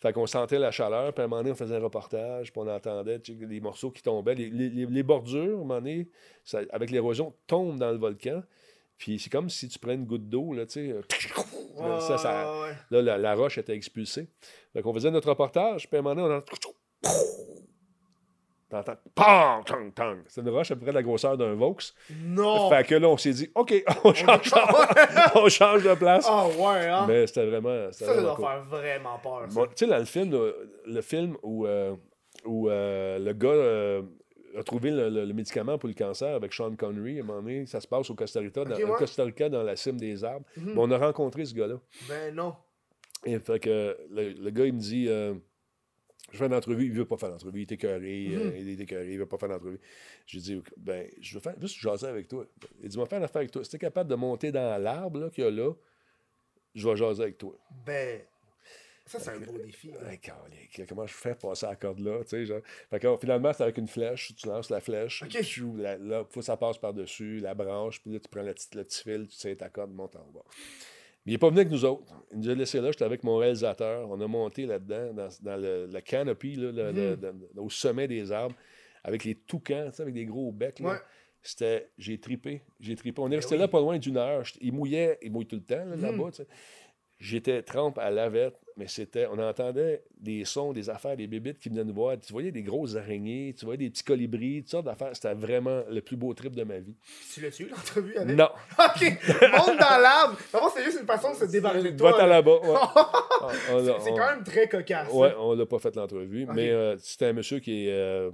Fait 0.00 0.12
qu'on 0.12 0.26
sentait 0.26 0.58
la 0.58 0.70
chaleur, 0.70 1.12
puis 1.12 1.22
à 1.22 1.24
un 1.24 1.28
moment 1.28 1.42
donné, 1.42 1.52
on 1.52 1.56
faisait 1.56 1.76
un 1.76 1.80
reportage, 1.82 2.52
puis 2.52 2.60
on 2.64 2.68
entendait 2.68 3.20
les 3.28 3.60
morceaux 3.60 3.90
qui 3.90 4.02
tombaient. 4.02 4.34
Les, 4.34 4.50
les- 4.50 4.86
les- 4.86 5.02
bordures, 5.02 5.42
à 5.42 5.54
un 5.54 5.64
moment 5.64 5.74
donné, 5.76 6.08
ça- 6.44 6.60
avec 6.70 6.90
l'érosion, 6.90 7.34
tombent 7.46 7.78
dans 7.78 7.90
le 7.90 7.98
volcan. 7.98 8.42
Puis 8.98 9.18
c'est 9.18 9.28
comme 9.30 9.50
si 9.50 9.68
tu 9.68 9.78
prenais 9.78 9.96
une 9.96 10.06
goutte 10.06 10.28
d'eau, 10.28 10.52
là, 10.54 10.64
tu 10.64 10.72
sais. 10.72 10.92
euh, 10.92 12.00
ça, 12.00 12.16
ça- 12.18 12.60
ouais, 12.62 12.72
là, 12.90 13.02
la, 13.02 13.18
la 13.18 13.34
roche 13.34 13.58
était 13.58 13.74
expulsée. 13.74 14.28
Fait 14.72 14.80
qu'on 14.80 14.94
faisait 14.94 15.10
notre 15.10 15.28
reportage, 15.28 15.88
puis 15.88 15.96
à 15.96 16.00
un 16.00 16.02
moment 16.02 16.14
donné, 16.22 16.34
on 16.34 16.38
entend... 16.38 16.56
T'entends... 18.68 18.96
Pang, 19.14 19.62
tang, 19.64 19.92
tang. 19.94 20.16
C'est 20.26 20.40
une 20.40 20.48
roche 20.48 20.72
à 20.72 20.74
peu 20.74 20.80
près 20.82 20.90
de 20.90 20.96
la 20.96 21.02
grosseur 21.02 21.38
d'un 21.38 21.54
Vaux. 21.54 21.76
Non! 22.24 22.68
Fait 22.68 22.84
que 22.84 22.96
là, 22.96 23.08
on 23.08 23.16
s'est 23.16 23.32
dit, 23.32 23.48
OK, 23.54 23.72
on 24.04 24.12
change, 24.12 24.50
on 25.36 25.48
change 25.48 25.84
de 25.84 25.94
place. 25.94 26.26
Ah 26.28 26.48
ouais, 26.48 26.88
hein? 26.88 27.04
Mais 27.06 27.26
c'était 27.28 27.46
vraiment... 27.46 27.92
ça, 27.92 28.20
doit 28.20 28.34
cool. 28.34 28.44
faire 28.44 28.64
vraiment 28.64 29.18
peur. 29.22 29.46
Bon, 29.52 29.66
tu 29.66 29.72
sais, 29.76 29.86
dans 29.86 29.98
le 29.98 30.04
film, 30.04 30.32
là, 30.32 30.50
le 30.84 31.00
film 31.00 31.36
où, 31.44 31.64
euh, 31.64 31.94
où 32.44 32.68
euh, 32.68 33.20
le 33.20 33.32
gars 33.34 33.48
euh, 33.50 34.02
a 34.58 34.62
trouvé 34.64 34.90
le, 34.90 35.10
le- 35.10 35.24
le 35.26 35.32
médicament 35.32 35.78
pour 35.78 35.88
le 35.88 35.94
cancer 35.94 36.34
avec 36.34 36.52
Sean 36.52 36.74
Connery, 36.74 37.18
à 37.20 37.22
un 37.22 37.24
moment 37.26 37.42
donné, 37.42 37.66
ça 37.66 37.80
se 37.80 37.86
passe 37.86 38.10
au 38.10 38.14
Costa 38.16 38.40
Rica, 38.40 38.64
dans, 38.64 38.74
Ok, 38.74 38.82
au 38.82 38.86
ouais. 38.88 38.98
Costa 38.98 39.22
Rica, 39.22 39.48
dans 39.48 39.62
la 39.62 39.76
cime 39.76 39.96
des 39.98 40.24
arbres. 40.24 40.44
Bon, 40.56 40.88
on 40.88 40.90
a 40.90 40.98
rencontré 40.98 41.44
ce 41.44 41.54
gars-là. 41.54 41.76
Ben 42.08 42.34
non. 42.34 42.54
Et 43.24 43.38
fait 43.38 43.60
que 43.60 43.96
le, 44.10 44.50
gars, 44.50 44.66
il 44.66 44.72
me 44.74 44.80
dit 44.80 45.06
euh, 45.08 45.34
Je 46.36 46.40
fais 46.40 46.46
une 46.46 46.54
entrevue, 46.54 46.84
il 46.84 46.92
veut 46.92 47.06
pas 47.06 47.16
faire 47.16 47.30
l'entrevue, 47.30 47.60
il 47.60 47.62
est 47.62 47.72
écœuré, 47.72 48.28
Mhm. 48.28 48.38
euh, 48.38 48.58
il 48.58 48.68
est 48.68 48.82
écœuré, 48.82 49.12
il 49.12 49.18
veut 49.18 49.26
pas 49.26 49.38
faire 49.38 49.48
l'entrevue. 49.48 49.80
J'ai 50.26 50.40
dit 50.40 50.62
Ben, 50.76 51.08
je 51.20 51.34
veux 51.34 51.40
faire 51.40 51.58
juste 51.60 51.78
jaser 51.80 52.06
avec 52.06 52.28
toi. 52.28 52.46
Il 52.82 52.88
dit 52.90 52.96
Moi, 52.98 53.06
faire 53.06 53.18
une 53.18 53.24
affaire 53.24 53.38
avec 53.40 53.50
toi. 53.50 53.64
Si 53.64 53.70
t'es 53.70 53.78
capable 53.78 54.10
de 54.10 54.14
monter 54.16 54.52
dans 54.52 54.80
l'arbre 54.82 55.18
là, 55.18 55.30
qu'il 55.30 55.44
y 55.44 55.46
a 55.46 55.50
là, 55.50 55.72
je 56.74 56.86
vais 56.88 56.96
jaser 56.96 57.22
avec 57.22 57.38
toi. 57.38 57.56
Ben. 57.86 58.20
Ça, 59.08 59.20
c'est 59.20 59.30
un 59.30 59.38
beau 59.38 59.56
défi. 59.56 59.92
hein. 59.92 60.16
Comment 60.88 61.06
je 61.06 61.14
fais 61.14 61.36
pour 61.36 61.50
passer 61.50 61.64
à 61.64 61.70
la 61.70 61.76
corde 61.76 62.00
là, 62.00 62.24
tu 62.24 62.30
sais, 62.30 62.44
genre. 62.44 62.60
Fait 62.90 62.98
que, 62.98 63.16
finalement, 63.20 63.52
c'est 63.52 63.62
avec 63.62 63.78
une 63.78 63.86
flèche, 63.86 64.34
tu 64.34 64.48
lances 64.48 64.68
la 64.68 64.80
flèche, 64.80 65.22
Ok. 65.22 65.30
tchou, 65.42 65.76
la- 65.76 65.96
là, 65.96 66.24
faut 66.28 66.40
que 66.40 66.44
ça 66.44 66.56
passe 66.56 66.76
par-dessus, 66.78 67.38
la 67.38 67.54
branche, 67.54 68.02
puis 68.02 68.12
là, 68.12 68.18
tu 68.18 68.28
prends 68.28 68.42
le 68.42 68.52
petit, 68.52 68.66
le 68.74 68.82
petit 68.82 69.02
fil, 69.04 69.28
tu 69.28 69.36
sais 69.36 69.54
ta 69.54 69.68
corde, 69.68 69.92
monte 69.94 70.16
en 70.16 70.24
bas. 70.32 70.42
Mais 71.26 71.32
il 71.32 71.34
n'est 71.34 71.38
pas 71.38 71.48
venu 71.48 71.60
avec 71.60 71.72
nous 71.72 71.84
autres. 71.84 72.14
Il 72.32 72.38
nous 72.38 72.48
a 72.50 72.54
laissé 72.54 72.80
là, 72.80 72.90
j'étais 72.92 73.04
avec 73.04 73.24
mon 73.24 73.36
réalisateur, 73.36 74.08
on 74.08 74.20
a 74.20 74.26
monté 74.28 74.64
là-dedans, 74.64 75.12
dans, 75.12 75.28
dans 75.42 75.56
le, 75.60 75.86
le 75.92 76.00
canopy, 76.00 76.54
là, 76.54 76.70
le- 76.72 76.92
le- 76.92 77.16
dans- 77.16 77.34
au 77.62 77.68
sommet 77.68 78.06
des 78.08 78.30
arbres, 78.32 78.54
avec 79.04 79.24
les 79.24 79.34
toucans, 79.34 79.90
avec 79.98 80.14
des 80.14 80.24
gros 80.24 80.52
becs, 80.52 80.78
là. 80.80 80.90
Ouais. 80.92 80.98
C'était, 81.42 81.90
j'ai 81.98 82.18
tripé, 82.18 82.62
j'ai 82.80 82.96
tripé. 82.96 83.20
On 83.20 83.26
est 83.26 83.30
Ben 83.30 83.36
resté 83.36 83.54
oui. 83.54 83.60
là 83.60 83.68
pas 83.68 83.78
loin 83.80 83.98
d'une 83.98 84.16
heure. 84.16 84.42
Il 84.60 84.72
mouillait, 84.72 85.16
il 85.22 85.30
mouille 85.30 85.46
tout 85.46 85.54
le 85.56 85.62
temps 85.62 85.84
là, 85.84 85.94
là-bas, 85.96 86.30
tu 86.30 86.36
sais. 86.38 86.46
J'étais 87.20 87.62
trempe 87.62 87.98
à 87.98 88.10
lavette, 88.10 88.56
mais 88.76 88.86
c'était, 88.88 89.26
on 89.32 89.38
entendait 89.38 90.02
des 90.20 90.44
sons, 90.44 90.72
des 90.72 90.90
affaires, 90.90 91.16
des 91.16 91.26
bébites 91.26 91.58
qui 91.58 91.68
venaient 91.70 91.84
nous 91.84 91.94
voir. 91.94 92.16
Tu 92.20 92.32
voyais 92.32 92.50
des 92.52 92.62
grosses 92.62 92.94
araignées, 92.96 93.54
tu 93.58 93.64
voyais 93.64 93.78
des 93.78 93.88
petits 93.90 94.04
colibris, 94.04 94.60
toutes 94.62 94.70
sortes 94.70 94.84
d'affaires. 94.86 95.10
C'était 95.14 95.32
vraiment 95.34 95.82
le 95.90 96.00
plus 96.02 96.16
beau 96.16 96.34
trip 96.34 96.54
de 96.54 96.62
ma 96.64 96.78
vie. 96.78 96.94
Tu 97.32 97.40
l'as-tu 97.40 97.64
eu, 97.64 97.68
l'entrevue 97.68 98.16
avec? 98.16 98.36
Non, 98.36 98.48
Ok! 98.78 99.02
Monte 99.52 99.78
dans 99.80 99.98
l'arbre! 100.02 100.36
D'abord, 100.52 100.70
c'est 100.76 100.84
juste 100.84 100.98
une 101.00 101.06
façon 101.06 101.30
de 101.32 101.36
se 101.36 101.44
débarrasser 101.46 101.92
de 101.92 101.96
toi. 101.98 102.10
va-t'en 102.12 102.26
là. 102.26 102.34
là-bas. 102.36 102.58
ouais. 102.62 102.74
Ah, 103.38 103.48
on 103.74 104.00
C'est 104.00 104.10
quand 104.10 104.30
même 104.34 104.42
très 104.44 104.66
cocasse. 104.66 105.12
Ouais, 105.12 105.28
ça. 105.28 105.36
on 105.40 105.54
l'a 105.54 105.66
pas 105.66 105.78
fait 105.78 105.94
l'entrevue, 105.94 106.46
mais 106.54 106.70
euh, 106.70 106.96
c'était 106.98 107.26
un 107.26 107.32
monsieur 107.34 107.58
qui 107.58 107.86
est. 107.86 107.92
euh, 107.92 108.30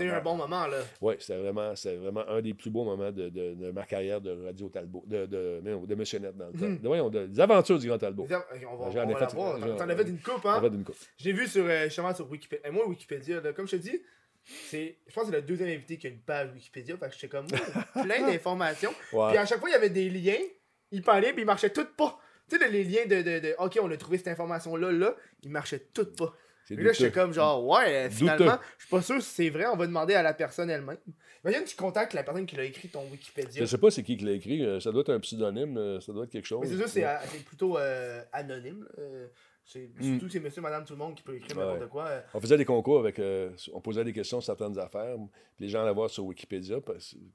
eu 0.00 0.10
un 0.10 0.20
bon 0.20 0.34
moment, 0.36 0.66
là. 0.66 0.76
Ouais, 1.00 1.16
c'était 1.18 1.38
vraiment, 1.38 1.74
c'était 1.74 1.96
vraiment 1.96 2.22
un 2.28 2.42
des 2.42 2.52
plus 2.52 2.70
beaux 2.70 2.84
moments 2.84 3.10
de, 3.10 3.30
de- 3.30 3.54
de 3.54 3.70
ma 3.70 3.84
carrière 3.84 4.20
de 4.20 4.44
Radio 4.44 4.68
Talbot, 4.68 5.02
de, 5.06 5.24
de, 5.26 5.94
Monsieur 5.94 6.18
Net 6.18 6.36
dans 6.36 6.46
le 6.46 6.52
temps. 6.52 6.80
Voyons, 6.84 7.08
de- 7.08 7.26
des 7.26 7.40
aventures 7.40 7.78
du 7.78 7.88
Grand 7.88 7.96
Talbot. 7.98 8.26
On 8.30 8.76
va, 8.76 8.90
J'en 8.90 9.06
on 9.06 9.08
ai 9.10 9.12
va 9.14 9.18
fait- 9.20 9.36
T'en 9.76 9.88
avais 9.88 10.04
coupe, 10.04 10.44
hein? 10.46 10.68
D'une 10.68 10.84
coupe. 10.84 10.96
Je 11.18 11.24
l'ai 11.24 11.32
vu 11.32 11.46
sur, 11.46 11.64
euh, 11.64 11.84
justement 11.84 12.14
sur 12.14 12.30
Wikipédia. 12.30 12.68
Et 12.68 12.70
moi, 12.70 12.86
Wikipédia, 12.86 13.40
là, 13.40 13.52
comme 13.52 13.66
je 13.66 13.76
te 13.76 13.82
dis, 13.82 14.00
c'est, 14.44 14.98
je 15.06 15.14
pense 15.14 15.24
que 15.24 15.30
c'est 15.30 15.36
le 15.36 15.42
deuxième 15.42 15.68
invité 15.68 15.98
qui 15.98 16.06
a 16.06 16.10
une 16.10 16.20
page 16.20 16.50
Wikipédia. 16.52 16.96
Fait 16.96 17.08
que 17.08 17.14
j'étais 17.14 17.28
comme, 17.28 17.46
moi, 17.50 18.04
plein 18.04 18.26
d'informations. 18.26 18.92
Ouais. 19.12 19.28
Puis 19.30 19.38
à 19.38 19.46
chaque 19.46 19.60
fois, 19.60 19.68
il 19.68 19.72
y 19.72 19.76
avait 19.76 19.90
des 19.90 20.08
liens. 20.10 20.42
Il 20.90 21.02
parlait, 21.02 21.32
puis 21.32 21.42
ils 21.42 21.46
marchaient 21.46 21.70
toutes 21.70 21.96
pas. 21.96 22.18
Tu 22.48 22.58
sais, 22.58 22.68
les 22.68 22.84
liens 22.84 23.06
de, 23.06 23.22
de, 23.22 23.38
de, 23.38 23.54
OK, 23.58 23.78
on 23.80 23.90
a 23.90 23.96
trouvé 23.96 24.18
cette 24.18 24.28
information-là, 24.28 24.92
là, 24.92 25.16
ils 25.42 25.50
marchaient 25.50 25.86
toutes 25.94 26.16
pas. 26.16 26.34
Et 26.72 26.82
là, 26.82 26.92
j'étais 26.92 27.10
comme 27.12 27.32
genre, 27.32 27.66
ouais, 27.66 28.06
euh, 28.06 28.10
finalement, 28.10 28.58
je 28.78 28.84
suis 28.84 28.90
pas 28.90 29.02
sûr 29.02 29.22
si 29.22 29.28
c'est 29.28 29.50
vrai, 29.50 29.66
on 29.66 29.76
va 29.76 29.86
demander 29.86 30.14
à 30.14 30.22
la 30.22 30.34
personne 30.34 30.70
elle-même. 30.70 30.96
Imagine, 31.44 31.64
tu 31.64 31.74
contactes 31.76 32.14
la 32.14 32.22
personne 32.22 32.46
qui 32.46 32.54
l'a 32.56 32.64
écrit 32.64 32.88
ton 32.88 33.04
Wikipédia. 33.10 33.62
Je 33.62 33.66
sais 33.66 33.78
pas 33.78 33.90
c'est 33.90 34.02
qui 34.04 34.16
qui 34.16 34.24
l'a 34.24 34.32
écrit. 34.32 34.64
euh, 34.64 34.78
Ça 34.78 34.92
doit 34.92 35.00
être 35.00 35.12
un 35.12 35.18
pseudonyme, 35.20 35.76
euh, 35.76 36.00
ça 36.00 36.12
doit 36.12 36.24
être 36.24 36.30
quelque 36.30 36.46
chose. 36.46 36.60
Mais 36.62 36.68
c'est 36.68 37.00
sûr, 37.00 37.08
c'est, 37.26 37.44
plutôt 37.44 37.78
euh, 37.78 38.22
anonyme. 38.32 38.86
Euh, 38.98 39.26
c'est, 39.64 39.88
Mm. 39.98 40.02
Surtout, 40.18 40.28
c'est 40.28 40.40
monsieur, 40.40 40.60
madame, 40.60 40.84
tout 40.84 40.92
le 40.94 40.98
monde 40.98 41.14
qui 41.14 41.22
peut 41.22 41.36
écrire 41.36 41.56
Ouais. 41.56 41.64
n'importe 41.64 41.88
quoi. 41.90 42.08
On 42.34 42.40
faisait 42.40 42.56
des 42.56 42.64
concours 42.64 42.98
avec. 43.00 43.18
euh, 43.18 43.50
on 43.72 43.80
posait 43.80 44.04
des 44.04 44.12
questions 44.12 44.40
sur 44.40 44.56
certaines 44.56 44.78
affaires. 44.78 45.14
Puis 45.56 45.66
les 45.66 45.68
gens 45.68 45.82
allaient 45.82 45.94
voir 45.94 46.10
sur 46.10 46.24
Wikipédia. 46.24 46.76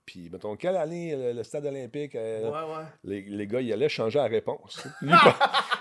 Puis, 0.05 0.29
mettons, 0.29 0.55
quelle 0.55 0.75
année 0.77 1.13
euh, 1.13 1.33
le 1.33 1.43
stade 1.43 1.65
olympique 1.65 2.15
euh, 2.15 2.49
Ouais, 2.49 2.75
ouais. 2.77 2.83
les, 3.03 3.21
les 3.21 3.47
gars, 3.47 3.61
ils 3.61 3.71
allaient 3.73 3.89
changer 3.89 4.19
la 4.19 4.27
réponse. 4.27 4.85
Lui, 5.01 5.11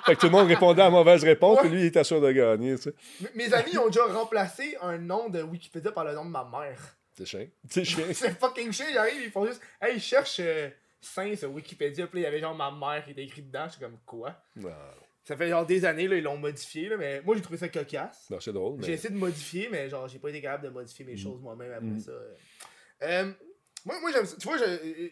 fait 0.07 0.15
que 0.15 0.21
tout 0.21 0.27
le 0.27 0.33
monde 0.33 0.47
répondait 0.49 0.83
à 0.83 0.87
la 0.87 0.91
mauvaise 0.91 1.25
réponse. 1.25 1.59
Puis 1.61 1.69
lui, 1.69 1.81
il 1.81 1.87
était 1.87 2.05
sûr 2.05 2.21
de 2.21 2.31
gagner. 2.31 2.77
tu 2.77 2.83
sais. 2.83 2.95
M- 3.23 3.29
Mes 3.35 3.53
amis 3.53 3.77
ont 3.79 3.87
déjà 3.89 4.05
remplacé 4.07 4.77
un 4.81 4.99
nom 4.99 5.29
de 5.29 5.43
Wikipédia 5.43 5.91
par 5.93 6.05
le 6.05 6.15
nom 6.15 6.25
de 6.25 6.31
ma 6.31 6.45
mère. 6.45 6.79
C'est 7.13 7.27
chiant. 7.27 7.47
C'est 7.69 7.85
chiant. 7.85 8.05
C'est 8.13 8.39
fucking 8.39 8.71
chiant, 8.73 8.87
ils 8.91 8.99
arrivent, 8.99 9.23
ils 9.25 9.31
font 9.31 9.47
juste. 9.47 9.61
Hey, 9.81 9.97
ils 9.97 10.01
cherchent 10.01 10.41
euh, 10.41 10.69
Saint 11.01 11.35
sur 11.35 11.51
Wikipédia, 11.53 12.07
puis 12.07 12.21
là, 12.21 12.29
il 12.29 12.31
y 12.31 12.35
avait 12.35 12.41
genre 12.41 12.55
ma 12.55 12.71
mère 12.71 13.05
qui 13.05 13.11
était 13.13 13.25
écrit 13.25 13.43
dedans. 13.43 13.67
J'étais 13.71 13.85
comme 13.85 13.99
quoi 14.07 14.35
Ça 15.27 15.37
fait 15.37 15.49
genre 15.49 15.67
des 15.67 15.85
années, 15.85 16.07
là, 16.07 16.17
ils 16.17 16.23
l'ont 16.23 16.37
modifié, 16.39 16.89
là, 16.89 16.97
mais 16.97 17.21
moi 17.23 17.35
j'ai 17.35 17.43
trouvé 17.43 17.59
ça 17.59 17.69
cocasse. 17.69 18.31
non, 18.31 18.39
c'est 18.39 18.53
drôle. 18.53 18.81
J'ai 18.85 18.93
essayé 18.93 19.13
de 19.13 19.19
modifier, 19.19 19.69
mais 19.69 19.89
genre 19.91 20.07
j'ai 20.07 20.19
pas 20.21 20.31
été 20.31 20.41
capable 20.41 20.65
de 20.65 20.69
modifier 20.69 21.05
mes 21.05 21.17
choses 21.17 21.41
moi-même 21.41 21.73
après 21.73 21.87
Mhm. 21.87 21.99
ça. 22.01 22.13
euh. 23.03 23.33
Moi, 23.85 24.01
moi 24.01 24.13
j'aime 24.13 24.25
ça. 24.27 24.37
Tu 24.37 24.47
vois, 24.47 24.57
je, 24.59 24.65
euh, 24.65 25.09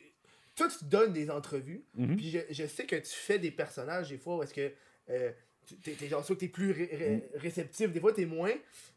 toi, 0.54 0.68
tu 0.68 0.78
te 0.78 0.84
donnes 0.84 1.12
des 1.12 1.30
entrevues, 1.30 1.84
Mhm. 1.96 2.16
puis 2.16 2.30
je, 2.30 2.38
je 2.50 2.66
sais 2.66 2.86
que 2.86 2.96
tu 2.96 3.10
fais 3.12 3.38
des 3.40 3.50
personnages 3.50 4.08
des 4.10 4.18
fois 4.18 4.36
où 4.36 4.42
est-ce 4.44 4.54
que. 4.54 4.72
euh, 5.10 5.32
t'es, 5.82 5.92
t'es 5.92 6.08
genre, 6.08 6.24
soit 6.24 6.36
que 6.36 6.40
t'es 6.40 6.48
plus 6.48 6.70
ré- 6.70 6.90
ré- 6.92 7.28
réceptif, 7.34 7.90
des 7.92 7.98
fois 8.00 8.12
t'es 8.12 8.26
moins. 8.26 8.52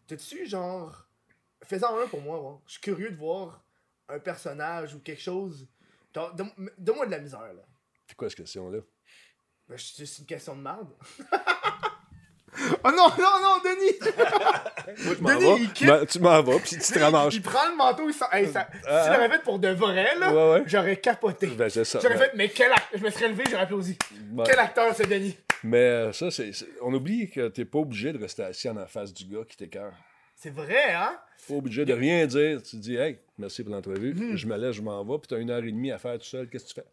T'as-tu 0.06 0.46
genre. 0.46 1.08
Fais-en 1.64 1.98
un 2.00 2.08
pour 2.08 2.22
moi, 2.22 2.40
moi. 2.40 2.62
Je 2.68 2.74
suis 2.74 2.82
curieux 2.82 3.10
de 3.10 3.16
voir 3.16 3.66
un 4.08 4.20
personnage 4.20 4.94
ou 4.94 5.00
quelque 5.00 5.22
chose. 5.22 5.68
Genre, 6.14 6.36
Donne-moi 6.36 7.06
de 7.08 7.12
la 7.12 7.20
misère, 7.20 7.54
là. 7.54 7.66
C'est 8.08 8.16
quoi 8.16 8.30
cette 8.30 8.38
question-là? 8.38 8.80
Ben, 9.70 9.78
je- 9.78 10.06
c'est 10.06 10.20
une 10.20 10.26
question 10.26 10.56
de 10.56 10.62
merde. 10.62 10.88
oh 12.84 12.90
non, 12.92 13.10
non, 13.20 13.42
non, 13.42 13.58
Denis! 13.64 13.98
Moi, 15.06 15.14
je 15.16 15.22
m'en 15.22 15.30
Denis, 15.30 15.44
vais. 15.58 15.64
il 15.64 15.74
quitte. 15.74 15.88
Ben, 15.88 16.06
tu 16.06 16.20
m'en 16.20 16.42
vas, 16.42 16.60
puis 16.60 16.70
tu 16.78 16.80
te 16.94 17.00
ramasses. 17.04 17.34
Il 17.36 17.42
prend 17.42 17.70
le 17.70 17.76
manteau, 17.76 18.08
il 18.10 18.14
sort. 18.14 18.34
Hey, 18.34 18.48
ça... 18.48 18.68
Ah, 18.88 19.04
si 19.04 19.10
l'avais 19.10 19.30
fait 19.36 19.44
pour 19.44 19.60
de 19.60 19.68
vrai, 19.70 20.16
là, 20.18 20.34
Ouais, 20.34 20.60
ouais. 20.60 20.64
j'aurais 20.68 20.98
capoté. 20.98 21.48
Ben, 21.48 21.70
c'est 21.70 21.84
ça. 21.86 22.00
J'aurais 22.02 22.16
Ben, 22.16 22.22
fait, 22.26 22.32
mais 22.36 22.50
quel 22.50 22.72
acteur. 22.72 23.00
Je 23.00 23.04
me 23.04 23.10
serais 23.10 23.28
levé, 23.30 23.44
j'aurais 23.50 23.64
applaudi. 23.64 23.98
Quel 24.46 24.60
acteur, 24.60 24.94
c'est 24.96 25.08
Denis? 25.08 25.38
Mais 25.64 25.78
euh, 25.78 26.14
ça, 26.14 26.32
c'est. 26.32 26.52
On 26.82 26.94
oublie 26.94 27.30
que 27.30 27.48
t'es 27.50 27.66
pas 27.66 27.80
obligé 27.80 28.14
de 28.14 28.20
rester 28.20 28.44
assis 28.44 28.70
en 28.70 28.86
face 28.88 29.14
du 29.14 29.26
gars 29.26 29.44
qui 29.48 29.58
t'écœure. 29.58 29.94
C'est 30.36 30.52
vrai, 30.54 30.94
hein? 30.94 31.18
Pas 31.48 31.56
obligé 31.56 31.84
de 31.84 31.94
rien 31.94 32.26
dire. 32.28 32.62
Tu 32.62 32.76
dis, 32.78 32.96
hey, 32.96 33.18
merci 33.40 33.64
pour 33.64 33.74
l'entrevue. 33.74 34.14
Mhm. 34.14 34.36
Je 34.38 34.46
me 34.48 34.56
laisse, 34.56 34.76
je 34.76 34.82
m'en 34.84 35.04
vais, 35.04 35.18
puis 35.18 35.28
t'as 35.28 35.40
une 35.40 35.50
heure 35.50 35.64
et 35.64 35.72
demie 35.72 35.92
à 35.92 35.98
faire 35.98 36.18
tout 36.20 36.26
seul. 36.26 36.48
Qu'est-ce 36.48 36.66
que 36.66 36.70
tu 36.70 36.76
fais? 36.76 36.86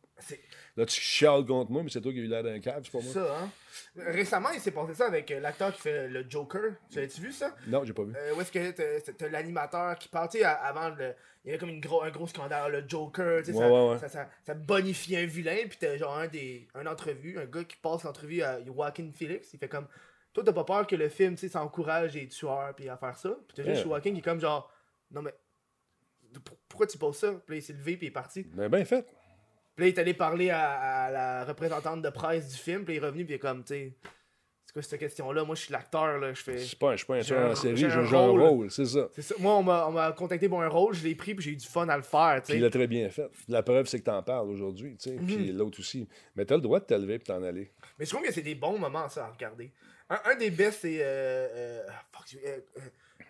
Là, 0.76 0.86
tu 0.86 1.00
chiales 1.00 1.44
contre 1.46 1.70
moi, 1.70 1.82
mais 1.84 1.90
c'est 1.90 2.00
toi 2.00 2.12
qui 2.12 2.18
as 2.18 2.22
eu 2.22 2.26
l'air 2.26 2.42
d'un 2.42 2.58
câble, 2.58 2.84
c'est 2.84 2.90
pas 2.92 3.00
moi. 3.04 3.12
ça, 3.12 3.36
hein? 3.38 3.50
Récemment, 3.96 4.50
il 4.50 4.60
s'est 4.60 4.72
passé 4.72 4.94
ça 4.94 5.06
avec 5.06 5.30
euh, 5.30 5.38
l'acteur 5.40 5.72
qui 5.72 5.80
fait 5.82 6.08
le 6.08 6.24
Joker. 6.28 6.72
Tu 6.90 7.00
l'as-tu 7.00 7.20
vu, 7.20 7.32
ça? 7.32 7.54
Non, 7.68 7.84
j'ai 7.84 7.92
pas 7.92 8.02
vu. 8.02 8.12
Euh, 8.16 8.34
où 8.34 8.40
est-ce 8.40 8.50
que 8.50 8.70
t'as- 8.72 9.12
t'as 9.12 9.28
l'animateur 9.28 9.96
qui 9.98 10.08
parle, 10.08 10.28
tu 10.28 10.38
sais, 10.38 10.44
à- 10.44 10.54
avant 10.54 10.88
le. 10.90 11.14
Il 11.44 11.48
y 11.48 11.50
avait 11.50 11.58
comme 11.58 11.68
une 11.68 11.80
gros, 11.80 12.02
un 12.02 12.10
gros 12.10 12.26
scandale, 12.26 12.72
le 12.72 12.88
Joker, 12.88 13.42
tu 13.42 13.52
sais, 13.52 13.58
Ouais, 13.58 13.58
ça, 13.68 13.72
ouais, 13.72 13.90
ouais. 13.90 13.98
Ça, 13.98 14.08
ça, 14.08 14.28
ça 14.44 14.54
bonifie 14.54 15.16
un 15.16 15.26
vilain, 15.26 15.58
puis 15.68 15.76
t'as 15.78 15.96
genre 15.96 16.16
un 16.16 16.26
des. 16.26 16.66
Un 16.74 16.86
entrevue, 16.86 17.38
un 17.38 17.44
gars 17.44 17.64
qui 17.64 17.76
passe 17.76 18.02
l'entrevue 18.02 18.42
à 18.42 18.64
Joaquin 18.64 19.10
Phoenix, 19.14 19.52
il 19.52 19.58
fait 19.58 19.68
comme. 19.68 19.86
Toi, 20.32 20.42
t'as 20.42 20.52
pas 20.52 20.64
peur 20.64 20.86
que 20.88 20.96
le 20.96 21.08
film, 21.08 21.34
tu 21.36 21.42
sais, 21.42 21.48
ça 21.48 21.62
encourage 21.62 22.14
les 22.14 22.26
tueurs, 22.26 22.74
puis 22.74 22.88
à 22.88 22.96
faire 22.96 23.16
ça? 23.16 23.28
Puis 23.46 23.56
t'as 23.56 23.62
juste. 23.62 23.82
Joaquin 23.84 24.12
qui 24.12 24.18
est 24.18 24.22
comme 24.22 24.40
genre. 24.40 24.72
Non, 25.12 25.22
mais. 25.22 25.34
pour- 26.44 26.56
Pourquoi 26.68 26.86
tu 26.88 26.98
poses 26.98 27.18
ça? 27.18 27.30
Puis 27.46 27.54
là, 27.54 27.56
il 27.58 27.62
s'est 27.62 27.72
levé, 27.74 27.96
puis 27.96 28.06
il 28.06 28.08
est 28.08 28.12
parti. 28.12 28.44
Mais 28.54 28.68
bien 28.68 28.84
fait. 28.84 29.06
Puis 29.76 29.84
là, 29.84 29.88
il 29.88 29.94
est 29.94 29.98
allé 29.98 30.14
parler 30.14 30.50
à, 30.50 30.70
à 30.70 31.10
la 31.10 31.44
représentante 31.44 32.00
de 32.02 32.10
presse 32.10 32.48
du 32.48 32.56
film, 32.56 32.84
puis 32.84 32.94
il 32.94 32.96
est 32.98 33.06
revenu, 33.06 33.24
puis 33.24 33.34
il 33.34 33.36
est 33.36 33.40
comme, 33.40 33.64
tu 33.64 33.74
sais. 33.74 33.92
C'est 34.66 34.72
quoi 34.72 34.82
cette 34.82 34.98
question-là? 35.00 35.44
Moi, 35.44 35.54
je 35.54 35.62
suis 35.62 35.72
l'acteur, 35.72 36.18
là. 36.18 36.32
Je 36.32 36.42
fais. 36.42 36.58
Je 36.58 36.64
suis 36.64 36.76
pas, 36.76 36.94
pas 37.06 37.14
un 37.14 37.18
un- 37.18 37.50
en 37.50 37.54
série, 37.54 37.76
j'ai 37.76 37.86
un 37.86 38.04
rôle. 38.06 38.40
rôle, 38.40 38.70
c'est 38.70 38.86
ça. 38.86 39.08
C'est 39.14 39.22
ça. 39.22 39.34
Moi, 39.38 39.54
on 39.56 39.62
m'a, 39.62 39.86
on 39.86 39.92
m'a 39.92 40.10
contacté 40.12 40.48
pour 40.48 40.62
un 40.62 40.68
rôle, 40.68 40.94
je 40.94 41.04
l'ai 41.04 41.14
pris, 41.14 41.34
puis 41.34 41.44
j'ai 41.44 41.50
eu 41.52 41.56
du 41.56 41.66
fun 41.66 41.88
à 41.88 41.96
le 41.96 42.02
faire, 42.02 42.36
tu 42.36 42.46
Puis 42.46 42.54
il 42.54 42.56
sais. 42.56 42.62
l'a 42.62 42.70
très 42.70 42.86
bien 42.88 43.08
fait. 43.10 43.28
La 43.48 43.62
preuve, 43.62 43.86
c'est 43.86 44.00
que 44.00 44.04
t'en 44.04 44.22
parles 44.22 44.48
aujourd'hui, 44.48 44.96
tu 44.96 45.10
sais. 45.10 45.16
Puis 45.16 45.50
Mhm. 45.52 45.58
l'autre 45.58 45.78
aussi. 45.80 46.08
Mais 46.34 46.44
t'as 46.44 46.56
le 46.56 46.60
droit 46.62 46.80
de 46.80 46.86
te 46.86 46.94
lever 46.94 47.14
et 47.14 47.18
t'en 47.20 47.42
aller. 47.42 47.70
Mais 47.98 48.04
je 48.04 48.10
trouve 48.10 48.24
que 48.26 48.32
c'est 48.32 48.42
des 48.42 48.54
bons 48.56 48.78
moments, 48.78 49.08
ça, 49.08 49.26
à 49.26 49.30
regarder. 49.30 49.70
Un, 50.10 50.18
un 50.24 50.34
des 50.36 50.50
best, 50.50 50.80
c'est. 50.82 50.98
Euh, 51.00 51.04
euh, 51.54 51.82
euh, 52.46 52.58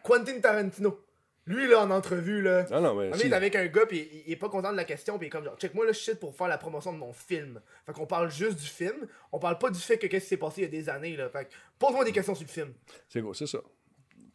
Quentin 0.02 0.40
Tarantino. 0.40 0.98
Lui, 1.46 1.66
là, 1.68 1.82
en 1.82 1.90
entrevue, 1.90 2.40
là. 2.40 2.64
Non, 2.70 2.80
non, 2.80 2.94
mais. 2.94 3.10
On 3.12 3.18
est 3.18 3.32
avec 3.32 3.54
un 3.54 3.66
gars, 3.66 3.84
puis 3.86 4.08
il, 4.12 4.22
il 4.28 4.32
est 4.32 4.36
pas 4.36 4.48
content 4.48 4.72
de 4.72 4.76
la 4.76 4.84
question, 4.84 5.18
puis 5.18 5.26
il 5.26 5.28
est 5.28 5.30
comme 5.30 5.44
genre, 5.44 5.56
check 5.58 5.74
moi 5.74 5.84
là, 5.84 5.92
je 5.92 5.98
shit 5.98 6.18
pour 6.18 6.34
faire 6.34 6.48
la 6.48 6.56
promotion 6.58 6.92
de 6.92 6.98
mon 6.98 7.12
film. 7.12 7.60
Fait 7.84 7.92
qu'on 7.92 8.06
parle 8.06 8.30
juste 8.30 8.58
du 8.58 8.66
film, 8.66 9.06
on 9.30 9.38
parle 9.38 9.58
pas 9.58 9.70
du 9.70 9.78
fait 9.78 9.98
que 9.98 10.06
qu'est-ce 10.06 10.24
qui 10.24 10.28
s'est 10.30 10.36
passé 10.38 10.62
il 10.62 10.64
y 10.64 10.66
a 10.66 10.70
des 10.70 10.88
années, 10.88 11.16
là. 11.16 11.28
Fait 11.28 11.44
que 11.44 11.50
pose-moi 11.78 12.04
des 12.04 12.12
questions 12.12 12.34
sur 12.34 12.44
le 12.44 12.50
film. 12.50 12.72
C'est 13.08 13.20
gros, 13.20 13.34
c'est 13.34 13.46
ça. 13.46 13.58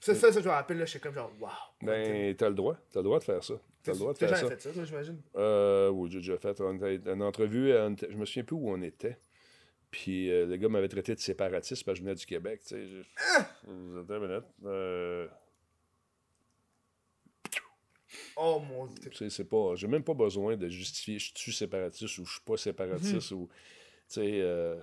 C'est 0.01 0.15
ça, 0.15 0.31
ça, 0.31 0.39
je 0.39 0.45
me 0.45 0.51
rappelle, 0.53 0.77
là, 0.77 0.85
j'étais 0.85 0.99
comme 0.99 1.15
genre, 1.15 1.31
waouh. 1.41 1.51
Ben, 1.81 2.33
t'as 2.35 2.47
le 2.47 2.55
droit. 2.55 2.77
T'as 2.91 2.99
le 2.99 3.03
droit 3.03 3.19
de 3.19 3.23
faire 3.25 3.43
ça. 3.43 3.55
T'as 3.83 3.91
le 3.93 3.97
droit 3.97 4.13
de 4.13 4.17
faire 4.19 4.29
ça. 4.37 4.47
fait 4.47 4.61
ça, 4.61 4.71
toi, 4.71 4.83
j'imagine. 4.85 5.19
Euh, 5.35 5.89
oui, 5.89 6.09
j'ai 6.11 6.19
déjà 6.19 6.37
fait 6.37 6.59
une, 6.61 7.01
une 7.05 7.23
entrevue. 7.23 7.71
était- 7.71 8.07
je 8.11 8.15
me 8.17 8.23
souviens 8.25 8.43
plus 8.43 8.55
où 8.55 8.69
on 8.69 8.81
était. 8.81 9.17
Puis 9.91 10.31
euh, 10.31 10.45
le 10.45 10.55
gars 10.57 10.69
m'avait 10.69 10.87
traité 10.87 11.15
de 11.15 11.19
séparatiste 11.19 11.83
parce 11.83 11.97
que 11.97 12.03
je 12.03 12.07
venais 12.07 12.15
du 12.15 12.25
Québec. 12.25 12.61
Tu 12.61 12.75
sais, 12.75 12.85
je- 12.85 13.01
Euh, 13.69 14.01
Attends 14.03 14.15
une 14.23 14.27
minute. 14.27 14.43
Euh, 14.65 15.27
Oh 18.41 18.59
mon 18.59 18.85
dieu. 18.87 19.09
tu 19.09 19.17
sais, 19.17 19.29
c'est 19.29 19.43
pas. 19.49 19.75
J'ai 19.75 19.87
même 19.87 20.03
pas 20.03 20.13
besoin 20.13 20.55
de 20.55 20.69
justifier 20.69 21.19
je 21.19 21.31
suis 21.35 21.51
séparatiste 21.53 22.17
ou 22.19 22.25
je 22.25 22.31
suis 22.31 22.41
pas 22.41 22.57
séparatiste 22.57 23.31
ou. 23.31 23.47
Tu 24.07 24.15
sais, 24.15 24.39
euh, 24.41 24.75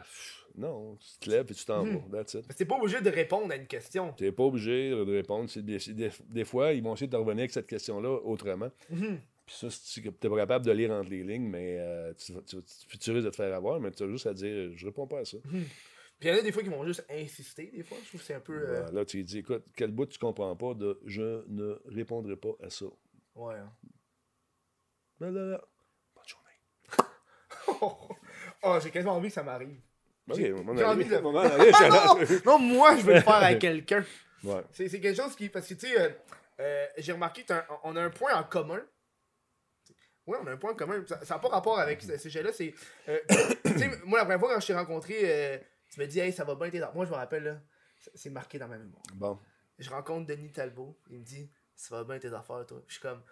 non, 0.57 0.97
tu 0.97 1.19
te 1.27 1.31
lèves 1.31 1.47
et 1.51 1.55
tu 1.55 1.65
t'en 1.65 1.85
Mhm. 1.85 2.03
vas. 2.11 2.19
That's 2.23 2.35
it. 2.35 2.45
Mais 2.49 2.55
t'es 2.55 2.65
pas 2.65 2.77
obligé 2.77 3.01
de 3.01 3.11
répondre 3.11 3.51
à 3.53 3.57
une 3.57 3.67
question. 3.67 4.13
T'es 4.13 4.31
pas 4.31 4.45
obligé 4.45 4.91
de 4.91 5.13
répondre. 5.17 5.51
C'est 5.51 5.65
Des, 5.65 5.79
des, 5.79 6.11
des 6.29 6.45
fois, 6.45 6.73
ils 6.75 6.83
vont 6.83 6.95
essayer 6.95 7.09
de 7.09 7.17
revenir 7.17 7.41
avec 7.41 7.51
cette 7.51 7.67
question-là 7.67 8.21
autrement. 8.25 8.71
Mhm. 8.91 9.19
Puis 9.47 9.55
ça, 9.57 9.69
tu 9.93 10.01
n'es 10.03 10.11
pas 10.13 10.37
capable 10.37 10.65
de 10.67 10.73
lire 10.73 10.91
entre 10.91 11.11
les 11.11 11.23
lignes, 11.25 11.49
mais 11.49 11.77
euh, 11.79 12.13
tu, 12.15 12.33
tu, 12.47 12.57
tu, 12.89 12.99
tu 12.99 13.11
risques 13.13 13.25
de 13.27 13.31
te 13.31 13.37
faire 13.37 13.55
avoir, 13.55 13.81
mais 13.81 13.91
tu 13.93 14.03
as 14.03 14.09
juste 14.09 14.27
à 14.27 14.35
dire 14.35 14.73
je 14.77 14.87
réponds 14.87 15.07
pas 15.07 15.21
à 15.21 15.25
ça. 15.25 15.39
Puis 16.19 16.29
il 16.29 16.29
y 16.29 16.33
en 16.33 16.39
a 16.39 16.43
des 16.43 16.51
fois 16.53 16.63
qui 16.63 16.69
vont 16.69 16.85
juste 16.85 17.05
insister, 17.11 17.71
des 17.75 17.83
fois. 17.83 17.99
Je 18.03 18.09
trouve 18.09 18.21
que 18.21 18.27
c'est 18.27 18.35
un 18.35 18.41
peu. 18.41 18.55
euh, 18.55 18.67
Voilà, 18.81 18.91
Là, 18.93 19.05
tu 19.05 19.23
dis 19.23 19.39
écoute, 19.39 19.65
quel 19.77 19.91
bout 19.91 20.07
tu 20.07 20.19
comprends 20.19 20.55
pas 20.57 20.75
de 20.75 20.99
je 21.05 21.43
ne 21.49 21.79
répondrai 21.87 22.37
pas 22.37 22.57
à 22.63 22.71
ça. 22.71 22.87
Ouais. 23.37 23.55
hein. 23.55 23.73
Là, 25.21 25.31
là, 25.31 25.41
là. 25.43 25.61
Bonne 26.15 26.25
journée. 26.29 27.81
oh, 28.63 28.79
j'ai 28.83 28.91
quasiment 28.91 29.15
envie 29.17 29.29
que 29.29 29.35
ça 29.35 29.43
m'arrive. 29.43 29.81
Ok, 30.29 30.37
J'ai- 30.37 30.53
envie 30.53 30.65
de- 31.05 31.15
aller, 31.15 31.73
à 31.75 32.45
non, 32.45 32.59
moi, 32.59 32.97
je 32.97 33.03
veux 33.03 33.15
le 33.15 33.21
faire 33.21 33.35
avec 33.35 33.59
quelqu'un. 33.61 34.05
Ouais. 34.43 34.63
C'est 34.73 34.89
c'est 34.89 35.01
quelque 35.01 35.17
chose 35.23 35.37
qui. 35.37 35.49
Parce 35.49 35.67
que, 35.69 35.75
tu 35.75 35.87
sais, 35.87 36.01
euh, 36.01 36.11
euh, 36.61 36.87
j'ai 36.99 37.13
remarqué 37.13 37.45
qu'on 37.47 37.95
a 37.97 38.03
un 38.03 38.11
point 38.11 38.35
en 38.35 38.43
commun. 38.45 38.81
Oui, 40.27 40.37
on 40.43 40.47
a 40.49 40.51
un 40.53 40.57
point 40.57 40.73
en 40.73 40.75
commun. 40.75 41.05
Ça 41.07 41.35
n'a 41.35 41.39
pas 41.39 41.49
rapport 41.49 41.79
avec 41.79 42.03
ce 42.03 42.19
sujet-là. 42.19 42.53
C'est. 42.53 42.75
euh, 43.09 43.19
tu 43.65 43.79
sais, 43.79 43.91
moi, 44.05 44.19
la 44.19 44.25
première 44.25 44.41
fois, 44.41 44.55
quand 44.55 44.61
je 44.61 44.67
t'ai 44.67 44.75
rencontré, 44.75 45.15
euh, 45.23 45.59
tu 45.93 46.01
me 46.01 46.07
dis, 46.07 46.19
hey, 46.19 46.33
ça 46.33 46.45
va 46.45 46.55
bien 46.57 46.71
tes 46.71 46.81
dents. 46.81 46.93
Moi, 46.95 47.05
je 47.07 47.11
me 47.11 47.17
rappelle, 47.17 47.45
là, 47.45 47.61
c'est- 48.01 48.11
c'est 48.17 48.31
marqué 48.31 48.59
dans 48.59 48.67
ma 48.69 48.79
mémoire. 48.79 49.03
Bon. 49.15 49.39
Je 49.79 49.89
rencontre 49.91 50.27
Denis 50.27 50.51
Talbot. 50.53 50.99
Il 51.11 51.21
me 51.21 51.25
dit, 51.25 51.51
ça 51.77 51.95
va 51.97 52.05
bien 52.05 52.19
tes 52.19 52.33
affaires, 52.35 52.65
toi. 52.67 52.83
Je 52.87 52.93
suis 52.95 53.03
comme, 53.03 53.23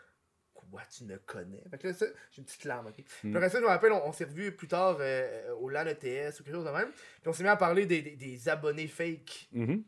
quoi, 0.52 0.82
tu 0.96 1.04
me 1.04 1.18
connais? 1.18 1.62
Fait 1.70 1.78
que 1.78 1.88
là, 1.88 1.94
ça, 1.94 2.06
j'ai 2.30 2.38
une 2.38 2.44
petite 2.44 2.64
larme, 2.64 2.86
ok? 2.88 2.94
Puis 3.20 3.34
après 3.36 3.50
ça, 3.50 3.58
je 3.58 3.62
me 3.64 3.68
rappelle, 3.68 3.92
on, 3.92 4.06
on 4.06 4.12
s'est 4.12 4.24
revus 4.24 4.52
plus 4.52 4.68
tard 4.68 4.98
euh, 5.00 5.52
au 5.54 5.68
LAN 5.68 5.86
ETS 5.86 6.40
ou 6.40 6.44
quelque 6.44 6.52
chose 6.54 6.64
de 6.64 6.70
même. 6.70 6.90
Puis 6.92 7.28
on 7.28 7.32
s'est 7.32 7.42
mis 7.42 7.48
à 7.48 7.56
parler 7.56 7.86
des, 7.86 8.02
des- 8.02 8.16
des 8.16 8.48
abonnés 8.48 8.86
fake. 8.88 9.48
Mhm. 9.52 9.82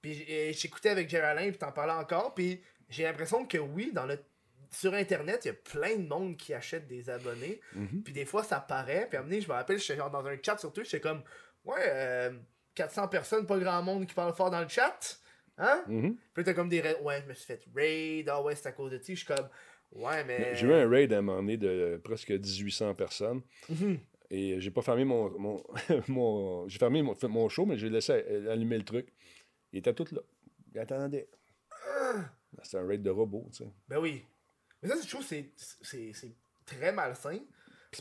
Puis 0.00 0.24
euh, 0.30 0.52
j'écoutais 0.52 0.90
avec 0.90 1.08
Géraldin, 1.08 1.48
puis 1.50 1.58
t'en 1.58 1.72
parlais 1.72 1.92
encore, 1.92 2.34
puis 2.34 2.62
j'ai 2.88 3.02
l'impression 3.04 3.44
que 3.46 3.58
oui, 3.58 3.90
dans 3.92 4.06
le 4.06 4.18
sur 4.70 4.94
Internet, 4.94 5.44
il 5.44 5.48
y 5.48 5.50
a 5.52 5.54
plein 5.54 5.96
de 5.96 6.06
monde 6.08 6.36
qui 6.36 6.52
achète 6.52 6.86
des 6.88 7.08
abonnés, 7.08 7.60
Mhm. 7.74 8.02
puis 8.02 8.12
des 8.12 8.24
fois 8.24 8.42
ça 8.42 8.58
paraît, 8.60 9.06
puis 9.08 9.16
à 9.16 9.20
un 9.20 9.22
moment 9.22 9.30
donné, 9.30 9.40
je 9.40 9.48
me 9.48 9.52
rappelle, 9.54 9.78
j'étais 9.78 9.96
genre 9.96 10.10
dans 10.10 10.26
un 10.26 10.36
chat 10.42 10.58
sur 10.58 10.72
Twitch, 10.72 10.90
j'étais 10.90 11.00
comme, 11.08 11.22
ouais, 11.64 11.80
euh, 11.86 12.30
400 12.74 13.08
personnes, 13.08 13.46
pas 13.46 13.58
grand 13.58 13.80
monde 13.82 14.06
qui 14.06 14.14
parle 14.14 14.34
fort 14.34 14.50
dans 14.50 14.60
le 14.60 14.68
chat, 14.68 15.18
hein? 15.58 15.84
Mhm. 15.86 16.16
Puis 16.34 16.44
t'as 16.44 16.54
comme 16.54 16.68
des, 16.68 16.80
ra- 16.80 17.00
ouais, 17.02 17.20
je 17.22 17.28
me 17.28 17.34
suis 17.34 17.44
fait 17.46 17.62
raid, 17.74 18.28
ah 18.28 18.42
ouais, 18.42 18.54
c'est 18.54 18.68
à 18.68 18.72
cause 18.72 18.90
de 18.92 18.98
ça, 18.98 19.04
je 19.08 19.14
suis 19.14 19.26
comme, 19.26 19.48
ouais, 19.92 20.24
mais... 20.24 20.54
J'ai 20.54 20.66
eu 20.66 20.72
un 20.72 20.88
raid 20.88 21.12
à 21.12 21.18
un 21.18 21.22
moment 21.22 21.38
donné 21.38 21.56
de 21.56 22.00
presque 22.04 22.30
1800 22.30 22.94
personnes. 22.94 23.42
Mhm. 23.68 23.98
Et 24.30 24.60
j'ai 24.60 24.70
pas 24.72 24.82
fermé 24.82 25.04
mon. 25.04 25.30
mon, 25.38 25.62
mon- 26.08 26.68
j'ai 26.68 26.78
fermé 26.80 27.00
mon, 27.02 27.14
mon 27.28 27.48
show, 27.48 27.64
mais 27.64 27.76
j'ai 27.78 27.88
laissé 27.88 28.12
allumer 28.48 28.78
le 28.78 28.84
truc. 28.84 29.06
Il 29.72 29.78
était 29.78 29.94
tout 29.94 30.06
là. 30.12 30.20
Il 30.74 30.80
attendait. 30.80 31.28
C'était 32.62 32.78
un 32.78 32.86
raid 32.86 33.02
de 33.02 33.10
robot, 33.10 33.46
tu 33.52 33.58
sais. 33.64 33.70
Ben 33.88 33.98
oui. 33.98 34.24
Mais 34.82 34.88
ça, 34.88 34.96
je 35.00 35.08
trouve 35.08 35.20
que 35.22 35.26
c'est- 35.28 35.50
c'est 35.82 36.12
c'est 36.12 36.34
très 36.64 36.90
malsain 36.92 37.38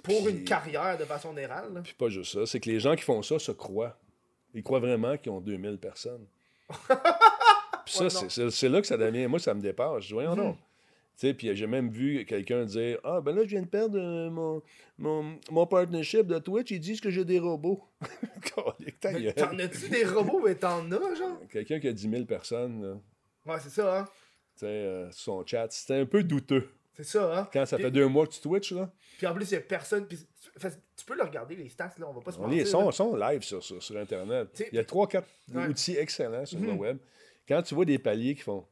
pour 0.03 0.27
une 0.27 0.43
carrière 0.43 0.97
de 0.97 1.05
façon 1.05 1.29
générale. 1.29 1.71
là. 1.73 1.81
Puis 1.81 1.93
pas 1.93 2.09
juste 2.09 2.33
ça, 2.33 2.45
c'est 2.47 2.59
que 2.59 2.69
les 2.71 2.79
gens 2.79 2.95
qui 2.95 3.03
font 3.03 3.21
ça 3.21 3.37
se 3.37 3.51
croient. 3.51 3.95
Ils 4.55 4.63
croient 4.63 4.79
vraiment 4.79 5.17
qu'ils 5.17 5.31
ont 5.31 5.41
2000 5.41 5.77
personnes. 5.77 6.25
Puis 7.85 7.93
ça, 7.95 8.49
c'est- 8.49 8.69
là 8.69 8.81
que 8.81 8.87
ça 8.87 8.97
devient. 8.97 9.27
Moi, 9.27 9.39
ça 9.39 9.53
me 9.53 9.61
dépasse. 9.61 10.03
Je 10.03 10.07
dis, 10.07 10.13
voyons 10.13 10.35
Mhm. 10.35 10.43
non. 10.43 10.53
Tu 11.17 11.27
sais, 11.27 11.33
puis 11.33 11.55
j'ai 11.55 11.65
même 11.67 11.89
vu 11.89 12.25
quelqu'un 12.25 12.65
dire 12.65 12.99
Ah, 13.03 13.21
ben 13.21 13.33
là, 13.33 13.43
je 13.43 13.49
viens 13.49 13.61
de 13.61 13.67
perdre 13.67 13.97
euh, 13.97 14.29
mon, 14.29 14.61
mon, 14.97 15.37
mon 15.49 15.65
partnership 15.65 16.27
de 16.27 16.37
Twitch. 16.39 16.71
Ils 16.71 16.79
disent 16.81 16.99
que 16.99 17.09
j'ai 17.09 17.23
des 17.23 17.39
robots. 17.39 17.81
T'en 18.55 19.57
as-tu 19.59 19.89
des 19.89 20.03
robots, 20.05 20.41
mais 20.45 20.55
t'en 20.55 20.89
as, 20.91 21.15
genre? 21.15 21.39
Quelqu'un 21.49 21.79
qui 21.79 21.87
a 21.87 21.93
10 21.93 22.09
000 22.09 22.25
personnes, 22.25 22.81
là, 22.83 23.53
Ouais, 23.53 23.59
c'est 23.61 23.69
ça, 23.69 23.99
hein? 23.99 24.05
tu 24.05 24.61
sais, 24.61 24.65
euh, 24.65 25.09
son 25.11 25.45
chat, 25.45 25.67
c'était 25.69 25.95
un 25.95 26.05
peu 26.05 26.23
douteux. 26.23 26.69
C'est 26.97 27.03
ça, 27.03 27.39
hein? 27.39 27.49
Quand 27.51 27.65
ça 27.65 27.77
fait 27.77 27.91
deux 27.91 28.07
mois 28.07 28.25
que 28.25 28.33
tu 28.33 28.39
Twitch, 28.41 28.71
là, 28.71 28.89
Puis 29.17 29.27
en 29.27 29.33
plus, 29.33 29.49
il 29.51 29.53
y 29.53 29.57
a 29.57 29.61
personne. 29.61 30.07
Tu 30.07 31.05
peux 31.05 31.15
le 31.15 31.23
regarder, 31.23 31.55
les 31.55 31.67
stats, 31.69 31.91
là, 31.97 32.07
on 32.09 32.13
va 32.13 32.21
pas 32.21 32.31
se 32.31 32.39
on 32.39 32.43
mentir. 32.43 32.61
est, 32.61 32.65
sont, 32.65 32.89
sont 32.91 33.15
live 33.15 33.41
sur, 33.43 33.61
sur, 33.63 33.81
sur 33.83 33.97
Internet. 33.97 34.47
Il 34.71 34.75
y 34.75 34.79
a 34.79 34.83
trois, 34.85 35.07
quatre 35.07 35.27
Ouais. 35.53 35.67
outils 35.67 35.95
excellents 35.97 36.45
sur 36.45 36.59
le 36.59 36.71
Mhm. 36.71 36.77
web. 36.79 36.97
Quand 37.47 37.61
tu 37.61 37.75
vois 37.75 37.85
des 37.85 37.99
paliers 37.99 38.35
qui 38.35 38.41
font. 38.41 38.65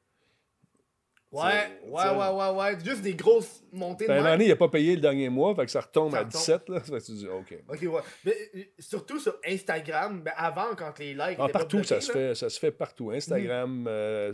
Ouais, 1.32 1.42
ouais, 1.88 2.10
ouais, 2.10 2.30
ouais, 2.30 2.50
ouais. 2.52 2.78
Juste 2.86 3.02
des 3.02 3.16
grosses 3.16 3.64
montées 3.72 4.04
de 4.06 4.10
Ben, 4.10 4.22
même. 4.22 4.34
donné, 4.34 4.46
il 4.46 4.50
n'a 4.50 4.56
pas 4.56 4.68
payé 4.70 4.94
le 4.94 5.02
dernier 5.02 5.30
mois, 5.30 5.56
fait 5.56 5.66
que 5.66 5.72
ça 5.72 5.82
retombe 5.82 6.12
Ça 6.12 6.18
à 6.20 6.20
retombe. 6.20 6.32
17. 6.42 6.70
Là, 6.70 6.80
Fait 6.82 6.92
que 6.92 7.06
tu 7.06 7.12
dis, 7.14 7.28
OK. 7.28 7.58
Ok, 7.70 7.82
ouais. 7.82 8.02
Mais 8.24 8.36
euh, 8.56 8.62
surtout 8.78 9.20
sur 9.20 9.36
Instagram, 9.48 10.22
ben 10.22 10.32
avant, 10.38 10.76
quand 10.78 11.00
les 11.00 11.16
likes. 11.16 11.38
Ah, 11.40 11.48
partout, 11.50 11.84
ça 11.84 12.02
se, 12.02 12.12
fait, 12.12 12.36
ça 12.36 12.50
se 12.52 12.60
fait 12.60 12.72
partout. 12.72 13.10
Instagram. 13.10 13.86
euh, 13.90 14.32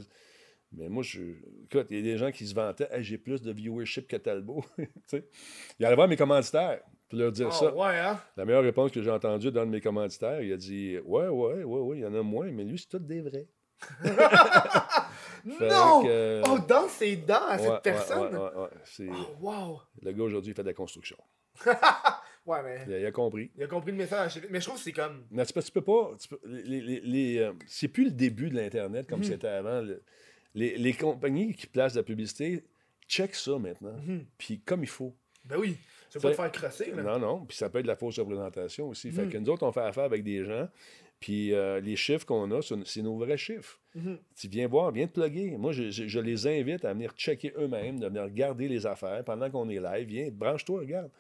mais 0.74 0.90
moi, 0.90 1.02
je. 1.04 1.22
Écoute, 1.64 1.88
il 1.90 1.96
y 1.98 2.00
a 2.00 2.04
des 2.04 2.18
gens 2.18 2.32
qui 2.32 2.46
se 2.46 2.54
vantaient 2.54 2.90
Hey, 2.92 3.02
j'ai 3.02 3.18
plus 3.18 3.42
de 3.42 3.54
viewership 3.54 4.06
que 4.06 4.18
Talbot. 4.18 4.66
Tu 4.78 4.86
sais. 5.08 5.24
Il 5.80 5.86
allait 5.86 5.96
voir 5.96 6.10
mes 6.10 6.18
commanditaires. 6.18 6.82
Puis 7.08 7.18
leur 7.18 7.32
dire 7.32 7.48
Ah, 7.50 7.56
ça. 7.56 7.74
ouais, 7.74 7.98
hein? 7.98 8.20
La 8.36 8.44
meilleure 8.44 8.62
réponse 8.62 8.92
que 8.92 9.02
j'ai 9.02 9.10
entendue 9.10 9.52
d'un 9.54 9.66
de 9.66 9.72
mes 9.72 9.82
commanditaires, 9.82 10.42
il 10.42 10.52
a 10.52 10.58
dit 10.58 10.98
Ouais, 11.06 11.30
ouais, 11.30 11.64
ouais, 11.64 11.80
ouais, 11.82 11.98
il 11.98 12.02
y 12.02 12.06
en 12.06 12.14
a 12.14 12.22
moins, 12.22 12.52
mais 12.52 12.66
lui, 12.66 12.78
c'est 12.78 12.90
tout 12.90 13.00
des 13.00 13.22
vrais. 13.22 13.48
Non! 15.46 16.04
que- 16.04 16.42
Oh, 16.46 16.60
dans 16.68 16.88
ses 16.90 17.16
dents 17.16 17.48
à 17.48 17.58
Ouais, 17.58 17.64
cette 17.64 17.82
personne? 17.82 18.36
ouais, 18.36 19.08
ouais, 19.08 19.10
Oh, 19.10 19.36
wow! 19.42 19.82
Le 20.02 20.12
gars 20.12 20.24
aujourd'hui, 20.24 20.52
il 20.52 20.56
fait 20.56 20.64
de 20.64 20.68
la 20.68 20.74
construction. 20.74 21.18
Ouais, 22.46 22.64
mais 22.64 22.80
Il 22.88 22.94
a, 22.94 23.00
il 23.00 23.06
a 23.06 23.12
compris. 23.12 23.52
il 23.56 23.64
a 23.64 23.68
compris 23.68 23.92
le 23.92 23.98
message. 23.98 24.42
Mais 24.50 24.60
je 24.60 24.66
trouve 24.66 24.78
que 24.80 24.84
c'est 24.84 24.94
comme. 24.94 25.24
Mais 25.30 25.46
tu 25.46 25.54
peux, 25.54 25.62
tu 25.62 25.72
peux 25.72 25.82
pas. 25.84 26.12
tu 26.20 26.30
peux- 26.30 26.40
les, 26.46 26.82
les- 26.82 27.02
les, 27.02 27.38
euh, 27.38 27.52
c'est 27.68 27.90
plus 27.90 28.06
le 28.06 28.12
début 28.12 28.50
de 28.50 28.56
l'Internet 28.56 29.08
comme 29.08 29.20
Mhm. 29.20 29.26
c'était 29.26 29.48
avant. 29.50 29.82
Le- 29.82 30.02
les, 30.56 30.76
les 30.78 30.94
compagnies 30.94 31.54
qui 31.54 31.68
placent 31.68 31.94
de 31.94 32.00
la 32.00 32.04
publicité, 32.04 32.64
check 33.08 33.36
ça 33.36 33.60
maintenant. 33.60 33.94
Mhm. 34.04 34.26
Puis 34.40 34.62
comme 34.62 34.82
il 34.82 34.90
faut. 34.90 35.14
Ben 35.46 35.58
oui, 35.60 35.78
veux 36.16 36.22
pas 36.22 36.32
te 36.32 36.36
faire 36.38 36.52
crosser, 36.52 36.92
là. 36.92 37.04
Non, 37.04 37.20
non. 37.20 37.46
Puis 37.46 37.56
ça 37.58 37.70
peut 37.70 37.80
être 37.80 37.86
de 37.86 37.90
la 37.90 37.98
fausse 37.98 38.18
représentation 38.18 38.88
aussi. 38.90 39.12
Fait 39.12 39.26
Mhm. 39.26 39.30
que 39.30 39.38
nous 39.38 39.50
autres, 39.50 39.64
on 39.68 39.72
fait 39.72 39.82
affaire 39.82 40.06
avec 40.06 40.24
des 40.24 40.44
gens. 40.44 40.68
Puis 41.20 41.54
euh, 41.54 41.80
les 41.82 41.96
chiffres 41.98 42.26
qu'on 42.26 42.50
a, 42.52 42.62
c'est 42.86 43.02
nos 43.02 43.18
vrais 43.18 43.38
chiffres. 43.38 43.80
Mhm. 43.96 44.20
Tu 44.38 44.48
viens 44.48 44.68
voir, 44.68 44.92
viens 44.92 45.06
te 45.08 45.20
plugger. 45.20 45.58
Moi, 45.58 45.72
je, 45.74 45.90
je- 45.90 46.08
je 46.08 46.20
les 46.20 46.48
invite 46.48 46.86
à 46.86 46.94
venir 46.94 47.12
checker 47.18 47.52
eux-mêmes, 47.58 48.00
de 48.00 48.08
venir 48.08 48.24
regarder 48.24 48.68
les 48.70 48.86
affaires 48.86 49.24
pendant 49.26 49.50
qu'on 49.50 49.68
est 49.70 49.80
live. 49.82 50.08
Viens, 50.08 50.30
branche-toi, 50.32 50.80
regarde. 50.80 51.12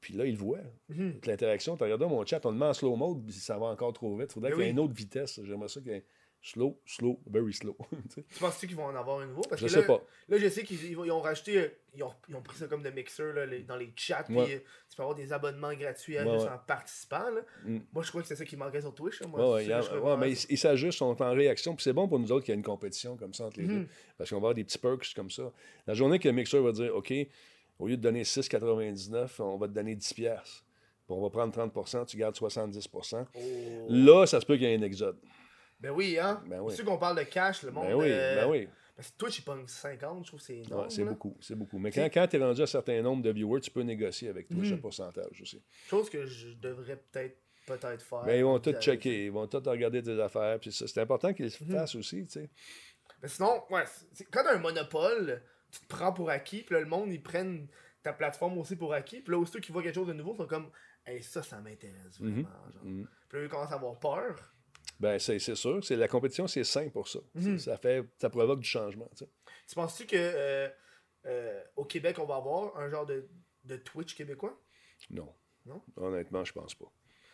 Puis 0.00 0.14
là, 0.14 0.24
ils 0.24 0.32
le 0.32 0.38
voient. 0.38 0.58
Mhm. 0.88 1.20
L'interaction, 1.26 1.76
tu 1.76 1.82
regardes 1.84 2.02
mon 2.02 2.24
chat, 2.24 2.44
on 2.46 2.50
le 2.50 2.56
met 2.56 2.66
en 2.66 2.72
slow 2.72 2.96
mode, 2.96 3.22
puis 3.24 3.32
ça 3.34 3.58
va 3.58 3.66
encore 3.66 3.92
trop 3.92 4.16
vite. 4.16 4.30
Il 4.30 4.34
faudrait 4.34 4.50
Ben 4.50 4.56
qu'il 4.56 4.64
y 4.64 4.66
ait 4.66 4.70
oui. 4.70 4.72
une 4.72 4.80
autre 4.80 4.94
vitesse. 4.94 5.40
J'aimerais 5.44 5.68
ça 5.68 5.80
qu'il 5.80 5.92
y 5.92 5.94
ait 5.94 6.04
slow, 6.42 6.80
slow, 6.86 7.20
very 7.30 7.52
slow. 7.52 7.76
Tu 8.14 8.22
penses-tu 8.40 8.66
qu'ils 8.66 8.76
vont 8.76 8.84
en 8.86 8.94
avoir 8.96 9.20
un 9.20 9.26
nouveau? 9.26 9.42
Parce 9.48 9.60
je 9.60 9.66
que 9.66 9.72
sais 9.72 9.80
là, 9.82 9.86
pas. 9.86 10.02
Là, 10.28 10.38
je 10.38 10.48
sais 10.48 10.62
qu'ils 10.64 10.82
ils 10.84 10.96
ont- 10.98 11.04
euh, 11.04 11.68
Ils 11.94 12.02
ont, 12.02 12.12
ils 12.28 12.34
ont 12.36 12.40
pris 12.42 12.56
ça 12.56 12.66
comme 12.66 12.82
de 12.82 12.90
mixer 12.90 13.32
là, 13.34 13.44
les- 13.46 13.62
dans 13.62 13.76
les 13.76 13.92
chats. 13.96 14.24
Ouais. 14.30 14.54
euh, 14.54 14.58
tu 14.88 14.96
peux 14.96 15.02
avoir 15.02 15.16
des 15.16 15.32
abonnements 15.32 15.74
gratuits 15.74 16.16
Ouais, 16.16 16.24
juste 16.24 16.46
ouais. 16.46 16.50
en 16.52 16.58
participant. 16.58 17.30
Là. 17.30 17.40
Mm. 17.64 17.78
Moi, 17.92 18.02
je 18.04 18.08
crois 18.08 18.22
que 18.22 18.28
c'est 18.28 18.36
ça 18.36 18.44
qui 18.44 18.56
manquait 18.56 18.80
sur 18.80 18.94
Twitch. 18.94 19.20
là. 19.20 19.26
Moi, 19.26 19.62
y 19.62 19.72
a- 19.72 20.16
mais 20.16 20.32
ils 20.32 20.58
s'ajustent, 20.58 20.98
sont 20.98 21.20
en 21.22 21.32
réaction. 21.32 21.74
Puis 21.76 21.82
c'est 21.84 21.92
bon 21.92 22.08
pour 22.08 22.18
nous 22.18 22.32
autres 22.32 22.44
qu'il 22.46 22.52
y 22.52 22.56
ait 22.56 22.58
une 22.58 22.64
compétition 22.64 23.16
comme 23.16 23.34
ça 23.34 23.44
entre 23.46 23.58
les 23.60 23.66
Mhm. 23.66 23.80
deux. 23.82 23.88
Parce 24.16 24.30
qu'on 24.30 24.36
va 24.36 24.40
avoir 24.40 24.54
des 24.54 24.64
petits 24.64 24.78
perks 24.78 25.12
comme 25.14 25.30
ça. 25.30 25.52
La 25.86 25.94
journée 25.94 26.18
que 26.18 26.28
le 26.28 26.34
mixeur 26.34 26.62
va 26.62 26.72
dire 26.72 26.94
OK, 26.94 27.12
au 27.78 27.86
lieu 27.86 27.96
de 27.96 28.02
donner 28.02 28.24
6,99, 28.24 29.40
on 29.40 29.56
va 29.58 29.66
te 29.68 29.72
donner 29.72 29.94
10$. 29.94 30.14
piastres. 30.14 30.64
Puis 31.06 31.16
on 31.18 31.22
va 31.22 31.30
prendre 31.30 31.52
30% 31.52 32.04
tu 32.06 32.16
gardes 32.16 32.36
70 32.36 32.88
Oh. 32.94 33.86
Là, 33.88 34.26
ça 34.26 34.40
se 34.40 34.46
peut 34.46 34.54
qu'il 34.56 34.68
y 34.68 34.72
ait 34.72 34.76
un 34.76 34.82
exode. 34.82 35.16
Ben 35.80 35.90
oui, 35.90 36.18
hein? 36.18 36.42
Ben 36.46 36.60
oui. 36.60 36.70
C'est 36.70 36.76
sûr 36.76 36.84
qu'on 36.84 36.98
parle 36.98 37.18
de 37.18 37.22
cash, 37.24 37.62
le 37.62 37.70
monde. 37.72 37.86
Ben 37.86 37.94
oui, 37.94 38.08
euh, 38.10 38.42
ben 38.44 38.50
oui. 38.50 38.68
Parce 38.96 39.10
que 39.12 39.16
Twitch, 39.16 39.38
il 39.38 39.42
pogne 39.42 39.66
50, 39.66 40.24
je 40.24 40.28
trouve 40.28 40.40
que 40.40 40.46
c'est 40.46 40.58
énorme. 40.58 40.82
Ouais, 40.82 40.90
c'est 40.90 41.04
beaucoup, 41.04 41.36
c'est 41.40 41.54
beaucoup. 41.54 41.78
Mais 41.78 41.90
quand, 41.90 42.04
quand 42.12 42.26
tu 42.26 42.36
es 42.36 42.44
rendu 42.44 42.60
à 42.60 42.64
un 42.64 42.66
certain 42.66 43.00
nombre 43.00 43.22
de 43.22 43.30
viewers, 43.30 43.60
tu 43.62 43.70
peux 43.70 43.80
négocier 43.80 44.28
avec 44.28 44.48
Twitch 44.48 44.66
Mhm. 44.68 44.74
le 44.74 44.80
pourcentage 44.80 45.40
aussi. 45.40 45.62
Chose 45.88 46.10
que 46.10 46.26
je 46.26 46.48
devrais 46.50 46.96
peut-être 46.96 47.38
peut-être 47.66 48.02
faire. 48.02 48.24
Ben, 48.24 48.36
ils 48.38 48.44
vont 48.44 48.58
tout 48.58 48.72
Puis, 48.72 48.80
checker, 48.82 49.26
ils 49.26 49.30
vont 49.32 49.46
tout 49.46 49.62
regarder 49.64 50.02
tes 50.02 50.20
affaires. 50.20 50.58
Puis 50.58 50.72
ça, 50.72 50.86
c'est 50.88 51.00
important 51.00 51.32
qu'ils 51.32 51.46
le 51.46 51.66
Mhm. 51.66 51.72
fassent 51.76 51.94
aussi, 51.94 52.26
tu 52.26 52.32
sais. 52.32 52.50
Mais 53.22 53.28
sinon, 53.28 53.62
ouais, 53.70 53.84
quand 54.32 54.42
t'as 54.42 54.54
un 54.56 54.58
monopole, 54.58 55.42
tu 55.70 55.80
te 55.80 55.86
prends 55.86 56.12
pour 56.12 56.28
acquis, 56.30 56.62
puis 56.62 56.74
là, 56.74 56.80
le 56.80 56.86
monde, 56.88 57.12
ils 57.12 57.22
prennent 57.22 57.68
ta 58.02 58.12
plateforme 58.12 58.58
aussi 58.58 58.76
pour 58.76 58.92
acquis, 58.92 59.20
puis 59.20 59.32
là, 59.32 59.38
aussitôt 59.38 59.60
qu'ils 59.60 59.72
voient 59.72 59.82
quelque 59.82 59.94
chose 59.94 60.08
de 60.08 60.14
nouveau, 60.14 60.34
ils 60.34 60.38
sont 60.38 60.46
comme, 60.46 60.70
hey, 61.06 61.22
ça, 61.22 61.42
ça 61.42 61.60
m'intéresse 61.60 62.18
vraiment. 62.18 62.36
Mhm. 62.36 62.44
genre. 62.72 62.84
Mhm. 62.84 63.06
Puis 63.28 63.38
là, 63.38 63.44
ils 63.44 63.48
commencent 63.50 63.72
à 63.72 63.76
avoir 63.76 63.98
peur. 63.98 64.52
Ben, 65.00 65.18
c'est 65.18 65.38
c'est 65.38 65.54
sûr. 65.54 65.82
C'est, 65.82 65.96
la 65.96 66.08
compétition, 66.08 66.46
c'est 66.46 66.62
sain 66.62 66.88
pour 66.90 67.08
ça. 67.08 67.18
Mhm. 67.34 67.58
ça. 67.58 67.76
fait, 67.78 68.04
ça 68.18 68.28
provoque 68.30 68.60
du 68.60 68.68
changement, 68.68 69.08
tu 69.16 69.24
penses-tu 69.74 70.06
que 70.06 70.16
euh, 70.16 70.68
euh, 71.26 71.62
au 71.76 71.84
Québec, 71.84 72.18
on 72.18 72.26
va 72.26 72.36
avoir 72.36 72.76
un 72.76 72.88
genre 72.90 73.06
de, 73.06 73.26
de 73.64 73.76
Twitch 73.76 74.14
québécois? 74.14 74.58
Non. 75.10 75.32
Non? 75.66 75.82
Honnêtement, 75.96 76.44
je 76.44 76.52
pense 76.52 76.74
pas. 76.74 76.86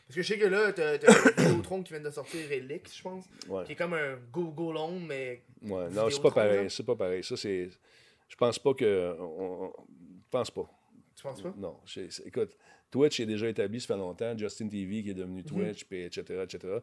Parce 0.06 0.16
que 0.16 0.22
je 0.22 0.34
sais 0.34 0.38
que 0.38 0.46
là, 0.46 0.72
t'as 0.72 0.96
Vidéotron 1.38 1.82
qui 1.82 1.92
vient 1.92 2.02
de 2.02 2.10
sortir 2.10 2.48
Relix, 2.48 2.96
je 2.96 3.02
pense, 3.02 3.24
Ouais. 3.48 3.64
qui 3.64 3.72
est 3.72 3.76
comme 3.76 3.94
un 3.94 4.16
Google 4.30 4.76
Home, 4.76 5.06
mais 5.06 5.42
Ouais, 5.62 5.88
non, 5.90 6.08
c'est 6.10 6.22
pas 6.22 6.30
pareil. 6.30 6.70
C'est 6.70 6.86
pas 6.86 6.94
pareil. 6.94 7.24
Ça, 7.24 7.36
c'est. 7.36 7.68
Je 8.28 8.36
pense 8.36 8.58
pas 8.58 8.74
que. 8.74 9.16
On, 9.18 9.72
je 9.88 10.30
pense 10.30 10.50
pas. 10.50 10.70
tu 11.16 11.22
penses 11.22 11.42
pas? 11.42 11.54
Non. 11.56 11.80
écoute, 12.24 12.56
Twitch 12.90 13.18
est 13.20 13.26
déjà 13.26 13.48
établi, 13.48 13.80
ça 13.80 13.88
fait 13.88 13.96
longtemps. 13.96 14.36
Justin 14.36 14.68
TV 14.68 15.02
qui 15.02 15.10
est 15.10 15.14
devenu 15.14 15.40
Mhm. 15.40 15.46
Twitch, 15.46 15.84
puis 15.84 16.02
etc., 16.04 16.42
etc. 16.44 16.78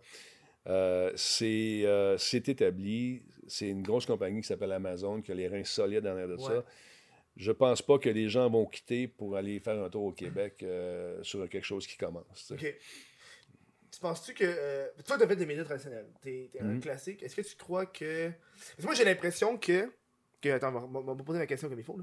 Euh, 0.68 1.11
c'est, 1.16 1.82
euh, 1.86 2.18
c'est 2.18 2.47
établi. 2.49 3.22
C'est 3.47 3.68
une 3.70 3.82
grosse 3.84 4.05
compagnie 4.05 4.41
qui 4.41 4.47
s'appelle 4.47 4.72
Amazon 4.72 5.22
qui 5.22 5.32
a 5.32 5.36
les 5.36 5.47
reins 5.47 5.64
solides 5.64 6.05
en 6.07 6.14
l'air 6.16 6.28
de 6.28 6.36
Ouais. 6.36 6.43
ça. 6.43 6.64
Je 7.36 7.51
pense 7.51 7.82
pas 7.82 7.97
que 7.97 8.09
les 8.09 8.30
gens 8.30 8.49
vont 8.49 8.66
quitter 8.66 9.07
pour 9.07 9.36
aller 9.36 9.59
faire 9.59 9.82
un 9.84 9.89
tour 9.89 10.03
au 10.03 10.11
Québec 10.11 10.61
euh, 10.64 11.22
sur 11.24 11.47
quelque 11.49 11.66
chose 11.66 11.86
qui 11.88 11.97
commence. 11.97 12.26
tu 12.47 12.57
sais. 12.57 12.70
Ok. 12.70 12.76
Tu 13.91 13.99
penses-tu 13.99 14.34
que. 14.34 15.01
toi, 15.03 15.18
t'as 15.18 15.28
fait 15.28 15.36
des 15.36 15.45
médias 15.45 15.64
traditionnels. 15.64 16.07
T'es 16.22 16.49
t'es 16.51 16.61
un 16.61 16.66
Mhm. 16.66 16.80
classique. 16.80 17.18
classique. 17.20 17.24
Est-ce 17.24 17.36
que 17.36 17.41
tu 17.41 17.55
crois 17.55 17.86
que. 17.86 18.30
Parce 18.30 18.76
que 18.78 18.84
moi, 18.84 18.93
j'ai 18.95 19.03
l'impression 19.05 19.57
que. 19.57 19.91
que 20.41 20.49
attends, 20.49 20.74
on 20.76 21.01
va- 21.01 21.24
poser 21.24 21.39
ma 21.39 21.45
question 21.47 21.70
comme 21.70 21.80
il 21.80 21.86
faut. 21.86 21.97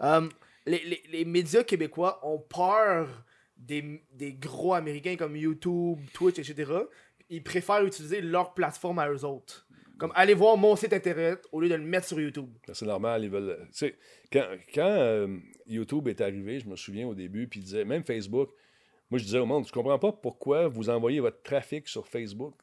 Là. 0.00 0.20
Les, 0.66 0.80
les- 0.84 1.02
les 1.10 1.24
médias 1.24 1.62
québécois 1.64 2.20
ont 2.26 2.38
peur 2.40 3.24
des, 3.56 4.02
des 4.12 4.34
gros 4.34 4.74
américains 4.74 5.16
comme 5.16 5.36
YouTube, 5.36 5.98
Twitch, 6.12 6.38
etc. 6.38 6.70
Ils 7.30 7.42
préfèrent 7.42 7.84
utiliser 7.84 8.20
leur 8.20 8.54
plateforme 8.54 8.98
à 8.98 9.10
eux 9.10 9.24
autres. 9.24 9.66
Comme 9.98 10.12
aller 10.14 10.34
voir 10.34 10.56
mon 10.56 10.76
site 10.76 10.92
internet 10.92 11.44
au 11.50 11.60
lieu 11.60 11.68
de 11.68 11.74
le 11.74 11.82
mettre 11.82 12.06
sur 12.06 12.20
YouTube. 12.20 12.48
C'est 12.72 12.86
normal, 12.86 13.24
ils 13.24 13.30
veulent. 13.30 13.58
Tu 13.72 13.78
sais, 13.78 13.96
quand, 14.32 14.46
quand 14.72 14.86
euh, 14.86 15.36
YouTube 15.66 16.06
est 16.06 16.20
arrivé, 16.20 16.60
je 16.60 16.68
me 16.68 16.76
souviens 16.76 17.08
au 17.08 17.14
début, 17.14 17.48
puis 17.48 17.60
ils 17.60 17.64
disaient, 17.64 17.84
même 17.84 18.04
Facebook, 18.04 18.50
moi 19.10 19.18
je 19.18 19.24
disais 19.24 19.38
au 19.38 19.46
monde, 19.46 19.66
je 19.66 19.72
comprends 19.72 19.98
pas 19.98 20.12
pourquoi 20.12 20.68
vous 20.68 20.88
envoyez 20.88 21.18
votre 21.18 21.42
trafic 21.42 21.88
sur 21.88 22.06
Facebook? 22.06 22.54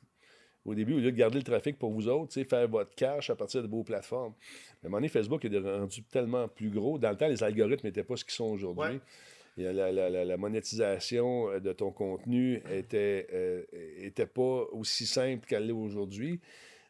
Au 0.63 0.73
début, 0.73 0.93
au 0.93 0.99
lieu 0.99 1.11
de 1.11 1.17
garder 1.17 1.37
le 1.37 1.43
trafic 1.43 1.77
pour 1.77 1.91
vous 1.91 2.07
autres, 2.07 2.29
tu 2.29 2.39
sais, 2.39 2.45
faire 2.45 2.67
votre 2.67 2.95
cash 2.95 3.29
à 3.29 3.35
partir 3.35 3.61
de 3.61 3.67
vos 3.67 3.83
plateformes. 3.83 4.33
Mais 4.81 4.85
à 4.85 4.87
un 4.87 4.89
moment 4.89 4.97
donné, 4.97 5.09
Facebook 5.09 5.45
est 5.45 5.57
rendu 5.59 6.03
tellement 6.03 6.47
plus 6.47 6.71
gros. 6.71 6.97
Dans 6.97 7.11
le 7.11 7.17
temps, 7.17 7.27
les 7.27 7.43
algorithmes 7.43 7.85
n'étaient 7.85 8.03
pas 8.03 8.15
ce 8.15 8.23
qu'ils 8.23 8.33
sont 8.33 8.45
aujourd'hui. 8.45 8.95
Ouais. 8.95 8.99
La, 9.57 9.71
la- 9.71 9.91
la- 10.09 10.25
la 10.25 10.37
monétisation 10.37 11.49
euh, 11.49 11.59
de 11.59 11.71
ton 11.71 11.91
contenu 11.91 12.61
était, 12.71 13.27
euh, 13.33 13.63
était 14.01 14.25
pas 14.25 14.65
aussi 14.73 15.05
simple 15.05 15.45
qu'elle 15.47 15.67
l'est 15.67 15.71
aujourd'hui. 15.73 16.41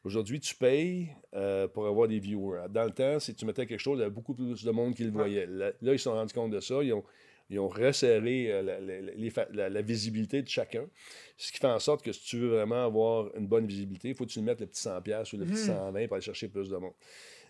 Aujourd'hui, 0.03 0.39
tu 0.39 0.55
payes 0.55 1.09
euh, 1.33 1.67
pour 1.67 1.85
avoir 1.87 2.07
des 2.07 2.19
viewers. 2.19 2.67
Dans 2.69 2.85
le 2.85 2.91
temps, 2.91 3.19
si 3.19 3.33
tu 3.35 3.45
mettais 3.45 3.65
quelque 3.65 3.79
chose, 3.79 3.97
il 3.97 4.01
y 4.01 4.05
avait 4.05 4.13
beaucoup 4.13 4.33
plus 4.33 4.63
de 4.63 4.71
monde 4.71 4.95
qui 4.95 5.03
le 5.03 5.11
voyait. 5.11 5.45
Là, 5.47 5.71
là, 5.81 5.93
ils 5.93 5.97
se 5.99 6.03
sont 6.05 6.13
rendus 6.13 6.33
compte 6.33 6.51
de 6.51 6.59
ça. 6.59 6.81
Ils 6.83 6.93
ont, 6.93 7.03
ils 7.51 7.59
ont 7.59 7.67
resserré 7.67 8.51
euh, 8.51 8.61
la, 8.63 8.79
la- 8.79 9.45
la- 9.51 9.69
la 9.69 9.81
visibilité 9.81 10.41
de 10.41 10.47
chacun. 10.47 10.85
Ce 11.37 11.51
qui 11.51 11.59
fait 11.59 11.67
en 11.67 11.79
sorte 11.79 12.03
que 12.03 12.11
si 12.11 12.23
tu 12.23 12.37
veux 12.39 12.49
vraiment 12.49 12.83
avoir 12.85 13.35
une 13.35 13.45
bonne 13.47 13.65
visibilité, 13.67 14.09
il 14.09 14.15
faut 14.15 14.25
que 14.25 14.31
tu 14.31 14.41
mettes 14.41 14.59
le 14.61 14.67
petit 14.67 14.81
100$ 14.81 15.01
piastres 15.03 15.35
ou 15.35 15.37
le 15.37 15.45
petit 15.45 15.69
Mhm. 15.69 15.75
120$ 15.93 16.07
pour 16.07 16.15
aller 16.15 16.25
chercher 16.25 16.47
plus 16.47 16.69
de 16.69 16.77
monde. 16.77 16.93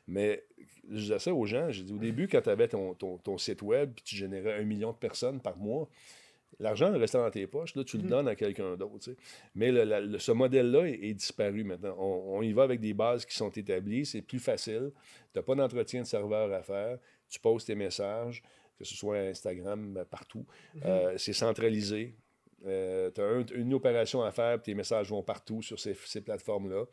Mais 0.08 0.44
je 0.90 0.98
disais 0.98 1.20
ça 1.20 1.34
aux 1.34 1.46
gens. 1.46 1.70
J'ai 1.72 1.84
dit 1.84 1.94
au 1.94 1.98
début, 1.98 2.28
quand 2.28 2.42
tu 2.42 2.50
avais 2.50 2.68
ton, 2.68 2.94
ton- 2.94 3.18
ton 3.18 3.38
site 3.38 3.62
web 3.62 3.92
puis 3.96 4.04
tu 4.04 4.16
générais 4.16 4.54
un 4.60 4.64
million 4.64 4.92
de 4.92 4.98
personnes 4.98 5.40
par 5.42 5.58
mois, 5.58 5.90
l'argent 6.60 6.92
restait 6.98 7.18
dans 7.18 7.32
tes 7.32 7.48
poches. 7.48 7.76
Là, 7.76 7.84
tu 7.84 7.98
le 7.98 8.04
Mhm. 8.04 8.10
donnes 8.10 8.28
à 8.28 8.36
quelqu'un 8.36 8.76
d'autre. 8.78 9.00
tu 9.00 9.12
sais. 9.12 9.18
Mais 9.56 9.72
le- 9.72 9.84
la- 9.84 10.00
le- 10.02 10.20
ce 10.20 10.32
modèle-là 10.32 10.86
est, 10.88 11.00
est 11.10 11.14
disparu 11.14 11.64
maintenant. 11.64 11.96
On, 11.98 12.38
on 12.38 12.42
y 12.44 12.54
va 12.54 12.64
avec 12.64 12.80
des 12.80 12.94
bases 12.94 13.26
qui 13.26 13.36
sont 13.36 13.50
établies. 13.50 14.06
C'est 14.06 14.22
plus 14.22 14.40
facile. 14.40 14.92
Tu 15.34 15.40
n'as 15.40 15.44
pas 15.44 15.56
d'entretien 15.56 16.02
de 16.02 16.08
serveur 16.08 16.54
à 16.54 16.62
faire. 16.62 17.00
Tu 17.30 17.40
poses 17.40 17.66
tes 17.66 17.76
messages, 17.76 18.44
que 18.78 18.84
ce 18.86 18.96
soit 18.96 19.18
Instagram, 19.18 19.98
euh, 19.98 20.06
partout. 20.06 20.46
Mhm. 20.76 20.82
Euh, 20.86 21.18
c'est 21.18 21.34
centralisé. 21.34 22.16
tu 22.64 22.72
as 23.22 23.44
une 23.54 23.74
opération 23.76 24.24
à 24.24 24.32
faire, 24.32 24.60
tes 24.60 24.74
messages 24.74 25.10
vont 25.10 25.22
partout 25.22 25.62
sur 25.62 25.80
ces, 25.80 25.94
ces 26.06 26.22
plateformes-là. 26.22 26.86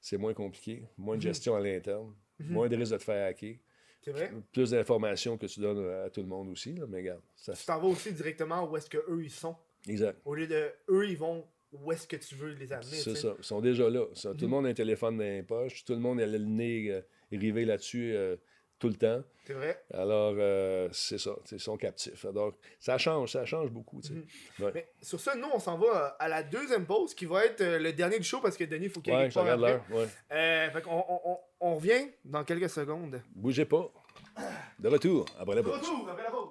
C'est 0.00 0.16
moins 0.16 0.32
compliqué, 0.32 0.84
moins 0.96 1.16
de 1.16 1.18
Mhm. 1.20 1.22
gestion 1.24 1.54
à 1.56 1.60
l'interne, 1.60 2.14
Mhm. 2.44 2.52
moins 2.52 2.68
de 2.68 2.76
risque 2.76 2.92
de 2.92 2.98
te 2.98 3.02
faire 3.04 3.26
hacker, 3.28 3.56
C'est 4.02 4.12
vrai? 4.12 4.32
plus 4.52 4.70
d'informations 4.70 5.36
que 5.36 5.46
tu 5.46 5.60
donnes 5.60 5.88
à 6.04 6.10
tout 6.10 6.20
le 6.20 6.26
monde 6.26 6.48
aussi. 6.50 6.74
Là, 6.74 6.86
mais 6.88 6.98
regarde, 6.98 7.20
ça 7.36 7.52
Tu 7.52 7.64
t'en 7.66 7.78
vas 7.78 7.88
aussi 7.88 8.12
directement 8.12 8.68
où 8.68 8.76
est-ce 8.76 8.88
que 8.90 8.98
eux 9.08 9.22
ils 9.22 9.30
sont. 9.30 9.56
Exact. 9.88 10.18
Au 10.24 10.34
lieu 10.34 10.46
de 10.46 10.70
eux, 10.88 11.08
ils 11.08 11.16
vont 11.18 11.44
où 11.72 11.92
est-ce 11.92 12.06
que 12.08 12.16
tu 12.16 12.34
veux 12.34 12.52
les 12.54 12.72
amener. 12.72 12.86
C'est 12.90 13.14
ça. 13.14 13.34
Ils 13.38 13.44
sont 13.44 13.60
déjà 13.60 13.88
là. 13.88 14.06
Ça, 14.14 14.30
Tout 14.32 14.38
le 14.40 14.46
Mhm. 14.46 14.50
monde 14.50 14.66
a 14.66 14.68
un 14.70 14.74
téléphone 14.74 15.16
dans 15.18 15.22
les 15.24 15.42
poches. 15.42 15.84
Tout 15.84 15.92
le 15.92 16.00
monde 16.00 16.20
a 16.20 16.26
le 16.26 16.38
nez 16.38 16.90
euh, 16.90 17.00
rivé 17.30 17.64
là-dessus 17.64 18.12
euh, 18.14 18.36
tout 18.80 18.88
le 18.88 18.94
temps. 18.94 19.22
C'est 19.46 19.52
vrai. 19.52 19.82
Alors, 19.92 20.34
euh, 20.36 20.88
c'est 20.92 21.18
ça. 21.18 21.32
Ils 21.52 21.60
sont 21.60 21.76
captifs. 21.76 22.24
Donc, 22.26 22.54
ça 22.78 22.98
change. 22.98 23.32
Ça 23.32 23.44
change 23.44 23.70
beaucoup. 23.70 24.00
Mhm. 24.10 24.24
Ouais. 24.64 24.70
Mais 24.74 24.88
sur 25.02 25.20
ça, 25.20 25.34
nous, 25.34 25.48
on 25.52 25.58
s'en 25.58 25.76
va 25.76 25.86
euh, 25.86 26.10
à 26.18 26.28
la 26.28 26.42
deuxième 26.42 26.86
pause 26.86 27.14
qui 27.14 27.26
va 27.26 27.44
être 27.44 27.60
euh, 27.60 27.78
le 27.78 27.92
dernier 27.92 28.18
du 28.18 28.24
show 28.24 28.40
parce 28.40 28.56
que 28.56 28.64
Denis, 28.64 28.86
il 28.86 28.90
faut 28.90 29.00
qu'il 29.00 29.12
Ouais, 29.12 29.28
l'heure. 29.28 29.84
Ouais. 29.90 30.08
Euh, 30.32 30.70
fait 30.70 30.84
on, 30.86 31.04
on, 31.30 31.38
on 31.60 31.74
revient 31.76 32.08
dans 32.24 32.42
quelques 32.42 32.70
secondes. 32.70 33.20
Bougez 33.34 33.64
pas. 33.66 33.88
De 34.78 34.88
retour 34.88 35.26
après 35.38 35.56
la 35.56 35.62
pause. 35.62 35.74
Retour 35.74 36.08
après 36.10 36.22
la 36.24 36.30
pause. 36.30 36.48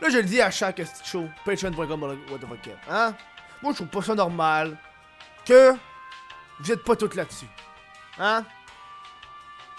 Là, 0.00 0.10
je 0.10 0.18
le 0.18 0.24
dis 0.24 0.40
à 0.40 0.50
chaque 0.50 0.82
show, 1.04 1.24
patreon.com, 1.44 2.02
what 2.02 2.38
the 2.38 2.46
fuck, 2.46 2.74
hein? 2.88 3.16
Moi, 3.62 3.72
je 3.72 3.76
trouve 3.78 3.88
pas 3.88 4.02
ça 4.02 4.14
normal 4.14 4.76
que 5.46 5.72
vous 6.60 6.72
êtes 6.72 6.84
pas 6.84 6.94
toutes 6.94 7.14
là-dessus. 7.14 7.46
Hein? 8.18 8.44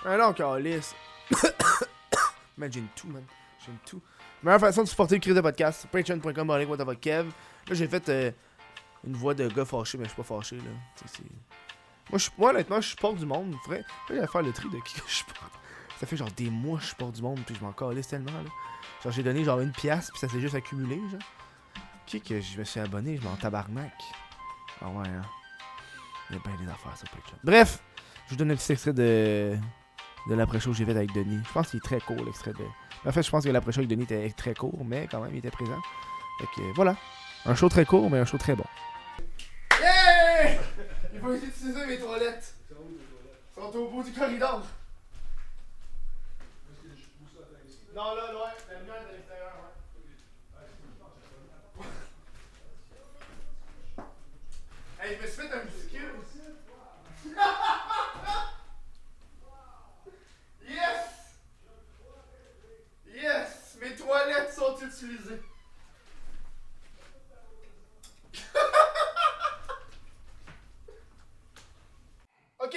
Ah 0.03 0.17
non, 0.17 0.33
calice. 0.33 0.95
man, 2.57 2.71
j'ai 2.71 2.79
une 2.79 3.11
man. 3.11 3.23
J'ai 3.59 3.71
une. 3.71 3.99
Meilleure 4.43 4.59
façon 4.59 4.83
de 4.83 4.87
supporter 4.87 5.15
le 5.15 5.21
crise 5.21 5.35
de 5.35 5.41
podcast, 5.41 5.87
patreon.com, 5.91 6.95
Kev. 7.01 7.27
Là, 7.67 7.73
j'ai 7.73 7.87
fait 7.87 8.09
euh, 8.09 8.31
une 9.05 9.15
voix 9.15 9.33
de 9.33 9.47
gars 9.47 9.65
fâché, 9.65 9.97
mais 9.97 10.05
je 10.05 10.09
suis 10.09 10.17
pas 10.17 10.23
fâché, 10.23 10.57
là. 10.57 10.63
Moi, 12.37 12.49
honnêtement, 12.49 12.79
je 12.79 12.89
supporte 12.89 13.17
du 13.17 13.25
monde. 13.25 13.55
Faudrait, 13.63 13.83
faudrait 14.07 14.27
faire 14.27 14.41
le 14.41 14.53
tri 14.53 14.69
de 14.69 14.79
qui 14.79 15.01
que 15.01 15.07
je 15.07 15.15
supporte. 15.15 15.53
Ça 15.99 16.05
fait 16.05 16.15
genre 16.15 16.31
des 16.31 16.49
mois 16.49 16.77
que 16.77 16.83
je 16.83 16.89
supporte 16.89 17.15
du 17.15 17.21
monde, 17.21 17.39
puis 17.45 17.55
je 17.55 17.63
m'en 17.63 17.73
calisse 17.73 18.07
tellement, 18.07 18.31
là. 18.31 18.49
Genre, 19.03 19.11
j'ai 19.11 19.23
donné 19.23 19.43
genre 19.43 19.59
une 19.59 19.71
pièce, 19.71 20.09
puis 20.11 20.19
ça 20.19 20.29
s'est 20.29 20.39
juste 20.39 20.55
accumulé, 20.55 20.97
genre. 21.09 21.19
Qui 22.05 22.21
que 22.21 22.39
je 22.39 22.57
me 22.57 22.63
suis 22.63 22.79
abonné, 22.79 23.17
je 23.17 23.23
m'en 23.23 23.35
tabarnak. 23.35 23.91
Ah 24.81 24.87
ouais, 24.87 25.07
hein. 25.07 25.23
Il 26.29 26.35
y 26.35 26.39
a 26.39 26.41
bien 26.41 26.55
des 26.65 26.71
affaires 26.71 26.95
sur 26.95 27.09
Patreon. 27.09 27.37
Bref, 27.43 27.81
je 28.25 28.31
vous 28.31 28.35
donne 28.35 28.51
un 28.51 28.55
petit 28.55 28.71
extrait 28.71 28.93
de, 28.93 29.57
de 30.29 30.35
l'après-show 30.35 30.71
que 30.71 30.77
j'ai 30.77 30.85
fait 30.85 30.91
avec 30.91 31.11
Denis. 31.13 31.39
Je 31.47 31.53
pense 31.53 31.69
qu'il 31.69 31.77
est 31.77 31.83
très 31.83 31.99
court, 31.99 32.23
l'extrait 32.25 32.53
de. 32.53 32.63
En 33.07 33.11
fait, 33.11 33.23
je 33.23 33.29
pense 33.29 33.43
que 33.43 33.49
l'après-show 33.49 33.79
avec 33.79 33.89
Denis 33.89 34.03
était 34.03 34.29
très 34.31 34.53
court, 34.53 34.83
mais 34.85 35.07
quand 35.09 35.21
même, 35.21 35.31
il 35.33 35.39
était 35.39 35.51
présent. 35.51 35.79
Fait 36.39 36.47
voilà. 36.75 36.95
Un 37.45 37.55
show 37.55 37.69
très 37.69 37.85
court, 37.85 38.09
mais 38.09 38.19
un 38.19 38.25
show 38.25 38.37
très 38.37 38.55
bon. 38.55 38.65
Yeah! 39.79 40.59
Il 41.13 41.19
faut 41.19 41.33
essayer 41.33 41.47
d'utiliser 41.47 41.85
mes 41.85 41.97
toilettes. 41.97 42.53
Ils 42.69 42.75
sont 43.55 43.75
au 43.77 43.89
bout 43.89 44.03
du 44.03 44.11
corridor. 44.11 44.63
Non, 47.95 48.13
là, 48.13 48.31
ouais, 48.31 48.39
la 48.69 48.75
est 48.75 48.77
à 48.77 48.79
l'extérieur, 49.11 49.53
ouais. 49.57 49.73
Hey, 54.99 55.15
je 55.15 55.21
me 55.23 55.27
suis 55.27 55.41
fait 55.41 55.51
un 55.51 55.65
kill 55.89 56.09
aussi. 56.19 56.41
yes! 60.69 61.01
Yes! 63.07 63.77
Mes 63.81 63.95
toilettes 64.07 64.53
sont 64.53 64.75
utilisées. 64.77 65.41
ok. 72.63 72.75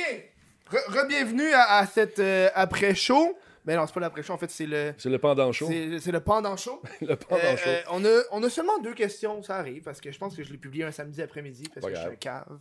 Re- 0.71 1.03
Re-bienvenue 1.03 1.53
à, 1.53 1.79
à 1.79 1.87
cette 1.87 2.19
euh, 2.19 2.49
après-show. 2.55 3.37
Mais 3.67 3.77
non, 3.77 3.87
c'est 3.87 3.93
pas 3.93 4.01
l'après-show, 4.01 4.33
en 4.33 4.39
fait, 4.39 4.51
c'est 4.51 4.67
le. 4.67 4.95
C'est 4.97 5.11
le 5.11 5.19
pendant 5.19 5.53
chaud. 5.53 5.69
C'est 5.69 6.13
le 6.13 6.21
pendant 6.21 6.57
show. 6.57 6.81
Le 7.03 7.15
pendant 7.17 7.43
Euh, 7.43 7.57
chaud. 7.57 7.69
euh, 7.69 7.83
on, 7.91 8.05
a, 8.05 8.23
on 8.31 8.43
a 8.43 8.49
seulement 8.51 8.79
deux 8.79 8.95
questions, 8.95 9.43
ça 9.43 9.57
arrive, 9.57 9.83
parce 9.83 10.01
que 10.01 10.11
je 10.11 10.19
pense 10.19 10.35
que 10.35 10.43
je 10.43 10.51
l'ai 10.51 10.59
publié 10.59 10.85
un 10.85 10.93
samedi 10.93 11.21
après-midi, 11.21 11.65
parce 11.75 11.85
Pas 11.85 11.91
que 11.91 11.97
je 11.97 12.01
suis 12.01 12.11
un 12.11 12.15
cave. 12.17 12.59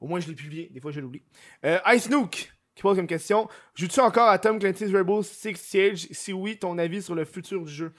Au 0.00 0.06
moins, 0.06 0.18
je 0.20 0.28
l'ai 0.28 0.34
publié, 0.34 0.70
des 0.72 0.80
fois, 0.80 0.92
je 0.92 1.00
l'oublie. 1.00 1.22
Euh, 1.66 1.78
Ice 1.94 2.08
Nook, 2.08 2.50
qui 2.80 2.82
pose 2.82 2.96
comme 2.96 3.06
question 3.06 3.46
Joues-tu 3.74 4.00
encore 4.00 4.28
à 4.28 4.38
Tom 4.38 4.58
Clancy's 4.58 4.90
Rebel 4.92 5.22
Six 5.22 5.56
Siege? 5.56 6.08
Si 6.12 6.32
oui, 6.32 6.56
ton 6.56 6.78
avis 6.78 7.02
sur 7.02 7.14
le 7.14 7.26
futur 7.26 7.62
du 7.64 7.70
jeu? 7.70 7.92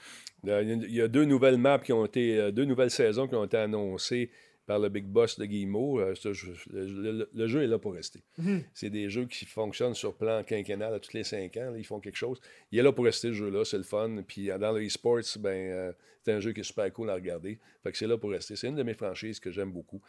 Euh, 0.48 0.60
Il 0.62 0.68
y 0.68 0.72
a- 0.72 0.74
il 0.88 0.94
y 0.96 1.00
a 1.00 1.06
deux 1.08 1.24
nouvelles 1.24 1.56
maps 1.56 1.78
qui 1.78 1.92
ont 1.92 2.04
été, 2.04 2.36
euh, 2.36 2.50
deux 2.50 2.64
nouvelles 2.64 2.90
saisons 2.90 3.28
qui 3.28 3.36
ont 3.36 3.44
été 3.44 3.56
annoncées 3.56 4.30
par 4.66 4.78
le 4.78 4.88
Big 4.88 5.04
Boss 5.04 5.38
de 5.38 5.44
Guillemot. 5.44 6.00
Euh, 6.00 6.14
ce 6.14 6.32
jeu- 6.32 6.54
le, 6.70 6.84
le- 6.86 7.30
le 7.32 7.46
jeu 7.46 7.62
est 7.62 7.66
là 7.66 7.78
pour 7.78 7.94
rester. 7.94 8.22
Mhm. 8.38 8.62
C'est 8.74 8.90
des 8.90 9.10
jeux 9.10 9.26
qui 9.26 9.44
fonctionnent 9.44 9.94
sur 9.94 10.14
plan 10.14 10.42
quinquennal 10.44 10.94
à 10.94 11.00
tous 11.00 11.12
les 11.14 11.24
cinq 11.24 11.56
ans. 11.56 11.70
là, 11.70 11.78
ils 11.78 11.84
font 11.84 12.00
quelque 12.00 12.16
chose. 12.16 12.40
Il 12.70 12.78
est 12.78 12.82
là 12.82 12.92
pour 12.92 13.04
rester, 13.04 13.28
ce 13.28 13.32
jeu-là. 13.34 13.64
C'est 13.64 13.78
le 13.78 13.82
fun. 13.82 14.22
Puis 14.26 14.50
euh, 14.50 14.58
dans 14.58 14.72
le 14.72 14.86
e-sports, 14.86 15.20
ben, 15.40 15.48
euh, 15.72 15.92
c'est 16.24 16.32
un 16.32 16.40
jeu 16.40 16.52
qui 16.52 16.60
est 16.60 16.64
super 16.64 16.92
cool 16.92 17.10
à 17.10 17.14
regarder. 17.14 17.58
Fait 17.82 17.90
que 17.90 17.98
c'est 17.98 18.06
là 18.06 18.16
pour 18.16 18.30
rester. 18.30 18.54
C'est 18.56 18.68
une 18.68 18.76
de 18.76 18.82
mes 18.84 18.94
franchises 18.94 19.40
que 19.40 19.50
j'aime 19.50 19.72
beaucoup. 19.72 20.00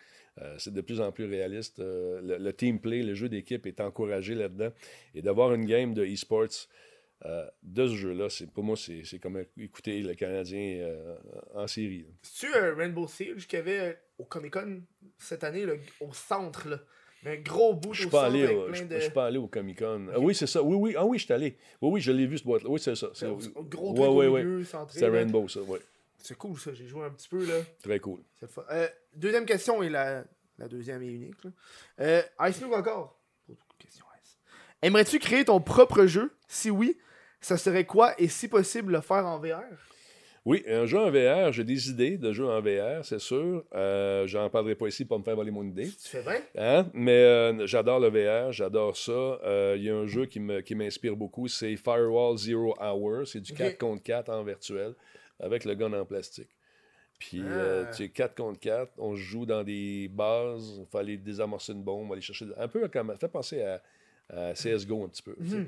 Euh, 0.42 0.56
c'est 0.60 0.74
de 0.74 0.82
plus 0.82 1.02
en 1.02 1.12
plus 1.12 1.26
réaliste. 1.26 1.80
Le, 1.80 2.38
le 2.40 2.54
team 2.54 2.80
play, 2.80 3.02
le 3.02 3.16
jeu 3.16 3.30
d'équipe 3.30 3.66
est 3.66 3.82
encouragé 3.82 4.36
là-dedans. 4.36 4.72
Et 5.16 5.22
d'avoir 5.24 5.54
une 5.56 5.66
game 5.66 5.94
de 5.96 6.06
e-sports 6.06 6.68
euh, 7.26 7.46
de 7.64 7.88
ce 7.88 7.96
jeu-là, 7.96 8.30
c'est, 8.30 8.52
pour 8.52 8.64
moi, 8.64 8.76
c'est, 8.76 9.04
c'est 9.06 9.18
comme 9.18 9.44
écouter 9.58 10.02
le 10.02 10.14
Canadien 10.14 10.80
euh, 10.82 11.16
en 11.56 11.68
série. 11.68 12.00
là. 12.00 12.10
C'est-tu 12.22 12.54
euh, 12.54 12.76
Rainbow 12.76 13.08
Siege 13.08 13.48
qu'il 13.48 13.60
y 13.60 13.62
avait 13.62 13.98
au 14.18 14.26
Comic 14.26 14.54
Con 14.54 14.82
cette 15.18 15.44
année, 15.44 15.66
là, 15.66 15.74
au 16.02 16.14
centre, 16.14 16.68
là 16.70 16.80
Un 17.26 17.36
gros 17.38 17.74
bout 17.74 17.94
Je 17.94 18.00
suis 18.00 18.08
au 18.08 18.12
pas 18.12 18.26
centre 18.26 18.36
allé, 18.36 18.54
au- 18.54 18.66
plein 18.66 18.74
je 18.76 18.84
de. 18.84 19.00
je 19.00 19.10
pas 19.12 19.26
allé 19.28 19.38
au 19.38 19.48
Comic 19.48 19.80
Con. 19.80 20.08
Ah 20.14 20.20
oui, 20.20 20.36
c'est 20.36 20.48
ça. 20.48 20.62
Oui, 20.62 20.76
oui. 20.76 20.96
Ah 20.98 21.06
oui, 21.06 21.18
je 21.18 21.26
suis 21.26 21.34
allé. 21.34 21.58
Oui, 21.82 21.90
oui, 21.94 22.02
je 22.02 22.12
l'ai 22.12 22.26
vu, 22.28 22.38
ce 22.38 22.44
boîte-là. 22.44 22.70
Oui, 22.70 22.80
c'est 22.80 22.96
ça. 22.96 23.08
C'est, 23.14 23.26
Un 23.26 23.32
gros 23.34 23.92
ouais, 23.92 23.96
truc 23.96 23.98
ouais, 23.98 24.08
au 24.28 24.32
ouais. 24.34 24.44
milieu, 24.44 24.64
centré. 24.66 25.00
C'est. 25.00 25.08
Rainbow, 25.10 25.48
ça, 25.48 25.62
oui. 25.62 25.80
C'est 26.18 26.38
cool, 26.38 26.58
ça. 26.60 26.74
J'ai 26.74 26.88
joué 26.88 27.04
un 27.06 27.10
petit 27.10 27.28
peu, 27.28 27.46
là. 27.46 27.56
Très 27.82 28.00
cool. 28.00 28.22
Euh, 28.72 28.88
deuxième 29.16 29.46
question 29.46 29.84
et 29.84 29.90
la, 29.90 30.24
la 30.58 30.68
deuxième 30.68 31.02
et 31.04 31.08
unique. 31.08 31.44
Là. 31.44 31.52
Euh, 32.00 32.22
Ice 32.50 32.62
Noob 32.62 32.74
encore? 32.74 33.20
Ice. 33.50 34.38
Aimerais-tu 34.82 35.20
créer 35.20 35.46
ton 35.46 35.60
propre 35.62 36.06
jeu? 36.06 36.32
Si 36.48 36.70
oui, 36.70 36.98
ça 37.42 37.58
serait 37.58 37.86
quoi? 37.86 38.14
Et 38.20 38.28
si 38.28 38.48
possible 38.48 38.94
le 38.94 39.02
faire 39.02 39.26
en 39.26 39.40
VR 39.40 39.64
Oui, 40.46 40.62
un 40.68 40.86
jeu 40.86 41.00
en 41.00 41.10
VR, 41.10 41.54
j'ai 41.54 41.64
des 41.64 41.90
idées 41.90 42.18
de 42.18 42.34
jeux 42.34 42.46
en 42.48 42.60
VR, 42.62 43.06
c'est 43.06 43.20
sûr. 43.20 43.64
Euh, 43.74 44.28
J'en 44.28 44.50
parlerai 44.50 44.76
pas 44.76 44.88
ici 44.88 45.06
pour 45.06 45.18
me 45.18 45.24
faire 45.24 45.38
voler 45.38 45.52
mon 45.52 45.64
idée. 45.64 45.86
Tu 45.88 46.10
fais 46.10 46.22
bien 46.22 46.42
Hein? 46.58 46.90
Mais 46.94 47.12
euh, 47.24 47.66
j'adore 47.66 48.02
le 48.02 48.10
VR, 48.10 48.52
j'adore 48.52 48.98
ça. 48.98 49.12
Euh, 49.12 49.76
Il 49.78 49.84
y 49.86 49.90
a 49.90 49.96
un 49.96 50.06
jeu 50.06 50.26
qui 50.26 50.42
m'inspire 50.42 51.16
beaucoup, 51.16 51.48
c'est 51.48 51.78
Firewall 51.78 52.38
Zero 52.38 52.76
Hour. 52.78 53.26
C'est 53.26 53.40
du 53.40 53.54
Ok. 53.54 53.58
4 53.58 53.78
contre 53.78 54.04
4 54.04 54.30
en 54.30 54.44
virtuel 54.44 54.94
avec 55.40 55.64
le 55.64 55.76
gun 55.76 55.94
en 55.94 56.04
plastique. 56.06 56.50
Puis, 57.20 57.42
euh, 57.42 57.86
Ah. 57.88 57.92
tu 57.96 58.04
sais, 58.04 58.10
4 58.10 58.36
contre 58.36 58.60
4, 58.60 58.92
on 58.98 59.16
joue 59.16 59.46
dans 59.46 59.64
des 59.64 60.10
bases, 60.12 60.78
il 60.80 60.86
faut 60.92 60.98
aller 60.98 61.16
désamorcer 61.16 61.72
une 61.72 61.84
bombe, 61.84 62.12
aller 62.12 62.22
chercher. 62.22 62.48
Un 62.58 62.68
peu 62.68 62.86
comme. 62.90 63.12
Ça 63.14 63.18
fait 63.18 63.28
penser 63.30 63.62
à, 63.62 63.82
à 64.30 64.54
CSGO 64.54 65.06
un 65.06 65.08
petit 65.08 65.24
peu. 65.24 65.36
sais. 65.48 65.66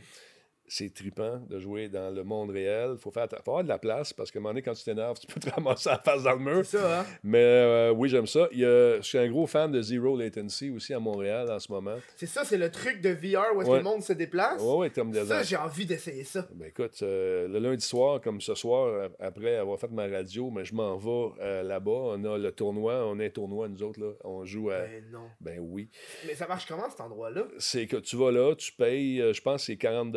C'est 0.67 0.93
trippant 0.93 1.37
de 1.47 1.59
jouer 1.59 1.89
dans 1.89 2.13
le 2.13 2.23
monde 2.23 2.49
réel. 2.49 2.91
Il 2.93 2.97
faut, 2.97 3.11
faire, 3.11 3.27
faut 3.29 3.51
avoir 3.51 3.63
de 3.63 3.69
la 3.69 3.77
place 3.77 4.13
parce 4.13 4.31
qu'à 4.31 4.39
un 4.39 4.41
moment 4.41 4.49
donné, 4.53 4.63
quand 4.63 4.73
tu 4.73 4.83
t'énerves, 4.83 5.19
tu 5.19 5.27
peux 5.27 5.39
te 5.39 5.49
ramasser 5.53 5.89
la 5.89 5.99
face 5.99 6.23
dans 6.23 6.33
le 6.33 6.39
mur. 6.39 6.65
C'est 6.65 6.77
ça, 6.77 7.01
hein? 7.01 7.05
Mais 7.23 7.37
euh, 7.43 7.91
oui, 7.91 8.09
j'aime 8.09 8.25
ça. 8.25 8.47
Il 8.51 8.59
y 8.59 8.65
a- 8.65 8.97
je 8.97 9.01
suis 9.03 9.17
un 9.19 9.27
gros 9.29 9.45
fan 9.45 9.71
de 9.71 9.81
Zero 9.81 10.17
Latency 10.17 10.71
aussi 10.71 10.93
à 10.93 10.99
Montréal 10.99 11.51
en 11.51 11.59
ce 11.59 11.71
moment. 11.71 11.97
C'est 12.15 12.25
ça, 12.25 12.43
c'est 12.43 12.57
le 12.57 12.71
truc 12.71 13.01
de 13.01 13.09
VR 13.09 13.55
où 13.55 13.61
est-ce 13.61 13.69
Ouais. 13.69 13.79
que 13.79 13.83
le 13.83 13.89
monde 13.89 14.01
se 14.03 14.13
déplace? 14.13 14.61
Ouais, 14.61 14.75
ouais, 14.77 14.89
terme 14.89 15.11
de 15.11 15.23
ça, 15.23 15.43
j'ai 15.43 15.55
envie 15.55 15.85
d'essayer 15.85 16.23
ça. 16.23 16.47
Ben 16.55 16.67
écoute, 16.69 16.97
euh, 17.03 17.47
le 17.47 17.59
lundi 17.59 17.85
soir, 17.85 18.19
comme 18.21 18.41
ce 18.41 18.55
soir, 18.55 19.09
après 19.19 19.55
avoir 19.57 19.79
fait 19.79 19.91
ma 19.91 20.07
radio, 20.07 20.49
mais 20.49 20.65
je 20.65 20.73
m'en 20.73 20.97
vais 20.97 21.33
euh, 21.41 21.63
là-bas. 21.63 21.91
On 21.91 22.23
a 22.25 22.37
le 22.37 22.51
tournoi, 22.51 23.05
on 23.05 23.19
un 23.19 23.29
tournoi, 23.29 23.67
nous 23.69 23.83
autres, 23.83 23.99
là. 23.99 24.13
On 24.23 24.43
joue 24.45 24.71
à. 24.71 24.79
Ben 24.79 25.03
non. 25.11 25.27
Ben 25.41 25.59
oui. 25.59 25.89
Mais 26.25 26.33
ça 26.33 26.47
marche 26.47 26.65
comment 26.65 26.89
cet 26.89 27.01
endroit-là? 27.01 27.43
C'est 27.59 27.85
que 27.87 27.97
tu 27.97 28.15
vas 28.17 28.31
là, 28.31 28.55
tu 28.55 28.71
payes, 28.71 29.21
je 29.31 29.41
pense 29.41 29.61
que 29.61 29.65
c'est 29.67 29.77
40 29.77 30.11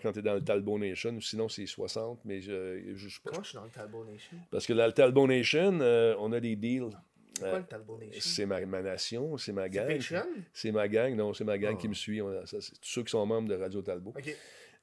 quand 0.00 0.12
tu 0.12 0.18
es 0.20 0.22
dans 0.22 0.34
le 0.34 0.42
Talbot 0.42 0.78
Nation, 0.78 1.10
ou 1.16 1.20
sinon 1.20 1.48
c'est 1.48 1.66
60, 1.66 2.20
mais 2.24 2.40
je, 2.40 2.80
je, 2.94 3.08
je- 3.08 3.20
Comment 3.24 3.42
je 3.42 3.48
suis 3.48 3.56
dans 3.56 3.64
le 3.64 3.70
Talbot 3.70 4.04
Nation 4.04 4.36
Parce 4.50 4.66
que 4.66 4.72
dans 4.72 4.86
le 4.86 4.92
Talbot 4.92 5.26
Nation, 5.26 5.78
euh, 5.80 6.14
on 6.18 6.32
a 6.32 6.40
des 6.40 6.56
deals. 6.56 6.90
C'est 7.38 7.44
Euh, 7.46 7.50
quoi 7.50 7.58
le 7.60 7.64
Talbot 7.64 7.98
Nation? 7.98 8.20
C'est 8.20 8.46
ma, 8.46 8.60
ma 8.66 8.82
nation, 8.82 9.36
c'est 9.38 9.52
ma 9.52 9.68
gang. 9.68 9.98
C'est 10.52 10.70
ma 10.70 10.86
gang, 10.88 11.14
non, 11.16 11.32
c'est 11.34 11.44
ma 11.44 11.58
gang 11.58 11.74
Ah. 11.76 11.80
qui 11.80 11.88
me 11.88 11.94
suit. 11.94 12.20
On 12.22 12.28
a- 12.28 12.46
ça, 12.46 12.60
c'est 12.60 12.72
tous 12.72 12.88
ceux 12.88 13.02
qui 13.02 13.10
sont 13.10 13.24
membres 13.26 13.48
de 13.48 13.54
Radio 13.54 13.80
Talbot. 13.82 14.12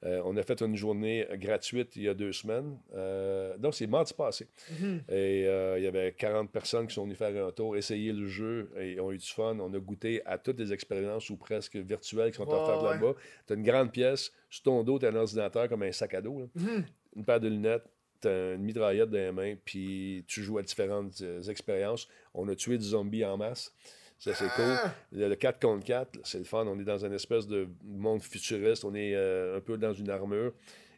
Euh, 0.04 0.22
on 0.24 0.34
a 0.38 0.42
fait 0.42 0.62
une 0.62 0.76
journée 0.76 1.26
gratuite 1.34 1.94
il 1.96 2.04
y 2.04 2.08
a 2.08 2.14
deux 2.14 2.32
semaines. 2.32 2.78
Euh, 2.94 3.56
donc, 3.58 3.74
c'est 3.74 3.86
mardi 3.86 4.14
passé. 4.14 4.46
Mhm. 4.80 5.02
Et 5.10 5.46
euh, 5.46 5.78
il 5.78 5.84
y 5.84 5.86
avait 5.86 6.12
40 6.12 6.50
personnes 6.50 6.86
qui 6.86 6.94
sont 6.94 7.04
venues 7.04 7.14
faire 7.14 7.46
un 7.46 7.50
tour, 7.50 7.76
essayer 7.76 8.12
le 8.12 8.26
jeu 8.26 8.70
et 8.80 8.98
ont 8.98 9.12
eu 9.12 9.18
du 9.18 9.26
fun. 9.26 9.58
On 9.60 9.72
a 9.74 9.78
goûté 9.78 10.22
à 10.24 10.38
toutes 10.38 10.58
les 10.58 10.72
expériences 10.72 11.28
ou 11.28 11.36
presque 11.36 11.76
virtuelles 11.76 12.30
qui 12.30 12.38
sont 12.38 12.48
Ouais, 12.48 12.54
offertes 12.54 12.82
ouais. 12.82 12.90
là-bas. 12.94 13.14
Tu 13.46 13.52
as 13.52 13.56
une 13.56 13.62
grande 13.62 13.92
pièce, 13.92 14.32
sur 14.48 14.62
ton 14.62 14.82
dos, 14.84 14.98
tu 14.98 15.04
as 15.06 15.10
un 15.10 15.16
ordinateur 15.16 15.68
comme 15.68 15.82
un 15.82 15.92
sac 15.92 16.14
à 16.14 16.22
dos, 16.22 16.40
là. 16.40 16.46
Mhm. 16.54 16.84
une 17.16 17.24
paire 17.24 17.40
de 17.40 17.48
lunettes, 17.48 17.84
tu 18.22 18.28
as 18.28 18.52
une 18.54 18.62
mitraillette 18.62 19.10
dans 19.10 19.18
les 19.18 19.32
mains, 19.32 19.54
puis 19.64 20.24
tu 20.26 20.42
joues 20.42 20.58
à 20.58 20.62
différentes 20.62 21.20
euh, 21.22 21.42
expériences. 21.42 22.08
On 22.32 22.48
a 22.48 22.54
tué 22.54 22.78
du 22.78 22.84
zombie 22.84 23.24
en 23.24 23.36
masse. 23.36 23.74
Ça, 24.20 24.34
c'est 24.34 24.48
cool. 24.50 24.64
Ah! 24.84 24.94
Le, 25.12 25.28
le 25.28 25.34
4 25.34 25.58
contre 25.60 25.84
4, 25.84 26.14
là, 26.16 26.22
c'est 26.24 26.38
le 26.38 26.44
fun. 26.44 26.64
On 26.66 26.78
est 26.78 26.84
dans 26.84 27.04
une 27.04 27.12
espèce 27.14 27.46
de 27.48 27.66
monde 27.84 28.22
futuriste. 28.22 28.84
On 28.84 28.94
est 28.94 29.14
euh, 29.14 29.56
un 29.56 29.60
peu 29.60 29.76
dans 29.78 29.92
une 29.94 30.10
armure. 30.10 30.52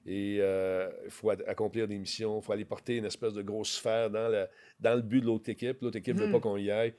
Et 0.05 0.39
euh, 0.41 0.91
il 1.05 1.11
faut 1.11 1.31
accomplir 1.31 1.87
des 1.87 1.97
missions. 1.99 2.41
Il 2.41 2.43
faut 2.45 2.53
aller 2.53 2.65
porter 2.65 2.97
une 2.97 3.05
espèce 3.05 3.33
de 3.33 3.43
grosse 3.43 3.71
sphère 3.71 4.11
dans, 4.11 4.29
la- 4.29 4.49
dans 4.81 4.97
le 4.97 5.03
but 5.03 5.21
de 5.21 5.27
l'autre 5.27 5.49
équipe. 5.49 5.81
L'autre 5.81 5.97
équipe 5.99 6.17
ne 6.17 6.21
veut 6.23 6.27
Mhm. 6.27 6.33
pas 6.33 6.41
qu'on 6.41 6.57
y 6.57 6.71
aille. 6.71 6.95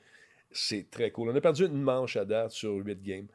C'est 0.50 0.90
très 0.90 1.10
cool. 1.10 1.28
On 1.28 1.36
a 1.36 1.40
perdu 1.40 1.66
une 1.66 1.82
manche 1.82 2.16
à 2.16 2.24
date 2.24 2.52
sur 2.52 2.72
8 2.72 3.02
games. 3.02 3.26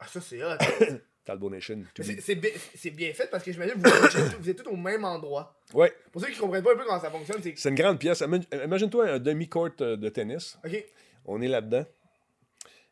Ah, 0.00 0.06
ça, 0.06 0.20
c'est 0.20 0.42
hot. 0.42 0.56
Talbot 1.26 1.50
Nation. 1.50 1.82
c'est- 2.00 2.34
bien, 2.36 2.50
bien 2.94 3.12
fait 3.12 3.28
parce 3.30 3.44
que 3.44 3.52
j'imagine 3.52 3.74
que 3.74 3.86
vous, 3.86 3.94
êtes 4.06 4.10
tous- 4.30 4.36
vous 4.40 4.48
êtes 4.48 4.62
tous 4.64 4.70
au 4.70 4.76
même 4.76 5.04
endroit. 5.04 5.60
Ouais, 5.74 5.92
Pour 6.10 6.22
ceux 6.22 6.28
qui 6.28 6.38
comprennent 6.38 6.64
pas 6.64 6.72
un 6.72 6.76
peu 6.78 6.84
comment 6.86 6.98
ça 7.00 7.10
fonctionne, 7.10 7.42
c'est 7.42 7.52
c'est 7.58 7.68
une 7.68 7.74
grande 7.74 7.98
pièce. 7.98 8.20
Imagine- 8.20 8.46
Imagine-toi 8.64 9.10
un 9.10 9.18
demi-court 9.18 9.68
euh, 9.82 9.96
de 9.98 10.08
tennis. 10.08 10.56
Ok. 10.64 10.82
On 11.26 11.42
est 11.42 11.48
là-dedans. 11.48 11.84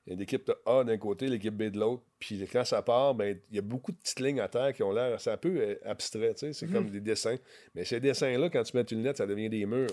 Il 0.07 0.13
y 0.13 0.17
a 0.17 0.19
l'équipe 0.19 0.47
de 0.47 0.57
A 0.67 0.85
d'un 0.85 0.99
côté, 0.99 1.27
l'équipe 1.27 1.55
B 1.55 1.65
de 1.65 1.81
l'autre. 1.81 2.03
Puis 2.21 2.47
quand 2.51 2.65
ça 2.65 2.81
part, 2.81 3.15
ben, 3.15 3.37
il 3.51 3.57
y 3.57 3.59
a 3.59 3.63
beaucoup 3.63 3.91
de 3.91 3.97
petites 3.97 4.21
lignes 4.21 4.41
à 4.41 4.47
terre 4.47 4.73
qui 4.73 4.85
ont 4.85 4.93
l'air. 4.93 5.21
C'est 5.21 5.33
un 5.33 5.37
peu 5.37 5.57
euh, 5.59 5.75
abstrait, 5.85 6.33
tu 6.35 6.47
sais. 6.47 6.53
C'est 6.53 6.69
comme 6.69 6.91
des 6.91 7.01
dessins. 7.01 7.37
Mais 7.75 7.85
ces 7.85 7.99
dessins-là, 7.99 8.49
quand 8.49 8.63
tu 8.63 8.77
mets 8.77 8.83
une 8.83 8.99
lunette, 8.99 9.17
ça 9.17 9.27
devient 9.27 9.49
des 9.49 9.67
murs. 9.67 9.89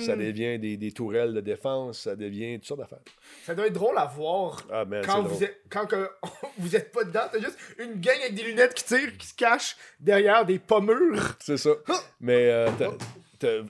Ça 0.00 0.16
devient 0.16 0.58
des, 0.58 0.76
des 0.76 0.92
tourelles 0.92 1.32
de 1.34 1.40
défense. 1.40 2.00
Ça 2.00 2.16
devient 2.16 2.54
toutes 2.56 2.66
sortes 2.66 2.80
d'affaires. 2.80 3.02
Ça 3.44 3.54
doit 3.54 3.66
être 3.66 3.74
drôle 3.74 3.96
à 3.98 4.06
voir 4.06 4.66
Ah, 4.70 4.84
man, 4.84 5.04
quand 5.04 5.22
vous 5.22 5.44
êtes 5.44 5.60
quand 5.70 5.86
que 5.86 6.10
vous 6.58 6.74
êtes 6.74 6.90
pas 6.90 7.04
dedans. 7.04 7.28
T'as 7.30 7.38
juste 7.38 7.58
une 7.78 8.00
gang 8.00 8.16
avec 8.20 8.34
des 8.34 8.42
lunettes 8.44 8.74
qui 8.74 8.84
tirent, 8.84 9.16
qui 9.16 9.26
se 9.26 9.34
cachent 9.34 9.76
derrière 10.00 10.44
des 10.44 10.58
pommures. 10.58 11.36
C'est 11.40 11.58
ça. 11.58 11.70
Mais 12.20 12.50
euh, 12.50 12.70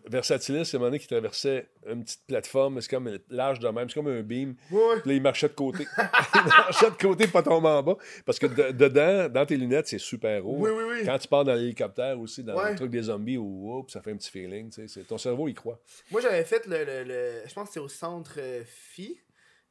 Versatilis, 0.07 0.67
c'est 0.67 0.77
un 0.77 0.81
moment 0.81 0.89
donné 0.91 0.99
qui 0.99 1.07
traversait 1.09 1.69
une 1.89 2.03
petite 2.05 2.23
plateforme, 2.27 2.81
c'est 2.81 2.91
comme 2.91 3.19
large 3.31 3.59
de 3.61 3.69
même, 3.69 3.89
c'est 3.89 3.95
comme 3.95 4.09
un 4.09 4.23
beam. 4.23 4.55
Puis 4.69 4.77
là, 4.79 5.13
il 5.15 5.23
marchait 5.23 5.49
de 5.49 5.55
côté. 5.55 5.87
il 6.35 6.41
marchait 6.49 6.91
de 6.91 6.97
côté, 6.97 7.27
pas 7.27 7.43
tomber 7.43 7.69
en 7.69 7.83
bas. 7.83 7.97
Parce 8.25 8.39
que 8.39 8.47
de- 8.47 8.73
dedans, 8.73 9.29
dans 9.29 9.47
tes 9.47 9.57
lunettes, 9.57 9.89
c'est 9.89 9.99
super 9.99 10.47
haut. 10.47 10.57
Oui, 10.59 10.71
oui, 10.75 10.83
oui. 10.89 11.03
Quand 11.05 11.19
tu 11.19 11.29
pars 11.29 11.45
dans 11.45 11.55
l'hélicoptère 11.55 12.19
aussi, 12.19 12.43
dans 12.43 12.57
Ouais. 12.57 12.71
le 12.71 12.77
truc 12.77 12.91
des 12.91 13.03
zombies, 13.03 13.37
ou 13.37 13.79
oups, 13.79 13.93
ça 13.93 14.01
fait 14.01 14.13
un 14.13 14.17
petit 14.17 14.31
feeling. 14.31 14.71
Ton 15.09 15.19
cerveau, 15.19 15.49
il 15.49 15.55
croit. 15.55 15.79
Moi, 16.11 16.21
j'avais 16.21 16.45
fait 16.45 16.67
le, 16.67 16.85
le, 16.85 17.05
le- 17.05 17.43
Je 17.47 17.53
pense 17.55 17.69
que 17.69 17.75
c'est 17.75 17.81
au 17.81 17.89
centre 17.89 18.35
euh, 18.39 18.63
Phi. 18.67 19.21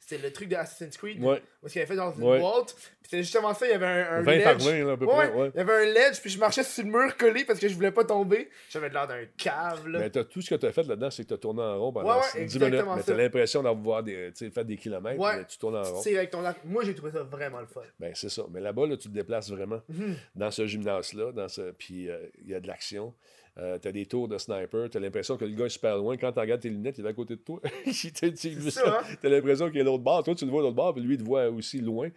C'était 0.06 0.22
le 0.22 0.34
truc 0.34 0.50
de 0.50 0.56
Assassin's 0.58 0.98
Creed. 0.98 1.24
Ouais. 1.24 1.42
Parce 1.62 1.72
qu'il 1.72 1.82
avait 1.82 1.88
fait 1.90 1.96
dans 1.96 2.14
une 2.14 2.24
Ouais. 2.24 2.40
boîte. 2.40 2.76
Puis 2.76 2.88
c'était 3.04 3.24
justement 3.24 3.54
ça, 3.54 3.66
il 3.66 3.72
y 3.72 3.74
avait 3.74 3.86
un, 3.86 4.18
un 4.18 4.22
20 4.22 4.32
ledge. 4.36 4.44
par 4.44 4.58
20, 4.58 4.84
là, 4.86 4.92
à 4.92 4.98
peu 4.98 5.06
Ouais, 5.06 5.14
près. 5.14 5.32
Ouais. 5.34 5.52
Il 5.54 5.58
y 5.58 5.62
avait 5.62 5.74
un 5.74 5.94
ledge, 5.94 6.20
puis 6.22 6.30
je 6.30 6.38
marchais 6.40 6.64
sur 6.64 6.84
le 6.84 6.90
mur 6.90 7.16
collé 7.18 7.46
parce 7.46 7.60
que 7.60 7.68
je 7.70 7.74
voulais 7.76 7.92
pas 7.92 8.04
tomber. 8.04 8.50
J'avais 8.70 8.90
l'air 8.90 9.08
d'un 9.08 9.24
cave, 9.38 9.88
là. 9.88 10.00
Mais 10.00 10.10
t'as- 10.10 10.24
tout 10.26 10.42
ce 10.42 10.50
que 10.50 10.56
tu 10.56 10.66
as 10.66 10.72
fait 10.74 10.84
là-dedans, 10.84 11.10
c'est 11.10 11.24
que 11.24 11.30
tu 11.30 11.34
as 11.36 11.38
tourné 11.38 11.62
en 11.62 11.80
rond 11.80 11.94
pendant 11.94 12.16
Ouais, 12.16 12.22
ouais, 12.36 12.46
10 12.46 12.60
minutes. 12.60 12.84
Mais 12.86 12.98
ça. 12.98 13.04
tu 13.06 13.12
as 13.12 13.16
l'impression 13.16 13.64
d'avoir 13.64 14.04
des, 14.04 14.32
fait 14.34 14.64
des 14.66 14.76
kilomètres, 14.78 15.22
mais 15.38 15.46
tu 15.46 15.58
tournes 15.58 15.78
en 15.78 15.84
rond. 15.84 16.02
C'est 16.02 16.18
avec 16.18 16.32
ton. 16.32 16.42
Moi, 16.66 16.84
j'ai 16.84 16.96
trouvé 16.96 17.12
ça 17.14 17.24
vraiment 17.24 17.62
le 17.62 17.68
fun. 17.68 17.82
Ben, 18.00 18.12
c'est 18.14 18.30
ça. 18.30 18.44
Mais 18.52 18.60
là-bas, 18.60 18.88
là, 18.88 18.98
tu 18.98 19.08
te 19.08 19.14
déplaces 19.14 19.50
vraiment 19.52 19.82
Mhm. 19.88 20.16
dans 20.36 20.52
ce 20.52 20.66
gymnase-là. 20.68 21.32
Dans 21.32 21.48
ce... 21.48 21.72
Puis 21.72 22.10
euh, 22.10 22.18
il 22.44 22.50
y 22.52 22.56
a 22.56 22.60
de 22.60 22.68
l'action. 22.68 23.14
Euh, 23.60 23.78
t'as 23.78 23.92
des 23.92 24.06
tours 24.08 24.28
de 24.28 24.38
sniper. 24.38 24.90
T'as 24.90 25.00
l'impression 25.00 25.38
que 25.38 25.46
le 25.46 25.54
gars 25.54 25.66
est 25.66 25.70
super 25.70 25.98
loin. 25.98 26.18
Quand 26.18 26.32
tu 26.32 26.40
regardes 26.40 26.62
tes 26.62 26.70
lunettes, 26.70 26.98
il 26.98 27.06
est 27.06 27.10
à 27.10 27.14
côté 27.14 27.36
de 27.36 27.42
toi. 27.42 27.62
Hein? 27.86 29.16
T'as 29.22 29.30
l'impression 29.30 29.70
qu'il 29.70 29.78
est 29.78 29.82
à 29.82 29.84
l'autre 29.84 30.04
bord. 30.04 30.24
Toi, 30.24 30.34
tu 30.34 30.46
le 30.46 30.52
vois 30.52 30.62
à 30.62 30.64
l'autre 30.64 30.76
bord, 30.76 30.94
puis 30.94 31.04
lui, 31.04 31.16
il 31.16 31.20
te 31.20 31.24
voit 31.24 31.50
aussi 31.50 31.80
loin. 31.80 32.10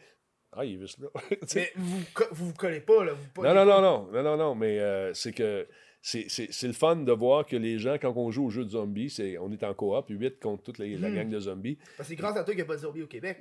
Ah, 0.52 0.64
il 0.64 0.76
est 0.76 0.78
juste 0.78 0.98
là. 0.98 1.08
Mais 1.54 1.72
vous 1.76 1.98
vous, 1.98 2.46
vous 2.46 2.52
collez 2.54 2.80
pas, 2.80 3.04
là. 3.04 3.12
Vous 3.12 3.42
non, 3.42 3.54
non, 3.54 3.66
non, 3.66 3.82
non, 3.82 4.08
non, 4.12 4.22
non, 4.22 4.36
non, 4.36 4.54
mais 4.54 4.80
euh, 4.80 5.12
c'est 5.12 5.32
que 5.32 5.66
c'est- 6.08 6.26
c'est 6.28 6.46
c'est 6.52 6.68
le 6.68 6.72
fun 6.72 6.94
de 6.94 7.10
voir 7.10 7.44
que 7.46 7.56
les 7.56 7.80
gens, 7.80 7.96
quand 8.00 8.12
on 8.16 8.30
joue 8.30 8.46
au 8.46 8.50
jeu 8.50 8.64
de 8.64 8.70
zombies, 8.70 9.10
c'est 9.10 9.38
on 9.38 9.50
est 9.50 9.64
en 9.64 9.74
coop, 9.74 10.04
8 10.08 10.38
contre 10.38 10.62
toute 10.62 10.78
les- 10.78 10.96
la 10.96 11.08
Mhm. 11.08 11.14
gang 11.16 11.28
de 11.28 11.40
zombies. 11.40 11.76
Parce 11.96 12.08
que 12.08 12.14
c'est 12.14 12.20
grâce 12.20 12.36
à 12.36 12.44
toi 12.44 12.54
qu'il 12.54 12.56
n'y 12.56 12.60
a 12.62 12.64
pas 12.64 12.76
de 12.76 12.80
zombies 12.82 13.02
au 13.02 13.08
Québec. 13.08 13.38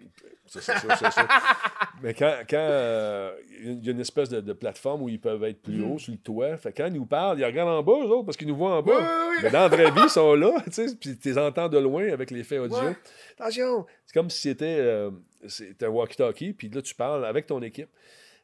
C'est 0.47 0.61
ça, 0.61 0.73
c'est 0.79 0.87
ça, 0.87 0.95
c'est 0.97 1.11
ça. 1.11 1.27
Mais 2.01 2.15
quand 2.15 2.33
quand, 2.49 2.57
euh, 2.57 3.35
il 3.63 3.83
y 3.85 3.89
a 3.89 3.91
une 3.91 3.99
espèce 3.99 4.29
de, 4.29 4.41
de 4.41 4.53
plateforme 4.53 5.03
où 5.03 5.09
ils 5.09 5.19
peuvent 5.21 5.43
être 5.43 5.61
plus 5.61 5.77
Mhm. 5.77 5.91
hauts 5.91 5.99
sur 5.99 6.11
le 6.13 6.17
toit, 6.17 6.57
fait 6.57 6.73
quand 6.75 6.87
ils 6.87 6.93
nous 6.93 7.05
parlent, 7.05 7.39
ils 7.39 7.45
regardent 7.45 7.69
en 7.69 7.83
bas, 7.83 7.93
eux 8.03 8.09
autres, 8.09 8.25
parce 8.25 8.35
qu'ils 8.37 8.47
nous 8.47 8.55
voient 8.55 8.75
en 8.77 8.81
bas. 8.81 8.97
oui, 8.97 9.05
oui. 9.29 9.35
Mais 9.43 9.51
dans 9.51 9.59
la 9.59 9.67
vraie 9.67 9.91
vie, 9.91 10.01
ils 10.05 10.09
sont 10.09 10.33
là, 10.33 10.51
tu 10.65 10.71
sais, 10.71 10.87
puis 10.99 11.15
tu 11.19 11.29
les 11.29 11.37
entends 11.37 11.69
de 11.69 11.77
loin 11.77 12.11
avec 12.11 12.31
l'effet 12.31 12.57
audio. 12.57 12.77
Ouais. 12.79 12.95
Attention! 13.39 13.85
C'est 14.07 14.13
comme 14.13 14.29
si 14.31 14.41
c'était 14.41 14.77
euh, 14.79 15.11
un 15.83 15.87
walkie-talkie, 15.87 16.53
puis 16.53 16.69
là, 16.69 16.81
tu 16.81 16.95
parles 16.95 17.25
avec 17.25 17.45
ton 17.45 17.61
équipe. 17.61 17.89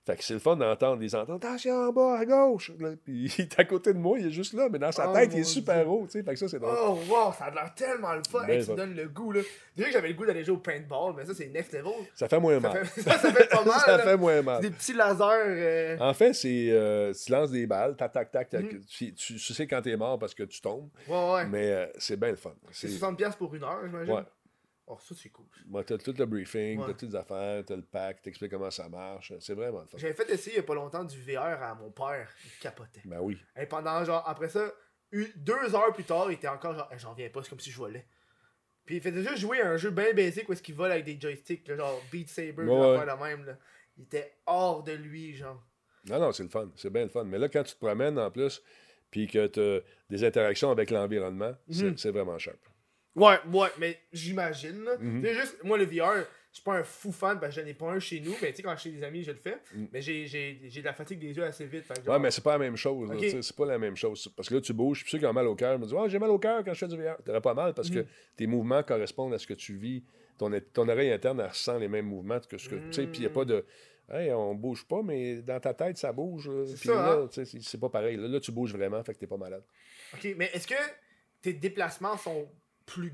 Fait 0.04 0.16
que 0.18 0.24
c'est 0.24 0.34
le 0.34 0.39
fun 0.39 0.56
d'entendre 0.56 0.99
les 0.99 1.14
entendre. 1.14 1.36
Attention 1.36 1.76
en 1.76 1.91
bas, 1.93 2.18
à 2.18 2.26
gauche! 2.26 2.72
Là, 2.80 2.89
puis 3.04 3.32
il 3.38 3.41
est 3.43 3.60
à 3.60 3.66
côté 3.66 3.93
de 3.93 3.99
moi, 3.99 4.18
il 4.18 4.28
est 4.28 4.32
juste 4.32 4.54
là, 4.54 4.68
mais 4.68 4.80
dans 4.80 4.91
sa 4.91 5.10
Oh, 5.10 5.14
tête, 5.14 5.30
il 5.34 5.41
est 5.41 5.43
super 5.43 5.88
haut, 5.88 6.06
tu 6.06 6.14
sais. 6.14 6.24
Fait 6.24 6.32
que 6.34 6.39
ça, 6.39 6.47
c'est 6.47 6.58
drôle. 6.60 6.76
Oh, 6.76 6.97
wow, 7.08 7.32
ça 7.38 7.45
a 7.45 7.52
l'air 7.52 7.72
tellement 7.76 8.14
le 8.14 8.24
fun. 8.28 8.39
Ben, 8.47 8.49
Hey, 8.54 8.60
tu 8.62 8.66
ça- 8.66 8.72
me 8.72 8.78
donnes 8.78 8.95
le 8.95 9.08
goût, 9.10 9.32
là. 9.32 9.41
Déjà 9.76 9.89
que 9.89 9.93
j'avais 9.93 10.08
le 10.08 10.14
goût 10.16 10.26
d'aller 10.26 10.43
jouer 10.43 10.56
au 10.56 10.60
paintball, 10.60 11.14
mais 11.16 11.24
ça, 11.26 11.36
c'est 11.36 11.47
next 11.49 11.72
level. 11.74 11.91
Ça 12.16 12.28
fait 12.28 12.39
moins 12.39 12.60
Ça 12.60 12.70
mal. 12.74 12.86
fait, 12.86 13.02
ça, 13.04 13.18
ça 13.20 13.32
fait 13.32 13.47
pas 13.47 13.64
mal. 13.66 13.80
ça 13.80 13.97
là. 13.97 14.04
fait 14.04 14.18
moins 14.18 14.41
mal. 14.41 14.62
Des 14.64 14.72
petits 14.72 14.93
lasers. 14.93 15.24
euh, 15.24 15.97
En 15.99 16.14
fait, 16.16 16.34
c'est 16.34 16.68
euh, 16.72 17.14
tu 17.14 17.32
lances 17.32 17.52
des 17.52 17.68
balles, 17.68 17.95
tac, 17.95 18.12
tac, 18.12 18.32
tac, 18.32 18.49
tac, 18.49 18.64
Mhm. 18.74 18.82
tu, 19.16 19.38
sais 19.39 19.68
quand 19.68 19.84
t'es 19.84 19.95
mort 19.97 20.18
parce 20.18 20.34
que 20.34 20.43
tu 20.43 20.62
tombes, 20.62 20.89
Ouais, 21.08 21.34
ouais. 21.34 21.45
mais 21.45 21.72
euh, 21.72 21.86
c'est 21.99 22.20
bien 22.20 22.30
le 22.32 22.38
fun. 22.38 22.54
C'est, 22.72 22.88
60$ 22.88 23.36
pour 23.38 23.54
une 23.54 23.64
heure, 23.64 23.82
j'imagine. 23.86 24.14
ouais. 24.16 24.24
Oh, 24.94 24.98
ça, 25.00 25.16
c'est 25.16 25.30
cool. 25.30 25.46
Moi, 25.68 25.86
t'as 25.86 25.98
tout 25.98 26.14
le 26.18 26.26
briefing, 26.26 26.80
Ouais. 26.80 26.88
t'as 26.88 26.94
toutes 26.96 27.10
les 27.12 27.16
affaires, 27.16 27.64
t'as 27.64 27.76
le 27.78 27.82
pack, 27.82 28.22
t'expliques 28.22 28.52
comment 28.52 28.70
ça 28.72 28.89
marche. 28.89 29.32
C'est 29.39 29.54
vraiment 29.54 29.80
le 29.82 29.88
fun. 29.88 29.98
J'avais 29.98 30.14
fait 30.14 30.30
essayer 30.30 30.56
il 30.56 30.58
y 30.58 30.60
a 30.60 30.64
pas 30.64 30.76
longtemps 30.76 31.06
du 31.06 31.18
VR 31.22 31.64
à 31.64 31.76
mon 31.76 31.92
père. 31.92 32.30
Il 32.44 32.60
capotait. 32.60 33.02
Ben 33.06 33.20
oui. 33.22 33.38
Et 33.58 33.66
pendant, 33.66 34.04
genre, 34.04 34.22
après 34.28 34.50
ça, 34.50 34.70
une- 35.14 35.32
deux 35.38 35.74
heures 35.76 35.94
plus 35.94 36.04
tard, 36.04 36.26
il 36.30 36.34
était 36.34 36.50
encore 36.50 36.76
genre, 36.76 36.89
j'en 36.98 37.14
viens 37.14 37.30
pas, 37.30 37.42
c'est 37.42 37.50
comme 37.50 37.60
si 37.62 37.72
je 37.72 37.78
volais. 37.78 38.06
Puis 38.86 38.98
il 38.98 39.02
faisait 39.02 39.22
juste 39.22 39.38
jouer 39.38 39.62
à 39.62 39.70
un 39.70 39.78
jeu 39.78 39.92
bien 39.92 40.12
basic 40.14 40.50
où 40.50 40.54
est-ce 40.54 40.62
qu'il 40.64 40.76
vole 40.76 40.92
avec 40.92 41.06
des 41.06 41.18
joysticks, 41.22 41.66
là, 41.70 41.78
genre 41.78 42.02
Beat 42.12 42.28
Saber, 42.30 42.64
ouais. 42.64 42.66
de 42.66 43.24
même, 43.24 43.46
là. 43.46 43.58
Il 43.98 44.04
était 44.04 44.34
hors 44.46 44.84
de 44.84 44.92
lui, 44.92 45.34
genre. 45.36 45.64
Non, 46.10 46.20
non, 46.20 46.32
c'est 46.34 46.44
le 46.44 46.50
fun. 46.50 46.70
C'est 46.76 46.89
bien 46.89 47.04
le 47.04 47.10
fun. 47.10 47.24
Mais 47.24 47.38
là, 47.38 47.48
quand 47.48 47.64
tu 47.64 47.74
te 47.76 47.80
promènes 47.80 48.18
en 48.20 48.30
plus, 48.32 48.62
puis 49.10 49.28
que 49.28 49.48
t'as 49.48 49.86
des 50.10 50.24
interactions 50.26 50.72
avec 50.72 50.89
l'environnement, 50.89 51.54
c'est- 51.70 51.84
Mhm. 51.84 51.98
c'est 51.98 52.12
vraiment 52.12 52.38
sharp. 52.39 52.58
Ouais, 53.16 53.36
ouais, 53.53 53.68
mais 53.80 53.99
j'imagine. 54.14 54.86
Mhm. 54.99 55.22
C'est 55.24 55.34
juste, 55.34 55.64
moi, 55.64 55.78
le 55.78 55.84
VR, 55.86 56.14
je 56.51 56.55
suis 56.57 56.64
pas 56.64 56.76
un 56.78 56.84
fou 56.84 57.12
fan 57.12 57.39
parce 57.39 57.53
que 57.55 57.62
je 57.62 57.66
n'ai 57.66 57.74
pas 57.74 57.91
un 57.91 57.99
chez 57.99 58.20
nous, 58.22 58.34
mais 58.41 58.49
tu 58.51 58.57
sais, 58.57 58.64
quand 58.64 58.74
je 58.76 58.80
suis 58.82 58.91
chez 58.91 58.97
des 58.97 59.03
amis, 59.03 59.24
je 59.24 59.32
le 59.32 59.38
fais. 59.38 59.57
Mhm. 59.76 59.88
Mais 59.91 60.01
j'ai- 60.01 60.26
de 60.28 60.82
la 60.86 60.93
fatigue 60.93 61.20
des 61.20 61.36
yeux 61.36 61.43
assez 61.43 61.66
vite. 61.66 61.84
fait 61.86 62.07
Ouais, 62.09 62.20
mais 62.20 62.32
c'est 62.32 62.43
pas 62.43 62.53
la 62.53 62.59
même 62.59 62.78
chose. 62.78 63.09
là, 63.09 63.16
Ok. 63.16 63.22
tu 63.22 63.30
sais, 63.30 63.41
C'est 63.41 63.55
pas 63.55 63.66
la 63.66 63.78
même 63.78 63.95
chose. 63.97 64.28
Parce 64.36 64.47
que 64.47 64.55
là, 64.55 64.62
tu 64.62 64.74
bouges. 64.74 65.01
Puis 65.03 65.12
ceux 65.12 65.18
qui 65.20 65.26
ont 65.26 65.34
mal 65.34 65.47
au 65.47 65.55
cœur 65.55 65.78
me 65.78 65.84
disent 65.86 65.95
Ah, 65.97 66.07
j'ai 66.07 66.20
mal 66.20 66.30
au 66.30 66.39
cœur 66.39 66.64
quand 66.64 66.74
je 66.74 66.80
fais 66.80 66.88
du 66.88 66.97
VR. 66.97 67.18
T'aurais 67.24 67.41
pas 67.41 67.53
mal 67.53 67.74
parce 67.74 67.89
que 67.89 67.99
Mhm. 67.99 68.05
tes 68.38 68.47
mouvements 68.47 68.84
correspondent 68.84 69.34
à 69.34 69.38
ce 69.39 69.47
que 69.47 69.53
tu 69.53 69.76
vis. 69.76 70.03
Ton, 70.38 70.49
ton 70.74 70.88
oreille 70.89 71.12
interne, 71.12 71.39
elle 71.41 71.47
ressent 71.49 71.78
les 71.78 71.88
mêmes 71.89 72.05
mouvements 72.07 72.39
que 72.39 72.57
ce 72.57 72.68
que. 72.70 72.76
Tu 72.76 72.93
sais, 72.93 73.07
puis 73.07 73.18
il 73.20 73.22
n'y 73.22 73.28
a 73.28 73.30
pas 73.30 73.45
de. 73.45 73.66
Hey, 74.09 74.32
on 74.34 74.55
bouge 74.55 74.86
pas, 74.88 75.01
mais 75.03 75.41
dans 75.41 75.59
ta 75.59 75.74
tête, 75.74 75.97
ça 75.97 76.12
bouge. 76.12 76.49
Puis 76.80 76.89
là, 76.89 77.12
hein? 77.14 77.28
tu 77.28 77.36
sais, 77.36 77.45
c'est- 77.45 77.62
c'est 77.64 77.80
pas 77.80 77.88
pareil. 77.89 78.18
Là, 78.18 78.28
là, 78.28 78.39
tu 78.41 78.51
bouges 78.51 78.74
vraiment, 78.74 79.01
fait 79.03 79.14
que 79.14 79.20
t'es 79.20 79.28
pas 79.28 79.38
malade. 79.38 79.64
Ok, 80.14 80.34
mais 80.38 80.49
est-ce 80.53 80.68
que 80.68 80.76
tes 81.41 81.53
déplacements 81.53 82.18
sont 82.18 82.49
plus 82.86 83.11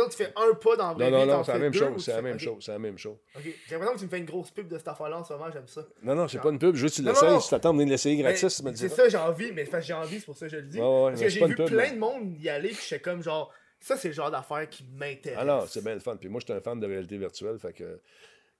autres, 0.00 0.10
tu 0.10 0.16
fais 0.24 0.32
un 0.34 0.54
pas 0.54 0.76
dans 0.76 0.94
la 0.98 1.10
Non, 1.10 1.18
non, 1.18 1.26
non, 1.26 1.44
c'est 1.44 1.52
la 1.52 1.58
même 1.58 1.72
chose. 1.72 2.04
C'est 2.04 2.10
tu 2.10 2.16
la 2.16 2.22
même 2.22 2.38
chose. 2.38 2.64
C'est 2.64 2.72
la 2.72 2.78
même 2.78 2.98
chose. 2.98 3.16
ok. 3.36 3.42
J'ai 3.44 3.52
l'impression 3.70 3.94
que 3.94 3.98
tu 4.00 4.04
me 4.06 4.10
fais 4.10 4.18
une 4.18 4.24
grosse 4.24 4.50
pub 4.50 4.66
de 4.68 4.78
cette 4.78 4.88
affaire-là 4.88 5.18
en 5.18 5.24
ce 5.24 5.32
moment, 5.32 5.50
j'aime 5.52 5.68
ça. 5.68 5.86
Non, 6.02 6.14
non, 6.14 6.26
c'est 6.28 6.40
pas 6.40 6.50
une 6.50 6.58
pub. 6.58 6.74
Juste 6.74 6.96
tu 6.96 7.02
Non, 7.02 7.10
l'essayes. 7.10 7.30
non. 7.30 7.40
Si 7.40 7.50
t'attends 7.50 7.72
de 7.72 7.84
l'essayer 7.84 8.16
gratis, 8.16 8.42
Mais 8.42 8.50
tu 8.50 8.62
me 8.64 8.70
le 8.70 8.76
C'est 8.76 8.88
ça, 8.88 9.08
j'ai 9.08 9.16
envie, 9.16 9.52
mais 9.52 9.64
que 9.64 9.80
j'ai 9.80 9.92
envie, 9.92 10.18
c'est 10.18 10.26
pour 10.26 10.36
ça 10.36 10.46
que 10.46 10.52
je 10.52 10.56
le 10.56 10.62
dis. 10.64 10.78
Parce 10.78 11.20
que 11.20 11.28
j'ai 11.28 11.46
vu 11.46 11.54
plein 11.54 11.92
de 11.92 11.98
monde 11.98 12.36
y 12.40 12.48
aller, 12.48 12.70
puis 12.70 12.84
j'étais 12.88 13.00
comme 13.00 13.22
genre, 13.22 13.52
ça 13.78 13.96
c'est 13.96 14.08
le 14.08 14.14
genre 14.14 14.30
d'affaire 14.30 14.68
qui 14.68 14.84
m'intéresse. 14.84 15.38
Ah 15.40 15.44
non, 15.44 15.64
c'est 15.68 15.84
bien 15.84 15.94
le 15.94 16.00
fun. 16.00 16.16
Puis 16.16 16.28
moi, 16.28 16.40
j'étais 16.40 16.54
un 16.54 16.60
fan 16.60 16.80
de 16.80 16.86
réalité 16.86 17.16
virtuelle. 17.18 17.58
Fait 17.58 17.72
que 17.72 18.00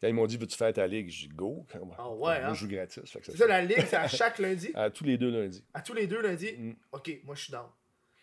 quand 0.00 0.08
ils 0.08 0.14
m'ont 0.14 0.26
dit 0.26 0.36
Veux-tu 0.36 0.56
faire 0.56 0.72
ta 0.72 0.86
ligue 0.86 1.08
J'ai 1.08 1.26
dit 1.26 1.34
Go. 1.34 1.66
Ah 1.98 2.08
ouais, 2.10 2.16
Moi, 2.18 2.32
hein? 2.34 2.54
je 2.54 2.60
joue 2.60 2.68
gratis. 2.68 3.00
Que 3.02 3.18
C'est 3.24 3.36
ça, 3.36 3.46
la 3.46 3.62
ligue, 3.62 3.84
c'est 3.88 3.96
à 3.96 4.06
chaque 4.06 4.38
lundi? 4.38 4.70
À 4.74 4.90
tous 4.90 5.04
les 5.04 5.16
deux 5.18 5.30
lundis. 5.30 5.64
À 5.74 5.80
tous 5.80 5.94
les 5.94 6.06
deux 6.06 6.20
lundis? 6.20 6.52
Mm. 6.56 6.72
Ok, 6.92 7.10
moi 7.24 7.34
je 7.34 7.42
suis 7.42 7.52
down. 7.52 7.66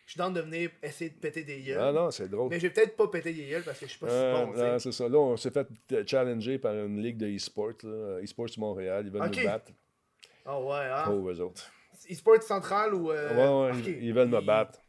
Je 0.06 0.12
suis 0.12 0.18
down 0.18 0.34
de 0.34 0.42
venir 0.42 0.70
essayer 0.82 1.10
de 1.12 1.16
péter 1.16 1.44
des 1.44 1.62
gueules. 1.62 1.80
Ah 1.82 1.92
non, 1.94 2.12
c'est 2.12 2.28
drôle. 2.28 2.50
Mais 2.50 2.58
je 2.60 2.68
vais 2.68 2.74
peut-être 2.74 2.96
pas 2.98 3.08
péter 3.08 3.32
des 3.34 3.46
gueules 3.46 3.64
parce 3.64 3.80
que 3.80 3.86
je 3.86 3.92
suis 3.92 4.00
pas 4.00 4.08
Euh, 4.10 4.36
si 4.36 4.46
bon, 4.52 4.56
sais. 4.58 4.72
non, 4.72 4.80
c'est 4.80 4.92
ça. 4.92 5.08
Là, 5.10 5.18
on 5.18 5.38
s'est 5.38 5.52
fait 5.52 5.68
euh, 5.94 6.04
challenger 6.06 6.58
par 6.58 6.74
une 6.74 7.02
ligue 7.02 7.18
de 7.18 7.28
e-sport. 7.28 7.72
E-sport 8.22 8.48
Montréal. 8.58 9.04
Ils 9.06 9.12
veulent 9.12 9.24
Ok. 9.24 9.38
nous 9.38 9.44
battre. 9.46 9.72
Ah 10.46 10.60
ouais, 10.62 10.76
hein? 10.76 11.12
Eux 11.12 11.40
autres. 11.42 11.72
E-sport 12.12 12.42
central 12.44 12.94
ou. 12.94 13.12
euh, 13.12 13.70
ouais, 13.72 13.80
ils, 14.02 14.14
veulent 14.14 14.28
me 14.28 14.42
battre. 14.42 14.80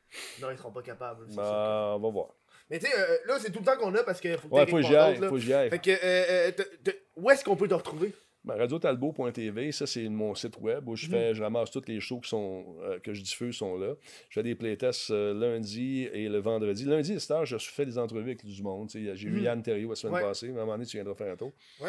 Non, 0.43 0.51
ils 0.51 0.59
seront 0.59 0.73
pas 0.73 0.83
capables. 0.83 1.31
sûr. 1.31 1.41
on 1.41 1.99
va 2.01 2.11
voir. 2.11 2.29
Mais 2.71 2.79
tu 2.79 2.87
sais, 2.87 2.93
euh, 2.99 3.19
là, 3.27 3.39
c'est 3.39 3.53
tout 3.53 3.61
le 3.61 3.65
temps 3.65 3.77
qu'on 3.77 3.95
a 3.95 4.03
parce 4.03 4.21
qu'il 4.21 4.37
faut 4.39 4.49
que 4.49 4.55
Ouais, 4.55 4.67
faut 4.67 4.77
que 4.77 4.83
j'y 4.83 4.97
aille. 4.97 5.17
Faut 5.19 5.31
que 5.35 5.39
j'y 5.39 5.53
aille. 5.53 5.71
Fait 5.71 5.79
que, 5.79 5.91
euh, 5.91 6.51
euh, 6.59 6.93
où 7.17 7.31
est-ce 7.31 7.45
qu'on 7.45 7.57
peut 7.57 7.69
te 7.69 7.75
retrouver? 7.75 8.12
Ben, 8.45 8.57
radiotalbo.tv, 8.59 9.72
ça 9.72 9.86
c'est 9.86 10.07
mon 10.09 10.34
site 10.34 10.59
web 10.61 10.86
où 10.86 10.97
je 10.97 11.07
Mhm. 11.07 11.12
fais, 11.12 11.34
je 11.34 11.42
ramasse 11.42 11.70
tous 11.70 11.82
les 11.88 11.99
shows 11.99 12.20
qui 12.20 12.28
sont, 12.28 12.76
euh, 12.82 12.99
que 12.99 13.14
je 13.14 13.22
diffuse 13.22 13.57
sont 13.57 13.78
là. 13.78 13.95
Je 14.28 14.34
fais 14.38 14.42
des 14.42 14.55
playtests 14.55 15.11
euh, 15.11 15.32
lundi 15.32 16.03
et 16.12 16.28
le 16.28 16.38
vendredi. 16.40 16.84
Lundi, 16.84 17.14
à 17.14 17.18
cette 17.20 17.30
heure, 17.30 17.47
je 17.47 17.57
fais 17.57 17.86
des 17.86 17.97
entrevues 17.97 18.22
avec 18.32 18.45
du 18.45 18.62
monde. 18.62 18.90
J'ai 18.92 19.14
Mhm. 19.30 19.36
eu 19.36 19.40
Yann 19.40 19.62
Terrio 19.62 19.88
la 19.88 19.95
semaine 19.95 20.16
Ouais. 20.16 20.20
passée. 20.22 20.49
À 20.49 20.51
un 20.51 20.55
moment 20.55 20.72
donné, 20.72 20.84
tu 20.84 20.97
viendras 20.99 21.14
faire 21.14 21.32
un 21.32 21.36
tour. 21.36 21.53
Ouais. 21.80 21.88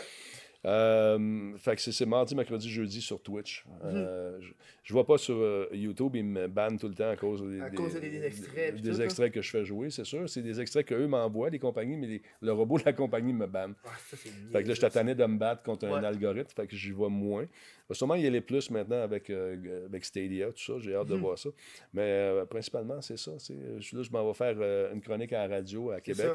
Euh, 0.66 1.58
fait 1.58 1.76
que 1.76 1.82
c'est- 1.82 2.06
mardi, 2.06 2.36
mercredi, 2.36 2.70
jeudi 2.70 3.02
sur 3.02 3.22
Twitch. 3.22 3.64
Mhm. 3.66 3.74
Euh, 3.86 4.38
je, 4.42 4.52
je 4.84 4.94
vois 4.94 5.06
pas 5.06 5.18
sur 5.18 5.36
euh, 5.36 5.68
YouTube, 5.72 6.16
ils 6.16 6.24
me 6.26 6.48
bannent 6.48 6.78
tout 6.80 6.88
le 6.88 6.96
temps 6.96 7.10
à 7.10 7.16
cause 7.16 7.42
des, 7.44 7.62
À 7.62 7.70
cause 7.70 7.94
des 8.00 8.24
extraits 8.26 8.76
des 8.76 9.30
que 9.32 9.42
je 9.42 9.50
fais 9.50 9.64
jouer, 9.64 9.90
c'est 9.90 10.04
sûr. 10.06 10.28
C'est 10.30 10.42
des 10.42 10.60
extraits 10.60 10.86
qu'eux 10.88 11.08
m'envoient, 11.08 11.50
les 11.50 11.60
compagnies, 11.60 11.98
mais 11.98 12.08
les- 12.08 12.22
le 12.42 12.52
robot 12.52 12.80
de 12.80 12.84
la 12.86 12.94
compagnie 12.94 13.34
me 13.34 13.46
banne. 13.48 13.76
Ah, 13.86 13.90
ça, 14.10 14.18
Fait 14.18 14.64
que 14.64 14.68
là, 14.68 14.74
je 14.74 14.86
tanné 14.88 15.14
de 15.16 15.26
me 15.26 15.38
battre 15.38 15.64
contre 15.64 15.86
un 15.88 16.04
algorithme, 16.04 16.50
fait 16.56 16.68
que 16.68 16.76
j'y 16.76 16.92
vois 16.92 17.10
moins. 17.10 17.46
Sûrement 17.92 18.16
y 18.16 18.26
aller 18.26 18.42
plus 18.42 18.72
maintenant 18.72 19.02
avec, 19.04 19.30
euh, 19.30 19.86
avec 19.86 20.04
Stadia, 20.06 20.52
tout 20.52 20.60
ça. 20.60 20.74
J'ai 20.80 20.96
hâte 20.96 21.08
de 21.08 21.14
Mhm. 21.16 21.22
voir 21.22 21.38
ça. 21.38 21.50
Mais 21.94 22.02
euh, 22.02 22.46
principalement, 22.46 23.02
c'est 23.02 23.18
ça. 23.18 23.32
c'est- 23.38 23.54
Je 23.78 23.82
suis 23.82 23.96
là, 23.98 24.04
je 24.04 24.10
m'en 24.10 24.26
vais 24.28 24.34
faire 24.34 24.56
euh, 24.60 24.92
une 24.94 25.02
chronique 25.02 25.32
à 25.34 25.48
la 25.48 25.56
radio 25.58 25.92
à 25.92 26.02
Québec. 26.02 26.32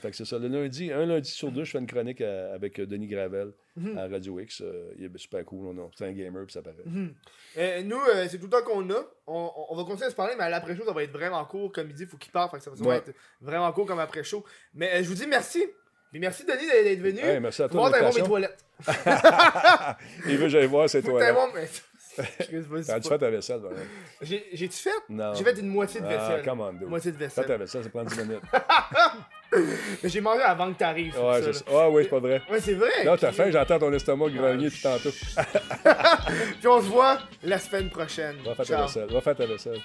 Fait 0.00 0.10
que 0.10 0.16
c'est 0.16 0.24
ça. 0.26 0.38
Le 0.38 0.48
lundi, 0.48 0.92
un 0.92 1.06
lundi 1.06 1.30
sur 1.30 1.50
deux, 1.50 1.64
je 1.64 1.70
fais 1.70 1.78
une 1.78 1.86
chronique 1.86 2.20
à- 2.20 2.52
avec 2.52 2.78
euh, 2.78 2.86
Denis 2.86 3.06
Gravel 3.06 3.52
Mhm. 3.76 3.96
à 3.96 4.06
Radio 4.08 4.38
X. 4.38 4.60
Euh, 4.60 4.90
il 4.98 5.04
est 5.06 5.18
super 5.18 5.44
cool. 5.46 5.66
on 5.78 5.90
C'est 5.96 6.04
un 6.06 6.12
gamer, 6.12 6.44
puis 6.44 6.52
ça 6.52 6.60
paraît. 6.62 6.76
Mhm. 6.84 7.14
Euh, 7.56 7.82
nous, 7.84 7.96
euh, 7.96 8.26
c'est 8.28 8.38
tout 8.38 8.44
le 8.44 8.50
temps 8.50 8.62
qu'on 8.62 8.88
a. 8.90 9.02
On, 9.26 9.50
on- 9.70 9.76
va 9.76 9.84
continuer 9.84 10.06
à 10.06 10.10
se 10.10 10.14
parler, 10.16 10.34
mais 10.36 10.44
à 10.44 10.50
l'après-show, 10.50 10.84
ça 10.84 10.92
va 10.92 11.02
être 11.02 11.12
vraiment 11.12 11.42
court. 11.46 11.72
Comme 11.72 11.88
il 11.88 11.94
dit, 11.94 12.02
il 12.02 12.08
faut 12.08 12.16
qu'il 12.18 12.32
parte. 12.32 12.50
Fait 12.50 12.58
que 12.58 12.64
ça 12.64 12.70
va 12.70 12.86
Ouais. 12.90 12.96
être 12.98 13.12
vraiment 13.40 13.72
court 13.72 13.86
comme 13.86 13.98
après-show. 14.00 14.44
Mais 14.74 15.02
je 15.02 15.08
vous 15.08 15.14
dis 15.14 15.26
merci. 15.26 15.64
Merci, 16.12 16.44
Denis, 16.44 16.66
d'être 16.66 17.00
venu. 17.00 17.20
Hey, 17.20 17.38
merci 17.38 17.62
à 17.62 17.68
Faut 17.68 17.74
toi. 17.78 17.90
voir 17.90 18.14
mes 18.14 18.22
toilettes. 18.22 18.64
Il 20.26 20.36
veut 20.36 20.44
que 20.44 20.48
j'aille 20.48 20.66
voir 20.66 20.88
ses 20.88 21.02
Faut 21.02 21.10
toilettes. 21.10 21.84
Voir 22.22 22.28
mes- 22.38 22.46
Chris, 22.46 22.64
vas-y 22.68 22.84
T'as 22.84 22.98
dû 22.98 23.02
pas. 23.02 23.08
faire 23.08 23.18
ta 23.18 23.30
vaisselle, 23.30 23.60
par 23.60 23.70
J'ai-tu 24.22 24.68
fait? 24.76 24.90
Non. 25.08 25.34
J'ai 25.34 25.44
fait 25.44 25.58
une 25.60 25.68
moitié 25.68 26.00
de 26.00 26.06
Ah, 26.06 26.16
vaisselle. 26.16 26.44
come 26.44 26.60
on, 26.60 26.72
dude. 26.72 26.88
Moitié 26.88 27.12
de 27.12 27.16
Fais 27.16 27.24
vaisselle. 27.24 27.46
ta 27.46 27.56
vaisselle, 27.56 27.84
ça 27.84 27.90
prend 27.90 28.04
10 28.04 28.18
minutes. 28.18 28.42
Mais 30.02 30.08
j'ai 30.10 30.20
mangé 30.20 30.42
avant 30.42 30.70
que 30.72 30.78
t'arrives. 30.78 31.18
Ouais, 31.18 31.40
c'est 31.42 31.52
ça. 31.54 31.64
Ah, 31.72 31.88
oui, 31.88 32.02
c'est 32.02 32.10
pas 32.10 32.18
vrai. 32.18 32.42
Ouais, 32.50 32.60
c'est 32.60 32.74
vrai. 32.74 33.04
Là, 33.04 33.16
t'as 33.16 33.32
faim, 33.32 33.50
j'entends 33.50 33.78
ton 33.78 33.92
estomac 33.94 34.28
grogner 34.28 34.70
tout 34.70 34.76
tantôt. 34.82 35.08
Puis 36.58 36.66
on 36.68 36.82
se 36.82 36.86
voit 36.88 37.18
la 37.42 37.58
semaine 37.58 37.88
prochaine. 37.88 38.36
Va 38.44 38.54
faire 38.54 38.66
ta 38.66 38.82
vaisselle. 38.82 39.08
Va 39.10 39.20
faire 39.22 39.36
ta 39.36 39.46
vaisselle. 39.46 39.80